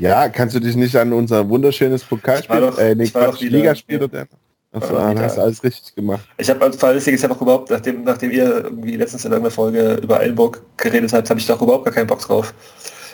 Ja, 0.00 0.28
kannst 0.28 0.54
du 0.54 0.60
dich 0.60 0.76
nicht 0.76 0.94
an 0.94 1.12
unser 1.12 1.48
wunderschönes 1.48 2.04
Pokalspiel, 2.04 2.56
Ich 2.56 2.62
war 2.62 2.70
doch- 2.70 2.78
äh, 2.78 2.94
nee, 2.94 3.02
ich 3.04 3.14
war 3.14 3.24
Quatsch, 3.24 3.34
doch 3.34 3.40
wieder- 3.42 3.58
Ligaspiel 3.58 3.98
dort? 3.98 4.28
Achso, 4.72 4.94
War 4.94 5.00
doch 5.00 5.14
dann 5.14 5.24
hast 5.24 5.36
du 5.36 5.40
alles 5.40 5.64
richtig 5.64 5.94
gemacht. 5.94 6.20
Ich 6.36 6.50
habe 6.50 6.60
als 6.62 6.76
fahrlässiges 6.76 7.22
Jahr 7.22 7.30
noch 7.30 7.40
überhaupt, 7.40 7.70
nachdem, 7.70 8.04
nachdem 8.04 8.30
ihr 8.30 8.64
irgendwie 8.64 8.96
letztens 8.96 9.24
in 9.24 9.32
irgendeiner 9.32 9.54
Folge 9.54 9.94
über 10.02 10.20
Eilenburg 10.20 10.60
geredet 10.76 11.12
habt, 11.12 11.30
habe 11.30 11.40
ich 11.40 11.46
doch 11.46 11.60
überhaupt 11.62 11.86
gar 11.86 11.94
keinen 11.94 12.06
Bock 12.06 12.20
drauf. 12.20 12.52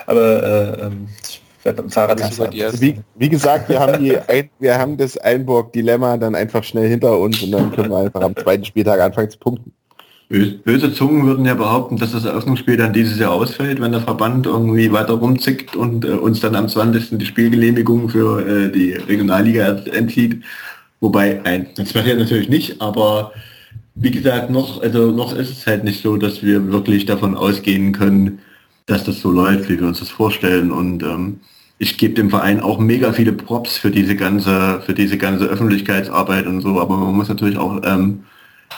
Aber 0.06 0.42
äh, 0.42 0.86
ähm, 0.86 1.08
ich 1.22 1.40
werde 1.62 1.82
mit 1.82 1.90
dem 1.90 1.92
Fahrrad 1.92 2.20
erste. 2.20 2.80
Wie, 2.80 3.00
wie 3.14 3.28
gesagt, 3.28 3.68
wir 3.68 3.78
haben, 3.78 4.02
die 4.02 4.18
ein, 4.18 4.50
wir 4.58 4.76
haben 4.76 4.96
das 4.96 5.16
Einburg-Dilemma 5.16 6.16
dann 6.16 6.34
einfach 6.34 6.64
schnell 6.64 6.88
hinter 6.88 7.18
uns 7.18 7.40
und 7.42 7.52
dann 7.52 7.70
können 7.70 7.90
wir 7.90 7.98
einfach 7.98 8.22
am 8.22 8.36
zweiten 8.36 8.64
Spieltag 8.64 9.00
anfangen 9.00 9.30
zu 9.30 9.38
punkten. 9.38 9.72
Böse, 10.28 10.52
böse 10.64 10.92
Zungen 10.92 11.26
würden 11.26 11.44
ja 11.44 11.54
behaupten, 11.54 11.98
dass 11.98 12.12
das 12.12 12.24
Eröffnungsspiel 12.24 12.76
dann 12.76 12.92
dieses 12.92 13.18
Jahr 13.18 13.32
ausfällt, 13.32 13.80
wenn 13.80 13.92
der 13.92 14.00
Verband 14.00 14.46
irgendwie 14.46 14.90
weiter 14.90 15.14
rumzickt 15.14 15.76
und 15.76 16.04
äh, 16.04 16.08
uns 16.08 16.40
dann 16.40 16.56
am 16.56 16.68
20. 16.68 17.18
die 17.18 17.26
Spielgenehmigung 17.26 18.08
für 18.08 18.44
äh, 18.46 18.72
die 18.72 18.92
Regionalliga 18.92 19.68
entzieht. 19.92 20.42
Wobei, 21.04 21.38
nein, 21.44 21.66
das 21.76 21.92
passiert 21.92 22.18
natürlich 22.18 22.48
nicht, 22.48 22.80
aber 22.80 23.32
wie 23.94 24.10
gesagt, 24.10 24.48
noch, 24.48 24.80
also 24.80 25.10
noch 25.10 25.36
ist 25.36 25.50
es 25.50 25.66
halt 25.66 25.84
nicht 25.84 26.02
so, 26.02 26.16
dass 26.16 26.42
wir 26.42 26.72
wirklich 26.72 27.04
davon 27.04 27.36
ausgehen 27.36 27.92
können, 27.92 28.38
dass 28.86 29.04
das 29.04 29.20
so 29.20 29.30
läuft, 29.30 29.68
wie 29.68 29.78
wir 29.78 29.86
uns 29.86 29.98
das 29.98 30.08
vorstellen. 30.08 30.72
Und 30.72 31.02
ähm, 31.02 31.40
ich 31.76 31.98
gebe 31.98 32.14
dem 32.14 32.30
Verein 32.30 32.58
auch 32.58 32.78
mega 32.78 33.12
viele 33.12 33.34
Props 33.34 33.76
für 33.76 33.90
diese 33.90 34.16
ganze, 34.16 34.80
für 34.80 34.94
diese 34.94 35.18
ganze 35.18 35.44
Öffentlichkeitsarbeit 35.44 36.46
und 36.46 36.62
so, 36.62 36.80
aber 36.80 36.96
man 36.96 37.14
muss 37.14 37.28
natürlich 37.28 37.58
auch 37.58 37.82
ähm, 37.84 38.24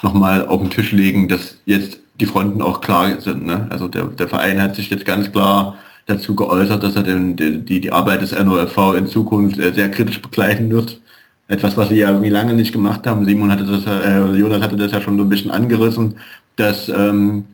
nochmal 0.03 0.49
auf 0.49 0.61
den 0.61 0.71
Tisch 0.71 0.91
legen, 0.91 1.29
dass 1.29 1.59
jetzt 1.65 2.01
die 2.19 2.27
Fronten 2.27 2.61
auch 2.61 2.81
klar 2.81 3.21
sind. 3.21 3.47
Ne? 3.47 3.69
Also 3.71 3.87
der, 3.87 4.07
der 4.07 4.27
Verein 4.27 4.61
hat 4.61 4.75
sich 4.75 4.91
jetzt 4.91 5.05
ganz 5.05 5.31
klar 5.31 5.79
dazu 6.07 6.35
geäußert, 6.35 6.83
dass 6.83 6.97
er 6.97 7.05
den, 7.05 7.37
die, 7.37 7.81
die 7.81 7.93
Arbeit 7.93 8.23
des 8.23 8.33
NOFV 8.33 8.95
in 8.99 9.07
Zukunft 9.07 9.61
äh, 9.61 9.73
sehr 9.73 9.93
kritisch 9.93 10.21
begleiten 10.21 10.71
wird. 10.71 11.01
Etwas, 11.49 11.77
was 11.77 11.91
sie 11.91 11.97
ja 11.97 12.09
irgendwie 12.09 12.31
lange 12.31 12.55
nicht 12.55 12.73
gemacht 12.73 13.07
haben. 13.07 13.25
Simon 13.25 13.53
hatte 13.53 13.65
das, 13.65 13.87
äh, 13.87 14.37
Jonas 14.37 14.63
hatte 14.63 14.77
das 14.77 14.93
ja 14.93 15.01
schon 15.01 15.17
so 15.17 15.25
ein 15.25 15.29
bisschen 15.29 15.51
angerissen, 15.51 16.17
dass, 16.57 16.89
ähm, 16.89 17.45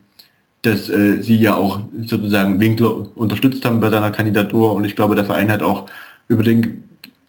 dass 0.63 0.89
äh, 0.89 1.21
sie 1.21 1.37
ja 1.37 1.55
auch 1.55 1.81
sozusagen 2.05 2.59
Winkler 2.59 3.15
unterstützt 3.15 3.63
haben 3.65 3.79
bei 3.79 3.89
seiner 3.89 4.11
Kandidatur 4.11 4.73
und 4.73 4.85
ich 4.85 4.95
glaube, 4.95 5.15
der 5.15 5.25
Verein 5.25 5.51
hat 5.51 5.61
auch 5.61 5.85
über 6.27 6.41
den 6.41 6.83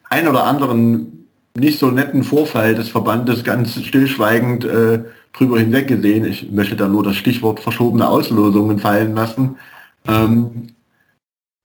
ein 0.09 0.29
oder 0.29 0.45
anderen 0.45 1.27
nicht 1.57 1.79
so 1.79 1.91
netten 1.91 2.25
Vorfall 2.25 2.75
des 2.75 2.89
Verbandes 2.89 3.45
ganz 3.45 3.75
stillschweigend 3.75 4.65
äh, 4.65 5.01
drüber 5.33 5.59
hinweggesehen. 5.59 6.25
Ich 6.25 6.51
möchte 6.51 6.77
da 6.77 6.89
nur 6.89 7.05
das 7.05 7.17
Stichwort 7.17 7.61
verschobene 7.61 8.09
Auslosungen 8.09 8.79
fallen 8.79 9.15
lassen. 9.15 9.57
Ähm, 10.07 10.69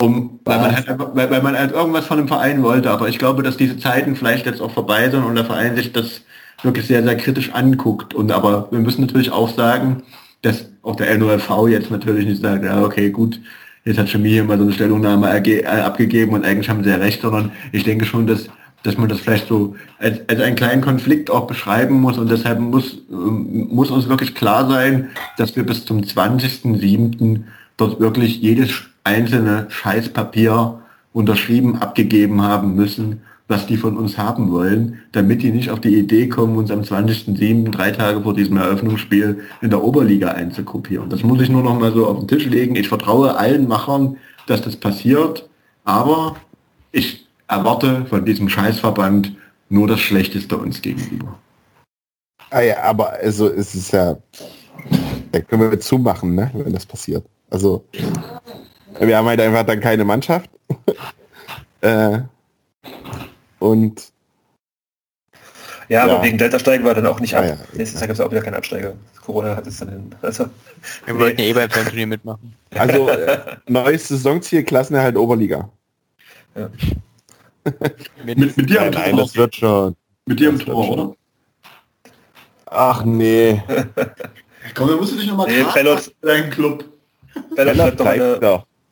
um, 0.01 0.39
weil, 0.45 0.59
man 0.59 0.75
halt, 0.75 0.87
weil, 1.13 1.29
weil 1.29 1.41
man 1.41 1.57
halt 1.57 1.71
irgendwas 1.73 2.05
von 2.05 2.17
dem 2.17 2.27
Verein 2.27 2.63
wollte. 2.63 2.89
Aber 2.89 3.09
ich 3.09 3.19
glaube, 3.19 3.43
dass 3.43 3.57
diese 3.57 3.77
Zeiten 3.77 4.15
vielleicht 4.15 4.45
jetzt 4.45 4.61
auch 4.61 4.71
vorbei 4.71 5.09
sind 5.09 5.23
und 5.23 5.35
der 5.35 5.45
Verein 5.45 5.75
sich 5.75 5.91
das 5.91 6.21
wirklich 6.63 6.87
sehr, 6.87 7.03
sehr 7.03 7.17
kritisch 7.17 7.53
anguckt. 7.53 8.13
Und 8.13 8.31
aber 8.31 8.67
wir 8.71 8.79
müssen 8.79 9.01
natürlich 9.01 9.31
auch 9.31 9.49
sagen, 9.49 10.03
dass 10.41 10.69
auch 10.83 10.95
der 10.95 11.17
NOFV 11.17 11.67
jetzt 11.67 11.91
natürlich 11.91 12.25
nicht 12.25 12.41
sagt, 12.41 12.63
ja 12.63 12.81
okay, 12.81 13.09
gut, 13.09 13.39
jetzt 13.83 13.99
hat 13.99 14.09
Chemie 14.09 14.29
hier 14.29 14.43
mal 14.43 14.57
so 14.57 14.63
eine 14.63 14.73
Stellungnahme 14.73 15.27
äh, 15.45 15.65
abgegeben 15.65 16.33
und 16.33 16.45
eigentlich 16.45 16.69
haben 16.69 16.83
sie 16.83 16.89
ja 16.89 16.97
recht, 16.97 17.21
sondern 17.21 17.51
ich 17.71 17.83
denke 17.83 18.05
schon, 18.05 18.25
dass 18.25 18.49
dass 18.83 18.97
man 18.97 19.09
das 19.09 19.19
vielleicht 19.19 19.47
so 19.47 19.75
als, 19.97 20.21
als 20.29 20.39
einen 20.39 20.55
kleinen 20.55 20.81
Konflikt 20.81 21.29
auch 21.29 21.47
beschreiben 21.47 21.99
muss 21.99 22.17
und 22.17 22.31
deshalb 22.31 22.59
muss, 22.59 22.97
ähm, 23.11 23.67
muss 23.69 23.91
uns 23.91 24.07
wirklich 24.07 24.35
klar 24.35 24.69
sein, 24.69 25.09
dass 25.37 25.55
wir 25.55 25.65
bis 25.65 25.85
zum 25.85 26.01
20.07. 26.01 27.41
dort 27.77 27.99
wirklich 27.99 28.41
jedes 28.41 28.88
einzelne 29.03 29.67
Scheißpapier 29.69 30.79
unterschrieben 31.13 31.77
abgegeben 31.77 32.41
haben 32.41 32.75
müssen, 32.75 33.21
was 33.47 33.65
die 33.65 33.77
von 33.77 33.97
uns 33.97 34.17
haben 34.17 34.51
wollen, 34.51 34.99
damit 35.11 35.41
die 35.41 35.49
nicht 35.51 35.71
auf 35.71 35.81
die 35.81 35.97
Idee 35.97 36.29
kommen, 36.29 36.55
uns 36.55 36.69
am 36.69 36.81
20.07., 36.81 37.71
drei 37.71 37.91
Tage 37.91 38.21
vor 38.21 38.35
diesem 38.35 38.57
Eröffnungsspiel, 38.57 39.41
in 39.61 39.71
der 39.71 39.83
Oberliga 39.83 40.29
einzukopieren. 40.29 41.09
Das 41.09 41.23
muss 41.23 41.41
ich 41.41 41.49
nur 41.49 41.63
noch 41.63 41.77
mal 41.77 41.91
so 41.91 42.05
auf 42.05 42.19
den 42.19 42.27
Tisch 42.27 42.45
legen. 42.45 42.75
Ich 42.75 42.89
vertraue 42.89 43.35
allen 43.35 43.67
Machern, 43.67 44.17
dass 44.45 44.61
das 44.61 44.75
passiert, 44.75 45.49
aber 45.83 46.35
ich 46.91 47.27
erwarte 47.47 48.05
von 48.05 48.23
diesem 48.23 48.49
Scheißverband 48.49 49.35
nur 49.69 49.87
das 49.87 49.99
Schlechteste 49.99 50.55
uns 50.55 50.81
gegenüber. 50.81 51.39
Ah 52.51 52.61
ja, 52.61 52.83
aber 52.83 53.13
also 53.13 53.47
es 53.47 53.73
ist 53.73 53.91
ja, 53.91 54.15
da 55.31 55.41
können 55.41 55.71
wir 55.71 55.79
zumachen, 55.79 56.35
ne, 56.35 56.51
wenn 56.53 56.73
das 56.73 56.85
passiert. 56.85 57.25
Also 57.49 57.85
wir 58.99 59.17
haben 59.17 59.27
halt 59.27 59.41
einfach 59.41 59.63
dann 59.65 59.79
keine 59.79 60.03
Mannschaft. 60.05 60.49
äh, 61.81 62.19
und 63.59 64.11
Ja, 65.89 66.03
aber 66.03 66.13
Ja. 66.17 66.23
wegen 66.23 66.37
Delta 66.37 66.59
steigen 66.59 66.83
wir 66.85 66.93
dann 66.93 67.07
auch 67.07 67.19
nicht 67.19 67.33
ab. 67.35 67.43
Ah, 67.43 67.47
ja. 67.47 67.57
Nächstes 67.73 67.99
Jahr 67.99 68.07
gibt 68.07 68.19
es 68.19 68.25
auch 68.25 68.31
wieder 68.31 68.41
keinen 68.41 68.55
Absteiger. 68.55 68.93
Corona 69.25 69.55
hat 69.55 69.65
es 69.67 69.79
dann 69.79 69.89
hin. 69.89 70.15
Also, 70.21 70.45
Wir 71.05 71.17
wollten 71.19 71.41
ja 71.41 71.47
eh 71.47 71.53
beim 71.53 71.69
Fanturnier 71.69 72.07
mitmachen. 72.07 72.53
also 72.75 73.09
äh, 73.09 73.39
neues 73.67 74.07
Saisonziel, 74.07 74.63
Klassenerhalt 74.63 75.17
Oberliga. 75.17 75.69
Mit, 78.23 78.37
mit 78.57 78.69
dir 78.69 78.81
am 78.81 78.89
Nein, 78.91 79.11
Tor, 79.11 79.19
das 79.21 79.35
wird 79.35 79.55
schon. 79.55 79.95
mit 80.25 80.39
dir 80.39 80.49
am 80.49 80.59
Tor, 80.59 80.89
oder? 80.89 81.15
Ach 82.65 83.03
nee. 83.03 83.61
Komm, 84.75 84.87
dann 84.89 84.97
musst 84.97 85.13
du 85.13 85.17
dich 85.17 85.27
nochmal 85.27 85.47
Nee, 85.47 85.63
Bellot- 85.63 86.11
für 86.19 86.27
deinen 86.27 86.49
Club. 86.49 86.85
Bella 87.55 87.73
bleibt 87.73 87.99
doch, 87.99 88.11
in 88.13 88.19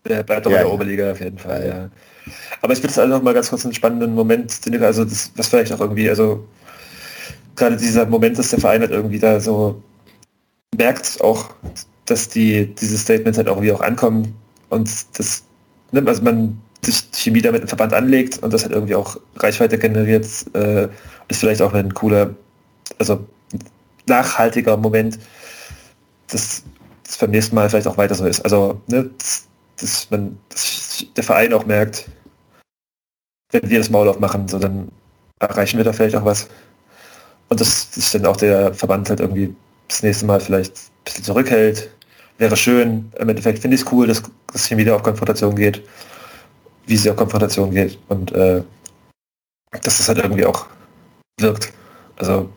der 0.08 0.24
bleibt 0.24 0.45
doch 0.45 0.51
Ja, 0.51 0.58
in 0.58 0.64
der. 0.66 0.74
Oberliga 0.74 1.12
auf 1.12 1.20
jeden 1.20 1.38
Fall, 1.38 1.68
ja. 1.68 2.34
Aber 2.62 2.74
ich 2.74 2.82
das 2.82 2.97
also 2.99 3.14
noch 3.14 3.24
mal 3.24 3.34
ganz 3.34 3.49
kurz 3.49 3.64
einen 3.64 3.74
spannenden 3.74 4.14
Moment, 4.14 4.60
also 4.82 5.05
das, 5.05 5.32
was 5.36 5.47
vielleicht 5.47 5.72
auch 5.72 5.80
irgendwie, 5.80 6.10
also 6.10 6.45
gerade 7.55 7.78
dieser 7.78 8.05
Moment, 8.05 8.38
dass 8.38 8.49
der 8.49 8.60
Verein 8.60 8.82
halt 8.82 8.91
irgendwie 8.91 9.20
da 9.20 9.39
so 9.39 9.82
merkt 10.76 11.22
auch, 11.22 11.49
dass 12.05 12.30
die 12.30 12.74
diese 12.76 12.97
Statements 12.97 13.38
halt 13.38 13.47
auch 13.47 13.58
irgendwie 13.58 13.72
auch 13.72 13.82
ankommen 13.82 14.36
und 14.70 14.89
das, 15.18 15.43
ne, 15.91 16.03
also 16.05 16.22
man 16.22 16.62
sich 16.84 17.10
die 17.12 17.19
Chemie 17.19 17.41
damit 17.41 17.61
im 17.64 17.68
Verband 17.68 17.94
anlegt 17.94 18.44
und 18.44 18.53
das 18.53 18.64
halt 18.64 18.73
irgendwie 18.73 18.95
auch 18.95 19.18
Reichweite 19.38 19.77
generiert, 19.77 20.26
äh, 20.53 20.88
ist 21.27 21.40
vielleicht 21.40 21.61
auch 21.61 21.73
ein 21.73 21.94
cooler, 21.94 22.36
also 22.99 23.26
nachhaltiger 24.07 24.77
Moment, 24.77 25.19
dass 26.30 26.64
das 27.06 27.18
beim 27.18 27.31
nächsten 27.31 27.56
Mal 27.56 27.69
vielleicht 27.69 27.88
auch 27.88 27.98
weiter 27.98 28.15
so 28.15 28.26
ist. 28.26 28.41
Also, 28.41 28.81
ne, 28.88 29.10
dass 29.78 30.10
man, 30.10 30.38
dass 30.49 31.06
der 31.16 31.24
Verein 31.24 31.54
auch 31.54 31.66
merkt, 31.66 32.10
wenn 33.52 33.70
wir 33.70 33.78
das 33.78 33.90
Maul 33.90 34.10
aufmachen, 34.10 34.48
so 34.48 34.60
dann 34.60 34.91
erreichen 35.40 35.78
wir 35.78 35.86
da 35.86 35.94
vielleicht 35.94 36.16
auch 36.16 36.26
was. 36.26 36.48
Und 37.49 37.62
dass 37.62 37.94
sich 37.94 38.12
dann 38.12 38.26
auch 38.26 38.38
der 38.38 38.74
Verband 38.74 39.10
halt 39.10 39.20
irgendwie 39.20 39.56
das 39.88 40.04
nächste 40.04 40.26
Mal 40.26 40.41
vielleicht 40.41 40.76
ein 40.76 41.04
bisschen 41.06 41.24
zurückhält. 41.24 41.90
Wäre 42.38 42.58
schön. 42.58 43.12
Im 43.18 43.30
Endeffekt 43.30 43.60
finde 43.60 43.76
ich 43.76 43.82
es 43.82 43.91
cool, 43.91 44.08
dass 44.08 44.22
es 44.54 44.66
hier 44.66 44.78
wieder 44.78 44.95
auf 44.95 45.04
Konfrontation 45.04 45.56
geht, 45.56 45.82
wie 46.86 46.98
sie 46.98 47.10
auf 47.10 47.16
Konfrontation 47.16 47.72
geht. 47.72 47.98
Und 48.10 48.32
äh, 48.34 48.64
dass 49.72 49.98
das 49.98 50.08
halt 50.08 50.20
irgendwie 50.20 50.45
auch 50.45 50.66
wirkt. 51.40 51.72
Also 52.18 52.49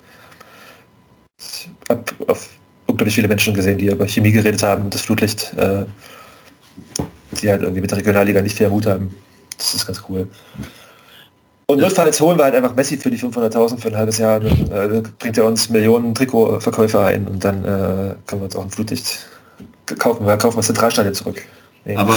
ich 1.39 1.71
habe 1.89 2.05
auf 2.27 2.49
unglaublich 2.87 3.15
viele 3.15 3.29
Menschen 3.29 3.55
gesehen, 3.55 3.79
die 3.79 3.87
über 3.87 4.07
Chemie 4.09 4.33
geredet 4.33 4.63
haben, 4.63 4.91
das 4.91 5.03
Flutlicht, 5.03 5.53
äh, 5.55 5.85
die 7.33 7.51
halt 7.51 7.63
irgendwie 7.63 7.81
mit 7.81 7.91
der 7.91 7.99
Regionalliga 7.99 8.41
nicht 8.43 8.57
viel 8.57 8.71
Hut 8.71 8.87
haben. 8.87 9.15
Das 9.57 9.75
ist 9.75 9.87
ganz 9.87 10.03
cool. 10.09 10.29
Und 11.67 11.81
notfalls 11.81 12.21
holen 12.21 12.37
wir 12.37 12.45
halt 12.45 12.55
einfach 12.57 12.75
Messi 12.75 12.97
für 12.97 13.11
die 13.11 13.19
500.000 13.19 13.79
für 13.79 13.89
ein 13.89 13.97
halbes 13.97 14.19
Jahr, 14.19 14.41
dann 14.41 14.53
äh, 14.73 15.03
bringt 15.21 15.39
er 15.39 15.45
uns 15.45 15.69
Millionen 15.69 16.15
Trikotverkäufer 16.15 17.07
ein 17.07 17.29
und 17.29 17.45
dann 17.45 17.65
äh, 17.65 18.15
können 18.27 18.41
wir 18.41 18.45
uns 18.47 18.57
auch 18.57 18.65
ein 18.65 18.71
Flutlicht 18.71 19.25
kaufen, 19.99 20.27
wir 20.27 20.37
kaufen 20.37 20.57
das 20.57 20.67
Zentralstadion 20.67 21.15
zurück. 21.15 21.43
Nee. 21.85 21.97
Aber 21.97 22.15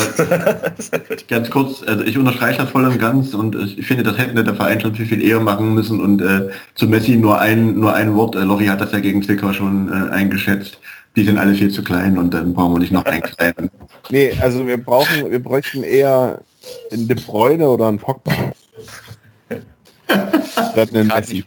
ganz 1.29 1.49
kurz, 1.51 1.83
also 1.87 2.03
ich 2.03 2.17
unterstreiche 2.17 2.57
das 2.57 2.71
voll 2.71 2.85
und 2.85 2.99
ganz 2.99 3.35
und 3.35 3.55
ich 3.55 3.85
finde, 3.85 4.03
das 4.03 4.17
hätte 4.17 4.43
der 4.43 4.55
Verein 4.55 4.81
schon 4.81 4.95
viel, 4.95 5.05
viel 5.05 5.23
eher 5.23 5.39
machen 5.39 5.75
müssen 5.75 6.01
und 6.01 6.21
äh, 6.21 6.49
zu 6.73 6.87
Messi 6.87 7.15
nur 7.15 7.39
ein, 7.39 7.79
nur 7.79 7.93
ein 7.93 8.15
Wort, 8.15 8.35
äh, 8.35 8.39
Lori 8.39 8.65
hat 8.65 8.81
das 8.81 8.91
ja 8.91 8.99
gegen 8.99 9.21
Zwickau 9.21 9.53
schon 9.53 9.89
äh, 9.89 10.11
eingeschätzt. 10.11 10.79
Die 11.15 11.23
sind 11.23 11.37
alle 11.37 11.53
viel 11.53 11.69
zu 11.71 11.83
klein 11.83 12.17
und 12.17 12.33
dann 12.33 12.53
brauchen 12.53 12.73
wir 12.73 12.79
nicht 12.79 12.91
noch 12.91 13.05
einen 13.05 13.21
kleinen. 13.21 13.69
Nee, 14.09 14.33
also 14.41 14.65
wir 14.65 14.77
brauchen, 14.77 15.29
wir 15.29 15.39
bräuchten 15.39 15.83
eher 15.83 16.41
einen 16.91 17.07
De 17.07 17.15
Bruyne 17.15 17.69
oder 17.69 17.87
einen 17.87 17.99
Pogba. 17.99 18.31
Statt 20.71 20.93
einen 20.93 21.07
Messi. 21.07 21.43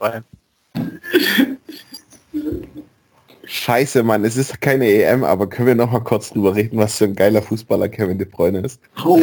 Scheiße, 3.44 4.02
Mann, 4.02 4.24
es 4.24 4.36
ist 4.36 4.60
keine 4.60 4.86
EM, 4.86 5.24
aber 5.24 5.48
können 5.48 5.68
wir 5.68 5.74
noch 5.74 5.90
mal 5.90 6.00
kurz 6.00 6.30
drüber 6.30 6.54
reden, 6.54 6.78
was 6.78 6.98
für 6.98 7.04
ein 7.04 7.14
geiler 7.14 7.42
Fußballer 7.42 7.88
Kevin 7.88 8.18
De 8.18 8.26
Bruyne 8.26 8.60
ist? 8.60 8.80
Oh, 9.04 9.20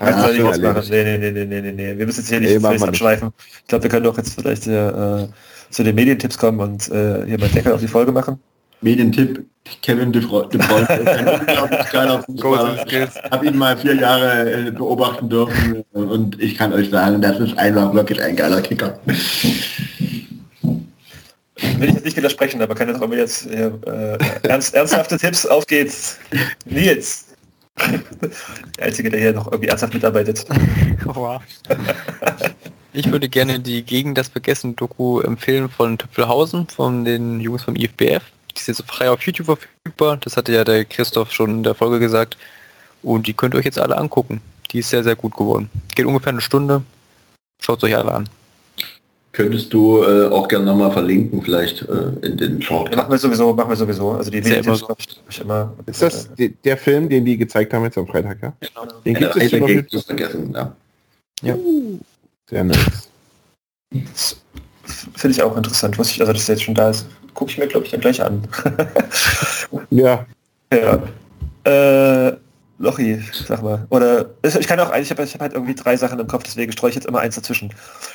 machen. 0.00 0.52
erledigt. 0.52 0.90
Nee, 0.90 1.04
nee, 1.04 1.18
nee, 1.18 1.30
nee, 1.30 1.44
nee, 1.44 1.60
nee, 1.60 1.72
nee. 1.72 1.98
Wir 1.98 2.06
müssen 2.06 2.20
jetzt 2.20 2.28
hier 2.28 2.40
Nee, 2.40 2.58
nicht 2.58 2.62
nee, 2.62 2.86
abschweifen. 2.86 3.32
Ich 3.62 3.68
glaube, 3.68 3.84
wir 3.84 3.90
können 3.90 4.04
doch 4.04 4.16
jetzt 4.16 4.34
vielleicht 4.34 4.66
äh, 4.66 5.28
zu 5.70 5.82
den 5.82 5.94
Medientipps 5.94 6.38
kommen 6.38 6.60
und 6.60 6.88
äh, 6.90 7.26
hier 7.26 7.38
mal 7.38 7.48
Deckel 7.48 7.72
auf 7.72 7.80
die 7.80 7.88
Folge 7.88 8.12
machen. 8.12 8.38
Medientipp, 8.80 9.44
Kevin 9.82 10.12
De 10.12 10.22
Bruyne 10.22 10.48
De 10.48 10.58
Bruyne 10.58 10.86
ist 10.86 11.08
ein 11.08 11.28
unglaublich 11.40 11.90
geiler 11.90 12.22
Fußballer. 12.22 12.86
Ich 12.86 13.30
habe 13.30 13.46
ihn 13.46 13.58
mal 13.58 13.76
vier 13.76 13.94
Jahre 13.94 14.68
äh, 14.68 14.70
beobachten 14.70 15.28
dürfen 15.28 15.84
und 15.92 16.40
ich 16.40 16.56
kann 16.56 16.72
euch 16.72 16.90
sagen, 16.90 17.20
das 17.20 17.38
ist 17.40 17.58
einfach 17.58 17.92
wirklich 17.94 18.22
ein 18.22 18.36
geiler 18.36 18.62
Kicker. 18.62 18.98
Will 21.78 21.88
ich 21.88 21.94
jetzt 21.94 22.04
nicht 22.04 22.16
widersprechen, 22.16 22.62
aber 22.62 22.74
kann 22.74 22.88
jetzt 22.88 23.02
auch 23.02 23.12
jetzt 23.12 23.46
äh, 23.46 23.66
äh, 23.68 24.18
ernst, 24.44 24.74
ernsthafte 24.74 25.18
Tipps, 25.18 25.44
auf 25.44 25.66
geht's. 25.66 26.18
Nils. 26.64 27.26
Der 28.78 28.86
Einzige, 28.86 29.10
der 29.10 29.20
hier 29.20 29.32
noch 29.32 29.46
irgendwie 29.46 29.68
ernsthaft 29.68 29.94
mitarbeitet. 29.94 30.44
Wow. 31.04 31.40
Ich 32.92 33.10
würde 33.12 33.28
gerne 33.28 33.60
die 33.60 33.84
Gegen 33.84 34.14
das 34.14 34.28
Vergessen 34.28 34.74
Doku 34.74 35.20
empfehlen 35.20 35.68
von 35.68 35.98
Tüpfelhausen, 35.98 36.66
von 36.66 37.04
den 37.04 37.38
Jungs 37.40 37.62
vom 37.62 37.76
IFBF. 37.76 38.22
Die 38.58 38.62
ist 38.62 38.66
jetzt 38.78 38.90
frei 38.90 39.08
auf 39.08 39.22
YouTube 39.22 39.46
verfügbar. 39.46 40.16
Das 40.16 40.36
hatte 40.36 40.52
ja 40.52 40.64
der 40.64 40.84
Christoph 40.84 41.30
schon 41.32 41.50
in 41.50 41.62
der 41.62 41.76
Folge 41.76 42.00
gesagt. 42.00 42.36
Und 43.04 43.28
die 43.28 43.32
könnt 43.32 43.54
ihr 43.54 43.58
euch 43.58 43.64
jetzt 43.64 43.78
alle 43.78 43.96
angucken. 43.96 44.40
Die 44.72 44.80
ist 44.80 44.90
sehr, 44.90 45.04
sehr 45.04 45.14
gut 45.14 45.36
geworden. 45.36 45.70
Geht 45.94 46.06
ungefähr 46.06 46.32
eine 46.32 46.40
Stunde. 46.40 46.82
Schaut 47.60 47.84
euch 47.84 47.96
alle 47.96 48.12
an. 48.12 48.28
Könntest 49.30 49.72
du 49.72 50.02
äh, 50.02 50.26
auch 50.26 50.48
gerne 50.48 50.64
nochmal 50.64 50.90
verlinken, 50.90 51.40
vielleicht 51.40 51.82
äh, 51.82 52.26
in 52.26 52.36
den 52.36 52.60
Short. 52.60 52.90
Ja, 52.90 52.96
machen 52.96 53.12
wir 53.12 53.18
sowieso, 53.18 53.54
machen 53.54 53.68
wir 53.68 53.76
sowieso. 53.76 54.12
Also 54.12 54.30
die 54.32 54.38
ja 54.38 54.56
immer 54.56 54.76
glaub 54.76 54.98
ich, 54.98 55.40
immer. 55.40 55.72
Ist 55.86 56.02
das 56.02 56.34
die, 56.34 56.48
der 56.48 56.76
Film, 56.76 57.08
den 57.08 57.24
die 57.24 57.36
gezeigt 57.36 57.72
haben 57.72 57.84
jetzt 57.84 57.96
am 57.96 58.08
Freitag, 58.08 58.38
ja? 58.42 58.52
Den 59.04 59.16
Eine 59.16 59.26
gibt 59.26 59.36
es 59.36 59.50
schon 59.50 59.62
auf 59.62 59.66
gegen 59.68 59.78
YouTube. 59.78 60.00
zu 60.00 60.06
vergessen, 60.06 60.56
ja. 61.42 61.56
Sehr 62.50 62.64
nice. 62.64 63.08
Finde 65.14 65.36
ich 65.36 65.42
auch 65.42 65.56
interessant. 65.56 65.96
Wusste 65.98 66.14
ich, 66.14 66.20
also 66.20 66.32
dass 66.32 66.46
der 66.46 66.56
jetzt 66.56 66.64
schon 66.64 66.74
da 66.74 66.90
ist. 66.90 67.06
Gucke 67.38 67.52
ich 67.52 67.58
mir, 67.58 67.68
glaube 67.68 67.86
ich, 67.86 67.92
dann 67.92 68.00
gleich 68.00 68.20
an. 68.20 68.42
Ja, 69.90 70.26
ja. 70.72 71.02
Äh, 71.62 72.36
Lochi, 72.78 73.22
sag 73.46 73.62
mal. 73.62 73.86
Oder 73.90 74.30
ich 74.42 74.66
kann 74.66 74.80
auch, 74.80 74.92
ich 74.96 75.08
habe 75.08 75.22
ich 75.22 75.34
hab 75.34 75.40
halt 75.42 75.52
irgendwie 75.52 75.76
drei 75.76 75.96
Sachen 75.96 76.18
im 76.18 76.26
Kopf, 76.26 76.42
deswegen 76.42 76.72
streue 76.72 76.90
ich 76.90 76.96
jetzt 76.96 77.06
immer 77.06 77.20
eins 77.20 77.36
dazwischen. 77.36 77.72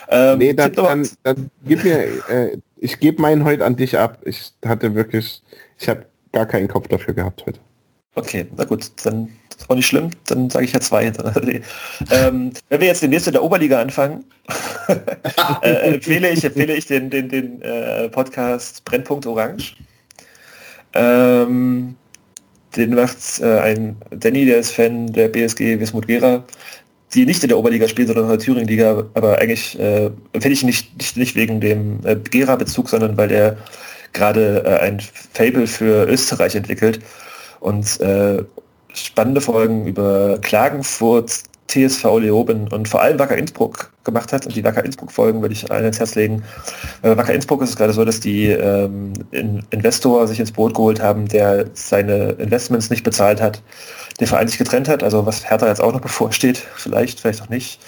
Ähm, 0.10 0.40
nee, 0.40 0.54
dann, 0.54 0.74
dann, 0.74 1.08
dann 1.24 1.50
gib 1.66 1.86
mir, 1.86 2.04
äh, 2.30 2.58
ich 2.76 3.00
gebe 3.00 3.22
meinen 3.22 3.46
heute 3.46 3.64
an 3.64 3.78
dich 3.78 3.98
ab. 3.98 4.18
Ich 4.26 4.52
hatte 4.66 4.94
wirklich, 4.94 5.42
ich 5.80 5.88
habe 5.88 6.06
gar 6.34 6.46
keinen 6.46 6.68
Kopf 6.68 6.90
dafür 6.90 7.14
gehabt 7.14 7.46
heute. 7.46 7.62
Okay, 8.16 8.46
na 8.58 8.66
gut, 8.66 8.92
dann 9.06 9.30
ist 9.58 9.70
auch 9.70 9.76
nicht 9.76 9.88
schlimm, 9.88 10.10
dann 10.28 10.50
sage 10.50 10.66
ich 10.66 10.74
ja 10.74 10.80
zwei 10.80 11.06
ähm, 12.12 12.52
wenn 12.70 12.80
wir 12.80 12.88
jetzt 12.88 13.04
demnächst 13.04 13.28
in 13.28 13.34
der 13.34 13.44
Oberliga 13.44 13.82
anfangen, 13.82 14.26
äh, 15.62 15.94
empfehle 15.94 16.30
ich, 16.30 16.44
empfehle 16.44 16.74
ich 16.74 16.86
den, 16.88 17.10
den, 17.10 17.30
den 17.30 17.62
äh, 17.62 18.10
Podcast 18.10 18.84
Brennpunkt 18.86 19.26
Orange. 19.26 19.76
Ähm, 20.94 21.96
den 22.76 22.96
macht 22.96 23.18
äh, 23.42 23.60
ein 23.60 23.96
Danny, 24.12 24.46
der 24.46 24.58
ist 24.58 24.72
Fan 24.72 25.08
der 25.08 25.28
BSG 25.28 25.80
Wismut 25.80 26.08
Gera, 26.08 26.44
die 27.14 27.26
nicht 27.26 27.44
in 27.44 27.50
der 27.50 27.58
Oberliga 27.58 27.88
spielt, 27.88 28.08
sondern 28.08 28.26
in 28.26 28.32
der 28.32 28.40
Thüringen-Liga, 28.40 29.06
aber 29.14 29.38
eigentlich 29.38 29.78
äh, 29.80 30.10
empfehle 30.34 30.54
ich 30.54 30.64
nicht, 30.64 30.98
nicht, 30.98 31.18
nicht 31.18 31.36
wegen 31.36 31.62
dem 31.62 32.00
äh, 32.06 32.16
Gera-Bezug, 32.16 32.90
sondern 32.90 33.18
weil 33.18 33.28
der 33.28 33.58
gerade 34.14 34.64
äh, 34.66 34.80
ein 34.80 35.00
Fable 35.00 35.68
für 35.68 36.08
Österreich 36.08 36.56
entwickelt 36.56 37.00
und 37.60 38.00
äh, 38.02 38.44
spannende 38.94 39.42
Folgen 39.42 39.86
über 39.88 40.38
Klagenfurt, 40.42 41.44
TSV 41.68 42.20
Leoben 42.20 42.68
und 42.68 42.88
vor 42.88 43.02
allem 43.02 43.18
Wacker 43.18 43.36
Innsbruck 43.36 43.92
gemacht 44.04 44.32
hat. 44.32 44.46
Und 44.46 44.56
die 44.56 44.64
Wacker 44.64 44.86
Innsbruck-Folgen 44.86 45.42
würde 45.42 45.54
ich 45.54 45.72
allen 45.72 45.86
ins 45.86 46.00
Herz 46.00 46.16
legen. 46.16 46.44
Bei 47.02 47.18
Wacker 47.18 47.34
Innsbruck 47.34 47.62
ist 47.62 47.70
es 47.70 47.76
gerade 47.76 47.94
so, 47.94 48.06
dass 48.06 48.20
die 48.20 48.48
ähm, 48.48 49.14
in 49.32 49.64
Investor 49.72 50.28
sich 50.28 50.40
ins 50.40 50.52
Boot 50.52 50.76
geholt 50.76 51.02
haben, 51.02 51.28
der 51.28 51.66
seine 51.74 52.32
Investments 52.34 52.90
nicht 52.90 53.04
bezahlt 53.04 53.42
hat, 53.42 53.62
der 54.20 54.28
Verein 54.28 54.48
sich 54.48 54.58
getrennt 54.58 54.88
hat, 54.88 55.04
also 55.04 55.26
was 55.26 55.50
Hertha 55.50 55.68
jetzt 55.68 55.82
auch 55.82 55.94
noch 55.94 56.02
bevorsteht, 56.02 56.58
vielleicht, 56.76 57.20
vielleicht 57.20 57.42
auch 57.42 57.50
nicht. 57.50 57.80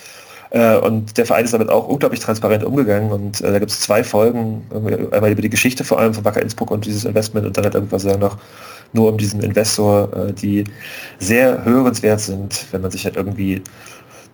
Äh, 0.51 0.77
und 0.77 1.17
der 1.17 1.25
Verein 1.25 1.45
ist 1.45 1.53
damit 1.53 1.69
auch 1.69 1.87
unglaublich 1.87 2.21
transparent 2.21 2.63
umgegangen 2.63 3.11
und 3.11 3.41
äh, 3.41 3.51
da 3.51 3.59
gibt 3.59 3.71
es 3.71 3.81
zwei 3.81 4.03
Folgen, 4.03 4.65
irgendwie 4.71 5.13
einmal 5.13 5.31
über 5.31 5.41
die 5.41 5.49
Geschichte 5.49 5.83
vor 5.83 5.99
allem 5.99 6.13
von 6.13 6.23
Wacker 6.23 6.41
Innsbruck 6.41 6.71
und 6.71 6.85
dieses 6.85 7.03
Investment 7.03 7.45
und 7.45 7.57
dann 7.57 7.65
halt 7.65 7.75
irgendwas 7.75 8.03
noch 8.03 8.37
nur 8.95 9.09
um 9.11 9.17
diesen 9.17 9.41
Investor, 9.41 10.11
äh, 10.13 10.33
die 10.33 10.63
sehr 11.19 11.63
hörenswert 11.63 12.21
sind, 12.21 12.65
wenn 12.71 12.81
man 12.81 12.91
sich 12.91 13.05
halt 13.05 13.15
irgendwie 13.15 13.61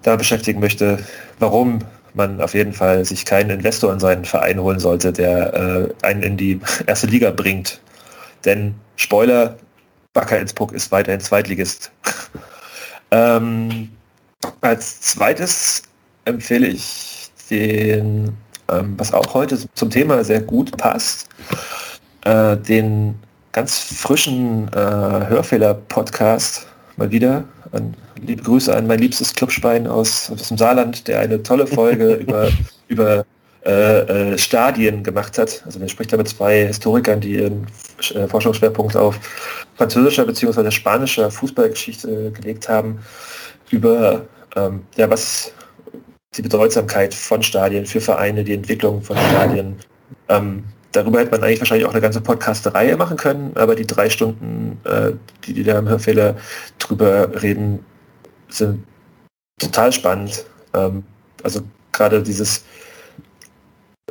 da 0.03 0.15
beschäftigen 0.15 0.59
möchte, 0.59 0.99
warum 1.39 1.79
man 2.13 2.41
auf 2.41 2.53
jeden 2.53 2.73
Fall 2.73 3.05
sich 3.05 3.25
keinen 3.25 3.49
Investor 3.49 3.91
in 3.93 3.99
seinen 3.99 4.25
Verein 4.25 4.59
holen 4.59 4.79
sollte, 4.79 5.13
der 5.13 5.53
äh, 5.53 6.05
einen 6.05 6.23
in 6.23 6.37
die 6.37 6.59
erste 6.87 7.07
Liga 7.07 7.31
bringt. 7.31 7.81
Denn 8.45 8.75
Spoiler, 8.95 9.57
Wacker 10.13 10.39
Innsbruck 10.39 10.73
ist 10.73 10.91
weiterhin 10.91 11.21
Zweitligist. 11.21 11.91
ähm, 13.11 13.89
als 14.61 15.01
zweites 15.01 15.83
empfehle 16.25 16.67
ich 16.67 17.31
den, 17.49 18.35
ähm, 18.69 18.93
was 18.97 19.13
auch 19.13 19.33
heute 19.33 19.57
zum 19.73 19.89
Thema 19.89 20.23
sehr 20.23 20.41
gut 20.41 20.75
passt, 20.77 21.29
äh, 22.25 22.57
den 22.57 23.15
ganz 23.51 23.79
frischen 23.79 24.69
äh, 24.73 24.77
Hörfehler-Podcast 24.77 26.67
mal 26.97 27.11
wieder. 27.11 27.43
An, 27.71 27.95
liebe 28.21 28.43
Grüße 28.43 28.75
an 28.75 28.87
mein 28.87 28.99
liebstes 28.99 29.33
Clubschwein 29.33 29.87
aus, 29.87 30.31
aus 30.31 30.47
dem 30.47 30.57
Saarland, 30.57 31.07
der 31.07 31.19
eine 31.19 31.41
tolle 31.43 31.67
Folge 31.67 32.13
über, 32.27 32.49
über 32.87 33.25
äh, 33.65 34.31
äh, 34.31 34.37
Stadien 34.37 35.03
gemacht 35.03 35.37
hat. 35.37 35.61
Also 35.65 35.79
der 35.79 35.87
spricht 35.87 36.11
da 36.13 36.17
mit 36.17 36.27
zwei 36.27 36.65
Historikern, 36.67 37.19
die 37.19 37.35
ihren 37.35 37.67
äh, 38.13 38.27
Forschungsschwerpunkt 38.27 38.95
auf 38.95 39.19
französischer 39.75 40.25
bzw. 40.25 40.71
spanischer 40.71 41.29
Fußballgeschichte 41.29 42.31
gelegt 42.31 42.69
haben, 42.69 42.99
über 43.69 44.25
ähm, 44.55 44.83
ja, 44.95 45.09
was 45.09 45.53
die 46.35 46.41
Bedeutsamkeit 46.41 47.13
von 47.13 47.43
Stadien 47.43 47.85
für 47.85 48.01
Vereine, 48.01 48.43
die 48.43 48.53
Entwicklung 48.53 49.01
von 49.01 49.17
Stadien. 49.17 49.75
Ähm, 50.29 50.63
darüber 50.91 51.19
hätte 51.19 51.31
man 51.31 51.43
eigentlich 51.43 51.59
wahrscheinlich 51.59 51.85
auch 51.85 51.91
eine 51.91 52.01
ganze 52.01 52.21
Podcast-Reihe 52.21 52.97
machen 52.97 53.17
können, 53.17 53.51
aber 53.55 53.75
die 53.75 53.87
drei 53.87 54.09
Stunden, 54.09 54.79
äh, 54.83 55.11
die 55.45 55.53
die 55.53 55.63
da 55.63 55.79
im 55.79 55.87
Hörfehler 55.87 56.35
drüber 56.79 57.41
reden, 57.41 57.85
sind 58.49 58.83
total 59.59 59.91
spannend. 59.91 60.45
Ähm, 60.73 61.03
also 61.43 61.61
gerade 61.91 62.21
dieses, 62.21 62.63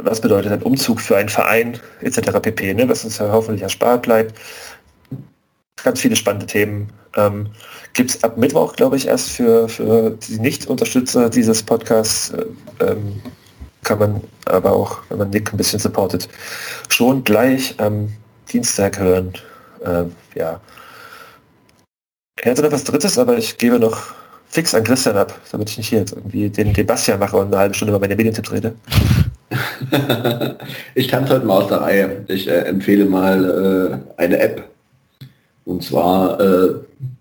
was 0.01 0.21
bedeutet 0.21 0.53
ein 0.53 0.63
Umzug 0.63 1.01
für 1.01 1.17
einen 1.17 1.29
Verein 1.29 1.79
etc. 2.01 2.41
pp, 2.41 2.75
ne, 2.75 2.89
was 2.89 3.05
uns 3.05 3.19
ja 3.19 3.31
hoffentlich 3.31 3.63
erspart 3.63 4.03
bleibt. 4.03 4.35
Ganz 5.83 6.01
viele 6.01 6.17
spannende 6.17 6.47
Themen. 6.47 6.93
Ähm, 7.17 7.49
Gibt 7.93 8.11
es 8.11 8.23
ab 8.23 8.37
Mittwoch, 8.37 8.77
glaube 8.77 8.97
ich, 8.97 9.09
erst 9.09 9.31
für, 9.31 9.69
für 9.69 10.11
die 10.11 10.39
Nicht-Unterstützer 10.39 11.31
dieses 11.31 11.63
Podcasts. 11.63 12.31
Äh, 12.31 12.45
ähm, 12.81 13.21
kann 13.83 13.99
man 13.99 14.21
aber 14.45 14.73
auch, 14.73 14.99
wenn 15.09 15.19
man 15.19 15.31
Nick 15.31 15.53
ein 15.53 15.57
bisschen 15.57 15.79
supportet, 15.79 16.29
schon 16.89 17.25
gleich 17.25 17.75
am 17.79 18.13
Dienstag 18.53 18.99
hören. 18.99 19.33
Ähm, 19.85 20.13
ja. 20.35 20.61
Er 22.43 22.51
hätte 22.51 22.63
noch 22.63 22.73
was 22.73 22.85
Drittes, 22.85 23.19
aber 23.19 23.37
ich 23.37 23.59
gebe 23.59 23.79
noch 23.79 24.15
fix 24.49 24.75
an 24.75 24.85
Christian 24.85 25.17
ab, 25.17 25.39
damit 25.53 25.71
ich 25.71 25.79
nicht 25.79 25.89
hier 25.89 26.01
jetzt 26.01 26.13
irgendwie 26.13 26.51
den, 26.51 26.73
den 26.73 26.87
Bastian 26.87 27.21
mache 27.21 27.37
und 27.37 27.49
eine 27.49 27.59
halbe 27.59 27.75
Stunde 27.75 27.93
über 27.93 28.01
meine 28.01 28.17
Medientipps 28.17 28.53
rede. 28.53 28.75
ich 30.95 31.07
tanze 31.07 31.35
heute 31.35 31.47
mal 31.47 31.63
aus 31.63 31.69
der 31.69 31.81
Reihe. 31.81 32.25
Ich 32.29 32.49
äh, 32.49 32.63
empfehle 32.63 33.05
mal 33.05 34.03
äh, 34.19 34.21
eine 34.21 34.39
App. 34.39 34.69
Und 35.65 35.85
zwar 35.85 36.41
äh, 36.41 36.75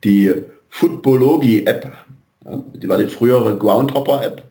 die 0.04 0.34
Footballogi-App. 0.70 1.92
Ja, 2.46 2.64
die 2.74 2.90
war 2.90 2.98
die 2.98 3.08
frühere 3.08 3.58
Groundhopper-App. 3.58 4.44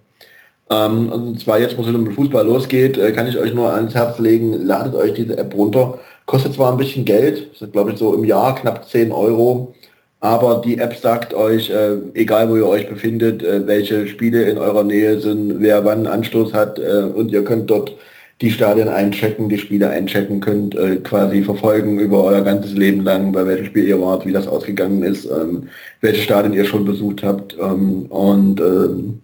Ähm, 0.71 1.11
und 1.11 1.41
zwar 1.41 1.61
jetzt, 1.61 1.77
wo 1.79 1.83
es 1.83 1.89
mit 1.89 2.15
Fußball 2.15 2.47
losgeht, 2.47 2.99
äh, 2.99 3.13
kann 3.13 3.29
ich 3.29 3.39
euch 3.39 3.55
nur 3.55 3.73
ans 3.73 3.95
Herz 3.95 4.19
legen, 4.19 4.53
ladet 4.67 4.95
euch 4.95 5.15
diese 5.15 5.39
App 5.39 5.55
runter. 5.55 5.99
Kostet 6.27 6.55
zwar 6.55 6.73
ein 6.73 6.79
bisschen 6.79 7.05
Geld, 7.05 7.57
sind 7.57 7.73
glaube 7.73 7.93
ich 7.93 7.99
so 7.99 8.15
im 8.15 8.25
Jahr 8.25 8.55
knapp 8.55 8.89
10 8.89 9.13
Euro, 9.13 9.75
aber 10.21 10.61
die 10.65 10.79
App 10.79 10.95
sagt 10.97 11.33
euch, 11.33 11.71
äh, 11.71 11.97
egal 12.15 12.51
wo 12.51 12.57
ihr 12.57 12.67
euch 12.67 12.89
befindet, 12.89 13.43
äh, 13.43 13.67
welche 13.67 14.07
Spiele 14.09 14.43
in 14.43 14.59
eurer 14.59 14.85
Nähe 14.85 15.21
sind, 15.21 15.61
wer 15.61 15.85
wann 15.85 16.07
Anstoß 16.07 16.53
hat 16.53 16.79
äh, 16.79 17.05
und 17.15 17.31
ihr 17.33 17.45
könnt 17.45 17.71
dort 17.71 17.95
die 18.41 18.51
Stadien 18.51 18.89
einchecken, 18.89 19.49
die 19.49 19.59
Spiele 19.59 19.91
einchecken 19.91 20.41
könnt, 20.41 20.75
äh, 20.77 20.97
quasi 20.97 21.43
verfolgen 21.43 21.99
über 21.99 22.23
euer 22.25 22.43
ganzes 22.43 22.73
Leben 22.73 23.03
lang, 23.03 23.33
bei 23.33 23.47
welchem 23.47 23.67
Spiel 23.67 23.89
ihr 23.89 24.01
wart, 24.01 24.27
wie 24.27 24.33
das 24.33 24.47
ausgegangen 24.47 25.03
ist, 25.03 25.25
ähm, 25.25 25.69
welche 26.01 26.23
Stadien 26.23 26.53
ihr 26.53 26.65
schon 26.65 26.85
besucht 26.85 27.23
habt. 27.25 27.57
Ähm, 27.61 28.07
und 28.07 28.61
ähm, 28.61 29.23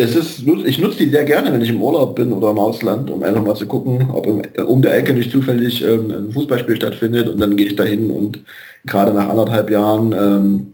es 0.00 0.14
ist, 0.14 0.44
ich 0.64 0.78
nutze 0.78 0.98
die 0.98 1.10
sehr 1.10 1.24
gerne, 1.24 1.52
wenn 1.52 1.60
ich 1.60 1.70
im 1.70 1.82
Urlaub 1.82 2.14
bin 2.14 2.32
oder 2.32 2.50
im 2.50 2.58
Ausland, 2.58 3.10
um 3.10 3.20
einfach 3.24 3.42
mal 3.42 3.56
zu 3.56 3.66
gucken, 3.66 4.08
ob 4.12 4.28
im, 4.28 4.42
um 4.64 4.80
der 4.80 4.96
Ecke 4.96 5.12
nicht 5.12 5.32
zufällig 5.32 5.84
ähm, 5.84 6.12
ein 6.12 6.32
Fußballspiel 6.32 6.76
stattfindet 6.76 7.28
und 7.28 7.40
dann 7.40 7.56
gehe 7.56 7.66
ich 7.66 7.74
dahin 7.74 8.08
und 8.12 8.38
gerade 8.86 9.12
nach 9.12 9.28
anderthalb 9.28 9.70
Jahren 9.70 10.12
ähm, 10.12 10.72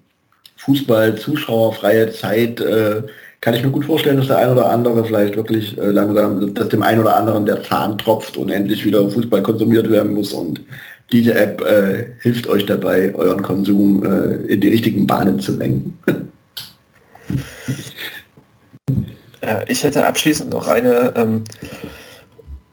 Fußball, 0.59 1.17
Zuschauer, 1.17 1.73
freie 1.73 2.13
Zeit, 2.13 2.61
äh, 2.61 3.03
kann 3.41 3.55
ich 3.55 3.65
mir 3.65 3.71
gut 3.71 3.87
vorstellen, 3.87 4.19
dass 4.19 4.27
der 4.27 4.39
ein 4.39 4.53
oder 4.53 4.69
andere 4.71 5.03
vielleicht 5.07 5.37
wirklich 5.37 5.79
äh, 5.79 5.91
langsam, 5.91 6.53
dass 6.53 6.69
dem 6.69 6.83
einen 6.83 7.01
oder 7.01 7.17
anderen 7.17 7.47
der 7.47 7.63
Zahn 7.63 7.97
tropft 7.97 8.37
und 8.37 8.51
endlich 8.51 8.85
wieder 8.85 9.09
Fußball 9.09 9.43
konsumiert 9.43 9.91
werden 9.91 10.13
muss 10.13 10.35
und 10.35 10.61
diese 11.13 11.35
App 11.35 11.63
äh, 11.63 12.09
hilft 12.21 12.47
euch 12.47 12.67
dabei, 12.67 13.15
euren 13.15 13.43
Konsum 13.43 14.05
äh, 14.05 14.53
in 14.53 14.61
die 14.61 14.69
richtigen 14.69 15.07
Bahnen 15.07 15.41
zu 15.41 15.57
lenken. 15.57 15.99
Ich 19.69 19.83
hätte 19.83 20.07
abschließend 20.07 20.51
noch 20.51 20.69
eine 20.69 21.13
ähm, 21.17 21.45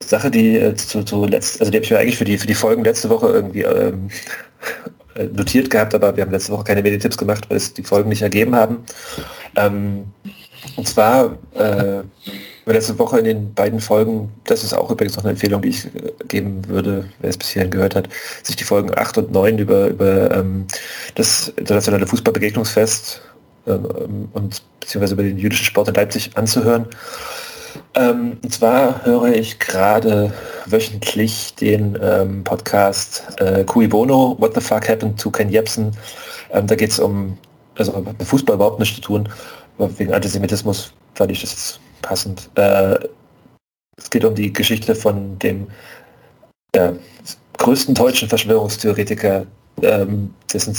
Sache, 0.03 0.31
die 0.31 0.57
äh, 0.57 0.75
zu, 0.75 1.03
zu 1.03 1.25
letzt, 1.25 1.59
also 1.59 1.71
die 1.71 1.77
habe 1.77 1.85
ich 1.85 1.91
mir 1.91 1.99
eigentlich 1.99 2.17
für 2.17 2.25
die 2.25 2.37
für 2.37 2.47
die 2.47 2.53
Folgen 2.53 2.83
letzte 2.83 3.09
Woche 3.09 3.27
irgendwie 3.27 3.61
ähm, 3.61 4.09
äh, 5.15 5.25
notiert 5.25 5.69
gehabt, 5.69 5.93
aber 5.95 6.15
wir 6.15 6.23
haben 6.23 6.31
letzte 6.31 6.51
Woche 6.51 6.63
keine 6.65 6.81
Medientipps 6.81 7.17
gemacht, 7.17 7.49
weil 7.49 7.57
es 7.57 7.73
die 7.73 7.83
Folgen 7.83 8.09
nicht 8.09 8.21
ergeben 8.21 8.55
haben. 8.55 8.83
Ähm, 9.55 10.05
und 10.75 10.87
zwar 10.87 11.37
äh, 11.53 12.01
letzte 12.65 12.97
Woche 12.99 13.19
in 13.19 13.25
den 13.25 13.53
beiden 13.53 13.79
Folgen, 13.79 14.31
das 14.45 14.63
ist 14.63 14.73
auch 14.73 14.91
übrigens 14.91 15.17
noch 15.17 15.23
eine 15.23 15.31
Empfehlung, 15.31 15.61
die 15.61 15.69
ich 15.69 15.85
äh, 15.85 15.89
geben 16.27 16.67
würde, 16.67 17.09
wer 17.19 17.29
es 17.29 17.37
bis 17.37 17.49
hierhin 17.49 17.71
gehört 17.71 17.95
hat, 17.95 18.09
sich 18.43 18.55
die 18.55 18.63
Folgen 18.63 18.91
8 18.95 19.17
und 19.17 19.31
9 19.31 19.57
über, 19.57 19.87
über 19.87 20.31
ähm, 20.31 20.65
das 21.15 21.49
internationale 21.57 22.07
Fußballbegegnungsfest 22.07 23.21
ähm, 23.67 24.29
und 24.33 24.61
beziehungsweise 24.79 25.13
über 25.13 25.23
den 25.23 25.37
jüdischen 25.37 25.65
Sport 25.65 25.89
in 25.89 25.95
Leipzig 25.95 26.31
anzuhören. 26.35 26.87
Ähm, 27.93 28.37
und 28.41 28.53
zwar 28.53 29.05
höre 29.05 29.33
ich 29.33 29.59
gerade 29.59 30.33
wöchentlich 30.65 31.55
den 31.55 31.97
ähm, 32.01 32.43
Podcast 32.43 33.23
äh, 33.37 33.63
Cui 33.63 33.87
Bono, 33.87 34.35
What 34.39 34.55
the 34.55 34.61
Fuck 34.61 34.87
Happened 34.89 35.19
to 35.19 35.29
Ken 35.29 35.49
Jebsen. 35.49 35.91
Ähm, 36.51 36.67
da 36.67 36.75
geht 36.75 36.91
es 36.91 36.99
um, 36.99 37.37
also 37.77 37.93
mit 37.99 38.23
Fußball 38.23 38.55
überhaupt 38.55 38.79
nichts 38.79 38.95
zu 38.95 39.01
tun, 39.01 39.29
wegen 39.77 40.13
Antisemitismus 40.13 40.93
fand 41.15 41.31
ich 41.31 41.41
das 41.41 41.51
jetzt 41.51 41.79
passend. 42.01 42.49
Äh, 42.55 42.99
es 43.97 44.09
geht 44.09 44.25
um 44.25 44.35
die 44.35 44.51
Geschichte 44.51 44.95
von 44.95 45.37
dem 45.39 45.67
äh, 46.73 46.93
größten 47.57 47.93
deutschen 47.93 48.29
Verschwörungstheoretiker, 48.29 49.45
ähm, 49.81 50.33
dessen 50.51 50.75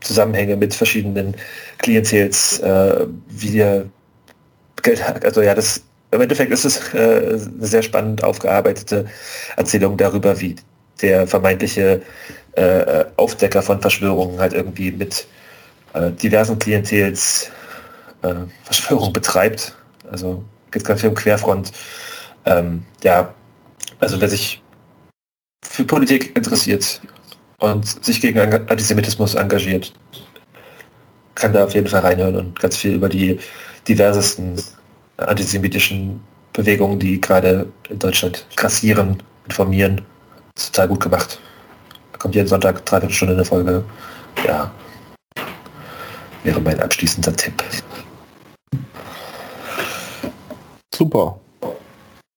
Zusammenhänge 0.00 0.56
mit 0.56 0.74
verschiedenen 0.74 1.34
Klientels, 1.78 2.60
äh, 2.60 3.06
wie 3.28 3.58
er 3.58 3.86
Geld. 4.82 5.02
Also 5.24 5.42
ja, 5.42 5.54
das 5.54 5.82
im 6.10 6.20
Endeffekt 6.20 6.52
ist 6.52 6.64
es 6.64 6.94
äh, 6.94 7.38
eine 7.56 7.66
sehr 7.66 7.82
spannend 7.82 8.22
aufgearbeitete 8.22 9.06
Erzählung 9.56 9.96
darüber, 9.96 10.40
wie 10.40 10.56
der 11.02 11.26
vermeintliche 11.26 12.02
äh, 12.52 13.04
Aufdecker 13.16 13.62
von 13.62 13.80
Verschwörungen 13.80 14.38
halt 14.38 14.54
irgendwie 14.54 14.92
mit 14.92 15.26
äh, 15.92 16.10
diversen 16.12 16.58
Klientels 16.58 17.50
äh, 18.22 18.34
Verschwörung 18.64 19.12
betreibt. 19.12 19.76
Also 20.10 20.44
geht 20.70 20.84
ganz 20.84 21.00
viel 21.00 21.10
um 21.10 21.16
Querfront. 21.16 21.72
Ähm, 22.44 22.84
ja, 23.02 23.34
also 23.98 24.20
wer 24.20 24.28
sich 24.28 24.62
für 25.64 25.84
Politik 25.84 26.36
interessiert 26.36 27.00
und 27.58 28.04
sich 28.04 28.20
gegen 28.20 28.38
Antisemitismus 28.38 29.34
engagiert, 29.34 29.92
kann 31.34 31.52
da 31.52 31.64
auf 31.64 31.74
jeden 31.74 31.86
Fall 31.86 32.00
reinhören 32.00 32.36
und 32.36 32.58
ganz 32.58 32.76
viel 32.76 32.94
über 32.94 33.08
die 33.08 33.38
diversesten 33.86 34.60
antisemitischen 35.16 36.20
Bewegungen, 36.52 36.98
die 36.98 37.20
gerade 37.20 37.66
in 37.88 37.98
Deutschland 37.98 38.46
grassieren, 38.56 39.22
informieren. 39.46 40.02
Ist 40.56 40.74
total 40.74 40.88
gut 40.88 41.00
gemacht. 41.00 41.38
Da 42.12 42.18
kommt 42.18 42.34
jeden 42.34 42.48
Sonntag 42.48 42.84
dreiviertel 42.84 43.14
Stunde 43.14 43.34
eine 43.34 43.44
Folge. 43.44 43.84
Ja, 44.46 44.70
wäre 46.46 46.60
mein 46.60 46.80
abschließender 46.80 47.34
Tipp. 47.36 47.62
Super. 50.94 51.38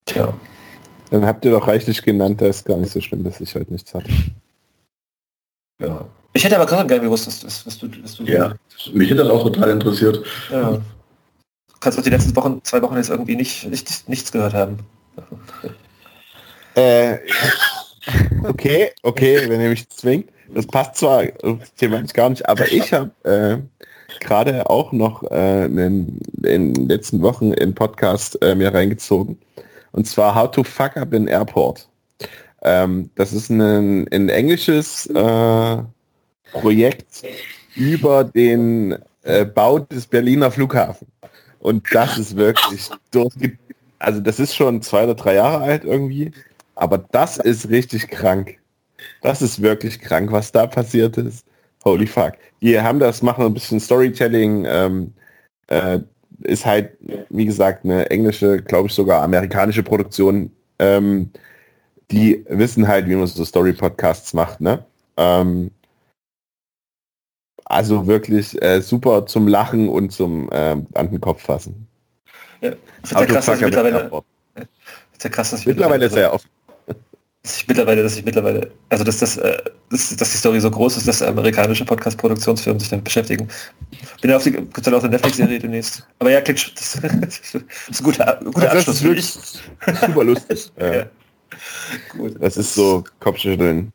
Tja. 0.06 0.34
Dann 1.12 1.26
habt 1.26 1.46
ihr 1.46 1.52
doch 1.52 1.68
reichlich 1.68 2.02
genannt, 2.04 2.42
da 2.42 2.48
ist 2.48 2.66
gar 2.66 2.78
nicht 2.78 2.92
so 2.92 3.00
schlimm, 3.00 3.24
dass 3.24 3.40
ich 3.40 3.56
heute 3.56 3.72
nichts 3.72 3.94
hatte. 3.94 4.12
Ja. 5.80 6.06
Ich 6.34 6.44
hätte 6.44 6.56
aber 6.56 6.66
gerade 6.66 6.88
gerne 6.88 7.04
gewusst, 7.04 7.28
was, 7.28 7.44
was, 7.44 7.66
was, 7.66 7.78
du, 7.80 7.90
was 8.04 8.16
du... 8.16 8.24
Ja, 8.24 8.54
mich 8.94 9.10
hätte 9.10 9.24
das 9.24 9.30
auch 9.30 9.44
total 9.44 9.72
interessiert. 9.72 10.24
Ja. 10.52 10.72
Du 10.74 10.82
kannst 11.80 11.98
auch 11.98 12.04
die 12.04 12.10
letzten 12.10 12.36
Wochen, 12.36 12.62
zwei 12.64 12.82
Wochen 12.82 12.98
jetzt 12.98 13.10
irgendwie 13.10 13.36
nicht, 13.36 13.68
nicht 13.70 14.08
nichts 14.08 14.32
gehört 14.32 14.54
haben. 14.54 14.80
Äh, 16.76 17.18
okay, 18.44 18.92
okay, 19.04 19.50
wenn 19.50 19.60
ihr 19.60 19.70
mich 19.70 19.90
zwingt. 19.90 20.30
Das 20.54 20.66
passt 20.66 20.96
zwar 20.96 21.24
thematisch 21.78 22.14
gar 22.14 22.30
nicht, 22.30 22.48
aber 22.48 22.72
ich 22.72 22.94
habe 22.94 23.12
äh, 23.24 23.58
gerade 24.20 24.70
auch 24.70 24.92
noch 24.92 25.24
äh, 25.32 25.66
in, 25.66 26.20
in 26.44 26.74
den 26.74 26.90
letzten 26.90 27.22
Wochen 27.22 27.54
in 27.54 27.76
Podcast 27.76 28.42
äh, 28.42 28.56
mir 28.56 28.74
reingezogen. 28.74 29.38
Und 29.92 30.08
zwar 30.08 30.36
How 30.36 30.50
to 30.52 30.64
Fuck 30.64 30.98
Up 30.98 31.14
in 31.14 31.28
Airport. 31.28 31.89
Ähm, 32.62 33.10
das 33.16 33.34
ist 33.34 33.50
ein, 33.50 34.08
ein 34.12 34.30
englisches 34.30 35.06
äh, 35.08 35.78
Projekt 36.52 37.24
über 37.76 38.24
den 38.24 38.98
äh, 39.24 39.46
Bau 39.46 39.80
des 39.80 40.06
Berliner 40.06 40.52
Flughafen. 40.52 41.08
Und 41.60 41.86
das 41.94 42.18
ist 42.18 42.36
wirklich 42.36 42.90
durchge... 43.12 43.58
Also 44.00 44.22
das 44.22 44.40
ist 44.40 44.56
schon 44.56 44.82
zwei 44.82 45.04
oder 45.04 45.16
drei 45.16 45.36
Jahre 45.36 45.62
alt 45.62 45.84
irgendwie, 45.84 46.32
aber 46.76 46.98
das 47.12 47.38
ist 47.38 47.70
richtig 47.70 48.08
krank. 48.08 48.58
Das 49.22 49.42
ist 49.42 49.62
wirklich 49.62 50.00
krank, 50.00 50.32
was 50.32 50.54
da 50.54 50.68
passiert 50.68 51.18
ist. 51.18 51.46
Holy 51.84 52.08
fuck. 52.08 52.34
Die 52.62 52.80
haben 52.80 53.00
das, 53.00 53.22
machen 53.22 53.46
ein 53.46 53.54
bisschen 53.54 53.80
Storytelling, 53.80 54.66
ähm, 54.66 55.14
äh, 55.68 56.00
ist 56.44 56.66
halt, 56.66 56.92
wie 57.30 57.46
gesagt, 57.46 57.84
eine 57.84 58.10
englische, 58.10 58.62
glaube 58.62 58.88
ich 58.88 58.94
sogar 58.94 59.22
amerikanische 59.22 59.84
Produktion. 59.84 60.52
Ähm, 60.80 61.30
die 62.12 62.46
wissen 62.50 62.88
halt, 62.88 63.08
wie 63.08 63.16
man 63.16 63.28
so 63.28 63.46
Story-Podcasts 63.46 64.34
macht, 64.34 64.62
ne? 64.62 64.86
Ähm, 65.18 65.72
also 67.66 68.08
wirklich 68.08 68.60
äh, 68.62 68.82
super 68.82 69.28
zum 69.28 69.48
Lachen 69.48 69.90
und 69.90 70.12
zum 70.12 70.52
äh, 70.52 70.76
an 70.94 71.12
den 71.12 71.22
Kopf 71.22 71.44
fassen. 71.44 71.88
Ja, 72.62 72.72
das 73.02 73.12
ist 73.12 73.20
ja 73.20 73.26
krass, 73.26 73.46
dass 73.46 73.58
ich 73.58 73.66
mittlerweile, 73.66 74.12
ist 75.14 75.24
ja 75.24 75.30
krass, 75.30 75.52
dass 75.52 75.60
ich 75.62 75.68
mittlerweile, 75.68 76.06
mittlerweile 76.06 76.10
sehr 76.10 76.34
oft. 76.34 76.48
Dass 77.44 77.58
ich 77.58 77.68
mittlerweile, 77.68 78.04
dass 78.04 78.18
ich 78.18 78.26
mittlerweile, 78.26 78.72
also 78.90 79.04
dass 79.04 79.20
das, 79.20 79.38
äh, 79.38 79.58
dass, 79.90 80.16
dass 80.16 80.32
die 80.32 80.38
Story 80.38 80.60
so 80.60 80.70
groß 80.70 80.98
ist, 80.98 81.08
dass 81.08 81.22
amerikanische 81.22 81.86
Podcast-Produktionsfirmen 81.86 82.80
sich 82.80 82.90
damit 82.90 83.06
beschäftigen. 83.06 83.48
Bin 84.22 84.32
ja 84.32 84.38
auf 84.38 84.44
die, 84.44 84.52
gibt's 84.52 84.82
dann 84.82 84.94
auch 84.96 85.04
eine 85.04 85.12
Netflix-Serie 85.12 85.60
demnächst. 85.60 86.06
Aber 86.20 86.32
ja, 86.32 86.42
klingt 86.42 86.78
das, 86.78 87.00
das 87.22 87.40
ist 87.40 87.56
ein 87.56 88.04
guter, 88.04 88.40
guter 88.44 88.62
das 88.62 88.76
Abschluss. 88.76 88.96
ist 88.96 89.04
wirklich 89.04 89.26
super 89.26 90.24
lustig. 90.24 90.72
ja. 90.80 91.06
Gut. 92.10 92.36
Das 92.40 92.58
ist 92.58 92.74
so 92.74 93.04
Kopfschütteln. 93.20 93.92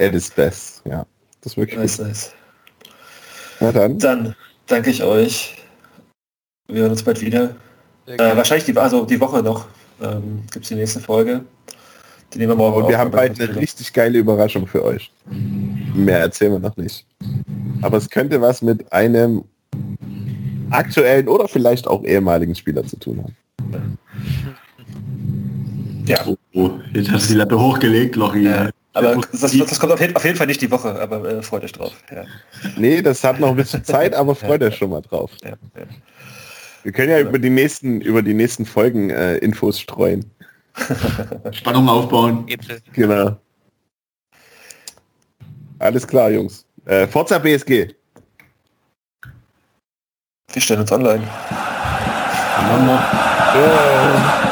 At 0.00 0.14
its 0.14 0.30
best, 0.30 0.82
ja. 0.84 1.06
Das 1.40 1.52
ist 1.52 1.56
wirklich 1.56 1.78
Nice, 1.78 1.98
gut. 1.98 2.06
nice. 2.06 2.32
Na 3.60 3.72
dann. 3.72 3.98
Dann 3.98 4.34
danke 4.66 4.90
ich 4.90 5.02
euch. 5.02 5.56
Wir 6.68 6.82
hören 6.82 6.92
uns 6.92 7.02
bald 7.02 7.20
wieder. 7.20 7.54
Äh, 8.06 8.18
wahrscheinlich 8.18 8.64
die, 8.64 8.76
also 8.76 9.04
die 9.04 9.20
Woche 9.20 9.42
noch 9.42 9.66
ähm, 10.00 10.42
gibt 10.50 10.64
es 10.64 10.68
die 10.68 10.74
nächste 10.74 11.00
Folge. 11.00 11.44
Die 12.32 12.38
nehmen 12.38 12.52
wir 12.52 12.56
morgen 12.56 12.82
Und 12.82 12.88
wir 12.88 12.96
auf, 12.96 13.02
haben 13.02 13.10
bald 13.10 13.40
eine 13.40 13.56
richtig 13.56 13.92
geile 13.92 14.18
Überraschung 14.18 14.66
für 14.66 14.82
euch. 14.82 15.12
Mehr 15.94 16.20
erzählen 16.20 16.52
wir 16.52 16.58
noch 16.58 16.76
nicht. 16.76 17.06
Aber 17.82 17.98
es 17.98 18.08
könnte 18.08 18.40
was 18.40 18.62
mit 18.62 18.90
einem 18.92 19.44
aktuellen 20.70 21.28
oder 21.28 21.46
vielleicht 21.46 21.86
auch 21.86 22.02
ehemaligen 22.04 22.54
Spieler 22.54 22.84
zu 22.86 22.96
tun 22.98 23.22
haben. 23.22 23.98
Ja, 26.06 26.26
Oh, 26.54 26.70
jetzt 26.92 27.10
hast 27.10 27.28
du 27.28 27.32
die 27.34 27.38
Latte 27.38 27.58
hochgelegt, 27.58 28.16
Lochi. 28.16 28.44
Ja. 28.44 28.70
aber 28.92 29.16
das, 29.32 29.40
das 29.40 29.80
kommt 29.80 29.92
auf 29.92 30.00
jeden, 30.00 30.14
auf 30.16 30.24
jeden 30.24 30.36
Fall 30.36 30.46
nicht 30.46 30.60
die 30.60 30.70
Woche, 30.70 31.00
aber 31.00 31.24
äh, 31.28 31.42
freut 31.42 31.64
euch 31.64 31.72
drauf. 31.72 31.92
Ja, 32.10 32.24
Nee, 32.76 33.00
das 33.02 33.22
hat 33.24 33.40
noch 33.40 33.50
ein 33.50 33.56
bisschen 33.56 33.84
Zeit, 33.84 34.14
aber 34.14 34.34
freut 34.34 34.62
euch 34.62 34.76
schon 34.76 34.90
mal 34.90 35.00
drauf. 35.02 35.30
ja, 35.42 35.50
ja. 35.50 35.56
Wir 36.82 36.90
können 36.92 37.10
ja 37.10 37.20
über 37.20 37.38
die 37.38 37.50
nächsten, 37.50 38.00
über 38.00 38.22
die 38.22 38.34
nächsten 38.34 38.66
Folgen 38.66 39.10
äh, 39.10 39.36
Infos 39.36 39.78
streuen. 39.78 40.28
Spannung 41.52 41.88
aufbauen. 41.88 42.44
Genau. 42.92 43.36
Alles 45.78 46.06
klar, 46.06 46.30
Jungs. 46.30 46.66
Äh, 46.86 47.06
Forza 47.06 47.38
BSG. 47.38 47.94
Wir 50.52 50.60
stellen 50.62 50.80
uns 50.80 50.90
online. 50.90 51.22
Äh, 53.54 54.51